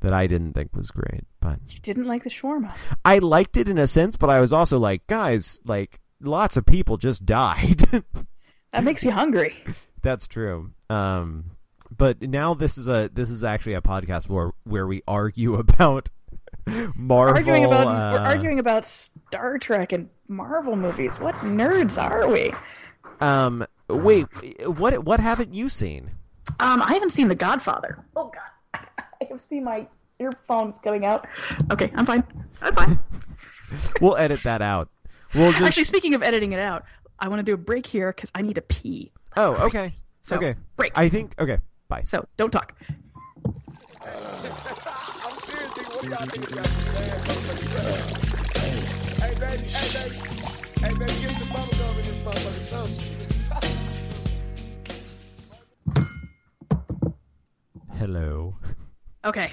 that 0.00 0.12
I 0.12 0.26
didn't 0.26 0.52
think 0.54 0.74
was 0.74 0.90
great, 0.90 1.24
but. 1.40 1.58
You 1.68 1.80
didn't 1.80 2.06
like 2.06 2.24
the 2.24 2.30
shawarma. 2.30 2.74
I 3.04 3.18
liked 3.18 3.56
it 3.56 3.68
in 3.68 3.78
a 3.78 3.86
sense, 3.86 4.16
but 4.16 4.30
I 4.30 4.40
was 4.40 4.52
also 4.52 4.78
like, 4.78 5.06
guys, 5.06 5.60
like 5.64 6.00
lots 6.20 6.56
of 6.56 6.66
people 6.66 6.96
just 6.96 7.24
died. 7.26 7.82
That 8.72 8.84
makes 8.84 9.02
you 9.02 9.10
hungry. 9.10 9.56
That's 10.02 10.28
true. 10.28 10.70
Um, 10.88 11.56
but 11.96 12.22
now 12.22 12.54
this 12.54 12.78
is 12.78 12.86
a 12.86 13.10
this 13.12 13.28
is 13.28 13.42
actually 13.42 13.74
a 13.74 13.80
podcast 13.82 14.28
where 14.28 14.52
where 14.62 14.86
we 14.86 15.02
argue 15.08 15.54
about 15.56 16.08
Marvel. 16.94 17.36
arguing 17.36 17.64
about 17.64 17.88
uh, 17.88 18.12
we're 18.12 18.24
arguing 18.26 18.58
about 18.60 18.84
Star 18.84 19.58
Trek 19.58 19.90
and 19.92 20.08
Marvel 20.28 20.76
movies. 20.76 21.18
What 21.18 21.34
nerds 21.36 22.00
are 22.00 22.28
we? 22.28 22.52
Um, 23.20 23.66
wait, 23.88 24.26
what 24.68 25.02
what 25.04 25.18
haven't 25.18 25.52
you 25.52 25.68
seen? 25.68 26.12
Um, 26.60 26.80
I 26.80 26.94
haven't 26.94 27.10
seen 27.10 27.26
The 27.26 27.34
Godfather. 27.34 27.98
Oh 28.14 28.30
God, 28.32 28.86
I 29.20 29.26
can 29.26 29.38
see 29.38 29.60
my 29.60 29.86
earphones 30.18 30.78
coming 30.78 31.04
out. 31.04 31.26
Okay, 31.70 31.92
I'm 31.94 32.06
fine. 32.06 32.24
I'm 32.62 32.74
fine. 32.74 32.98
We'll 34.00 34.16
edit 34.16 34.42
that 34.42 34.62
out. 34.62 34.88
We'll 35.32 35.52
just. 35.52 35.62
Actually, 35.62 35.84
speaking 35.84 36.14
of 36.14 36.24
editing 36.24 36.50
it 36.52 36.58
out, 36.58 36.84
I 37.20 37.28
want 37.28 37.38
to 37.38 37.44
do 37.44 37.54
a 37.54 37.56
break 37.56 37.86
here 37.86 38.12
because 38.12 38.28
I 38.34 38.42
need 38.42 38.54
to 38.56 38.62
pee. 38.62 39.12
oh, 39.36 39.52
Crazy. 39.52 39.66
okay. 39.78 39.94
So, 40.22 40.36
okay. 40.38 40.56
break. 40.74 40.90
I 40.96 41.08
think. 41.08 41.36
Okay. 41.38 41.58
Bye. 41.86 42.02
So 42.04 42.26
don't 42.36 42.50
talk. 42.50 42.74
I'm 42.82 43.52
serious, 45.38 45.70
nigga. 45.70 45.94
What 45.94 46.04
y'all 46.04 46.26
niggas 46.26 46.54
got? 46.56 46.66
Hey, 49.22 49.34
baby, 49.38 49.62
hey, 49.70 49.88
baby. 49.94 50.16
Hey, 50.80 50.92
baby, 50.98 51.14
give 51.20 51.38
the 51.38 51.46
bubble 51.52 51.74
gum 51.78 51.94
in 51.94 52.02
this 52.02 52.18
motherfucker. 52.24 52.64
So. 52.66 52.80
Hello. 57.98 58.56
Okay. 59.24 59.52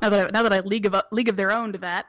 Now 0.00 0.10
that 0.10 0.28
I, 0.28 0.30
now 0.30 0.42
that 0.44 0.52
I 0.52 0.60
league 0.60 0.86
of 0.86 0.94
league 1.12 1.28
of 1.28 1.36
their 1.36 1.50
own 1.50 1.72
to 1.72 1.78
that. 1.78 2.06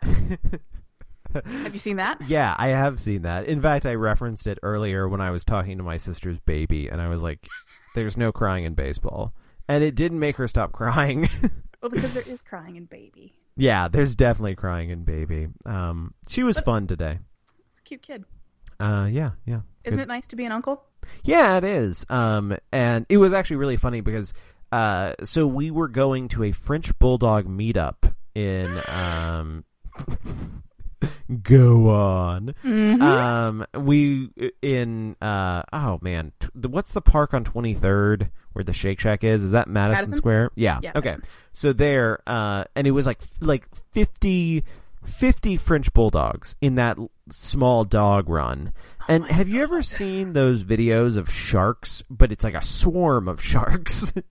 Have 1.33 1.73
you 1.73 1.79
seen 1.79 1.97
that? 1.97 2.19
Yeah, 2.27 2.55
I 2.57 2.69
have 2.69 2.99
seen 2.99 3.21
that. 3.23 3.45
In 3.45 3.61
fact, 3.61 3.85
I 3.85 3.93
referenced 3.95 4.47
it 4.47 4.57
earlier 4.63 5.07
when 5.07 5.21
I 5.21 5.31
was 5.31 5.43
talking 5.43 5.77
to 5.77 5.83
my 5.83 5.97
sister's 5.97 6.39
baby, 6.39 6.87
and 6.87 7.01
I 7.01 7.07
was 7.07 7.21
like, 7.21 7.47
"There's 7.95 8.17
no 8.17 8.31
crying 8.31 8.63
in 8.63 8.73
baseball," 8.73 9.33
and 9.67 9.83
it 9.83 9.95
didn't 9.95 10.19
make 10.19 10.37
her 10.37 10.47
stop 10.47 10.71
crying. 10.71 11.27
Well, 11.81 11.89
because 11.89 12.11
there 12.13 12.23
is 12.27 12.41
crying 12.41 12.75
in 12.75 12.83
baby. 12.87 13.31
yeah, 13.55 13.87
there's 13.87 14.13
definitely 14.13 14.55
crying 14.55 14.89
in 14.89 15.05
baby. 15.05 15.47
Um, 15.65 16.13
she 16.27 16.43
was 16.43 16.59
fun 16.59 16.87
today. 16.87 17.19
It's 17.69 17.79
a 17.79 17.81
cute 17.83 18.01
kid. 18.01 18.25
Uh, 18.81 19.07
yeah, 19.09 19.31
yeah, 19.45 19.61
Isn't 19.85 19.97
Good. 19.97 20.03
it 20.03 20.07
nice 20.09 20.27
to 20.27 20.35
be 20.35 20.43
an 20.43 20.51
uncle? 20.51 20.83
Yeah, 21.23 21.55
it 21.55 21.63
is. 21.63 22.05
Um, 22.09 22.57
and 22.73 23.05
it 23.07 23.15
was 23.15 23.31
actually 23.31 23.55
really 23.55 23.77
funny 23.77 24.01
because, 24.01 24.33
uh, 24.71 25.13
so 25.23 25.47
we 25.47 25.71
were 25.71 25.87
going 25.87 26.27
to 26.29 26.43
a 26.43 26.51
French 26.51 26.97
bulldog 26.99 27.47
meetup 27.47 28.13
in, 28.35 28.81
um, 28.87 29.63
go 31.43 31.89
on. 31.89 32.53
Mm-hmm. 32.63 33.01
Um, 33.01 33.65
we 33.75 34.29
in, 34.61 35.15
uh, 35.21 35.63
oh 35.73 35.99
man, 36.01 36.31
t- 36.39 36.49
what's 36.67 36.93
the 36.93 37.01
park 37.01 37.33
on 37.33 37.43
23rd 37.43 38.29
where 38.53 38.63
the 38.63 38.73
Shake 38.73 38.99
Shack 38.99 39.23
is? 39.23 39.43
Is 39.43 39.51
that 39.51 39.67
Madison, 39.67 40.01
Madison? 40.01 40.15
Square? 40.15 40.51
Yeah. 40.55 40.79
Yeah, 40.81 40.91
okay. 40.95 41.09
Madison. 41.11 41.29
So 41.53 41.73
there, 41.73 42.21
uh, 42.27 42.65
and 42.75 42.87
it 42.87 42.91
was 42.91 43.05
like, 43.05 43.19
like 43.39 43.67
50, 43.91 44.63
50 45.09 45.57
French 45.57 45.91
bulldogs 45.93 46.55
in 46.61 46.75
that 46.75 46.97
small 47.31 47.83
dog 47.83 48.29
run. 48.29 48.73
and 49.07 49.25
Oh 49.29 49.33
have 49.33 49.49
you 49.49 49.61
ever 49.61 49.81
seen 49.81 50.33
those 50.33 50.63
videos 50.63 51.17
of 51.17 51.31
sharks, 51.31 52.03
but 52.09 52.31
it's 52.31 52.43
like 52.43 52.55
a 52.55 52.63
swarm 52.63 53.27
of 53.27 53.41
sharks? 53.41 54.13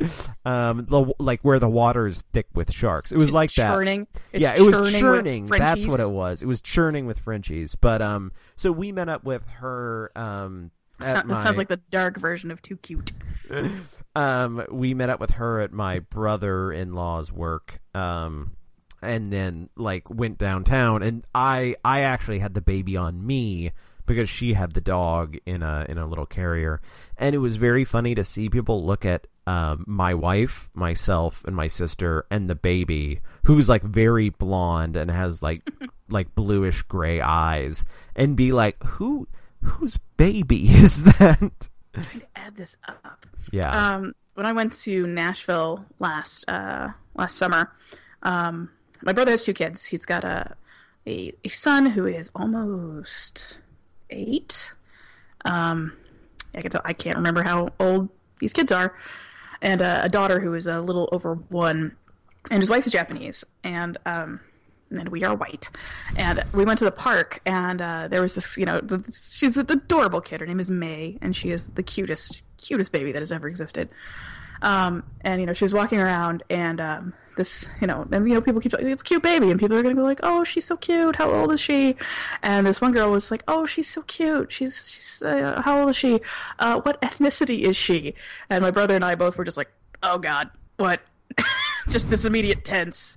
Yeah. 0.00 0.08
um, 0.44 0.86
the, 0.86 1.12
like 1.20 1.42
where 1.42 1.60
the 1.60 1.68
water 1.68 2.08
is 2.08 2.22
thick 2.32 2.48
with 2.52 2.72
sharks. 2.72 3.12
It 3.12 3.14
was 3.14 3.26
Just 3.26 3.34
like 3.34 3.54
that. 3.54 3.72
churning. 3.72 4.08
It's 4.32 4.42
yeah, 4.42 4.54
it 4.56 4.60
was 4.60 4.92
churning. 4.92 5.46
That's 5.46 5.86
what 5.86 6.00
it 6.00 6.10
was. 6.10 6.42
It 6.42 6.46
was 6.46 6.60
churning 6.60 7.06
with 7.06 7.20
Frenchies. 7.20 7.76
But 7.76 8.02
um, 8.02 8.32
so 8.56 8.72
we 8.72 8.90
met 8.90 9.08
up 9.08 9.22
with 9.22 9.46
her. 9.60 10.10
Um, 10.16 10.72
at 11.00 11.14
that 11.14 11.26
my, 11.28 11.42
sounds 11.44 11.58
like 11.58 11.68
the 11.68 11.80
dark 11.90 12.18
version 12.18 12.50
of 12.50 12.60
too 12.60 12.76
cute. 12.76 13.12
um, 14.16 14.64
we 14.68 14.94
met 14.94 15.10
up 15.10 15.20
with 15.20 15.30
her 15.32 15.60
at 15.60 15.72
my 15.72 16.00
brother-in-law's 16.00 17.30
work. 17.30 17.80
Um, 17.94 18.56
and 19.04 19.32
then 19.32 19.68
like 19.76 20.08
went 20.10 20.38
downtown, 20.38 21.02
and 21.02 21.26
I 21.34 21.76
I 21.84 22.00
actually 22.00 22.38
had 22.38 22.54
the 22.54 22.60
baby 22.60 22.96
on 22.96 23.24
me 23.24 23.72
because 24.06 24.28
she 24.28 24.52
had 24.52 24.72
the 24.72 24.80
dog 24.80 25.36
in 25.46 25.62
a 25.62 25.86
in 25.88 25.98
a 25.98 26.06
little 26.06 26.26
carrier, 26.26 26.80
and 27.16 27.34
it 27.34 27.38
was 27.38 27.56
very 27.56 27.84
funny 27.84 28.14
to 28.14 28.24
see 28.24 28.48
people 28.48 28.84
look 28.84 29.04
at 29.04 29.26
um, 29.46 29.84
my 29.86 30.14
wife, 30.14 30.70
myself, 30.74 31.44
and 31.44 31.54
my 31.54 31.66
sister, 31.66 32.26
and 32.30 32.48
the 32.48 32.54
baby, 32.54 33.20
who's 33.44 33.68
like 33.68 33.82
very 33.82 34.30
blonde 34.30 34.96
and 34.96 35.10
has 35.10 35.42
like 35.42 35.62
like 36.08 36.34
bluish 36.34 36.82
gray 36.82 37.20
eyes, 37.20 37.84
and 38.16 38.36
be 38.36 38.52
like, 38.52 38.82
who 38.82 39.28
whose 39.62 39.98
baby 40.16 40.64
is 40.68 41.04
that? 41.04 41.68
add 42.34 42.56
this 42.56 42.76
up. 42.88 43.26
Yeah. 43.52 43.94
Um, 43.94 44.14
when 44.34 44.46
I 44.46 44.52
went 44.52 44.72
to 44.82 45.06
Nashville 45.06 45.84
last 45.98 46.44
uh, 46.48 46.88
last 47.14 47.36
summer, 47.36 47.72
um, 48.22 48.70
my 49.04 49.12
brother 49.12 49.32
has 49.32 49.44
two 49.44 49.52
kids. 49.52 49.84
He's 49.84 50.04
got 50.06 50.24
a, 50.24 50.56
a 51.06 51.32
a 51.44 51.48
son 51.48 51.86
who 51.86 52.06
is 52.06 52.30
almost 52.34 53.58
eight. 54.10 54.72
Um, 55.44 55.92
I 56.54 56.62
can 56.62 56.70
tell, 56.70 56.82
I 56.84 56.92
can't 56.92 57.16
remember 57.16 57.42
how 57.42 57.70
old 57.78 58.08
these 58.38 58.52
kids 58.52 58.72
are, 58.72 58.96
and 59.60 59.82
uh, 59.82 60.00
a 60.02 60.08
daughter 60.08 60.40
who 60.40 60.54
is 60.54 60.66
a 60.66 60.80
little 60.80 61.08
over 61.12 61.34
one, 61.34 61.96
and 62.50 62.62
his 62.62 62.70
wife 62.70 62.86
is 62.86 62.92
Japanese, 62.92 63.44
and 63.62 63.98
um, 64.06 64.40
and 64.90 65.08
we 65.08 65.24
are 65.24 65.34
white. 65.34 65.70
And 66.16 66.42
we 66.52 66.64
went 66.64 66.78
to 66.78 66.84
the 66.84 66.92
park, 66.92 67.40
and 67.46 67.80
uh, 67.80 68.08
there 68.08 68.20
was 68.22 68.34
this, 68.34 68.56
you 68.56 68.64
know, 68.64 68.80
the, 68.80 69.02
she's 69.12 69.56
an 69.56 69.66
adorable 69.68 70.20
kid. 70.20 70.40
Her 70.40 70.46
name 70.46 70.60
is 70.60 70.70
May, 70.70 71.18
and 71.20 71.36
she 71.36 71.50
is 71.50 71.66
the 71.66 71.82
cutest, 71.82 72.42
cutest 72.58 72.92
baby 72.92 73.12
that 73.12 73.20
has 73.20 73.32
ever 73.32 73.48
existed. 73.48 73.88
Um, 74.62 75.02
and 75.22 75.40
you 75.40 75.46
know, 75.46 75.52
she 75.52 75.64
was 75.64 75.74
walking 75.74 76.00
around, 76.00 76.42
and 76.48 76.80
um, 76.80 77.12
this, 77.36 77.66
you 77.80 77.86
know, 77.86 78.06
and 78.10 78.28
you 78.28 78.34
know, 78.34 78.40
people 78.40 78.60
keep 78.60 78.72
like, 78.72 78.82
it's 78.82 79.02
a 79.02 79.04
cute 79.04 79.22
baby, 79.22 79.50
and 79.50 79.58
people 79.58 79.76
are 79.76 79.82
gonna 79.82 79.94
be 79.94 80.00
like, 80.00 80.20
oh, 80.22 80.44
she's 80.44 80.64
so 80.64 80.76
cute. 80.76 81.16
How 81.16 81.30
old 81.30 81.52
is 81.52 81.60
she? 81.60 81.96
And 82.42 82.66
this 82.66 82.80
one 82.80 82.92
girl 82.92 83.10
was 83.10 83.30
like, 83.30 83.42
oh, 83.48 83.66
she's 83.66 83.88
so 83.88 84.02
cute. 84.02 84.52
She's 84.52 84.90
she's 84.90 85.22
uh, 85.22 85.62
how 85.64 85.80
old 85.80 85.90
is 85.90 85.96
she? 85.96 86.20
Uh, 86.58 86.80
what 86.80 87.00
ethnicity 87.02 87.62
is 87.62 87.76
she? 87.76 88.14
And 88.50 88.62
my 88.62 88.70
brother 88.70 88.94
and 88.94 89.04
I 89.04 89.14
both 89.14 89.36
were 89.36 89.44
just 89.44 89.56
like, 89.56 89.70
oh 90.02 90.18
God, 90.18 90.50
what? 90.76 91.00
just 91.88 92.10
this 92.10 92.24
immediate 92.24 92.64
tense 92.64 93.16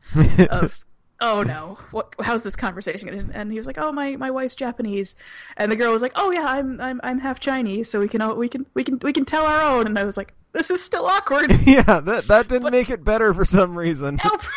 of 0.49 0.85
oh 1.21 1.41
no 1.41 1.77
what 1.91 2.13
how's 2.21 2.43
this 2.43 2.55
conversation 2.55 3.09
and, 3.09 3.31
and 3.33 3.51
he 3.51 3.57
was 3.57 3.65
like 3.65 3.77
oh 3.77 3.91
my 3.91 4.15
my 4.17 4.29
wife's 4.29 4.55
japanese 4.55 5.15
and 5.57 5.71
the 5.71 5.75
girl 5.75 5.91
was 5.91 6.01
like 6.01 6.11
oh 6.15 6.31
yeah 6.31 6.45
i'm 6.45 6.79
i'm 6.79 6.99
i'm 7.03 7.19
half 7.19 7.39
chinese 7.39 7.89
so 7.89 7.99
we 7.99 8.07
can 8.07 8.37
we 8.37 8.47
can 8.47 8.65
we 8.75 8.83
can 8.83 8.99
we 8.99 9.11
can 9.11 9.25
tell 9.25 9.45
our 9.45 9.61
own 9.61 9.87
and 9.87 9.97
i 9.97 10.03
was 10.03 10.15
like 10.15 10.33
this 10.57 10.71
is 10.71 10.83
still 10.83 11.05
awkward 11.05 11.51
yeah, 11.65 11.99
that 12.01 12.25
that 12.27 12.47
didn't 12.47 12.71
make 12.71 12.89
it 12.89 13.03
better 13.03 13.33
for 13.33 13.45
some 13.45 13.77
reason. 13.77 14.17
help 14.17 14.41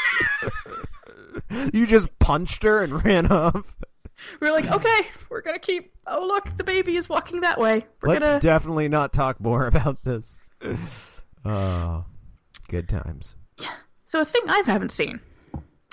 you 1.72 1.86
just 1.86 2.08
punched 2.18 2.62
her 2.62 2.82
and 2.82 3.04
ran 3.04 3.26
off. 3.30 3.76
We 4.40 4.48
are 4.48 4.52
like 4.52 4.70
okay 4.70 5.06
we're 5.28 5.40
gonna 5.42 5.58
keep 5.58 5.92
oh 6.06 6.26
look 6.26 6.56
the 6.56 6.64
baby 6.64 6.96
is 6.96 7.08
walking 7.08 7.40
that 7.40 7.58
way 7.58 7.86
we're 8.02 8.10
Let's 8.10 8.24
gonna 8.24 8.40
definitely 8.40 8.88
not 8.88 9.12
talk 9.12 9.40
more 9.40 9.66
about 9.66 10.02
this. 10.04 10.38
Oh, 11.44 12.04
good 12.68 12.88
times. 12.88 13.34
Yeah. 13.58 13.68
so 14.06 14.20
a 14.20 14.24
thing 14.24 14.42
i 14.48 14.62
haven't 14.66 14.90
seen 14.92 15.20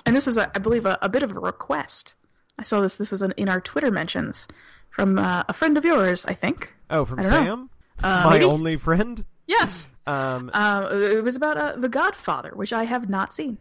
and 0.05 0.15
this 0.15 0.25
was 0.25 0.38
a, 0.38 0.49
i 0.55 0.59
believe 0.59 0.85
a, 0.85 0.97
a 1.01 1.09
bit 1.09 1.23
of 1.23 1.31
a 1.35 1.39
request 1.39 2.15
I 2.59 2.63
saw 2.63 2.81
this. 2.81 2.97
This 2.97 3.11
was 3.11 3.21
in, 3.21 3.34
in 3.38 3.49
our 3.49 3.61
Twitter 3.61 3.91
mentions 3.91 4.47
from 4.89 5.19
uh, 5.19 5.43
a 5.47 5.53
friend 5.53 5.77
of 5.77 5.85
yours, 5.85 6.25
I 6.25 6.34
think. 6.34 6.73
Oh, 6.89 7.05
from 7.05 7.19
I. 7.19 7.23
Sam, 7.23 7.69
Uh, 8.01 8.21
my 8.25 8.31
maybe? 8.34 8.45
only 8.45 8.77
friend. 8.77 9.23
Yes. 9.45 9.85
Um, 10.07 10.49
Uh, 10.53 10.88
it 10.91 11.23
was 11.23 11.35
about 11.35 11.57
uh, 11.57 11.75
The 11.75 11.89
Godfather, 11.89 12.51
which 12.55 12.73
I 12.73 12.85
have 12.85 13.09
not 13.09 13.34
seen. 13.34 13.57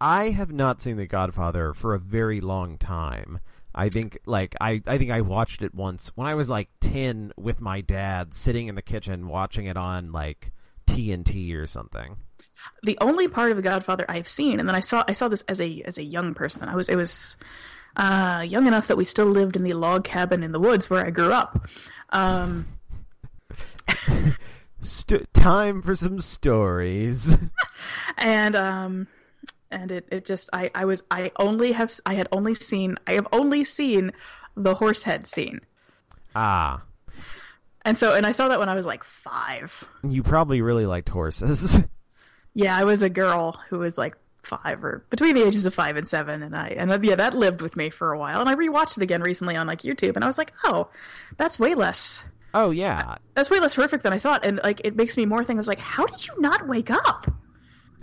I 0.00 0.30
have 0.30 0.50
not 0.50 0.80
seen 0.82 0.96
The 0.96 1.06
Godfather 1.06 1.72
for 1.74 1.94
a 1.94 1.98
very 1.98 2.40
long 2.40 2.78
time. 2.78 3.38
I 3.74 3.88
think 3.88 4.18
like 4.26 4.54
I, 4.60 4.82
I 4.86 4.98
think 4.98 5.10
I 5.10 5.20
watched 5.20 5.62
it 5.62 5.74
once 5.74 6.12
when 6.14 6.26
I 6.26 6.34
was 6.34 6.48
like 6.50 6.68
10 6.80 7.32
with 7.36 7.60
my 7.60 7.80
dad 7.80 8.34
sitting 8.34 8.68
in 8.68 8.74
the 8.74 8.82
kitchen 8.82 9.28
watching 9.28 9.66
it 9.66 9.76
on 9.76 10.12
like 10.12 10.52
TNT 10.86 11.54
or 11.56 11.66
something. 11.66 12.16
The 12.82 12.98
only 13.00 13.28
part 13.28 13.50
of 13.50 13.56
The 13.56 13.62
Godfather 13.62 14.04
I've 14.08 14.28
seen, 14.28 14.60
and 14.60 14.68
then 14.68 14.76
I 14.76 14.80
saw 14.80 15.04
I 15.08 15.12
saw 15.14 15.28
this 15.28 15.42
as 15.48 15.60
a 15.60 15.82
as 15.82 15.98
a 15.98 16.02
young 16.02 16.34
person. 16.34 16.64
I 16.64 16.76
was 16.76 16.88
it 16.88 16.96
was 16.96 17.36
uh, 17.96 18.44
young 18.46 18.66
enough 18.66 18.88
that 18.88 18.96
we 18.96 19.04
still 19.04 19.26
lived 19.26 19.56
in 19.56 19.64
the 19.64 19.74
log 19.74 20.04
cabin 20.04 20.42
in 20.42 20.52
the 20.52 20.60
woods 20.60 20.88
where 20.88 21.04
I 21.04 21.10
grew 21.10 21.32
up. 21.32 21.68
Um, 22.10 22.66
St- 24.82 25.32
time 25.32 25.80
for 25.82 25.94
some 25.96 26.20
stories. 26.20 27.36
and 28.18 28.54
um 28.56 29.06
and 29.70 29.90
it, 29.90 30.08
it 30.12 30.24
just 30.24 30.50
I, 30.52 30.70
I 30.74 30.84
was 30.84 31.02
I 31.10 31.32
only 31.38 31.72
have 31.72 31.92
I 32.04 32.14
had 32.14 32.28
only 32.32 32.54
seen 32.54 32.96
I 33.06 33.12
have 33.12 33.26
only 33.32 33.64
seen 33.64 34.12
the 34.56 34.74
horse 34.74 35.02
head 35.02 35.26
scene. 35.26 35.60
ah, 36.34 36.82
And 37.84 37.96
so 37.96 38.14
and 38.14 38.26
I 38.26 38.32
saw 38.32 38.48
that 38.48 38.58
when 38.58 38.68
I 38.68 38.74
was 38.74 38.84
like 38.86 39.02
five. 39.04 39.84
you 40.08 40.22
probably 40.22 40.60
really 40.62 40.86
liked 40.86 41.08
horses. 41.08 41.80
Yeah, 42.54 42.76
I 42.76 42.84
was 42.84 43.00
a 43.00 43.08
girl 43.08 43.58
who 43.70 43.78
was 43.78 43.96
like 43.96 44.14
five 44.42 44.84
or 44.84 45.06
between 45.08 45.34
the 45.34 45.42
ages 45.42 45.64
of 45.64 45.72
five 45.72 45.96
and 45.96 46.06
seven 46.06 46.42
and 46.42 46.54
I 46.54 46.68
and 46.76 47.02
yeah, 47.02 47.14
that 47.14 47.32
lived 47.32 47.62
with 47.62 47.76
me 47.76 47.88
for 47.88 48.12
a 48.12 48.18
while. 48.18 48.40
And 48.40 48.48
I 48.50 48.54
rewatched 48.56 48.98
it 48.98 49.02
again 49.02 49.22
recently 49.22 49.56
on 49.56 49.66
like 49.66 49.80
YouTube 49.80 50.16
and 50.16 50.22
I 50.22 50.26
was 50.26 50.36
like, 50.36 50.52
Oh, 50.64 50.88
that's 51.38 51.58
way 51.58 51.74
less 51.74 52.24
oh 52.54 52.70
yeah, 52.70 53.16
that's 53.34 53.50
way 53.50 53.60
less 53.60 53.74
horrific 53.74 54.02
than 54.02 54.12
I 54.12 54.18
thought. 54.18 54.44
And 54.44 54.60
like 54.62 54.80
it 54.84 54.96
makes 54.96 55.16
me 55.16 55.26
more 55.26 55.44
think 55.44 55.56
I 55.56 55.60
was 55.60 55.68
like, 55.68 55.78
How 55.78 56.06
did 56.06 56.26
you 56.26 56.34
not 56.38 56.68
wake 56.68 56.90
up? 56.90 57.26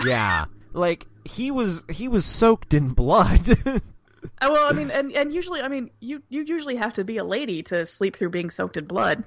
yeah. 0.05 0.45
Like 0.73 1.07
he 1.25 1.51
was 1.51 1.83
he 1.89 2.07
was 2.07 2.25
soaked 2.25 2.73
in 2.73 2.89
blood. 2.89 3.81
Uh, 4.41 4.49
well, 4.51 4.69
I 4.69 4.73
mean, 4.73 4.91
and, 4.91 5.13
and 5.13 5.33
usually, 5.33 5.61
I 5.61 5.69
mean, 5.69 5.91
you 6.01 6.21
you 6.27 6.43
usually 6.43 6.75
have 6.75 6.93
to 6.93 7.03
be 7.03 7.17
a 7.17 7.23
lady 7.23 7.63
to 7.63 7.85
sleep 7.85 8.17
through 8.17 8.29
being 8.29 8.49
soaked 8.49 8.75
in 8.77 8.85
blood. 8.85 9.23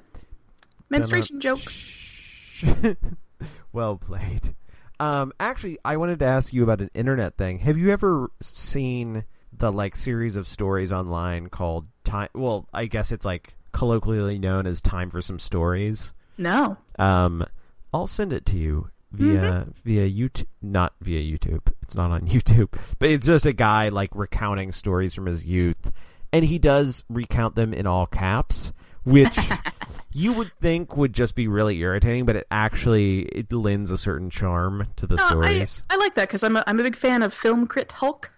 Menstruation 0.91 1.41
jokes. 1.41 2.23
well 3.73 3.97
played. 3.97 4.55
Um, 5.01 5.33
actually, 5.41 5.79
I 5.85 5.97
wanted 5.97 6.19
to 6.21 6.27
ask 6.27 6.53
you 6.53 6.63
about 6.63 6.81
an 6.81 6.91
internet 6.95 7.37
thing. 7.37 7.59
Have 7.61 7.79
you 7.79 7.91
ever 7.91 8.31
seen 8.41 9.25
the 9.53 9.73
like 9.73 9.97
series 9.97 10.37
of 10.37 10.47
stories 10.47 10.93
online 10.93 11.49
called 11.49 11.89
time? 12.05 12.29
Well, 12.35 12.69
I 12.73 12.85
guess 12.87 13.13
it's 13.13 13.25
like 13.25 13.55
colloquially 13.73 14.39
known 14.39 14.67
as 14.67 14.81
"Time 14.81 15.11
for 15.11 15.21
Some 15.21 15.39
Stories." 15.39 16.13
No. 16.39 16.77
Um, 16.99 17.45
I'll 17.93 18.07
send 18.07 18.33
it 18.33 18.47
to 18.47 18.57
you 18.57 18.89
via 19.13 19.67
via 19.85 20.09
YouTube, 20.09 20.47
not 20.63 20.95
via 21.01 21.21
YouTube. 21.21 21.61
It's 21.83 21.95
not 21.95 22.11
on 22.11 22.23
YouTube, 22.27 22.71
but 22.99 23.11
it's 23.11 23.27
just 23.27 23.47
a 23.47 23.53
guy 23.53 23.91
like 23.91 24.11
recounting 24.15 24.73
stories 24.73 25.15
from 25.15 25.27
his 25.27 25.45
youth, 25.45 25.91
and 26.33 26.45
he 26.45 26.59
does 26.59 27.05
recount 27.11 27.55
them 27.55 27.75
in 27.75 27.87
all 27.87 28.07
caps, 28.07 28.73
which 29.05 29.39
you 30.13 30.33
would 30.33 30.51
think 30.61 30.97
would 30.97 31.13
just 31.13 31.35
be 31.35 31.49
really 31.49 31.79
irritating, 31.81 32.25
but 32.25 32.37
it 32.37 32.47
actually 32.51 33.21
it 33.23 33.53
lends 33.53 33.91
a 33.91 33.99
certain 33.99 34.31
charm 34.31 34.87
to 34.97 35.07
the 35.07 35.17
No, 35.17 35.27
stories. 35.27 35.83
I 35.91 35.97
like 35.97 36.15
that 36.15 36.29
because 36.29 36.43
I'm 36.43 36.57
a, 36.57 36.65
I'm 36.67 36.81
a 36.81 36.83
big 36.83 36.97
fan 36.97 37.23
of 37.23 37.35
Film 37.35 37.67
Crit 37.67 37.93
Hulk. 37.93 38.31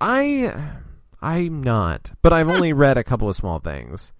I 0.00 0.54
I'm 1.20 1.62
not, 1.62 2.12
but 2.22 2.32
I've 2.32 2.48
only 2.48 2.72
read 2.72 2.96
a 2.96 3.04
couple 3.04 3.28
of 3.28 3.36
small 3.36 3.58
things. 3.58 4.12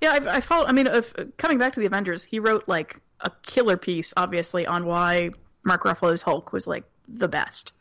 Yeah, 0.00 0.18
I, 0.22 0.36
I 0.36 0.40
follow. 0.40 0.66
I 0.66 0.72
mean, 0.72 0.86
if, 0.86 1.12
coming 1.36 1.58
back 1.58 1.72
to 1.74 1.80
the 1.80 1.86
Avengers, 1.86 2.24
he 2.24 2.38
wrote 2.38 2.68
like 2.68 3.00
a 3.20 3.30
killer 3.42 3.76
piece, 3.76 4.12
obviously, 4.16 4.66
on 4.66 4.86
why 4.86 5.30
Mark 5.64 5.82
Ruffalo's 5.82 6.22
Hulk 6.22 6.52
was 6.52 6.66
like 6.66 6.84
the 7.08 7.28
best. 7.28 7.72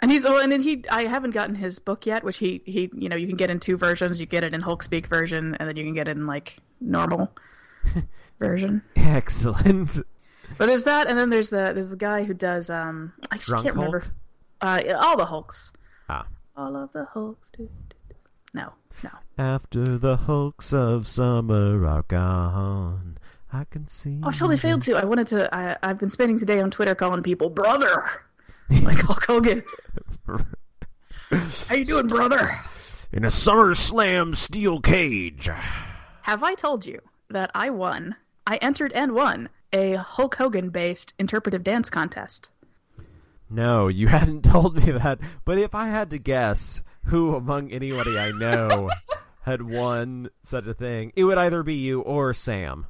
And 0.00 0.10
he's 0.10 0.26
oh, 0.26 0.38
and 0.38 0.50
then 0.50 0.60
he 0.62 0.84
I 0.90 1.04
haven't 1.04 1.30
gotten 1.30 1.54
his 1.54 1.78
book 1.78 2.06
yet, 2.06 2.24
which 2.24 2.38
he 2.38 2.60
he 2.66 2.90
you 2.92 3.08
know 3.08 3.16
you 3.16 3.28
can 3.28 3.36
get 3.36 3.50
in 3.50 3.60
two 3.60 3.76
versions. 3.76 4.18
You 4.18 4.26
get 4.26 4.42
it 4.42 4.52
in 4.52 4.60
Hulk 4.60 4.82
speak 4.82 5.06
version, 5.06 5.54
and 5.60 5.68
then 5.68 5.76
you 5.76 5.84
can 5.84 5.94
get 5.94 6.08
it 6.08 6.16
in 6.16 6.26
like 6.26 6.58
normal 6.80 7.30
version. 8.40 8.82
Excellent. 8.96 10.00
But 10.58 10.66
there's 10.66 10.84
that, 10.84 11.06
and 11.06 11.16
then 11.16 11.30
there's 11.30 11.50
the 11.50 11.70
there's 11.72 11.90
the 11.90 11.96
guy 11.96 12.24
who 12.24 12.34
does 12.34 12.68
um 12.68 13.12
I 13.30 13.36
just 13.36 13.48
Drunk 13.48 13.64
can't 13.64 13.76
remember 13.76 14.04
uh 14.60 14.82
all 14.98 15.16
the 15.16 15.26
Hulks, 15.26 15.72
Ah. 16.08 16.26
All 16.56 16.76
of 16.76 16.92
the 16.92 17.04
Hulks. 17.06 17.50
Do, 17.50 17.64
do, 17.88 17.96
do. 18.08 18.14
No, 18.54 18.72
no. 19.02 19.10
After 19.38 19.82
the 19.98 20.16
hulks 20.16 20.72
of 20.72 21.08
summer 21.08 21.86
are 21.86 22.02
gone, 22.02 23.18
I 23.52 23.64
can 23.64 23.86
see. 23.86 24.20
Oh, 24.22 24.28
I 24.28 24.32
totally 24.32 24.56
failed 24.58 24.82
to. 24.82 24.96
I 24.96 25.04
wanted 25.04 25.26
to. 25.28 25.54
I, 25.54 25.76
I've 25.82 25.98
been 25.98 26.10
spending 26.10 26.38
today 26.38 26.60
on 26.60 26.70
Twitter 26.70 26.94
calling 26.94 27.22
people 27.22 27.48
brother, 27.48 28.02
like 28.82 28.98
Hulk 28.98 29.24
Hogan. 29.24 29.62
How 31.68 31.74
you 31.74 31.84
doing, 31.84 32.08
brother? 32.08 32.50
in 33.12 33.24
a 33.24 33.28
SummerSlam 33.28 34.34
steel 34.34 34.80
cage. 34.80 35.48
Have 36.22 36.42
I 36.42 36.54
told 36.54 36.86
you 36.86 37.00
that 37.28 37.50
I 37.54 37.68
won? 37.70 38.16
I 38.46 38.56
entered 38.56 38.92
and 38.92 39.12
won 39.12 39.50
a 39.72 39.94
Hulk 39.94 40.36
Hogan 40.36 40.70
based 40.70 41.12
interpretive 41.18 41.62
dance 41.62 41.90
contest. 41.90 42.48
No, 43.52 43.88
you 43.88 44.06
hadn't 44.08 44.42
told 44.42 44.76
me 44.76 44.92
that. 44.92 45.18
But 45.44 45.58
if 45.58 45.74
I 45.74 45.86
had 45.88 46.10
to 46.10 46.18
guess 46.18 46.82
who 47.06 47.34
among 47.34 47.70
anybody 47.72 48.18
I 48.18 48.30
know 48.32 48.88
had 49.42 49.62
won 49.62 50.30
such 50.42 50.66
a 50.66 50.74
thing, 50.74 51.12
it 51.16 51.24
would 51.24 51.38
either 51.38 51.62
be 51.62 51.74
you 51.74 52.00
or 52.00 52.32
Sam. 52.34 52.86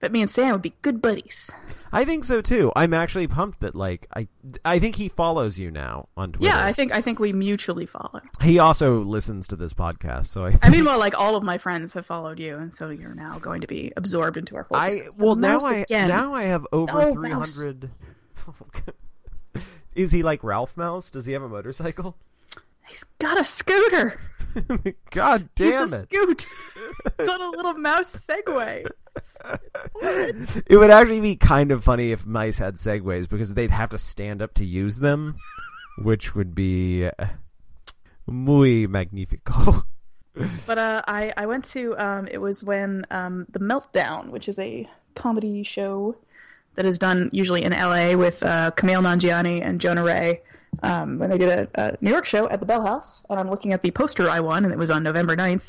But 0.00 0.12
me 0.12 0.20
and 0.20 0.30
Sam 0.30 0.52
would 0.52 0.60
be 0.62 0.74
good 0.82 1.00
buddies. 1.00 1.50
I 1.90 2.04
think 2.04 2.24
so 2.24 2.42
too. 2.42 2.70
I'm 2.76 2.92
actually 2.92 3.26
pumped 3.26 3.60
that 3.60 3.74
like 3.74 4.06
I 4.14 4.28
I 4.64 4.78
think 4.78 4.96
he 4.96 5.08
follows 5.08 5.58
you 5.58 5.70
now 5.70 6.08
on 6.16 6.32
Twitter. 6.32 6.54
Yeah, 6.54 6.62
I 6.62 6.74
think 6.74 6.92
I 6.92 7.00
think 7.00 7.18
we 7.18 7.32
mutually 7.32 7.86
follow. 7.86 8.20
he 8.42 8.58
also 8.58 9.02
listens 9.02 9.48
to 9.48 9.56
this 9.56 9.72
podcast, 9.72 10.26
so 10.26 10.44
I 10.44 10.58
I 10.62 10.68
mean, 10.68 10.84
well, 10.84 10.98
like 10.98 11.18
all 11.18 11.36
of 11.36 11.42
my 11.42 11.56
friends 11.56 11.94
have 11.94 12.04
followed 12.04 12.38
you, 12.38 12.56
and 12.58 12.74
so 12.74 12.90
you're 12.90 13.14
now 13.14 13.38
going 13.38 13.62
to 13.62 13.66
be 13.66 13.92
absorbed 13.96 14.36
into 14.36 14.56
our. 14.56 14.66
I 14.74 14.98
fold. 14.98 15.16
well 15.18 15.36
now 15.36 15.60
I 15.60 15.74
again. 15.76 16.08
now 16.08 16.34
I 16.34 16.42
have 16.44 16.66
over 16.70 16.92
No, 16.92 17.14
three 17.14 17.30
hundred. 17.30 17.90
Is 19.94 20.10
he 20.10 20.22
like 20.22 20.42
Ralph 20.42 20.76
Mouse? 20.76 21.10
Does 21.10 21.26
he 21.26 21.32
have 21.32 21.42
a 21.42 21.48
motorcycle? 21.48 22.16
He's 22.86 23.04
got 23.18 23.38
a 23.38 23.44
scooter. 23.44 24.20
God 25.10 25.48
damn 25.54 25.82
He's 25.82 25.92
a 25.92 25.96
it! 25.96 26.00
scoot. 26.00 26.46
He's 27.18 27.28
on 27.28 27.40
a 27.40 27.50
little 27.50 27.74
mouse 27.74 28.14
Segway. 28.14 28.86
It 30.00 30.76
would 30.78 30.90
actually 30.90 31.20
be 31.20 31.36
kind 31.36 31.70
of 31.70 31.84
funny 31.84 32.12
if 32.12 32.26
mice 32.26 32.58
had 32.58 32.76
segways 32.76 33.28
because 33.28 33.54
they'd 33.54 33.70
have 33.70 33.90
to 33.90 33.98
stand 33.98 34.40
up 34.42 34.54
to 34.54 34.64
use 34.64 34.98
them, 34.98 35.36
which 35.98 36.34
would 36.34 36.54
be 36.54 37.06
uh, 37.06 37.26
muy 38.26 38.86
magnifico. 38.86 39.84
But 40.66 40.78
uh, 40.78 41.02
I 41.06 41.32
I 41.36 41.46
went 41.46 41.64
to 41.66 41.96
um, 41.98 42.26
it 42.26 42.38
was 42.38 42.64
when 42.64 43.06
um, 43.10 43.46
the 43.50 43.60
Meltdown, 43.60 44.30
which 44.30 44.48
is 44.48 44.58
a 44.58 44.88
comedy 45.14 45.62
show 45.62 46.16
that 46.74 46.84
is 46.84 46.98
done 46.98 47.30
usually 47.32 47.62
in 47.62 47.72
L.A. 47.72 48.16
with 48.16 48.42
uh, 48.42 48.70
Kumail 48.72 49.02
Nanjiani 49.02 49.64
and 49.64 49.80
Jonah 49.80 50.02
Ray. 50.04 50.42
Um, 50.82 51.20
when 51.20 51.30
they 51.30 51.38
did 51.38 51.48
a, 51.48 51.68
a 51.76 51.96
New 52.00 52.10
York 52.10 52.26
show 52.26 52.48
at 52.48 52.58
the 52.58 52.66
Bell 52.66 52.84
House, 52.84 53.22
and 53.30 53.38
I'm 53.38 53.48
looking 53.48 53.72
at 53.72 53.82
the 53.82 53.92
poster 53.92 54.28
I 54.28 54.40
won, 54.40 54.64
and 54.64 54.72
it 54.72 54.78
was 54.78 54.90
on 54.90 55.04
November 55.04 55.36
9th. 55.36 55.68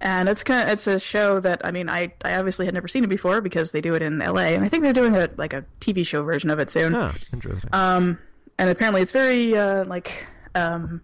And 0.00 0.28
it's 0.28 0.42
kind 0.42 0.62
of 0.62 0.72
it's 0.72 0.86
a 0.86 0.98
show 0.98 1.40
that 1.40 1.64
I 1.64 1.70
mean 1.70 1.88
I 1.88 2.12
I 2.24 2.34
obviously 2.36 2.64
had 2.64 2.74
never 2.74 2.88
seen 2.88 3.04
it 3.04 3.08
before 3.08 3.40
because 3.40 3.72
they 3.72 3.80
do 3.80 3.94
it 3.94 4.02
in 4.02 4.20
L.A. 4.20 4.54
and 4.54 4.64
I 4.64 4.68
think 4.68 4.82
they're 4.82 4.92
doing 4.92 5.16
a 5.16 5.28
like 5.36 5.52
a 5.52 5.64
TV 5.80 6.06
show 6.06 6.22
version 6.22 6.50
of 6.50 6.58
it 6.58 6.70
soon. 6.70 6.94
oh, 6.94 7.12
interesting. 7.32 7.70
Um, 7.72 8.18
and 8.58 8.70
apparently 8.70 9.02
it's 9.02 9.12
very 9.12 9.56
uh, 9.56 9.84
like 9.84 10.26
um, 10.54 11.00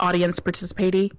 audience 0.00 0.40
participatory 0.40 1.12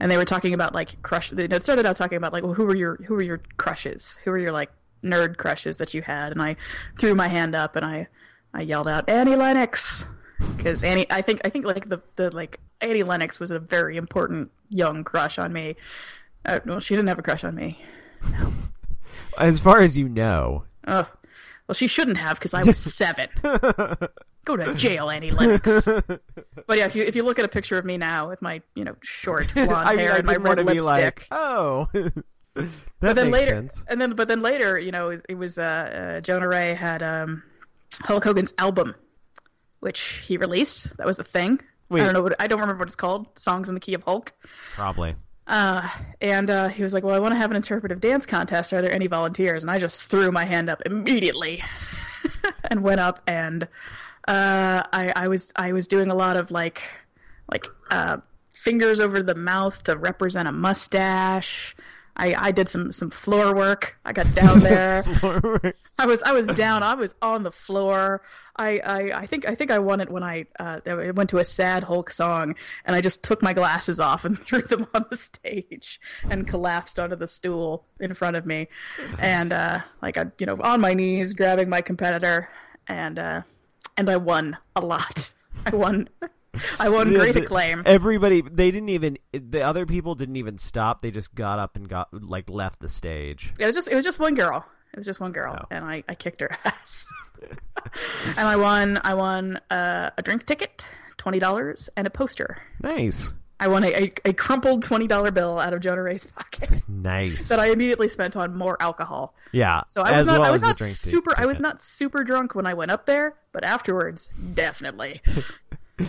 And 0.00 0.10
they 0.10 0.16
were 0.16 0.24
talking 0.24 0.54
about 0.54 0.74
like 0.74 1.00
crush. 1.02 1.30
They 1.30 1.48
started 1.60 1.86
out 1.86 1.96
talking 1.96 2.16
about 2.16 2.32
like, 2.32 2.42
well, 2.42 2.54
who 2.54 2.64
were 2.64 2.76
your 2.76 2.96
who 3.06 3.14
were 3.14 3.22
your 3.22 3.40
crushes? 3.56 4.18
Who 4.24 4.30
were 4.30 4.38
your 4.38 4.52
like 4.52 4.70
nerd 5.02 5.36
crushes 5.36 5.76
that 5.78 5.94
you 5.94 6.02
had? 6.02 6.32
And 6.32 6.40
I 6.42 6.56
threw 6.98 7.14
my 7.14 7.28
hand 7.28 7.54
up 7.54 7.76
and 7.76 7.84
I 7.84 8.08
I 8.54 8.62
yelled 8.62 8.88
out 8.88 9.08
Annie 9.08 9.36
Lennox 9.36 10.06
because 10.56 10.82
Annie. 10.84 11.06
I 11.10 11.22
think 11.22 11.40
I 11.44 11.48
think 11.48 11.64
like 11.64 11.88
the 11.88 12.00
the 12.16 12.34
like 12.34 12.60
Annie 12.80 13.02
Lennox 13.02 13.38
was 13.40 13.50
a 13.50 13.58
very 13.58 13.96
important 13.96 14.50
young 14.68 15.04
crush 15.04 15.38
on 15.38 15.52
me. 15.52 15.76
Uh, 16.44 16.60
well, 16.66 16.80
she 16.80 16.94
didn't 16.96 17.08
have 17.08 17.18
a 17.18 17.22
crush 17.22 17.44
on 17.44 17.54
me. 17.54 17.80
as 19.38 19.60
far 19.60 19.80
as 19.80 19.96
you 19.96 20.08
know, 20.08 20.64
Oh, 20.86 21.08
well, 21.68 21.74
she 21.74 21.86
shouldn't 21.86 22.16
have 22.16 22.38
because 22.38 22.54
I 22.54 22.62
was 22.62 22.78
seven. 22.94 23.28
Go 24.44 24.56
to 24.56 24.74
jail, 24.74 25.08
Annie 25.08 25.30
Lennox. 25.30 25.84
but 25.84 26.78
yeah, 26.78 26.86
if 26.86 26.96
you 26.96 27.04
if 27.04 27.14
you 27.14 27.22
look 27.22 27.38
at 27.38 27.44
a 27.44 27.48
picture 27.48 27.78
of 27.78 27.84
me 27.84 27.96
now 27.96 28.28
with 28.28 28.42
my 28.42 28.60
you 28.74 28.82
know 28.84 28.96
short 29.02 29.52
blonde 29.54 29.70
I, 29.88 29.96
hair 29.96 30.12
I 30.14 30.16
and 30.18 30.26
my 30.26 30.34
red 30.36 30.58
lipstick. 30.64 30.84
like, 30.84 31.26
oh, 31.30 31.88
that 32.54 32.68
but 33.00 33.16
then 33.16 33.30
makes 33.30 33.46
later, 33.46 33.56
sense. 33.56 33.84
and 33.88 34.00
then 34.00 34.14
but 34.14 34.28
then 34.28 34.42
later, 34.42 34.78
you 34.78 34.92
know, 34.92 35.10
it, 35.10 35.24
it 35.28 35.34
was 35.36 35.58
uh, 35.58 35.62
uh, 36.16 36.20
Jonah 36.20 36.48
Ray 36.48 36.74
had 36.74 37.02
um, 37.02 37.42
Hulk 38.02 38.24
Hogan's 38.24 38.52
album, 38.58 38.94
which 39.80 40.00
he 40.26 40.36
released. 40.36 40.96
That 40.98 41.06
was 41.06 41.16
the 41.16 41.24
thing. 41.24 41.60
Wait. 41.88 42.02
I 42.02 42.04
don't 42.04 42.14
know 42.14 42.22
what 42.22 42.40
I 42.40 42.46
don't 42.46 42.60
remember 42.60 42.80
what 42.80 42.88
it's 42.88 42.96
called. 42.96 43.26
Songs 43.38 43.68
in 43.68 43.74
the 43.74 43.80
Key 43.80 43.94
of 43.94 44.02
Hulk. 44.02 44.32
Probably. 44.74 45.14
Uh, 45.46 45.88
and 46.20 46.50
uh, 46.50 46.68
he 46.68 46.82
was 46.82 46.94
like, 46.94 47.02
"Well, 47.04 47.14
I 47.14 47.18
want 47.18 47.32
to 47.32 47.38
have 47.38 47.50
an 47.50 47.56
interpretive 47.56 48.00
dance 48.00 48.26
contest. 48.26 48.72
Are 48.72 48.80
there 48.80 48.92
any 48.92 49.06
volunteers?" 49.06 49.62
And 49.62 49.70
I 49.70 49.78
just 49.78 50.08
threw 50.08 50.30
my 50.30 50.44
hand 50.44 50.70
up 50.70 50.82
immediately, 50.86 51.62
and 52.70 52.82
went 52.82 53.00
up. 53.00 53.22
And 53.26 53.64
uh, 54.28 54.82
I, 54.92 55.12
I 55.16 55.28
was 55.28 55.52
I 55.56 55.72
was 55.72 55.86
doing 55.86 56.10
a 56.10 56.14
lot 56.14 56.36
of 56.36 56.50
like 56.50 56.82
like 57.50 57.66
uh, 57.90 58.18
fingers 58.54 59.00
over 59.00 59.22
the 59.22 59.34
mouth 59.34 59.82
to 59.84 59.96
represent 59.96 60.48
a 60.48 60.52
mustache. 60.52 61.74
I, 62.16 62.34
I 62.34 62.50
did 62.50 62.68
some 62.68 62.92
some 62.92 63.10
floor 63.10 63.54
work. 63.54 63.96
I 64.04 64.12
got 64.12 64.32
down 64.34 64.58
there. 64.60 65.02
I 65.98 66.06
was 66.06 66.22
I 66.22 66.32
was 66.32 66.46
down. 66.48 66.82
I 66.82 66.94
was 66.94 67.14
on 67.22 67.42
the 67.42 67.52
floor. 67.52 68.22
I, 68.56 68.78
I, 68.78 69.20
I 69.20 69.26
think 69.26 69.48
I 69.48 69.54
think 69.54 69.70
I 69.70 69.78
won 69.78 70.00
it 70.00 70.10
when 70.10 70.22
I 70.22 70.44
uh, 70.60 70.80
went 71.14 71.30
to 71.30 71.38
a 71.38 71.44
sad 71.44 71.84
Hulk 71.84 72.10
song 72.10 72.54
and 72.84 72.94
I 72.94 73.00
just 73.00 73.22
took 73.22 73.42
my 73.42 73.54
glasses 73.54 73.98
off 73.98 74.26
and 74.26 74.38
threw 74.44 74.60
them 74.62 74.86
on 74.92 75.06
the 75.10 75.16
stage 75.16 76.00
and 76.28 76.46
collapsed 76.46 76.98
onto 76.98 77.16
the 77.16 77.28
stool 77.28 77.86
in 77.98 78.12
front 78.12 78.36
of 78.36 78.44
me 78.44 78.68
and 79.18 79.52
uh, 79.52 79.80
like 80.02 80.18
I 80.18 80.26
you 80.38 80.44
know 80.44 80.58
on 80.62 80.82
my 80.82 80.92
knees 80.92 81.32
grabbing 81.32 81.70
my 81.70 81.80
competitor 81.80 82.50
and 82.88 83.18
uh, 83.18 83.42
and 83.96 84.10
I 84.10 84.16
won 84.16 84.58
a 84.76 84.80
lot. 84.80 85.32
I 85.66 85.74
won. 85.74 86.08
I 86.78 86.88
won 86.90 87.12
great 87.14 87.36
acclaim. 87.36 87.82
Everybody, 87.86 88.42
they 88.42 88.70
didn't 88.70 88.90
even. 88.90 89.18
The 89.32 89.62
other 89.62 89.86
people 89.86 90.14
didn't 90.14 90.36
even 90.36 90.58
stop. 90.58 91.00
They 91.02 91.10
just 91.10 91.34
got 91.34 91.58
up 91.58 91.76
and 91.76 91.88
got 91.88 92.08
like 92.12 92.50
left 92.50 92.80
the 92.80 92.88
stage. 92.88 93.52
It 93.58 93.66
was 93.66 93.74
just 93.74 93.88
it 93.88 93.94
was 93.94 94.04
just 94.04 94.18
one 94.18 94.34
girl. 94.34 94.64
It 94.92 94.98
was 94.98 95.06
just 95.06 95.20
one 95.20 95.32
girl, 95.32 95.56
Oh. 95.58 95.66
and 95.70 95.84
I, 95.84 96.04
I 96.08 96.14
kicked 96.14 96.40
her 96.42 96.50
ass. 96.64 97.06
and 98.36 98.46
I 98.46 98.56
won 98.56 98.98
I 99.02 99.14
won 99.14 99.58
uh, 99.70 100.10
a 100.16 100.22
drink 100.22 100.46
ticket, 100.46 100.86
twenty 101.16 101.38
dollars, 101.38 101.88
and 101.96 102.06
a 102.06 102.10
poster. 102.10 102.58
Nice, 102.82 103.32
I 103.58 103.68
won 103.68 103.84
a, 103.84 103.88
a, 103.88 104.12
a 104.26 104.32
crumpled 104.34 104.84
twenty 104.84 105.06
dollar 105.06 105.30
bill 105.30 105.58
out 105.58 105.72
of 105.72 105.80
Jonah 105.80 106.02
Ray's 106.02 106.26
pocket 106.26 106.82
nice. 106.86 107.48
that 107.48 107.58
I 107.58 107.70
immediately 107.70 108.08
spent 108.10 108.36
on 108.36 108.54
more 108.54 108.76
alcohol. 108.80 109.34
yeah. 109.52 109.82
So 109.88 110.02
I 110.02 110.18
was 110.18 110.26
not 110.26 110.40
well 110.40 110.48
I 110.48 110.52
was 110.52 110.62
not 110.62 110.76
super 110.76 111.32
I 111.36 111.46
was 111.46 111.58
not 111.60 111.82
super 111.82 112.22
drunk 112.24 112.54
when 112.54 112.66
I 112.66 112.74
went 112.74 112.90
up 112.90 113.06
there, 113.06 113.34
but 113.52 113.64
afterwards, 113.64 114.30
definitely. 114.54 115.22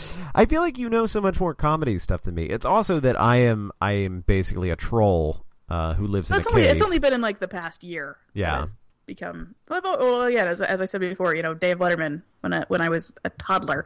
I 0.36 0.45
feel 0.45 0.61
like 0.61 0.78
you 0.78 0.90
know 0.90 1.06
so 1.06 1.22
much 1.22 1.40
more 1.40 1.53
comedy 1.53 1.99
stuff 1.99 2.24
than 2.24 2.36
me. 2.36 2.45
It's 2.45 2.65
also 2.65 2.99
that 2.99 3.20
I 3.20 3.38
am 3.38 3.72
I 3.82 3.94
am 3.94 4.22
basically 4.22 4.70
a 4.70 4.76
troll 4.76 5.45
uh, 5.70 5.94
who 5.94 6.07
lives 6.07 6.30
in 6.30 6.38
it's 6.38 6.48
a 6.48 6.49
only 6.49 6.64
cave. 6.64 6.72
it's 6.72 6.82
only 6.82 6.99
been 6.99 7.14
in 7.14 7.22
like 7.22 7.40
the 7.40 7.48
past 7.48 7.84
year. 7.84 8.18
Yeah. 8.34 8.68
Become 9.06 9.56
well, 9.70 10.30
yeah. 10.30 10.45
As, 10.45 10.61
as 10.61 10.82
I 10.82 10.86
said 10.86 11.02
before, 11.02 11.36
you 11.36 11.44
know, 11.44 11.53
Dave 11.53 11.80
Letterman 11.80 12.22
when 12.41 12.53
I 12.53 12.64
when 12.70 12.82
I 12.82 12.90
was 12.90 13.14
a 13.26 13.30
toddler, 13.32 13.86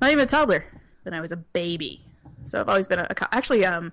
not 0.00 0.10
even 0.10 0.24
a 0.24 0.26
toddler, 0.26 0.64
when 1.02 1.12
I 1.12 1.20
was 1.20 1.30
a 1.30 1.36
baby. 1.36 2.02
So 2.44 2.58
I've 2.58 2.68
always 2.68 2.88
been 2.88 3.00
a, 3.00 3.06
a 3.10 3.14
co- 3.14 3.26
actually 3.32 3.66
um 3.66 3.92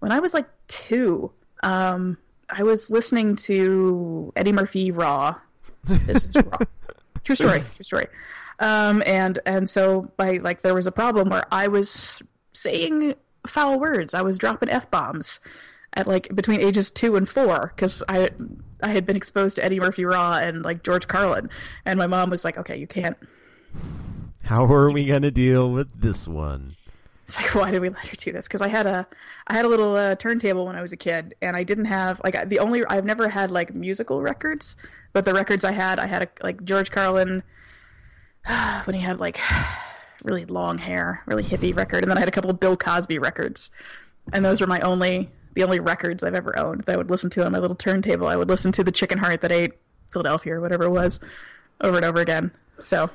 when 0.00 0.10
I 0.10 0.18
was 0.18 0.34
like 0.34 0.48
two, 0.66 1.30
um 1.62 2.18
I 2.50 2.64
was 2.64 2.90
listening 2.90 3.36
to 3.36 4.32
Eddie 4.36 4.52
Murphy 4.52 4.90
Raw. 4.90 5.36
This 5.84 6.26
is 6.26 6.36
raw. 6.36 6.58
True 7.24 7.36
story. 7.36 7.62
True 7.76 7.84
story. 7.84 8.06
Um, 8.58 9.02
and 9.06 9.38
and 9.46 9.68
so 9.68 10.12
by 10.16 10.38
like 10.38 10.62
there 10.62 10.74
was 10.74 10.86
a 10.86 10.92
problem 10.92 11.30
where 11.30 11.44
I 11.50 11.68
was 11.68 12.22
saying 12.52 13.14
foul 13.46 13.78
words. 13.80 14.14
I 14.14 14.22
was 14.22 14.38
dropping 14.38 14.68
f 14.68 14.90
bombs 14.90 15.40
at 15.94 16.06
like 16.06 16.34
between 16.34 16.60
ages 16.60 16.90
two 16.90 17.16
and 17.16 17.28
four 17.28 17.72
because 17.74 18.02
I 18.08 18.30
I 18.82 18.90
had 18.90 19.06
been 19.06 19.16
exposed 19.16 19.56
to 19.56 19.64
Eddie 19.64 19.80
Murphy 19.80 20.04
Raw 20.04 20.34
and 20.34 20.62
like 20.62 20.82
George 20.82 21.08
Carlin, 21.08 21.50
and 21.84 21.98
my 21.98 22.06
mom 22.06 22.30
was 22.30 22.44
like, 22.44 22.58
"Okay, 22.58 22.76
you 22.76 22.86
can't." 22.86 23.16
How 24.44 24.64
are 24.64 24.90
we 24.90 25.06
gonna 25.06 25.30
deal 25.30 25.70
with 25.70 26.00
this 26.00 26.26
one? 26.26 26.76
It's 27.24 27.40
like, 27.40 27.54
why 27.54 27.70
did 27.70 27.80
we 27.80 27.88
let 27.88 28.06
her 28.06 28.16
do 28.16 28.32
this? 28.32 28.46
Because 28.46 28.60
I 28.60 28.68
had 28.68 28.86
a, 28.86 29.06
I 29.46 29.54
had 29.54 29.64
a 29.64 29.68
little 29.68 29.94
uh, 29.94 30.16
turntable 30.16 30.66
when 30.66 30.76
I 30.76 30.82
was 30.82 30.92
a 30.92 30.96
kid, 30.96 31.34
and 31.40 31.56
I 31.56 31.62
didn't 31.62 31.86
have 31.86 32.20
like 32.24 32.48
the 32.48 32.58
only 32.58 32.84
I've 32.86 33.04
never 33.04 33.28
had 33.28 33.50
like 33.50 33.74
musical 33.74 34.20
records, 34.20 34.76
but 35.12 35.24
the 35.24 35.32
records 35.32 35.64
I 35.64 35.72
had, 35.72 35.98
I 35.98 36.06
had 36.06 36.22
a, 36.24 36.28
like 36.42 36.64
George 36.64 36.90
Carlin, 36.90 37.42
when 38.84 38.94
he 38.94 39.00
had 39.00 39.20
like 39.20 39.38
really 40.24 40.44
long 40.44 40.78
hair, 40.78 41.22
really 41.26 41.44
hippie 41.44 41.74
record, 41.76 42.02
and 42.02 42.10
then 42.10 42.16
I 42.16 42.20
had 42.20 42.28
a 42.28 42.32
couple 42.32 42.50
of 42.50 42.60
Bill 42.60 42.76
Cosby 42.76 43.18
records, 43.18 43.70
and 44.32 44.44
those 44.44 44.60
were 44.60 44.66
my 44.66 44.80
only 44.80 45.30
the 45.54 45.64
only 45.64 45.80
records 45.80 46.24
I've 46.24 46.34
ever 46.34 46.58
owned 46.58 46.84
that 46.84 46.94
I 46.94 46.96
would 46.96 47.10
listen 47.10 47.28
to 47.30 47.44
on 47.44 47.52
my 47.52 47.58
little 47.58 47.76
turntable. 47.76 48.26
I 48.26 48.36
would 48.36 48.48
listen 48.48 48.72
to 48.72 48.84
the 48.84 48.92
Chicken 48.92 49.18
Heart 49.18 49.42
that 49.42 49.52
ate 49.52 49.72
Philadelphia 50.12 50.54
or 50.54 50.60
whatever 50.60 50.84
it 50.84 50.90
was, 50.90 51.20
over 51.80 51.96
and 51.96 52.04
over 52.06 52.20
again. 52.20 52.50
So 52.80 53.10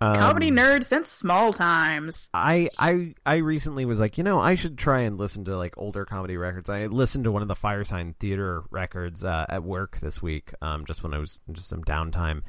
Um, 0.00 0.14
comedy 0.16 0.50
nerd 0.50 0.82
since 0.84 1.10
small 1.10 1.52
times. 1.52 2.28
I 2.34 2.68
I 2.78 3.14
I 3.24 3.36
recently 3.36 3.84
was 3.84 4.00
like, 4.00 4.18
you 4.18 4.24
know, 4.24 4.38
I 4.40 4.54
should 4.54 4.76
try 4.78 5.00
and 5.00 5.18
listen 5.18 5.44
to 5.44 5.56
like 5.56 5.74
older 5.76 6.04
comedy 6.04 6.36
records. 6.36 6.68
I 6.68 6.86
listened 6.86 7.24
to 7.24 7.32
one 7.32 7.42
of 7.42 7.48
the 7.48 7.54
Firesign 7.54 8.14
Theater 8.16 8.64
records 8.70 9.22
uh, 9.24 9.46
at 9.48 9.62
work 9.62 9.98
this 10.00 10.20
week, 10.22 10.52
um, 10.62 10.84
just 10.84 11.02
when 11.02 11.14
I 11.14 11.18
was 11.18 11.38
just 11.52 11.68
some 11.68 11.84
downtime, 11.84 12.42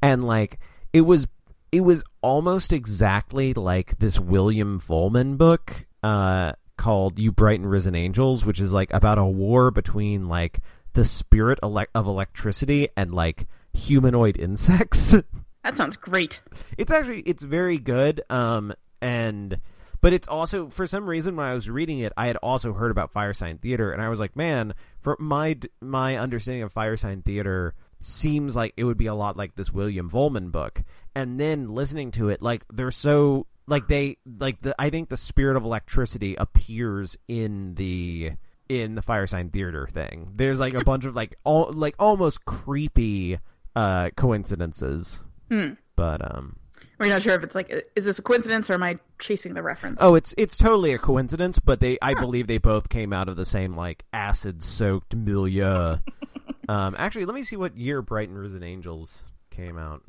and 0.00 0.24
like 0.24 0.58
it 0.92 1.02
was 1.02 1.26
it 1.72 1.80
was 1.80 2.04
almost 2.20 2.72
exactly 2.72 3.54
like 3.54 3.98
this 3.98 4.20
William 4.20 4.78
Vollmann 4.78 5.36
book 5.38 5.86
uh, 6.02 6.52
called 6.76 7.20
"You 7.20 7.32
Bright 7.32 7.58
and 7.60 7.70
Risen 7.70 7.94
Angels," 7.94 8.44
which 8.44 8.60
is 8.60 8.72
like 8.72 8.92
about 8.92 9.18
a 9.18 9.24
war 9.24 9.70
between 9.70 10.28
like 10.28 10.60
the 10.92 11.04
spirit 11.04 11.58
elec 11.62 11.86
of 11.94 12.06
electricity 12.06 12.88
and 12.96 13.14
like 13.14 13.46
humanoid 13.72 14.36
insects. 14.38 15.14
That 15.64 15.76
sounds 15.76 15.94
great. 15.96 16.40
it's 16.76 16.90
actually 16.90 17.20
it's 17.20 17.44
very 17.44 17.78
good 17.78 18.20
um 18.30 18.74
and 19.00 19.60
but 20.00 20.12
it's 20.12 20.26
also 20.26 20.68
for 20.70 20.88
some 20.88 21.08
reason 21.08 21.36
when 21.36 21.46
i 21.46 21.54
was 21.54 21.70
reading 21.70 22.00
it 22.00 22.12
i 22.16 22.26
had 22.26 22.36
also 22.38 22.72
heard 22.72 22.90
about 22.90 23.14
firesign 23.14 23.60
theater 23.60 23.92
and 23.92 24.02
i 24.02 24.08
was 24.08 24.18
like 24.18 24.34
man 24.34 24.74
for 25.02 25.16
my 25.20 25.56
my 25.80 26.16
understanding 26.16 26.64
of 26.64 26.74
firesign 26.74 27.24
theater 27.24 27.74
seems 28.02 28.54
like 28.54 28.74
it 28.76 28.84
would 28.84 28.98
be 28.98 29.06
a 29.06 29.14
lot 29.14 29.36
like 29.36 29.54
this 29.54 29.72
william 29.72 30.10
vollmann 30.10 30.52
book. 30.52 30.82
And 31.14 31.38
then 31.38 31.68
listening 31.74 32.10
to 32.12 32.28
it 32.28 32.42
like 32.42 32.64
they're 32.72 32.90
so 32.90 33.46
like 33.66 33.86
they 33.88 34.16
like 34.38 34.60
the 34.60 34.74
i 34.78 34.90
think 34.90 35.08
the 35.08 35.16
spirit 35.16 35.56
of 35.56 35.64
electricity 35.64 36.34
appears 36.34 37.16
in 37.28 37.74
the 37.74 38.32
in 38.68 38.94
the 38.94 39.02
firesign 39.02 39.52
theater 39.52 39.86
thing. 39.86 40.30
There's 40.34 40.58
like 40.58 40.74
a 40.74 40.82
bunch 40.84 41.04
of 41.04 41.14
like 41.14 41.36
all 41.44 41.70
like 41.72 41.94
almost 41.98 42.44
creepy 42.44 43.38
uh 43.76 44.10
coincidences. 44.16 45.22
Hmm. 45.48 45.72
but 45.96 46.22
um 46.34 46.56
We're 46.98 47.08
not 47.08 47.20
sure 47.22 47.34
if 47.34 47.42
it's 47.44 47.54
like, 47.54 47.70
is 47.94 48.06
this 48.06 48.18
a 48.18 48.22
coincidence 48.22 48.70
or 48.70 48.74
am 48.74 48.82
I 48.82 48.98
chasing 49.18 49.52
the 49.54 49.62
reference? 49.62 49.98
oh 50.00 50.14
it's 50.14 50.34
it's 50.38 50.56
totally 50.56 50.92
a 50.92 50.98
coincidence 50.98 51.58
but 51.58 51.78
they 51.80 51.98
i 52.00 52.14
believe 52.14 52.46
they 52.46 52.58
both 52.58 52.88
came 52.88 53.12
out 53.12 53.28
of 53.28 53.36
the 53.36 53.44
same 53.44 53.74
like 53.76 54.04
acid 54.12 54.64
soaked 54.64 55.14
milieu 55.14 55.98
um 56.68 56.94
actually 56.98 57.24
let 57.24 57.34
me 57.34 57.42
see 57.42 57.56
what 57.56 57.76
year 57.76 58.02
bright 58.02 58.28
and 58.28 58.38
risen 58.38 58.62
angels 58.62 59.24
came 59.50 59.76
out 59.78 60.02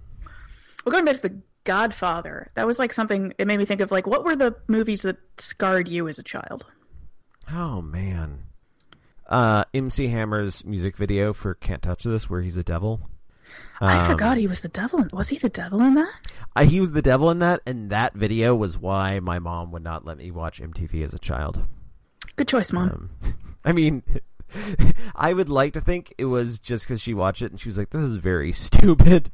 Well, 0.86 0.92
going 0.92 1.06
back 1.06 1.16
to 1.16 1.22
the 1.22 1.38
Godfather, 1.66 2.52
that 2.56 2.68
was 2.68 2.78
like 2.78 2.92
something. 2.92 3.34
It 3.38 3.48
made 3.48 3.56
me 3.58 3.64
think 3.64 3.80
of 3.80 3.90
like, 3.90 4.06
what 4.06 4.26
were 4.26 4.36
the 4.36 4.54
movies 4.68 5.04
that 5.04 5.16
scarred 5.38 5.88
you 5.88 6.10
as 6.10 6.20
a 6.20 6.24
child? 6.24 6.66
oh 7.54 7.82
man 7.82 8.44
uh 9.28 9.64
mc 9.74 10.08
hammer's 10.08 10.64
music 10.66 10.96
video 10.98 11.34
for 11.34 11.54
can't 11.56 11.82
touch 11.82 12.04
this 12.04 12.30
where 12.30 12.42
he's 12.42 12.58
a 12.58 12.64
devil 12.64 13.10
I 13.82 14.00
Um, 14.06 14.12
forgot 14.12 14.38
he 14.38 14.48
was 14.48 14.62
the 14.62 14.70
devil. 14.70 15.02
in- 15.02 15.10
Was 15.14 15.30
he 15.30 15.38
the 15.38 15.50
devil 15.50 15.82
in 15.82 15.96
that? 15.96 16.14
uh, 16.56 16.64
he 16.66 16.80
was 16.80 16.94
the 16.94 17.02
devil 17.02 17.30
in 17.32 17.40
that 17.40 17.62
and 17.66 17.90
that 17.90 18.14
video 18.14 18.56
was 18.56 18.78
why 18.78 19.20
my 19.20 19.40
mom 19.40 19.72
would 19.72 19.84
not 19.84 20.06
let 20.06 20.18
me 20.18 20.32
watch 20.32 20.62
mtv 20.62 21.04
as 21.04 21.14
a 21.14 21.20
child 21.20 21.64
Good 22.36 22.48
choice, 22.48 22.72
mom. 22.74 22.90
Um, 22.90 23.10
I 23.66 23.72
mean, 23.74 24.04
I 25.16 25.34
would 25.34 25.50
like 25.50 25.74
to 25.74 25.82
think 25.82 26.14
it 26.18 26.26
was 26.26 26.60
just 26.60 26.86
because 26.88 27.02
she 27.02 27.14
watched 27.14 27.42
it 27.42 27.52
and 27.52 27.60
she 27.60 27.70
was 27.70 27.78
like, 27.78 27.90
"This 27.90 28.02
is 28.02 28.16
very 28.16 28.52
stupid." 28.54 29.32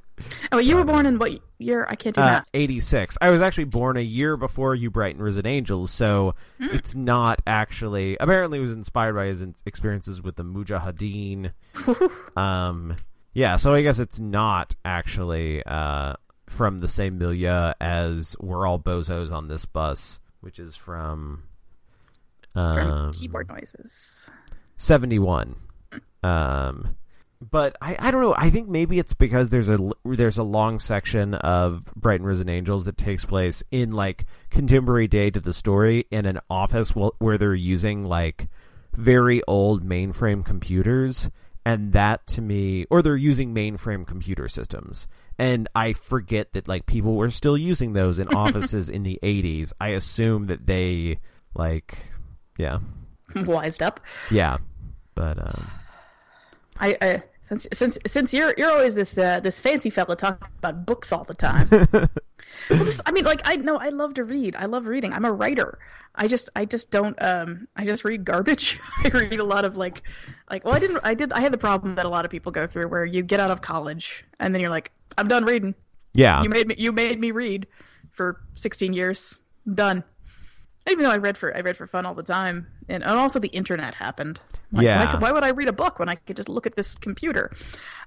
oh, 0.51 0.57
you 0.57 0.75
were 0.75 0.83
born 0.83 1.05
in 1.05 1.17
what 1.17 1.31
year? 1.59 1.85
I 1.89 1.95
can't 1.95 2.13
do 2.15 2.21
Uh, 2.21 2.25
math. 2.25 2.49
Eighty-six. 2.53 3.17
I 3.21 3.29
was 3.29 3.41
actually 3.41 3.63
born 3.65 3.95
a 3.97 4.01
year 4.01 4.35
before 4.37 4.75
you, 4.75 4.89
Bright 4.89 5.15
and 5.15 5.23
Risen 5.23 5.45
Angels, 5.45 5.91
so 5.91 6.35
it's 6.59 6.95
not 6.95 7.41
actually. 7.47 8.17
Apparently, 8.19 8.57
it 8.57 8.61
was 8.61 8.71
inspired 8.73 9.13
by 9.13 9.25
his 9.27 9.45
experiences 9.65 10.21
with 10.21 10.35
the 10.35 10.43
Mujahideen. 10.43 11.51
um, 12.37 12.95
yeah, 13.33 13.55
so 13.55 13.73
I 13.73 13.81
guess 13.81 13.99
it's 13.99 14.19
not 14.19 14.75
actually 14.83 15.63
uh, 15.63 16.13
from 16.47 16.79
the 16.79 16.87
same 16.87 17.17
milieu 17.17 17.73
as 17.79 18.35
"We're 18.39 18.65
All 18.67 18.79
Bozos 18.79 19.31
on 19.31 19.47
This 19.47 19.65
Bus," 19.65 20.19
which 20.41 20.59
is 20.59 20.75
from. 20.75 21.43
From 22.53 22.91
Um, 22.91 23.13
keyboard 23.13 23.47
noises. 23.47 24.27
71 24.79 25.55
um 26.23 26.95
but 27.51 27.77
I, 27.81 27.95
I 27.99 28.11
don't 28.11 28.21
know 28.21 28.33
i 28.35 28.49
think 28.49 28.67
maybe 28.67 28.97
it's 28.97 29.13
because 29.13 29.49
there's 29.49 29.69
a 29.69 29.77
there's 30.03 30.37
a 30.37 30.43
long 30.43 30.79
section 30.79 31.35
of 31.35 31.85
bright 31.95 32.19
and 32.19 32.27
risen 32.27 32.49
angels 32.49 32.85
that 32.85 32.97
takes 32.97 33.23
place 33.23 33.61
in 33.71 33.91
like 33.91 34.25
contemporary 34.49 35.07
day 35.07 35.29
to 35.29 35.39
the 35.39 35.53
story 35.53 36.07
in 36.09 36.25
an 36.25 36.39
office 36.49 36.89
wh- 36.89 37.19
where 37.19 37.37
they're 37.37 37.53
using 37.53 38.03
like 38.03 38.49
very 38.95 39.41
old 39.47 39.87
mainframe 39.87 40.43
computers 40.43 41.29
and 41.65 41.93
that 41.93 42.25
to 42.25 42.41
me 42.41 42.85
or 42.89 43.01
they're 43.01 43.15
using 43.15 43.53
mainframe 43.53 44.07
computer 44.07 44.47
systems 44.47 45.07
and 45.39 45.69
I 45.73 45.93
forget 45.93 46.51
that 46.51 46.67
like 46.67 46.85
people 46.85 47.15
were 47.15 47.31
still 47.31 47.57
using 47.57 47.93
those 47.93 48.19
in 48.19 48.27
offices 48.35 48.89
in 48.89 49.03
the 49.03 49.17
80s. 49.23 49.71
I 49.79 49.89
assume 49.89 50.47
that 50.47 50.67
they 50.67 51.19
like 51.55 51.97
yeah. 52.57 52.79
Wised 53.45 53.81
up. 53.81 53.99
Yeah. 54.31 54.57
But 55.15 55.37
um 55.39 55.67
I, 56.79 56.97
I 57.01 57.23
since 57.49 57.67
since 57.73 57.97
since 58.05 58.33
you're 58.33 58.53
you're 58.57 58.71
always 58.71 58.95
this 58.95 59.17
uh, 59.17 59.39
this 59.39 59.59
fancy 59.59 59.89
fella 59.89 60.15
talking 60.15 60.47
about 60.59 60.85
books 60.85 61.11
all 61.11 61.23
the 61.23 61.33
time. 61.33 61.67
well, 61.99 62.09
this, 62.69 63.01
I 63.05 63.11
mean, 63.11 63.25
like 63.25 63.41
I 63.43 63.55
know 63.55 63.77
I 63.77 63.89
love 63.89 64.13
to 64.15 64.23
read. 64.23 64.55
I 64.55 64.65
love 64.65 64.87
reading. 64.87 65.13
I'm 65.13 65.25
a 65.25 65.31
writer. 65.31 65.79
I 66.15 66.27
just 66.27 66.49
I 66.55 66.65
just 66.65 66.91
don't 66.91 67.21
um 67.21 67.67
I 67.75 67.85
just 67.85 68.03
read 68.05 68.23
garbage. 68.23 68.79
I 69.03 69.09
read 69.09 69.39
a 69.39 69.43
lot 69.43 69.65
of 69.65 69.77
like 69.77 70.03
like 70.49 70.63
well 70.63 70.73
I 70.75 70.79
didn't 70.79 70.99
I 71.03 71.13
did 71.13 71.33
I 71.33 71.41
had 71.41 71.51
the 71.51 71.57
problem 71.57 71.95
that 71.95 72.05
a 72.05 72.09
lot 72.09 72.23
of 72.23 72.31
people 72.31 72.51
go 72.51 72.67
through 72.67 72.87
where 72.87 73.05
you 73.05 73.23
get 73.23 73.39
out 73.39 73.51
of 73.51 73.61
college 73.61 74.25
and 74.39 74.53
then 74.53 74.61
you're 74.61 74.71
like 74.71 74.91
I'm 75.17 75.27
done 75.27 75.43
reading. 75.43 75.75
yeah. 76.13 76.41
You 76.43 76.49
made 76.49 76.67
me 76.67 76.75
you 76.77 76.91
made 76.91 77.19
me 77.19 77.31
read 77.31 77.67
for 78.11 78.41
16 78.55 78.93
years. 78.93 79.39
done. 79.73 80.03
Even 80.89 81.03
though 81.03 81.11
I 81.11 81.17
read 81.17 81.37
for 81.37 81.55
I 81.55 81.61
read 81.61 81.77
for 81.77 81.87
fun 81.87 82.05
all 82.05 82.15
the 82.15 82.23
time, 82.23 82.67
and, 82.89 83.03
and 83.03 83.11
also 83.13 83.39
the 83.39 83.47
internet 83.49 83.93
happened. 83.95 84.41
Like, 84.71 84.83
Yeah. 84.83 85.13
why, 85.13 85.19
why 85.19 85.31
would 85.31 85.43
I 85.43 85.49
read 85.49 85.69
a 85.69 85.73
book 85.73 85.99
when 85.99 86.09
I 86.09 86.15
could 86.15 86.35
just 86.35 86.49
look 86.49 86.65
at 86.67 86.75
this 86.75 86.95
computer? 86.95 87.51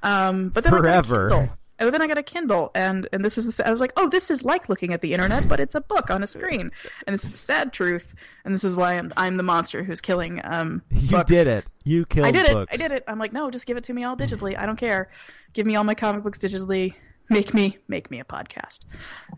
Um, 0.02 0.48
but 0.50 0.64
then 0.64 0.74
I 0.74 0.78
Forever. 0.78 1.28
got 1.28 1.34
a 1.34 1.38
Kindle. 1.40 1.58
And 1.78 1.92
then 1.92 2.02
I 2.02 2.06
got 2.06 2.18
a 2.18 2.22
Kindle, 2.22 2.70
and 2.76 3.08
and 3.12 3.24
this 3.24 3.36
is 3.36 3.56
the, 3.56 3.66
I 3.66 3.70
was 3.72 3.80
like, 3.80 3.92
oh, 3.96 4.08
this 4.08 4.30
is 4.30 4.44
like 4.44 4.68
looking 4.68 4.92
at 4.92 5.00
the 5.00 5.14
internet, 5.14 5.48
but 5.48 5.58
it's 5.58 5.74
a 5.74 5.80
book 5.80 6.10
on 6.10 6.22
a 6.22 6.28
screen, 6.28 6.70
and 7.06 7.14
this 7.14 7.24
is 7.24 7.32
the 7.32 7.38
sad 7.38 7.72
truth, 7.72 8.14
and 8.44 8.54
this 8.54 8.62
is 8.62 8.76
why 8.76 8.92
I'm 8.98 9.12
I'm 9.16 9.36
the 9.36 9.42
monster 9.42 9.82
who's 9.82 10.00
killing 10.00 10.40
um. 10.44 10.82
you 10.90 11.10
books. 11.10 11.30
did 11.30 11.48
it. 11.48 11.64
You 11.82 12.04
killed 12.06 12.26
I 12.26 12.30
did 12.30 12.46
it. 12.46 12.68
I 12.70 12.76
did 12.76 12.92
it. 12.92 13.02
I'm 13.08 13.18
like, 13.18 13.32
no, 13.32 13.50
just 13.50 13.66
give 13.66 13.76
it 13.76 13.84
to 13.84 13.94
me 13.94 14.04
all 14.04 14.16
digitally. 14.16 14.56
I 14.56 14.64
don't 14.64 14.76
care. 14.76 15.10
Give 15.54 15.66
me 15.66 15.74
all 15.74 15.82
my 15.82 15.94
comic 15.94 16.22
books 16.22 16.38
digitally. 16.38 16.94
Make 17.30 17.52
me 17.52 17.78
make 17.88 18.12
me 18.12 18.20
a 18.20 18.24
podcast, 18.24 18.80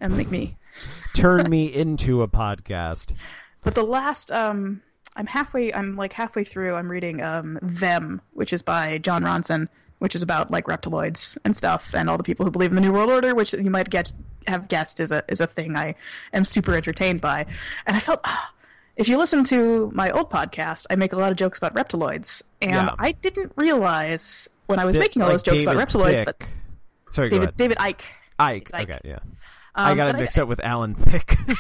and 0.03 0.15
make 0.15 0.31
me 0.31 0.57
Turn 1.15 1.49
me 1.49 1.73
into 1.73 2.21
a 2.21 2.29
podcast. 2.29 3.13
but 3.63 3.75
the 3.75 3.85
last, 3.85 4.31
um, 4.33 4.83
I'm 5.17 5.27
halfway. 5.27 5.73
I'm 5.73 5.97
like 5.97 6.13
halfway 6.13 6.45
through. 6.45 6.75
I'm 6.75 6.91
reading 6.91 7.23
um, 7.23 7.59
Them, 7.63 8.21
which 8.33 8.53
is 8.53 8.63
by 8.63 8.99
Jon 8.99 9.23
Ronson, 9.23 9.69
which 9.99 10.15
is 10.15 10.23
about 10.23 10.51
like 10.51 10.67
reptiloids 10.67 11.37
and 11.45 11.57
stuff, 11.57 11.95
and 11.95 12.11
all 12.11 12.17
the 12.19 12.25
people 12.25 12.45
who 12.45 12.51
believe 12.51 12.71
in 12.71 12.75
the 12.77 12.81
New 12.83 12.93
World 12.93 13.11
Order, 13.11 13.35
which 13.35 13.53
you 13.53 13.71
might 13.71 13.91
get 13.91 14.13
have 14.47 14.69
guessed 14.69 15.01
is 15.01 15.11
a 15.13 15.23
is 15.29 15.41
a 15.41 15.47
thing 15.47 15.77
I 15.77 15.95
am 16.33 16.45
super 16.45 16.75
entertained 16.75 17.21
by. 17.21 17.47
And 17.87 17.97
I 17.97 18.01
felt, 18.01 18.21
ah, 18.25 18.53
if 18.97 19.09
you 19.09 19.17
listen 19.17 19.45
to 19.45 19.91
my 19.95 20.11
old 20.11 20.31
podcast, 20.31 20.87
I 20.91 20.97
make 20.97 21.13
a 21.13 21.17
lot 21.17 21.31
of 21.31 21.37
jokes 21.37 21.59
about 21.59 21.75
reptiloids, 21.75 22.43
and 22.61 22.73
Yeah. 22.73 22.95
I 22.99 23.13
didn't 23.13 23.53
realize 23.57 24.49
when 24.67 24.79
I 24.79 24.85
was 24.85 24.97
making 24.99 25.23
all 25.23 25.29
like 25.29 25.35
those 25.35 25.43
jokes 25.43 25.63
about 25.63 25.75
David 25.75 25.89
reptiloids, 25.89 26.25
but 26.25 26.39
Thicke. 26.41 26.49
Sorry, 27.13 27.29
David. 27.29 27.57
David 27.57 27.79
Icke. 27.79 28.01
Icke. 28.41 28.71
Icke. 28.71 28.83
Okay, 28.83 28.99
yeah. 29.05 29.19
Um, 29.77 29.87
I 29.93 29.95
got 29.95 30.07
but 30.13 30.17
it 30.17 30.23
mixed 30.23 30.39
up 30.39 30.49
with 30.49 30.61
Alan 30.65 30.95
Thicke. 30.95 31.37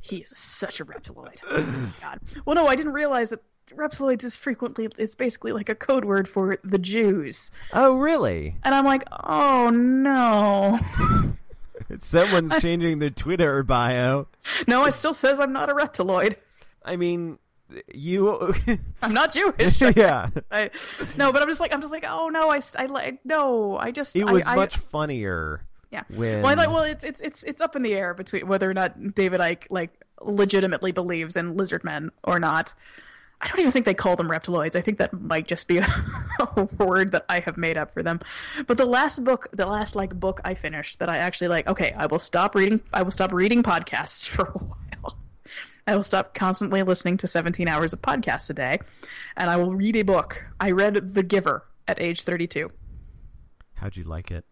he 0.00 0.18
is 0.18 0.36
such 0.36 0.80
a 0.80 0.84
reptiloid. 0.84 1.38
Oh 1.48 1.92
God. 2.00 2.20
Well, 2.44 2.54
no, 2.56 2.66
I 2.66 2.76
didn't 2.76 2.92
realize 2.92 3.28
that 3.30 3.40
reptiloids 3.76 4.24
is 4.24 4.34
frequently 4.34 4.88
it's 4.96 5.14
basically 5.14 5.52
like 5.52 5.68
a 5.68 5.74
code 5.74 6.04
word 6.04 6.28
for 6.28 6.58
the 6.64 6.78
Jews, 6.78 7.50
oh, 7.72 7.96
really? 7.98 8.56
and 8.64 8.74
I'm 8.74 8.84
like, 8.86 9.04
oh 9.10 9.70
no, 9.70 10.78
Someone's 11.98 12.60
changing 12.60 12.98
their 12.98 13.10
Twitter 13.10 13.62
bio. 13.62 14.26
no, 14.66 14.84
it 14.84 14.94
still 14.94 15.14
says 15.14 15.40
I'm 15.40 15.52
not 15.52 15.70
a 15.70 15.74
reptiloid. 15.74 16.36
I 16.84 16.96
mean, 16.96 17.38
you. 17.92 18.54
I'm 19.02 19.14
not 19.14 19.32
Jewish. 19.32 19.80
yeah. 19.96 20.30
I, 20.50 20.70
no, 21.16 21.32
but 21.32 21.42
I'm 21.42 21.48
just 21.48 21.60
like 21.60 21.74
I'm 21.74 21.80
just 21.80 21.92
like 21.92 22.04
oh 22.06 22.28
no, 22.28 22.50
I 22.50 22.60
I 22.76 22.86
like 22.86 23.20
no, 23.24 23.76
I 23.76 23.90
just 23.90 24.16
It 24.16 24.24
was 24.30 24.44
I- 24.46 24.56
much 24.56 24.76
funnier. 24.76 25.62
Yeah. 25.90 26.02
when- 26.08 26.42
Well, 26.42 26.52
I 26.52 26.54
like, 26.54 26.68
well, 26.68 26.82
it's 26.82 27.04
it's 27.04 27.20
it's 27.20 27.42
it's 27.44 27.60
up 27.60 27.74
in 27.76 27.82
the 27.82 27.94
air 27.94 28.14
between 28.14 28.46
whether 28.46 28.68
or 28.70 28.74
not 28.74 29.14
David 29.14 29.40
Icke 29.40 29.64
like 29.70 29.90
legitimately 30.20 30.92
believes 30.92 31.36
in 31.36 31.56
lizard 31.56 31.84
men 31.84 32.10
or 32.24 32.38
not. 32.40 32.74
I 33.40 33.46
don't 33.48 33.60
even 33.60 33.70
think 33.70 33.84
they 33.86 33.94
call 33.94 34.16
them 34.16 34.28
reptiloids. 34.28 34.74
I 34.74 34.80
think 34.80 34.98
that 34.98 35.12
might 35.12 35.46
just 35.46 35.68
be 35.68 35.78
a, 35.78 35.86
a 36.56 36.64
word 36.76 37.12
that 37.12 37.24
I 37.28 37.38
have 37.38 37.56
made 37.56 37.76
up 37.76 37.94
for 37.94 38.02
them. 38.02 38.18
But 38.66 38.78
the 38.78 38.84
last 38.84 39.22
book, 39.22 39.46
the 39.52 39.64
last 39.66 39.94
like 39.94 40.18
book 40.18 40.40
I 40.44 40.54
finished 40.54 40.98
that 40.98 41.08
I 41.08 41.18
actually 41.18 41.46
like. 41.48 41.68
Okay, 41.68 41.92
I 41.96 42.06
will 42.06 42.18
stop 42.18 42.56
reading. 42.56 42.80
I 42.92 43.02
will 43.02 43.12
stop 43.12 43.32
reading 43.32 43.62
podcasts 43.62 44.26
for 44.28 44.42
a 44.46 44.58
while. 44.58 45.18
I 45.86 45.96
will 45.96 46.04
stop 46.04 46.34
constantly 46.34 46.82
listening 46.82 47.16
to 47.18 47.26
17 47.28 47.66
hours 47.68 47.92
of 47.94 48.02
podcasts 48.02 48.50
a 48.50 48.54
day, 48.54 48.78
and 49.36 49.48
I 49.48 49.56
will 49.56 49.74
read 49.74 49.94
a 49.96 50.02
book. 50.02 50.44
I 50.60 50.72
read 50.72 51.14
The 51.14 51.22
Giver 51.22 51.64
at 51.86 51.98
age 52.00 52.24
32. 52.24 52.70
How'd 53.80 53.96
you 53.96 54.04
like 54.04 54.30
it? 54.30 54.44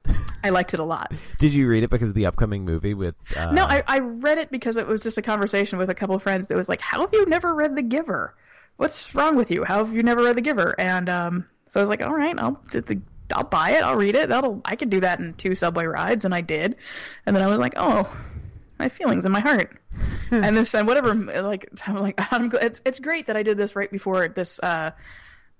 I 0.44 0.50
liked 0.50 0.72
it 0.74 0.80
a 0.80 0.84
lot. 0.84 1.12
Did 1.38 1.52
you 1.52 1.68
read 1.68 1.82
it 1.82 1.90
because 1.90 2.10
of 2.10 2.14
the 2.14 2.26
upcoming 2.26 2.64
movie 2.64 2.94
with? 2.94 3.14
Uh, 3.36 3.50
No, 3.52 3.64
I, 3.64 3.82
I 3.86 3.98
read 3.98 4.38
it 4.38 4.50
because 4.50 4.76
it 4.76 4.86
was 4.86 5.02
just 5.02 5.18
a 5.18 5.22
conversation 5.22 5.78
with 5.78 5.90
a 5.90 5.94
couple 5.94 6.14
of 6.14 6.22
friends 6.22 6.46
that 6.46 6.56
was 6.56 6.68
like, 6.68 6.80
How 6.80 7.00
have 7.00 7.10
you 7.12 7.26
never 7.26 7.54
read 7.54 7.74
The 7.76 7.82
Giver? 7.82 8.34
What's 8.76 9.14
wrong 9.14 9.36
with 9.36 9.50
you? 9.50 9.64
How 9.64 9.84
have 9.84 9.94
you 9.94 10.02
never 10.02 10.22
read 10.22 10.36
The 10.36 10.42
Giver? 10.42 10.74
And 10.78 11.08
um, 11.08 11.46
so 11.70 11.80
I 11.80 11.82
was 11.82 11.88
like, 11.90 12.02
All 12.02 12.14
right, 12.14 12.38
I'll, 12.38 12.62
I'll 13.34 13.44
buy 13.44 13.70
it. 13.70 13.82
I'll 13.82 13.96
read 13.96 14.14
it. 14.14 14.28
That'll 14.28 14.60
I 14.64 14.76
can 14.76 14.88
do 14.88 15.00
that 15.00 15.18
in 15.18 15.34
two 15.34 15.54
subway 15.56 15.86
rides. 15.86 16.24
And 16.24 16.32
I 16.34 16.40
did. 16.42 16.76
And 17.24 17.34
then 17.34 17.42
I 17.42 17.48
was 17.48 17.58
like, 17.58 17.72
Oh, 17.76 18.14
my 18.78 18.88
feelings 18.88 19.26
in 19.26 19.32
my 19.32 19.40
heart. 19.40 19.76
and 20.30 20.56
this 20.56 20.74
and 20.74 20.86
whatever, 20.86 21.14
like, 21.14 21.68
I'm 21.86 21.96
like, 21.96 22.20
I'm, 22.32 22.50
gl- 22.50 22.62
it's, 22.62 22.80
it's 22.84 23.00
great 23.00 23.26
that 23.28 23.36
I 23.36 23.42
did 23.42 23.56
this 23.56 23.74
right 23.74 23.90
before 23.90 24.28
this 24.28 24.60
uh, 24.62 24.90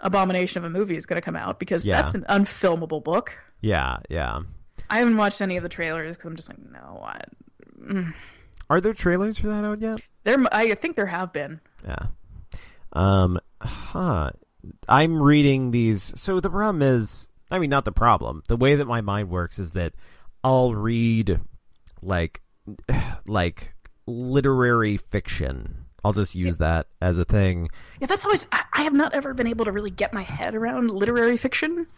abomination 0.01 0.59
of 0.59 0.65
a 0.65 0.71
movie 0.71 0.97
is 0.97 1.07
going 1.07 1.17
to 1.17 1.25
come 1.25 1.37
out 1.37 1.59
because 1.59 1.85
Yeah. 1.87 2.03
that's 2.03 2.15
an 2.15 2.25
unfilmable 2.29 3.03
book. 3.03 3.37
Yeah, 3.61 3.99
yeah. 4.09 4.41
I 4.91 4.99
haven't 4.99 5.17
watched 5.17 5.41
any 5.41 5.57
of 5.57 5.63
the 5.63 5.69
trailers 5.69 6.17
because 6.17 6.31
I'm 6.31 6.37
just 6.37 6.49
like, 6.49 6.59
no, 6.71 7.03
I, 7.05 7.21
Are 8.71 8.81
there 8.81 8.93
trailers 8.95 9.39
for 9.39 9.49
that 9.49 9.65
out 9.65 9.81
yet? 9.81 10.01
there. 10.25 10.39
I 10.53 10.75
think 10.75 10.97
there 10.97 11.07
have 11.07 11.33
been. 11.33 11.61
Yeah. 11.85 12.07
Um. 12.93 13.39
Huh. 13.61 14.31
I'm 14.89 15.21
reading 15.23 15.71
these. 15.71 16.13
So 16.17 16.41
the 16.41 16.51
problem 16.51 16.83
is, 16.83 17.29
I 17.51 17.59
mean, 17.59 17.71
not 17.71 17.85
the 17.85 17.93
problem. 17.93 18.43
The 18.49 18.57
way 18.57 18.77
that 18.77 18.87
my 18.87 19.01
mind 19.01 19.31
works 19.31 19.59
is 19.59 19.73
that 19.73 19.95
I'll 20.45 20.75
read 20.75 21.41
like, 22.03 22.41
like 23.27 23.73
literary 24.07 24.97
fiction. 24.97 25.86
I'll 26.07 26.13
just 26.13 26.37
use 26.37 26.59
that 26.59 26.87
as 27.01 27.19
a 27.19 27.25
thing. 27.25 27.69
Yeah, 28.01 28.07
that's 28.07 28.25
always. 28.25 28.47
I, 28.53 28.63
I 28.73 28.83
have 28.85 28.93
not 28.93 29.13
ever 29.13 29.35
been 29.35 29.49
able 29.49 29.65
to 29.65 29.73
really 29.73 29.91
get 29.91 30.13
my 30.15 30.23
head 30.23 30.55
around 30.55 30.89
literary 30.89 31.37
fiction, 31.37 31.89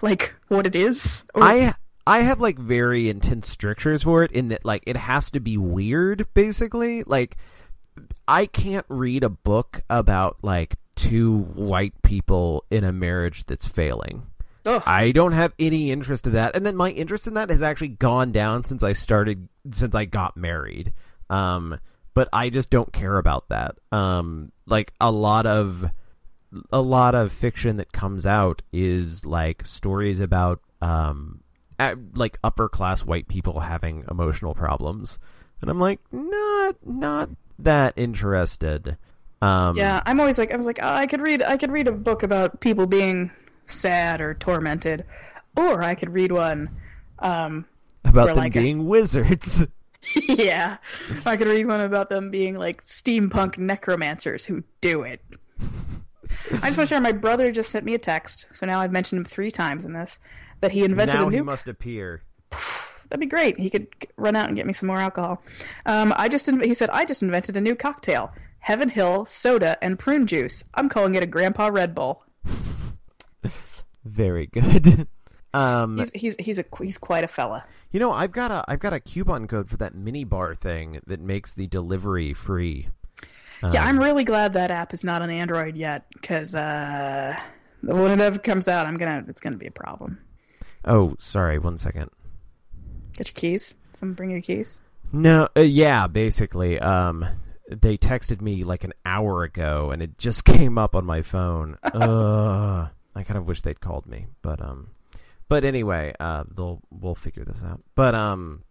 like 0.00 0.34
what 0.48 0.66
it 0.66 0.74
is. 0.74 1.24
Or, 1.34 1.42
I 1.42 1.74
I 2.06 2.20
have 2.20 2.40
like 2.40 2.58
very 2.58 3.10
intense 3.10 3.50
strictures 3.50 4.04
for 4.04 4.22
it 4.22 4.32
in 4.32 4.48
that 4.48 4.64
like 4.64 4.82
it 4.86 4.96
has 4.96 5.30
to 5.32 5.40
be 5.40 5.58
weird 5.58 6.26
basically. 6.32 7.02
Like 7.02 7.36
I 8.26 8.46
can't 8.46 8.86
read 8.88 9.24
a 9.24 9.28
book 9.28 9.82
about 9.90 10.38
like 10.40 10.76
two 10.96 11.40
white 11.40 12.00
people 12.00 12.64
in 12.70 12.84
a 12.84 12.92
marriage 12.92 13.44
that's 13.44 13.68
failing. 13.68 14.26
I 14.66 15.12
don't 15.12 15.32
have 15.32 15.52
any 15.58 15.90
interest 15.90 16.26
in 16.26 16.32
that. 16.32 16.56
And 16.56 16.64
then 16.64 16.76
my 16.76 16.90
interest 16.90 17.26
in 17.26 17.34
that 17.34 17.50
has 17.50 17.60
actually 17.60 17.88
gone 17.88 18.32
down 18.32 18.64
since 18.64 18.82
I 18.82 18.94
started 18.94 19.50
since 19.70 19.94
I 19.94 20.06
got 20.06 20.34
married. 20.38 20.94
Um 21.28 21.78
but 22.14 22.28
I 22.32 22.50
just 22.50 22.70
don't 22.70 22.92
care 22.92 23.16
about 23.18 23.48
that. 23.48 23.76
Um 23.92 24.52
like 24.66 24.92
a 25.00 25.10
lot 25.10 25.46
of 25.46 25.84
a 26.72 26.80
lot 26.80 27.14
of 27.14 27.30
fiction 27.32 27.76
that 27.76 27.92
comes 27.92 28.26
out 28.26 28.62
is 28.72 29.24
like 29.24 29.66
stories 29.66 30.20
about 30.20 30.60
um 30.80 31.40
at, 31.78 31.96
like 32.14 32.38
upper 32.42 32.68
class 32.68 33.04
white 33.04 33.28
people 33.28 33.60
having 33.60 34.04
emotional 34.10 34.54
problems. 34.54 35.18
And 35.60 35.70
I'm 35.70 35.78
like 35.78 36.00
not 36.12 36.76
not 36.84 37.30
that 37.60 37.94
interested. 37.96 38.96
Um 39.42 39.76
yeah, 39.76 40.02
I'm 40.04 40.20
always 40.20 40.38
like, 40.38 40.52
I 40.52 40.56
was 40.56 40.66
like, 40.66 40.80
oh, 40.82 40.88
I 40.92 41.06
could 41.06 41.20
read, 41.20 41.42
I 41.42 41.56
could 41.56 41.70
read 41.70 41.88
a 41.88 41.92
book 41.92 42.22
about 42.22 42.60
people 42.60 42.86
being 42.86 43.30
sad 43.66 44.20
or 44.20 44.34
tormented, 44.34 45.04
or 45.56 45.82
I 45.82 45.94
could 45.94 46.12
read 46.12 46.32
one. 46.32 46.68
Um, 47.18 47.66
about 48.04 48.28
them 48.28 48.36
like- 48.36 48.52
being 48.52 48.86
wizards. 48.86 49.66
yeah, 50.14 50.78
I 51.26 51.36
could 51.36 51.46
read 51.46 51.66
one 51.66 51.80
about 51.80 52.08
them 52.08 52.30
being 52.30 52.56
like 52.56 52.82
steampunk 52.82 53.58
necromancers 53.58 54.44
who 54.44 54.62
do 54.80 55.02
it. 55.02 55.20
I 56.52 56.66
just 56.66 56.78
want 56.78 56.88
to 56.88 56.94
share. 56.94 57.00
My 57.00 57.12
brother 57.12 57.52
just 57.52 57.70
sent 57.70 57.84
me 57.84 57.94
a 57.94 57.98
text, 57.98 58.46
so 58.52 58.66
now 58.66 58.80
I've 58.80 58.92
mentioned 58.92 59.18
him 59.18 59.24
three 59.24 59.50
times 59.50 59.84
in 59.84 59.92
this 59.92 60.18
that 60.60 60.72
he 60.72 60.84
invented 60.84 61.16
now 61.16 61.28
a 61.28 61.30
he 61.30 61.36
new 61.38 61.44
must 61.44 61.68
appear. 61.68 62.22
That'd 63.08 63.20
be 63.20 63.26
great. 63.26 63.58
He 63.58 63.70
could 63.70 63.88
run 64.16 64.36
out 64.36 64.46
and 64.46 64.56
get 64.56 64.66
me 64.66 64.72
some 64.72 64.86
more 64.86 64.98
alcohol. 64.98 65.42
Um, 65.84 66.14
I 66.16 66.28
just 66.28 66.48
he 66.62 66.74
said 66.74 66.90
I 66.90 67.04
just 67.04 67.22
invented 67.22 67.56
a 67.56 67.60
new 67.60 67.74
cocktail: 67.74 68.32
Heaven 68.60 68.88
Hill 68.88 69.26
soda 69.26 69.76
and 69.82 69.98
prune 69.98 70.26
juice. 70.26 70.64
I'm 70.74 70.88
calling 70.88 71.14
it 71.14 71.22
a 71.22 71.26
Grandpa 71.26 71.68
Red 71.68 71.94
Bull. 71.94 72.24
Very 74.04 74.46
good. 74.46 75.08
Um, 75.52 75.98
He's 75.98 76.10
he's 76.14 76.36
he's 76.38 76.58
a 76.60 76.64
he's 76.80 76.98
quite 76.98 77.24
a 77.24 77.28
fella. 77.28 77.64
you 77.90 77.98
know, 78.00 78.12
I've 78.12 78.32
got 78.32 78.50
a 78.50 78.64
I've 78.68 78.78
got 78.78 78.92
a 78.92 79.00
coupon 79.00 79.46
code 79.48 79.68
for 79.68 79.76
that 79.78 79.94
mini 79.94 80.24
bar 80.24 80.54
thing 80.54 81.00
that 81.06 81.20
makes 81.20 81.54
the 81.54 81.66
delivery 81.66 82.32
free. 82.34 82.88
yeah, 83.72 83.84
I'm 83.84 83.98
Um, 83.98 84.04
really 84.04 84.24
glad 84.24 84.52
that 84.52 84.70
app 84.70 84.94
is 84.94 85.02
not 85.04 85.22
on 85.22 85.30
Android 85.30 85.76
yet 85.76 86.06
because 86.12 86.54
uh, 86.54 87.36
when 87.82 88.12
it 88.12 88.20
ever 88.20 88.38
comes 88.38 88.68
out, 88.68 88.86
I'm 88.86 88.96
gonna 88.96 89.24
it's 89.28 89.40
gonna 89.40 89.56
be 89.56 89.66
a 89.66 89.72
problem. 89.72 90.18
Oh, 90.84 91.16
sorry. 91.18 91.58
One 91.58 91.76
second. 91.78 92.10
Get 93.14 93.28
your 93.28 93.34
keys. 93.34 93.74
Someone 93.92 94.14
bring 94.14 94.30
your 94.30 94.40
keys. 94.40 94.80
No, 95.12 95.48
uh, 95.56 95.60
yeah, 95.60 96.06
basically. 96.06 96.78
Um, 96.78 97.26
they 97.68 97.98
texted 97.98 98.40
me 98.40 98.62
like 98.64 98.84
an 98.84 98.92
hour 99.04 99.42
ago, 99.42 99.90
and 99.90 100.00
it 100.00 100.16
just 100.16 100.44
came 100.46 100.78
up 100.78 100.94
on 100.94 101.04
my 101.04 101.22
phone. 101.22 101.76
uh, 101.84 102.88
I 103.14 103.22
kind 103.24 103.36
of 103.36 103.46
wish 103.46 103.60
they'd 103.62 103.80
called 103.80 104.06
me, 104.06 104.26
but 104.40 104.62
um, 104.62 104.90
but 105.50 105.64
anyway, 105.64 106.14
uh, 106.20 106.44
they'll 106.56 106.80
we'll 106.90 107.16
figure 107.16 107.44
this 107.44 107.62
out. 107.64 107.82
But 107.96 108.14
um, 108.14 108.62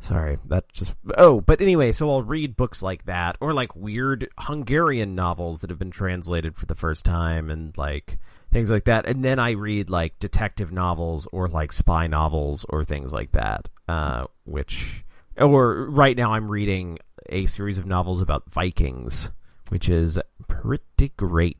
sorry, 0.00 0.38
that 0.46 0.70
just 0.72 0.96
oh, 1.16 1.40
but 1.40 1.60
anyway, 1.60 1.92
so 1.92 2.10
I'll 2.10 2.24
read 2.24 2.56
books 2.56 2.82
like 2.82 3.06
that, 3.06 3.36
or 3.40 3.54
like 3.54 3.76
weird 3.76 4.28
Hungarian 4.36 5.14
novels 5.14 5.60
that 5.60 5.70
have 5.70 5.78
been 5.78 5.92
translated 5.92 6.56
for 6.56 6.66
the 6.66 6.74
first 6.74 7.04
time, 7.04 7.48
and 7.48 7.78
like 7.78 8.18
things 8.50 8.72
like 8.72 8.84
that, 8.86 9.06
and 9.06 9.24
then 9.24 9.38
I 9.38 9.52
read 9.52 9.88
like 9.88 10.18
detective 10.18 10.72
novels 10.72 11.28
or 11.30 11.46
like 11.46 11.72
spy 11.72 12.08
novels 12.08 12.66
or 12.68 12.84
things 12.84 13.12
like 13.12 13.30
that, 13.32 13.70
uh, 13.88 14.24
which 14.44 15.04
or 15.38 15.88
right 15.88 16.16
now 16.16 16.32
I'm 16.32 16.50
reading 16.50 16.98
a 17.28 17.46
series 17.46 17.78
of 17.78 17.86
novels 17.86 18.20
about 18.20 18.50
Vikings, 18.50 19.30
which 19.68 19.88
is 19.88 20.18
pretty 20.48 21.12
great. 21.16 21.58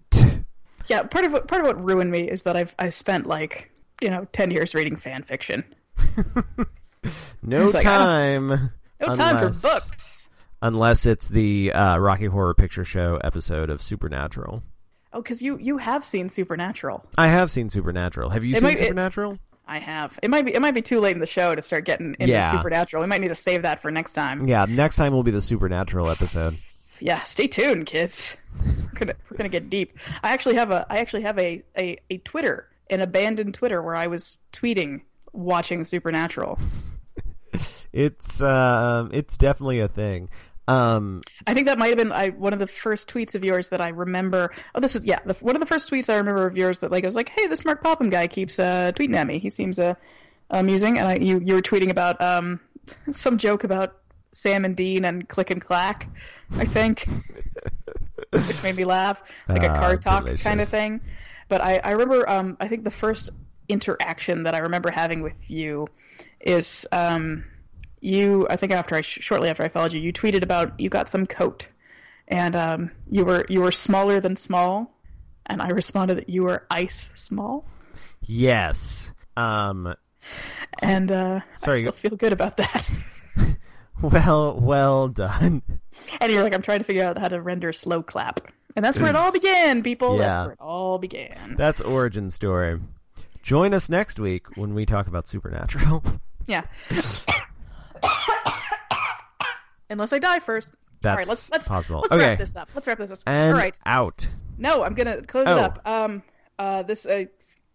Yeah, 0.86 1.02
part 1.04 1.24
of 1.24 1.32
what 1.32 1.48
part 1.48 1.62
of 1.62 1.68
what 1.68 1.82
ruined 1.82 2.10
me 2.10 2.28
is 2.28 2.42
that 2.42 2.56
I've 2.56 2.74
I 2.78 2.90
spent 2.90 3.26
like 3.26 3.70
you 4.00 4.10
know 4.10 4.26
ten 4.32 4.50
years 4.50 4.74
reading 4.74 4.96
fan 4.96 5.22
fiction. 5.22 5.64
No 7.42 7.66
like, 7.66 7.82
time. 7.82 8.48
No 9.00 9.14
time 9.14 9.38
for 9.52 9.60
books. 9.68 10.28
Unless 10.62 11.04
it's 11.04 11.28
the 11.28 11.72
uh, 11.72 11.98
Rocky 11.98 12.24
Horror 12.24 12.54
Picture 12.54 12.84
Show 12.86 13.20
episode 13.22 13.68
of 13.68 13.82
Supernatural. 13.82 14.62
Oh, 15.12 15.20
because 15.20 15.42
you 15.42 15.58
you 15.58 15.76
have 15.76 16.06
seen 16.06 16.30
Supernatural. 16.30 17.04
I 17.18 17.26
have 17.26 17.50
seen 17.50 17.68
Supernatural. 17.68 18.30
Have 18.30 18.44
you 18.44 18.52
It 18.52 18.60
seen 18.60 18.62
might- 18.64 18.76
it- 18.78 18.84
Supernatural? 18.84 19.38
I 19.66 19.78
have. 19.78 20.18
It 20.22 20.28
might 20.30 20.44
be 20.46 20.54
it 20.54 20.60
might 20.62 20.74
be 20.74 20.80
too 20.82 21.00
late 21.00 21.14
in 21.14 21.20
the 21.20 21.26
show 21.26 21.54
to 21.54 21.60
start 21.62 21.84
getting 21.84 22.16
into 22.18 22.32
Yeah. 22.32 22.50
Supernatural. 22.52 23.02
We 23.02 23.06
might 23.06 23.20
need 23.20 23.28
to 23.28 23.34
save 23.34 23.62
that 23.62 23.80
for 23.82 23.90
next 23.90 24.12
time. 24.14 24.46
Yeah, 24.48 24.66
next 24.68 24.96
time 24.96 25.12
will 25.12 25.22
be 25.22 25.30
the 25.30 25.42
Supernatural 25.42 26.10
episode. 26.10 26.56
Yeah, 27.00 27.22
stay 27.24 27.46
tuned, 27.46 27.86
kids. 27.86 28.36
We're 28.64 28.98
gonna 28.98 29.14
we're 29.30 29.36
gonna 29.36 29.48
get 29.50 29.68
deep. 29.70 29.92
I 30.22 30.32
actually 30.32 30.54
have 30.56 30.70
a 30.70 30.86
I 30.90 30.98
actually 30.98 31.22
have 31.22 31.38
a 31.38 31.62
a, 31.78 31.98
a 32.10 32.18
Twitter, 32.18 32.68
an 32.90 33.00
abandoned 33.00 33.54
Twitter 33.54 33.80
where 33.82 33.94
I 33.96 34.06
was 34.06 34.38
tweeting 34.52 35.02
watching 35.32 35.84
Supernatural. 35.84 36.58
It's 37.92 38.42
uh, 38.42 39.06
it's 39.12 39.36
definitely 39.36 39.78
a 39.78 39.86
thing. 39.86 40.28
Um, 40.66 41.20
I 41.46 41.54
think 41.54 41.66
that 41.66 41.78
might 41.78 41.90
have 41.90 41.98
been 41.98 42.10
I, 42.10 42.30
one 42.30 42.52
of 42.52 42.58
the 42.58 42.66
first 42.66 43.08
tweets 43.08 43.36
of 43.36 43.44
yours 43.44 43.68
that 43.68 43.80
I 43.80 43.90
remember. 43.90 44.52
Oh, 44.74 44.80
this 44.80 44.96
is 44.96 45.04
yeah, 45.04 45.20
the, 45.24 45.34
one 45.34 45.54
of 45.54 45.60
the 45.60 45.66
first 45.66 45.88
tweets 45.88 46.12
I 46.12 46.16
remember 46.16 46.44
of 46.44 46.56
yours 46.56 46.80
that 46.80 46.90
like 46.90 47.04
I 47.04 47.06
was 47.06 47.14
like, 47.14 47.28
"Hey, 47.28 47.46
this 47.46 47.64
Mark 47.64 47.84
Popham 47.84 48.10
guy 48.10 48.26
keeps 48.26 48.58
uh, 48.58 48.90
tweeting 48.96 49.14
at 49.14 49.28
me. 49.28 49.38
He 49.38 49.48
seems 49.48 49.78
uh, 49.78 49.94
amusing." 50.50 50.98
And 50.98 51.06
I, 51.06 51.14
you 51.18 51.38
you 51.38 51.54
were 51.54 51.62
tweeting 51.62 51.90
about 51.90 52.20
um, 52.20 52.58
some 53.12 53.38
joke 53.38 53.62
about 53.62 53.96
Sam 54.32 54.64
and 54.64 54.74
Dean 54.74 55.04
and 55.04 55.28
Click 55.28 55.50
and 55.50 55.60
Clack, 55.62 56.08
I 56.56 56.64
think, 56.64 57.06
which 58.32 58.62
made 58.64 58.74
me 58.74 58.84
laugh, 58.84 59.22
like 59.48 59.62
a 59.62 59.70
Ah, 59.70 59.78
car 59.78 59.96
talk 59.96 60.24
delicious. 60.24 60.42
kind 60.42 60.60
of 60.60 60.68
thing. 60.68 61.00
But 61.48 61.60
I 61.60 61.78
I 61.78 61.90
remember 61.92 62.28
um, 62.28 62.56
I 62.60 62.68
think 62.68 62.84
the 62.84 62.90
first 62.90 63.30
interaction 63.68 64.42
that 64.44 64.54
I 64.54 64.58
remember 64.58 64.90
having 64.90 65.22
with 65.22 65.50
you 65.50 65.86
is 66.40 66.86
um, 66.92 67.44
you 68.00 68.46
I 68.50 68.56
think 68.56 68.72
after 68.72 68.94
I 68.94 69.00
shortly 69.00 69.48
after 69.48 69.62
I 69.62 69.68
followed 69.68 69.92
you, 69.92 70.00
you 70.00 70.12
tweeted 70.12 70.42
about 70.42 70.78
you 70.78 70.88
got 70.88 71.08
some 71.08 71.26
coat, 71.26 71.68
and 72.28 72.54
um, 72.54 72.90
you 73.10 73.24
were 73.24 73.46
you 73.48 73.60
were 73.60 73.72
smaller 73.72 74.20
than 74.20 74.36
small, 74.36 74.94
and 75.46 75.62
I 75.62 75.70
responded 75.70 76.16
that 76.18 76.28
you 76.28 76.44
were 76.44 76.66
ice 76.70 77.10
small, 77.14 77.66
yes. 78.22 79.10
Um, 79.36 79.94
and 80.78 81.10
uh, 81.10 81.40
Sorry, 81.56 81.78
I 81.78 81.82
still 81.82 81.92
feel 81.92 82.16
good 82.16 82.32
about 82.32 82.56
that. 82.58 82.90
well, 84.02 84.58
well 84.60 85.08
done. 85.08 85.62
and 86.20 86.32
you're 86.32 86.42
like, 86.42 86.52
I'm 86.54 86.62
trying 86.62 86.78
to 86.78 86.84
figure 86.84 87.04
out 87.04 87.18
how 87.18 87.28
to 87.28 87.40
render 87.40 87.72
slow 87.72 88.02
clap, 88.02 88.40
and 88.76 88.84
that's 88.84 88.98
where 88.98 89.08
it 89.10 89.16
all 89.16 89.32
began, 89.32 89.82
people. 89.82 90.16
Yeah. 90.18 90.26
That's 90.26 90.40
where 90.40 90.52
it 90.52 90.60
all 90.60 90.98
began. 90.98 91.54
That's 91.56 91.80
origin 91.80 92.30
story. 92.30 92.80
Join 93.42 93.74
us 93.74 93.88
next 93.88 94.18
week 94.18 94.56
when 94.56 94.74
we 94.74 94.86
talk 94.86 95.06
about 95.06 95.28
Supernatural. 95.28 96.02
Yeah. 96.46 96.64
Unless 99.90 100.12
I 100.12 100.18
die 100.18 100.40
first. 100.40 100.72
That's 101.00 101.10
all 101.10 101.16
right, 101.16 101.26
let's 101.26 101.50
let's 101.50 101.68
possible. 101.68 102.00
let's 102.00 102.12
okay. 102.12 102.22
wrap 102.30 102.38
this 102.38 102.56
up. 102.56 102.68
Let's 102.74 102.86
wrap 102.86 102.98
this 102.98 103.12
up. 103.12 103.18
And 103.26 103.54
all 103.54 103.58
right. 103.60 103.78
out. 103.86 104.26
No, 104.58 104.82
I'm 104.82 104.94
gonna 104.94 105.22
close 105.22 105.46
Oh. 105.46 105.56
it 105.56 105.58
up. 105.62 105.80
Um, 105.86 106.22
uh, 106.58 106.82
this 106.82 107.06
uh, 107.06 107.24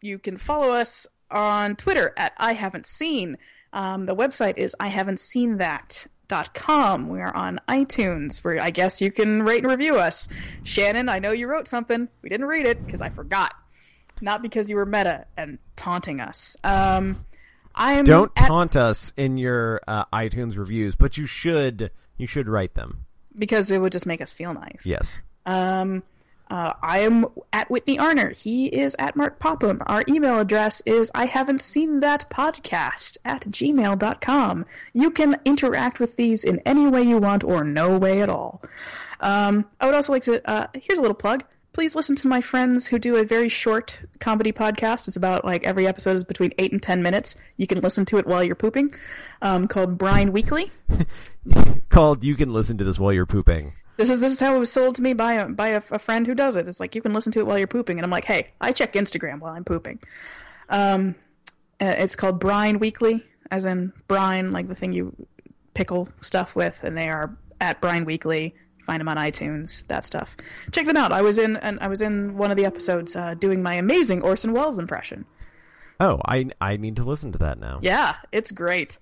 you 0.01 0.19
can 0.19 0.37
follow 0.37 0.69
us 0.69 1.07
on 1.31 1.75
Twitter 1.75 2.13
at 2.17 2.33
I 2.37 2.53
haven't 2.53 2.85
seen. 2.85 3.37
Um, 3.73 4.05
the 4.05 4.15
website 4.15 4.57
is 4.57 4.75
I 4.79 4.87
haven't 4.87 5.19
seen 5.19 5.57
that. 5.57 6.07
Dot 6.27 6.53
com. 6.53 7.09
We 7.09 7.21
are 7.21 7.35
on 7.35 7.59
iTunes, 7.67 8.43
where 8.43 8.61
I 8.61 8.69
guess 8.69 9.01
you 9.01 9.09
can 9.11 9.41
rate 9.41 9.63
and 9.63 9.71
review 9.71 9.97
us. 9.97 10.27
Shannon, 10.63 11.09
I 11.09 11.17
know 11.17 11.31
you 11.31 11.47
wrote 11.47 11.67
something. 11.67 12.07
We 12.21 12.29
didn't 12.29 12.45
read 12.45 12.67
it 12.67 12.85
because 12.85 13.01
I 13.01 13.09
forgot, 13.09 13.51
not 14.21 14.43
because 14.43 14.69
you 14.69 14.75
were 14.75 14.85
meta 14.85 15.25
and 15.35 15.57
taunting 15.75 16.19
us. 16.19 16.55
Um, 16.63 17.25
I 17.73 17.93
am 17.93 18.05
Don't 18.05 18.31
at- 18.37 18.47
taunt 18.47 18.75
us 18.75 19.11
in 19.17 19.39
your 19.39 19.81
uh, 19.87 20.05
iTunes 20.13 20.55
reviews, 20.55 20.95
but 20.95 21.17
you 21.17 21.25
should 21.25 21.89
you 22.17 22.27
should 22.27 22.47
write 22.47 22.75
them. 22.75 23.05
because 23.35 23.71
it 23.71 23.79
would 23.79 23.91
just 23.91 24.05
make 24.05 24.21
us 24.21 24.31
feel 24.31 24.53
nice. 24.53 24.83
Yes. 24.85 25.17
Um, 25.47 26.03
uh, 26.49 26.73
I 26.81 26.99
am 26.99 27.27
at 27.53 27.69
Whitney 27.69 27.97
Arner. 27.97 28.35
He 28.35 28.67
is 28.67 28.95
at 28.97 29.15
Mark 29.15 29.39
Popham. 29.39 29.81
Our 29.85 30.03
email 30.07 30.39
address 30.39 30.81
is 30.85 31.11
I 31.13 31.25
haven't 31.25 31.61
seen 31.61 31.99
that 31.99 32.29
podcast 32.29 33.17
at 33.23 33.41
gmail.com. 33.45 34.65
You 34.93 35.11
can 35.11 35.37
interact 35.45 35.99
with 35.99 36.15
these 36.15 36.43
in 36.43 36.59
any 36.65 36.87
way 36.87 37.03
you 37.03 37.17
want 37.17 37.43
or 37.43 37.63
no 37.63 37.97
way 37.97 38.21
at 38.21 38.29
all. 38.29 38.63
Um, 39.19 39.65
I 39.79 39.85
would 39.85 39.95
also 39.95 40.13
like 40.13 40.23
to, 40.23 40.47
uh, 40.49 40.67
here's 40.73 40.97
a 40.97 41.01
little 41.01 41.15
plug. 41.15 41.43
Please 41.71 41.95
listen 41.95 42.15
to 42.15 42.27
my 42.27 42.41
friends 42.41 42.87
who 42.87 42.97
do 42.97 43.15
a 43.15 43.23
very 43.23 43.47
short 43.47 43.99
comedy 44.19 44.51
podcast. 44.51 45.07
It's 45.07 45.15
about 45.15 45.45
like 45.45 45.63
every 45.67 45.85
episode 45.85 46.15
is 46.15 46.23
between 46.23 46.51
eight 46.57 46.71
and 46.71 46.81
ten 46.81 47.03
minutes. 47.03 47.35
You 47.57 47.67
can 47.67 47.79
listen 47.79 48.05
to 48.05 48.17
it 48.17 48.25
while 48.25 48.43
you're 48.43 48.55
pooping. 48.55 48.95
Um, 49.43 49.67
called 49.67 49.97
Brine 49.97 50.31
Weekly. 50.31 50.71
Called 51.89 52.23
you 52.23 52.35
can 52.35 52.53
listen 52.53 52.77
to 52.77 52.83
this 52.83 52.99
while 52.99 53.13
you're 53.13 53.25
pooping. 53.25 53.73
This 53.99 54.09
is 54.09 54.21
this 54.21 54.31
is 54.31 54.39
how 54.39 54.55
it 54.55 54.59
was 54.59 54.71
sold 54.71 54.95
to 54.95 55.01
me 55.01 55.11
by 55.11 55.33
a 55.33 55.49
by 55.49 55.67
a, 55.67 55.81
a 55.91 55.99
friend 55.99 56.25
who 56.25 56.33
does 56.33 56.55
it. 56.55 56.69
It's 56.69 56.79
like 56.79 56.95
you 56.95 57.01
can 57.01 57.11
listen 57.11 57.33
to 57.33 57.39
it 57.39 57.45
while 57.45 57.57
you're 57.57 57.67
pooping, 57.67 57.97
and 57.97 58.05
I'm 58.05 58.09
like, 58.09 58.23
hey, 58.23 58.47
I 58.61 58.71
check 58.71 58.93
Instagram 58.93 59.39
while 59.41 59.53
I'm 59.53 59.65
pooping. 59.65 59.99
Um, 60.69 61.15
uh, 61.81 61.95
it's 61.97 62.15
called 62.15 62.39
Brine 62.39 62.79
Weekly, 62.79 63.25
as 63.51 63.65
in 63.65 63.91
brine, 64.07 64.53
like 64.53 64.69
the 64.69 64.75
thing 64.75 64.93
you 64.93 65.13
pickle 65.73 66.07
stuff 66.21 66.55
with, 66.55 66.81
and 66.81 66.97
they 66.97 67.09
are 67.09 67.35
at 67.59 67.81
Brine 67.81 68.05
Weekly. 68.05 68.55
Find 68.85 69.01
them 69.01 69.09
on 69.09 69.17
iTunes, 69.17 69.85
that 69.89 70.05
stuff. 70.05 70.37
Check 70.71 70.85
them 70.85 70.95
out. 70.95 71.11
I 71.11 71.21
was 71.21 71.37
in 71.37 71.57
and 71.57 71.77
I 71.81 71.89
was 71.89 72.01
in 72.01 72.37
one 72.37 72.51
of 72.51 72.55
the 72.55 72.63
episodes 72.63 73.17
uh, 73.17 73.33
doing 73.33 73.61
my 73.61 73.73
amazing 73.73 74.21
Orson 74.21 74.53
Welles 74.53 74.79
impression. 74.79 75.25
Oh, 75.99 76.21
I 76.23 76.45
I 76.61 76.77
need 76.77 76.95
to 76.95 77.03
listen 77.03 77.33
to 77.33 77.39
that 77.39 77.59
now. 77.59 77.79
Yeah, 77.81 78.15
it's 78.31 78.51
great. 78.51 78.97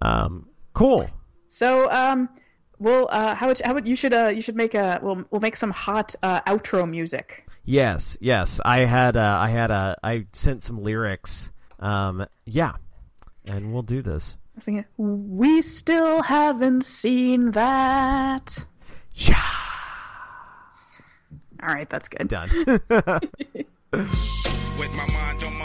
Um, 0.00 0.46
cool. 0.74 1.10
So, 1.48 1.90
um, 1.90 2.28
well, 2.80 3.08
uh, 3.10 3.34
how 3.34 3.46
would 3.48 3.60
how 3.60 3.74
would 3.74 3.86
you 3.86 3.94
should 3.94 4.12
uh 4.12 4.28
you 4.28 4.40
should 4.40 4.56
make 4.56 4.74
a 4.74 4.98
we'll 5.02 5.24
we'll 5.30 5.40
make 5.40 5.56
some 5.56 5.70
hot 5.70 6.14
uh, 6.22 6.40
outro 6.42 6.88
music. 6.88 7.46
Yes, 7.64 8.16
yes. 8.20 8.60
I 8.64 8.78
had 8.80 9.16
uh, 9.16 9.38
I 9.38 9.50
had 9.50 9.70
a 9.70 9.96
I 10.02 10.26
sent 10.32 10.64
some 10.64 10.82
lyrics. 10.82 11.52
Um, 11.78 12.26
yeah, 12.44 12.72
and 13.50 13.72
we'll 13.72 13.82
do 13.82 14.02
this. 14.02 14.36
I 14.40 14.56
was 14.56 14.64
thinking, 14.64 14.84
we 14.98 15.62
still 15.62 16.22
haven't 16.22 16.84
seen 16.84 17.52
that. 17.52 18.64
Yeah, 19.14 19.42
All 21.62 21.68
right, 21.68 21.88
that's 21.88 22.08
good. 22.08 22.28
done. 22.28 22.48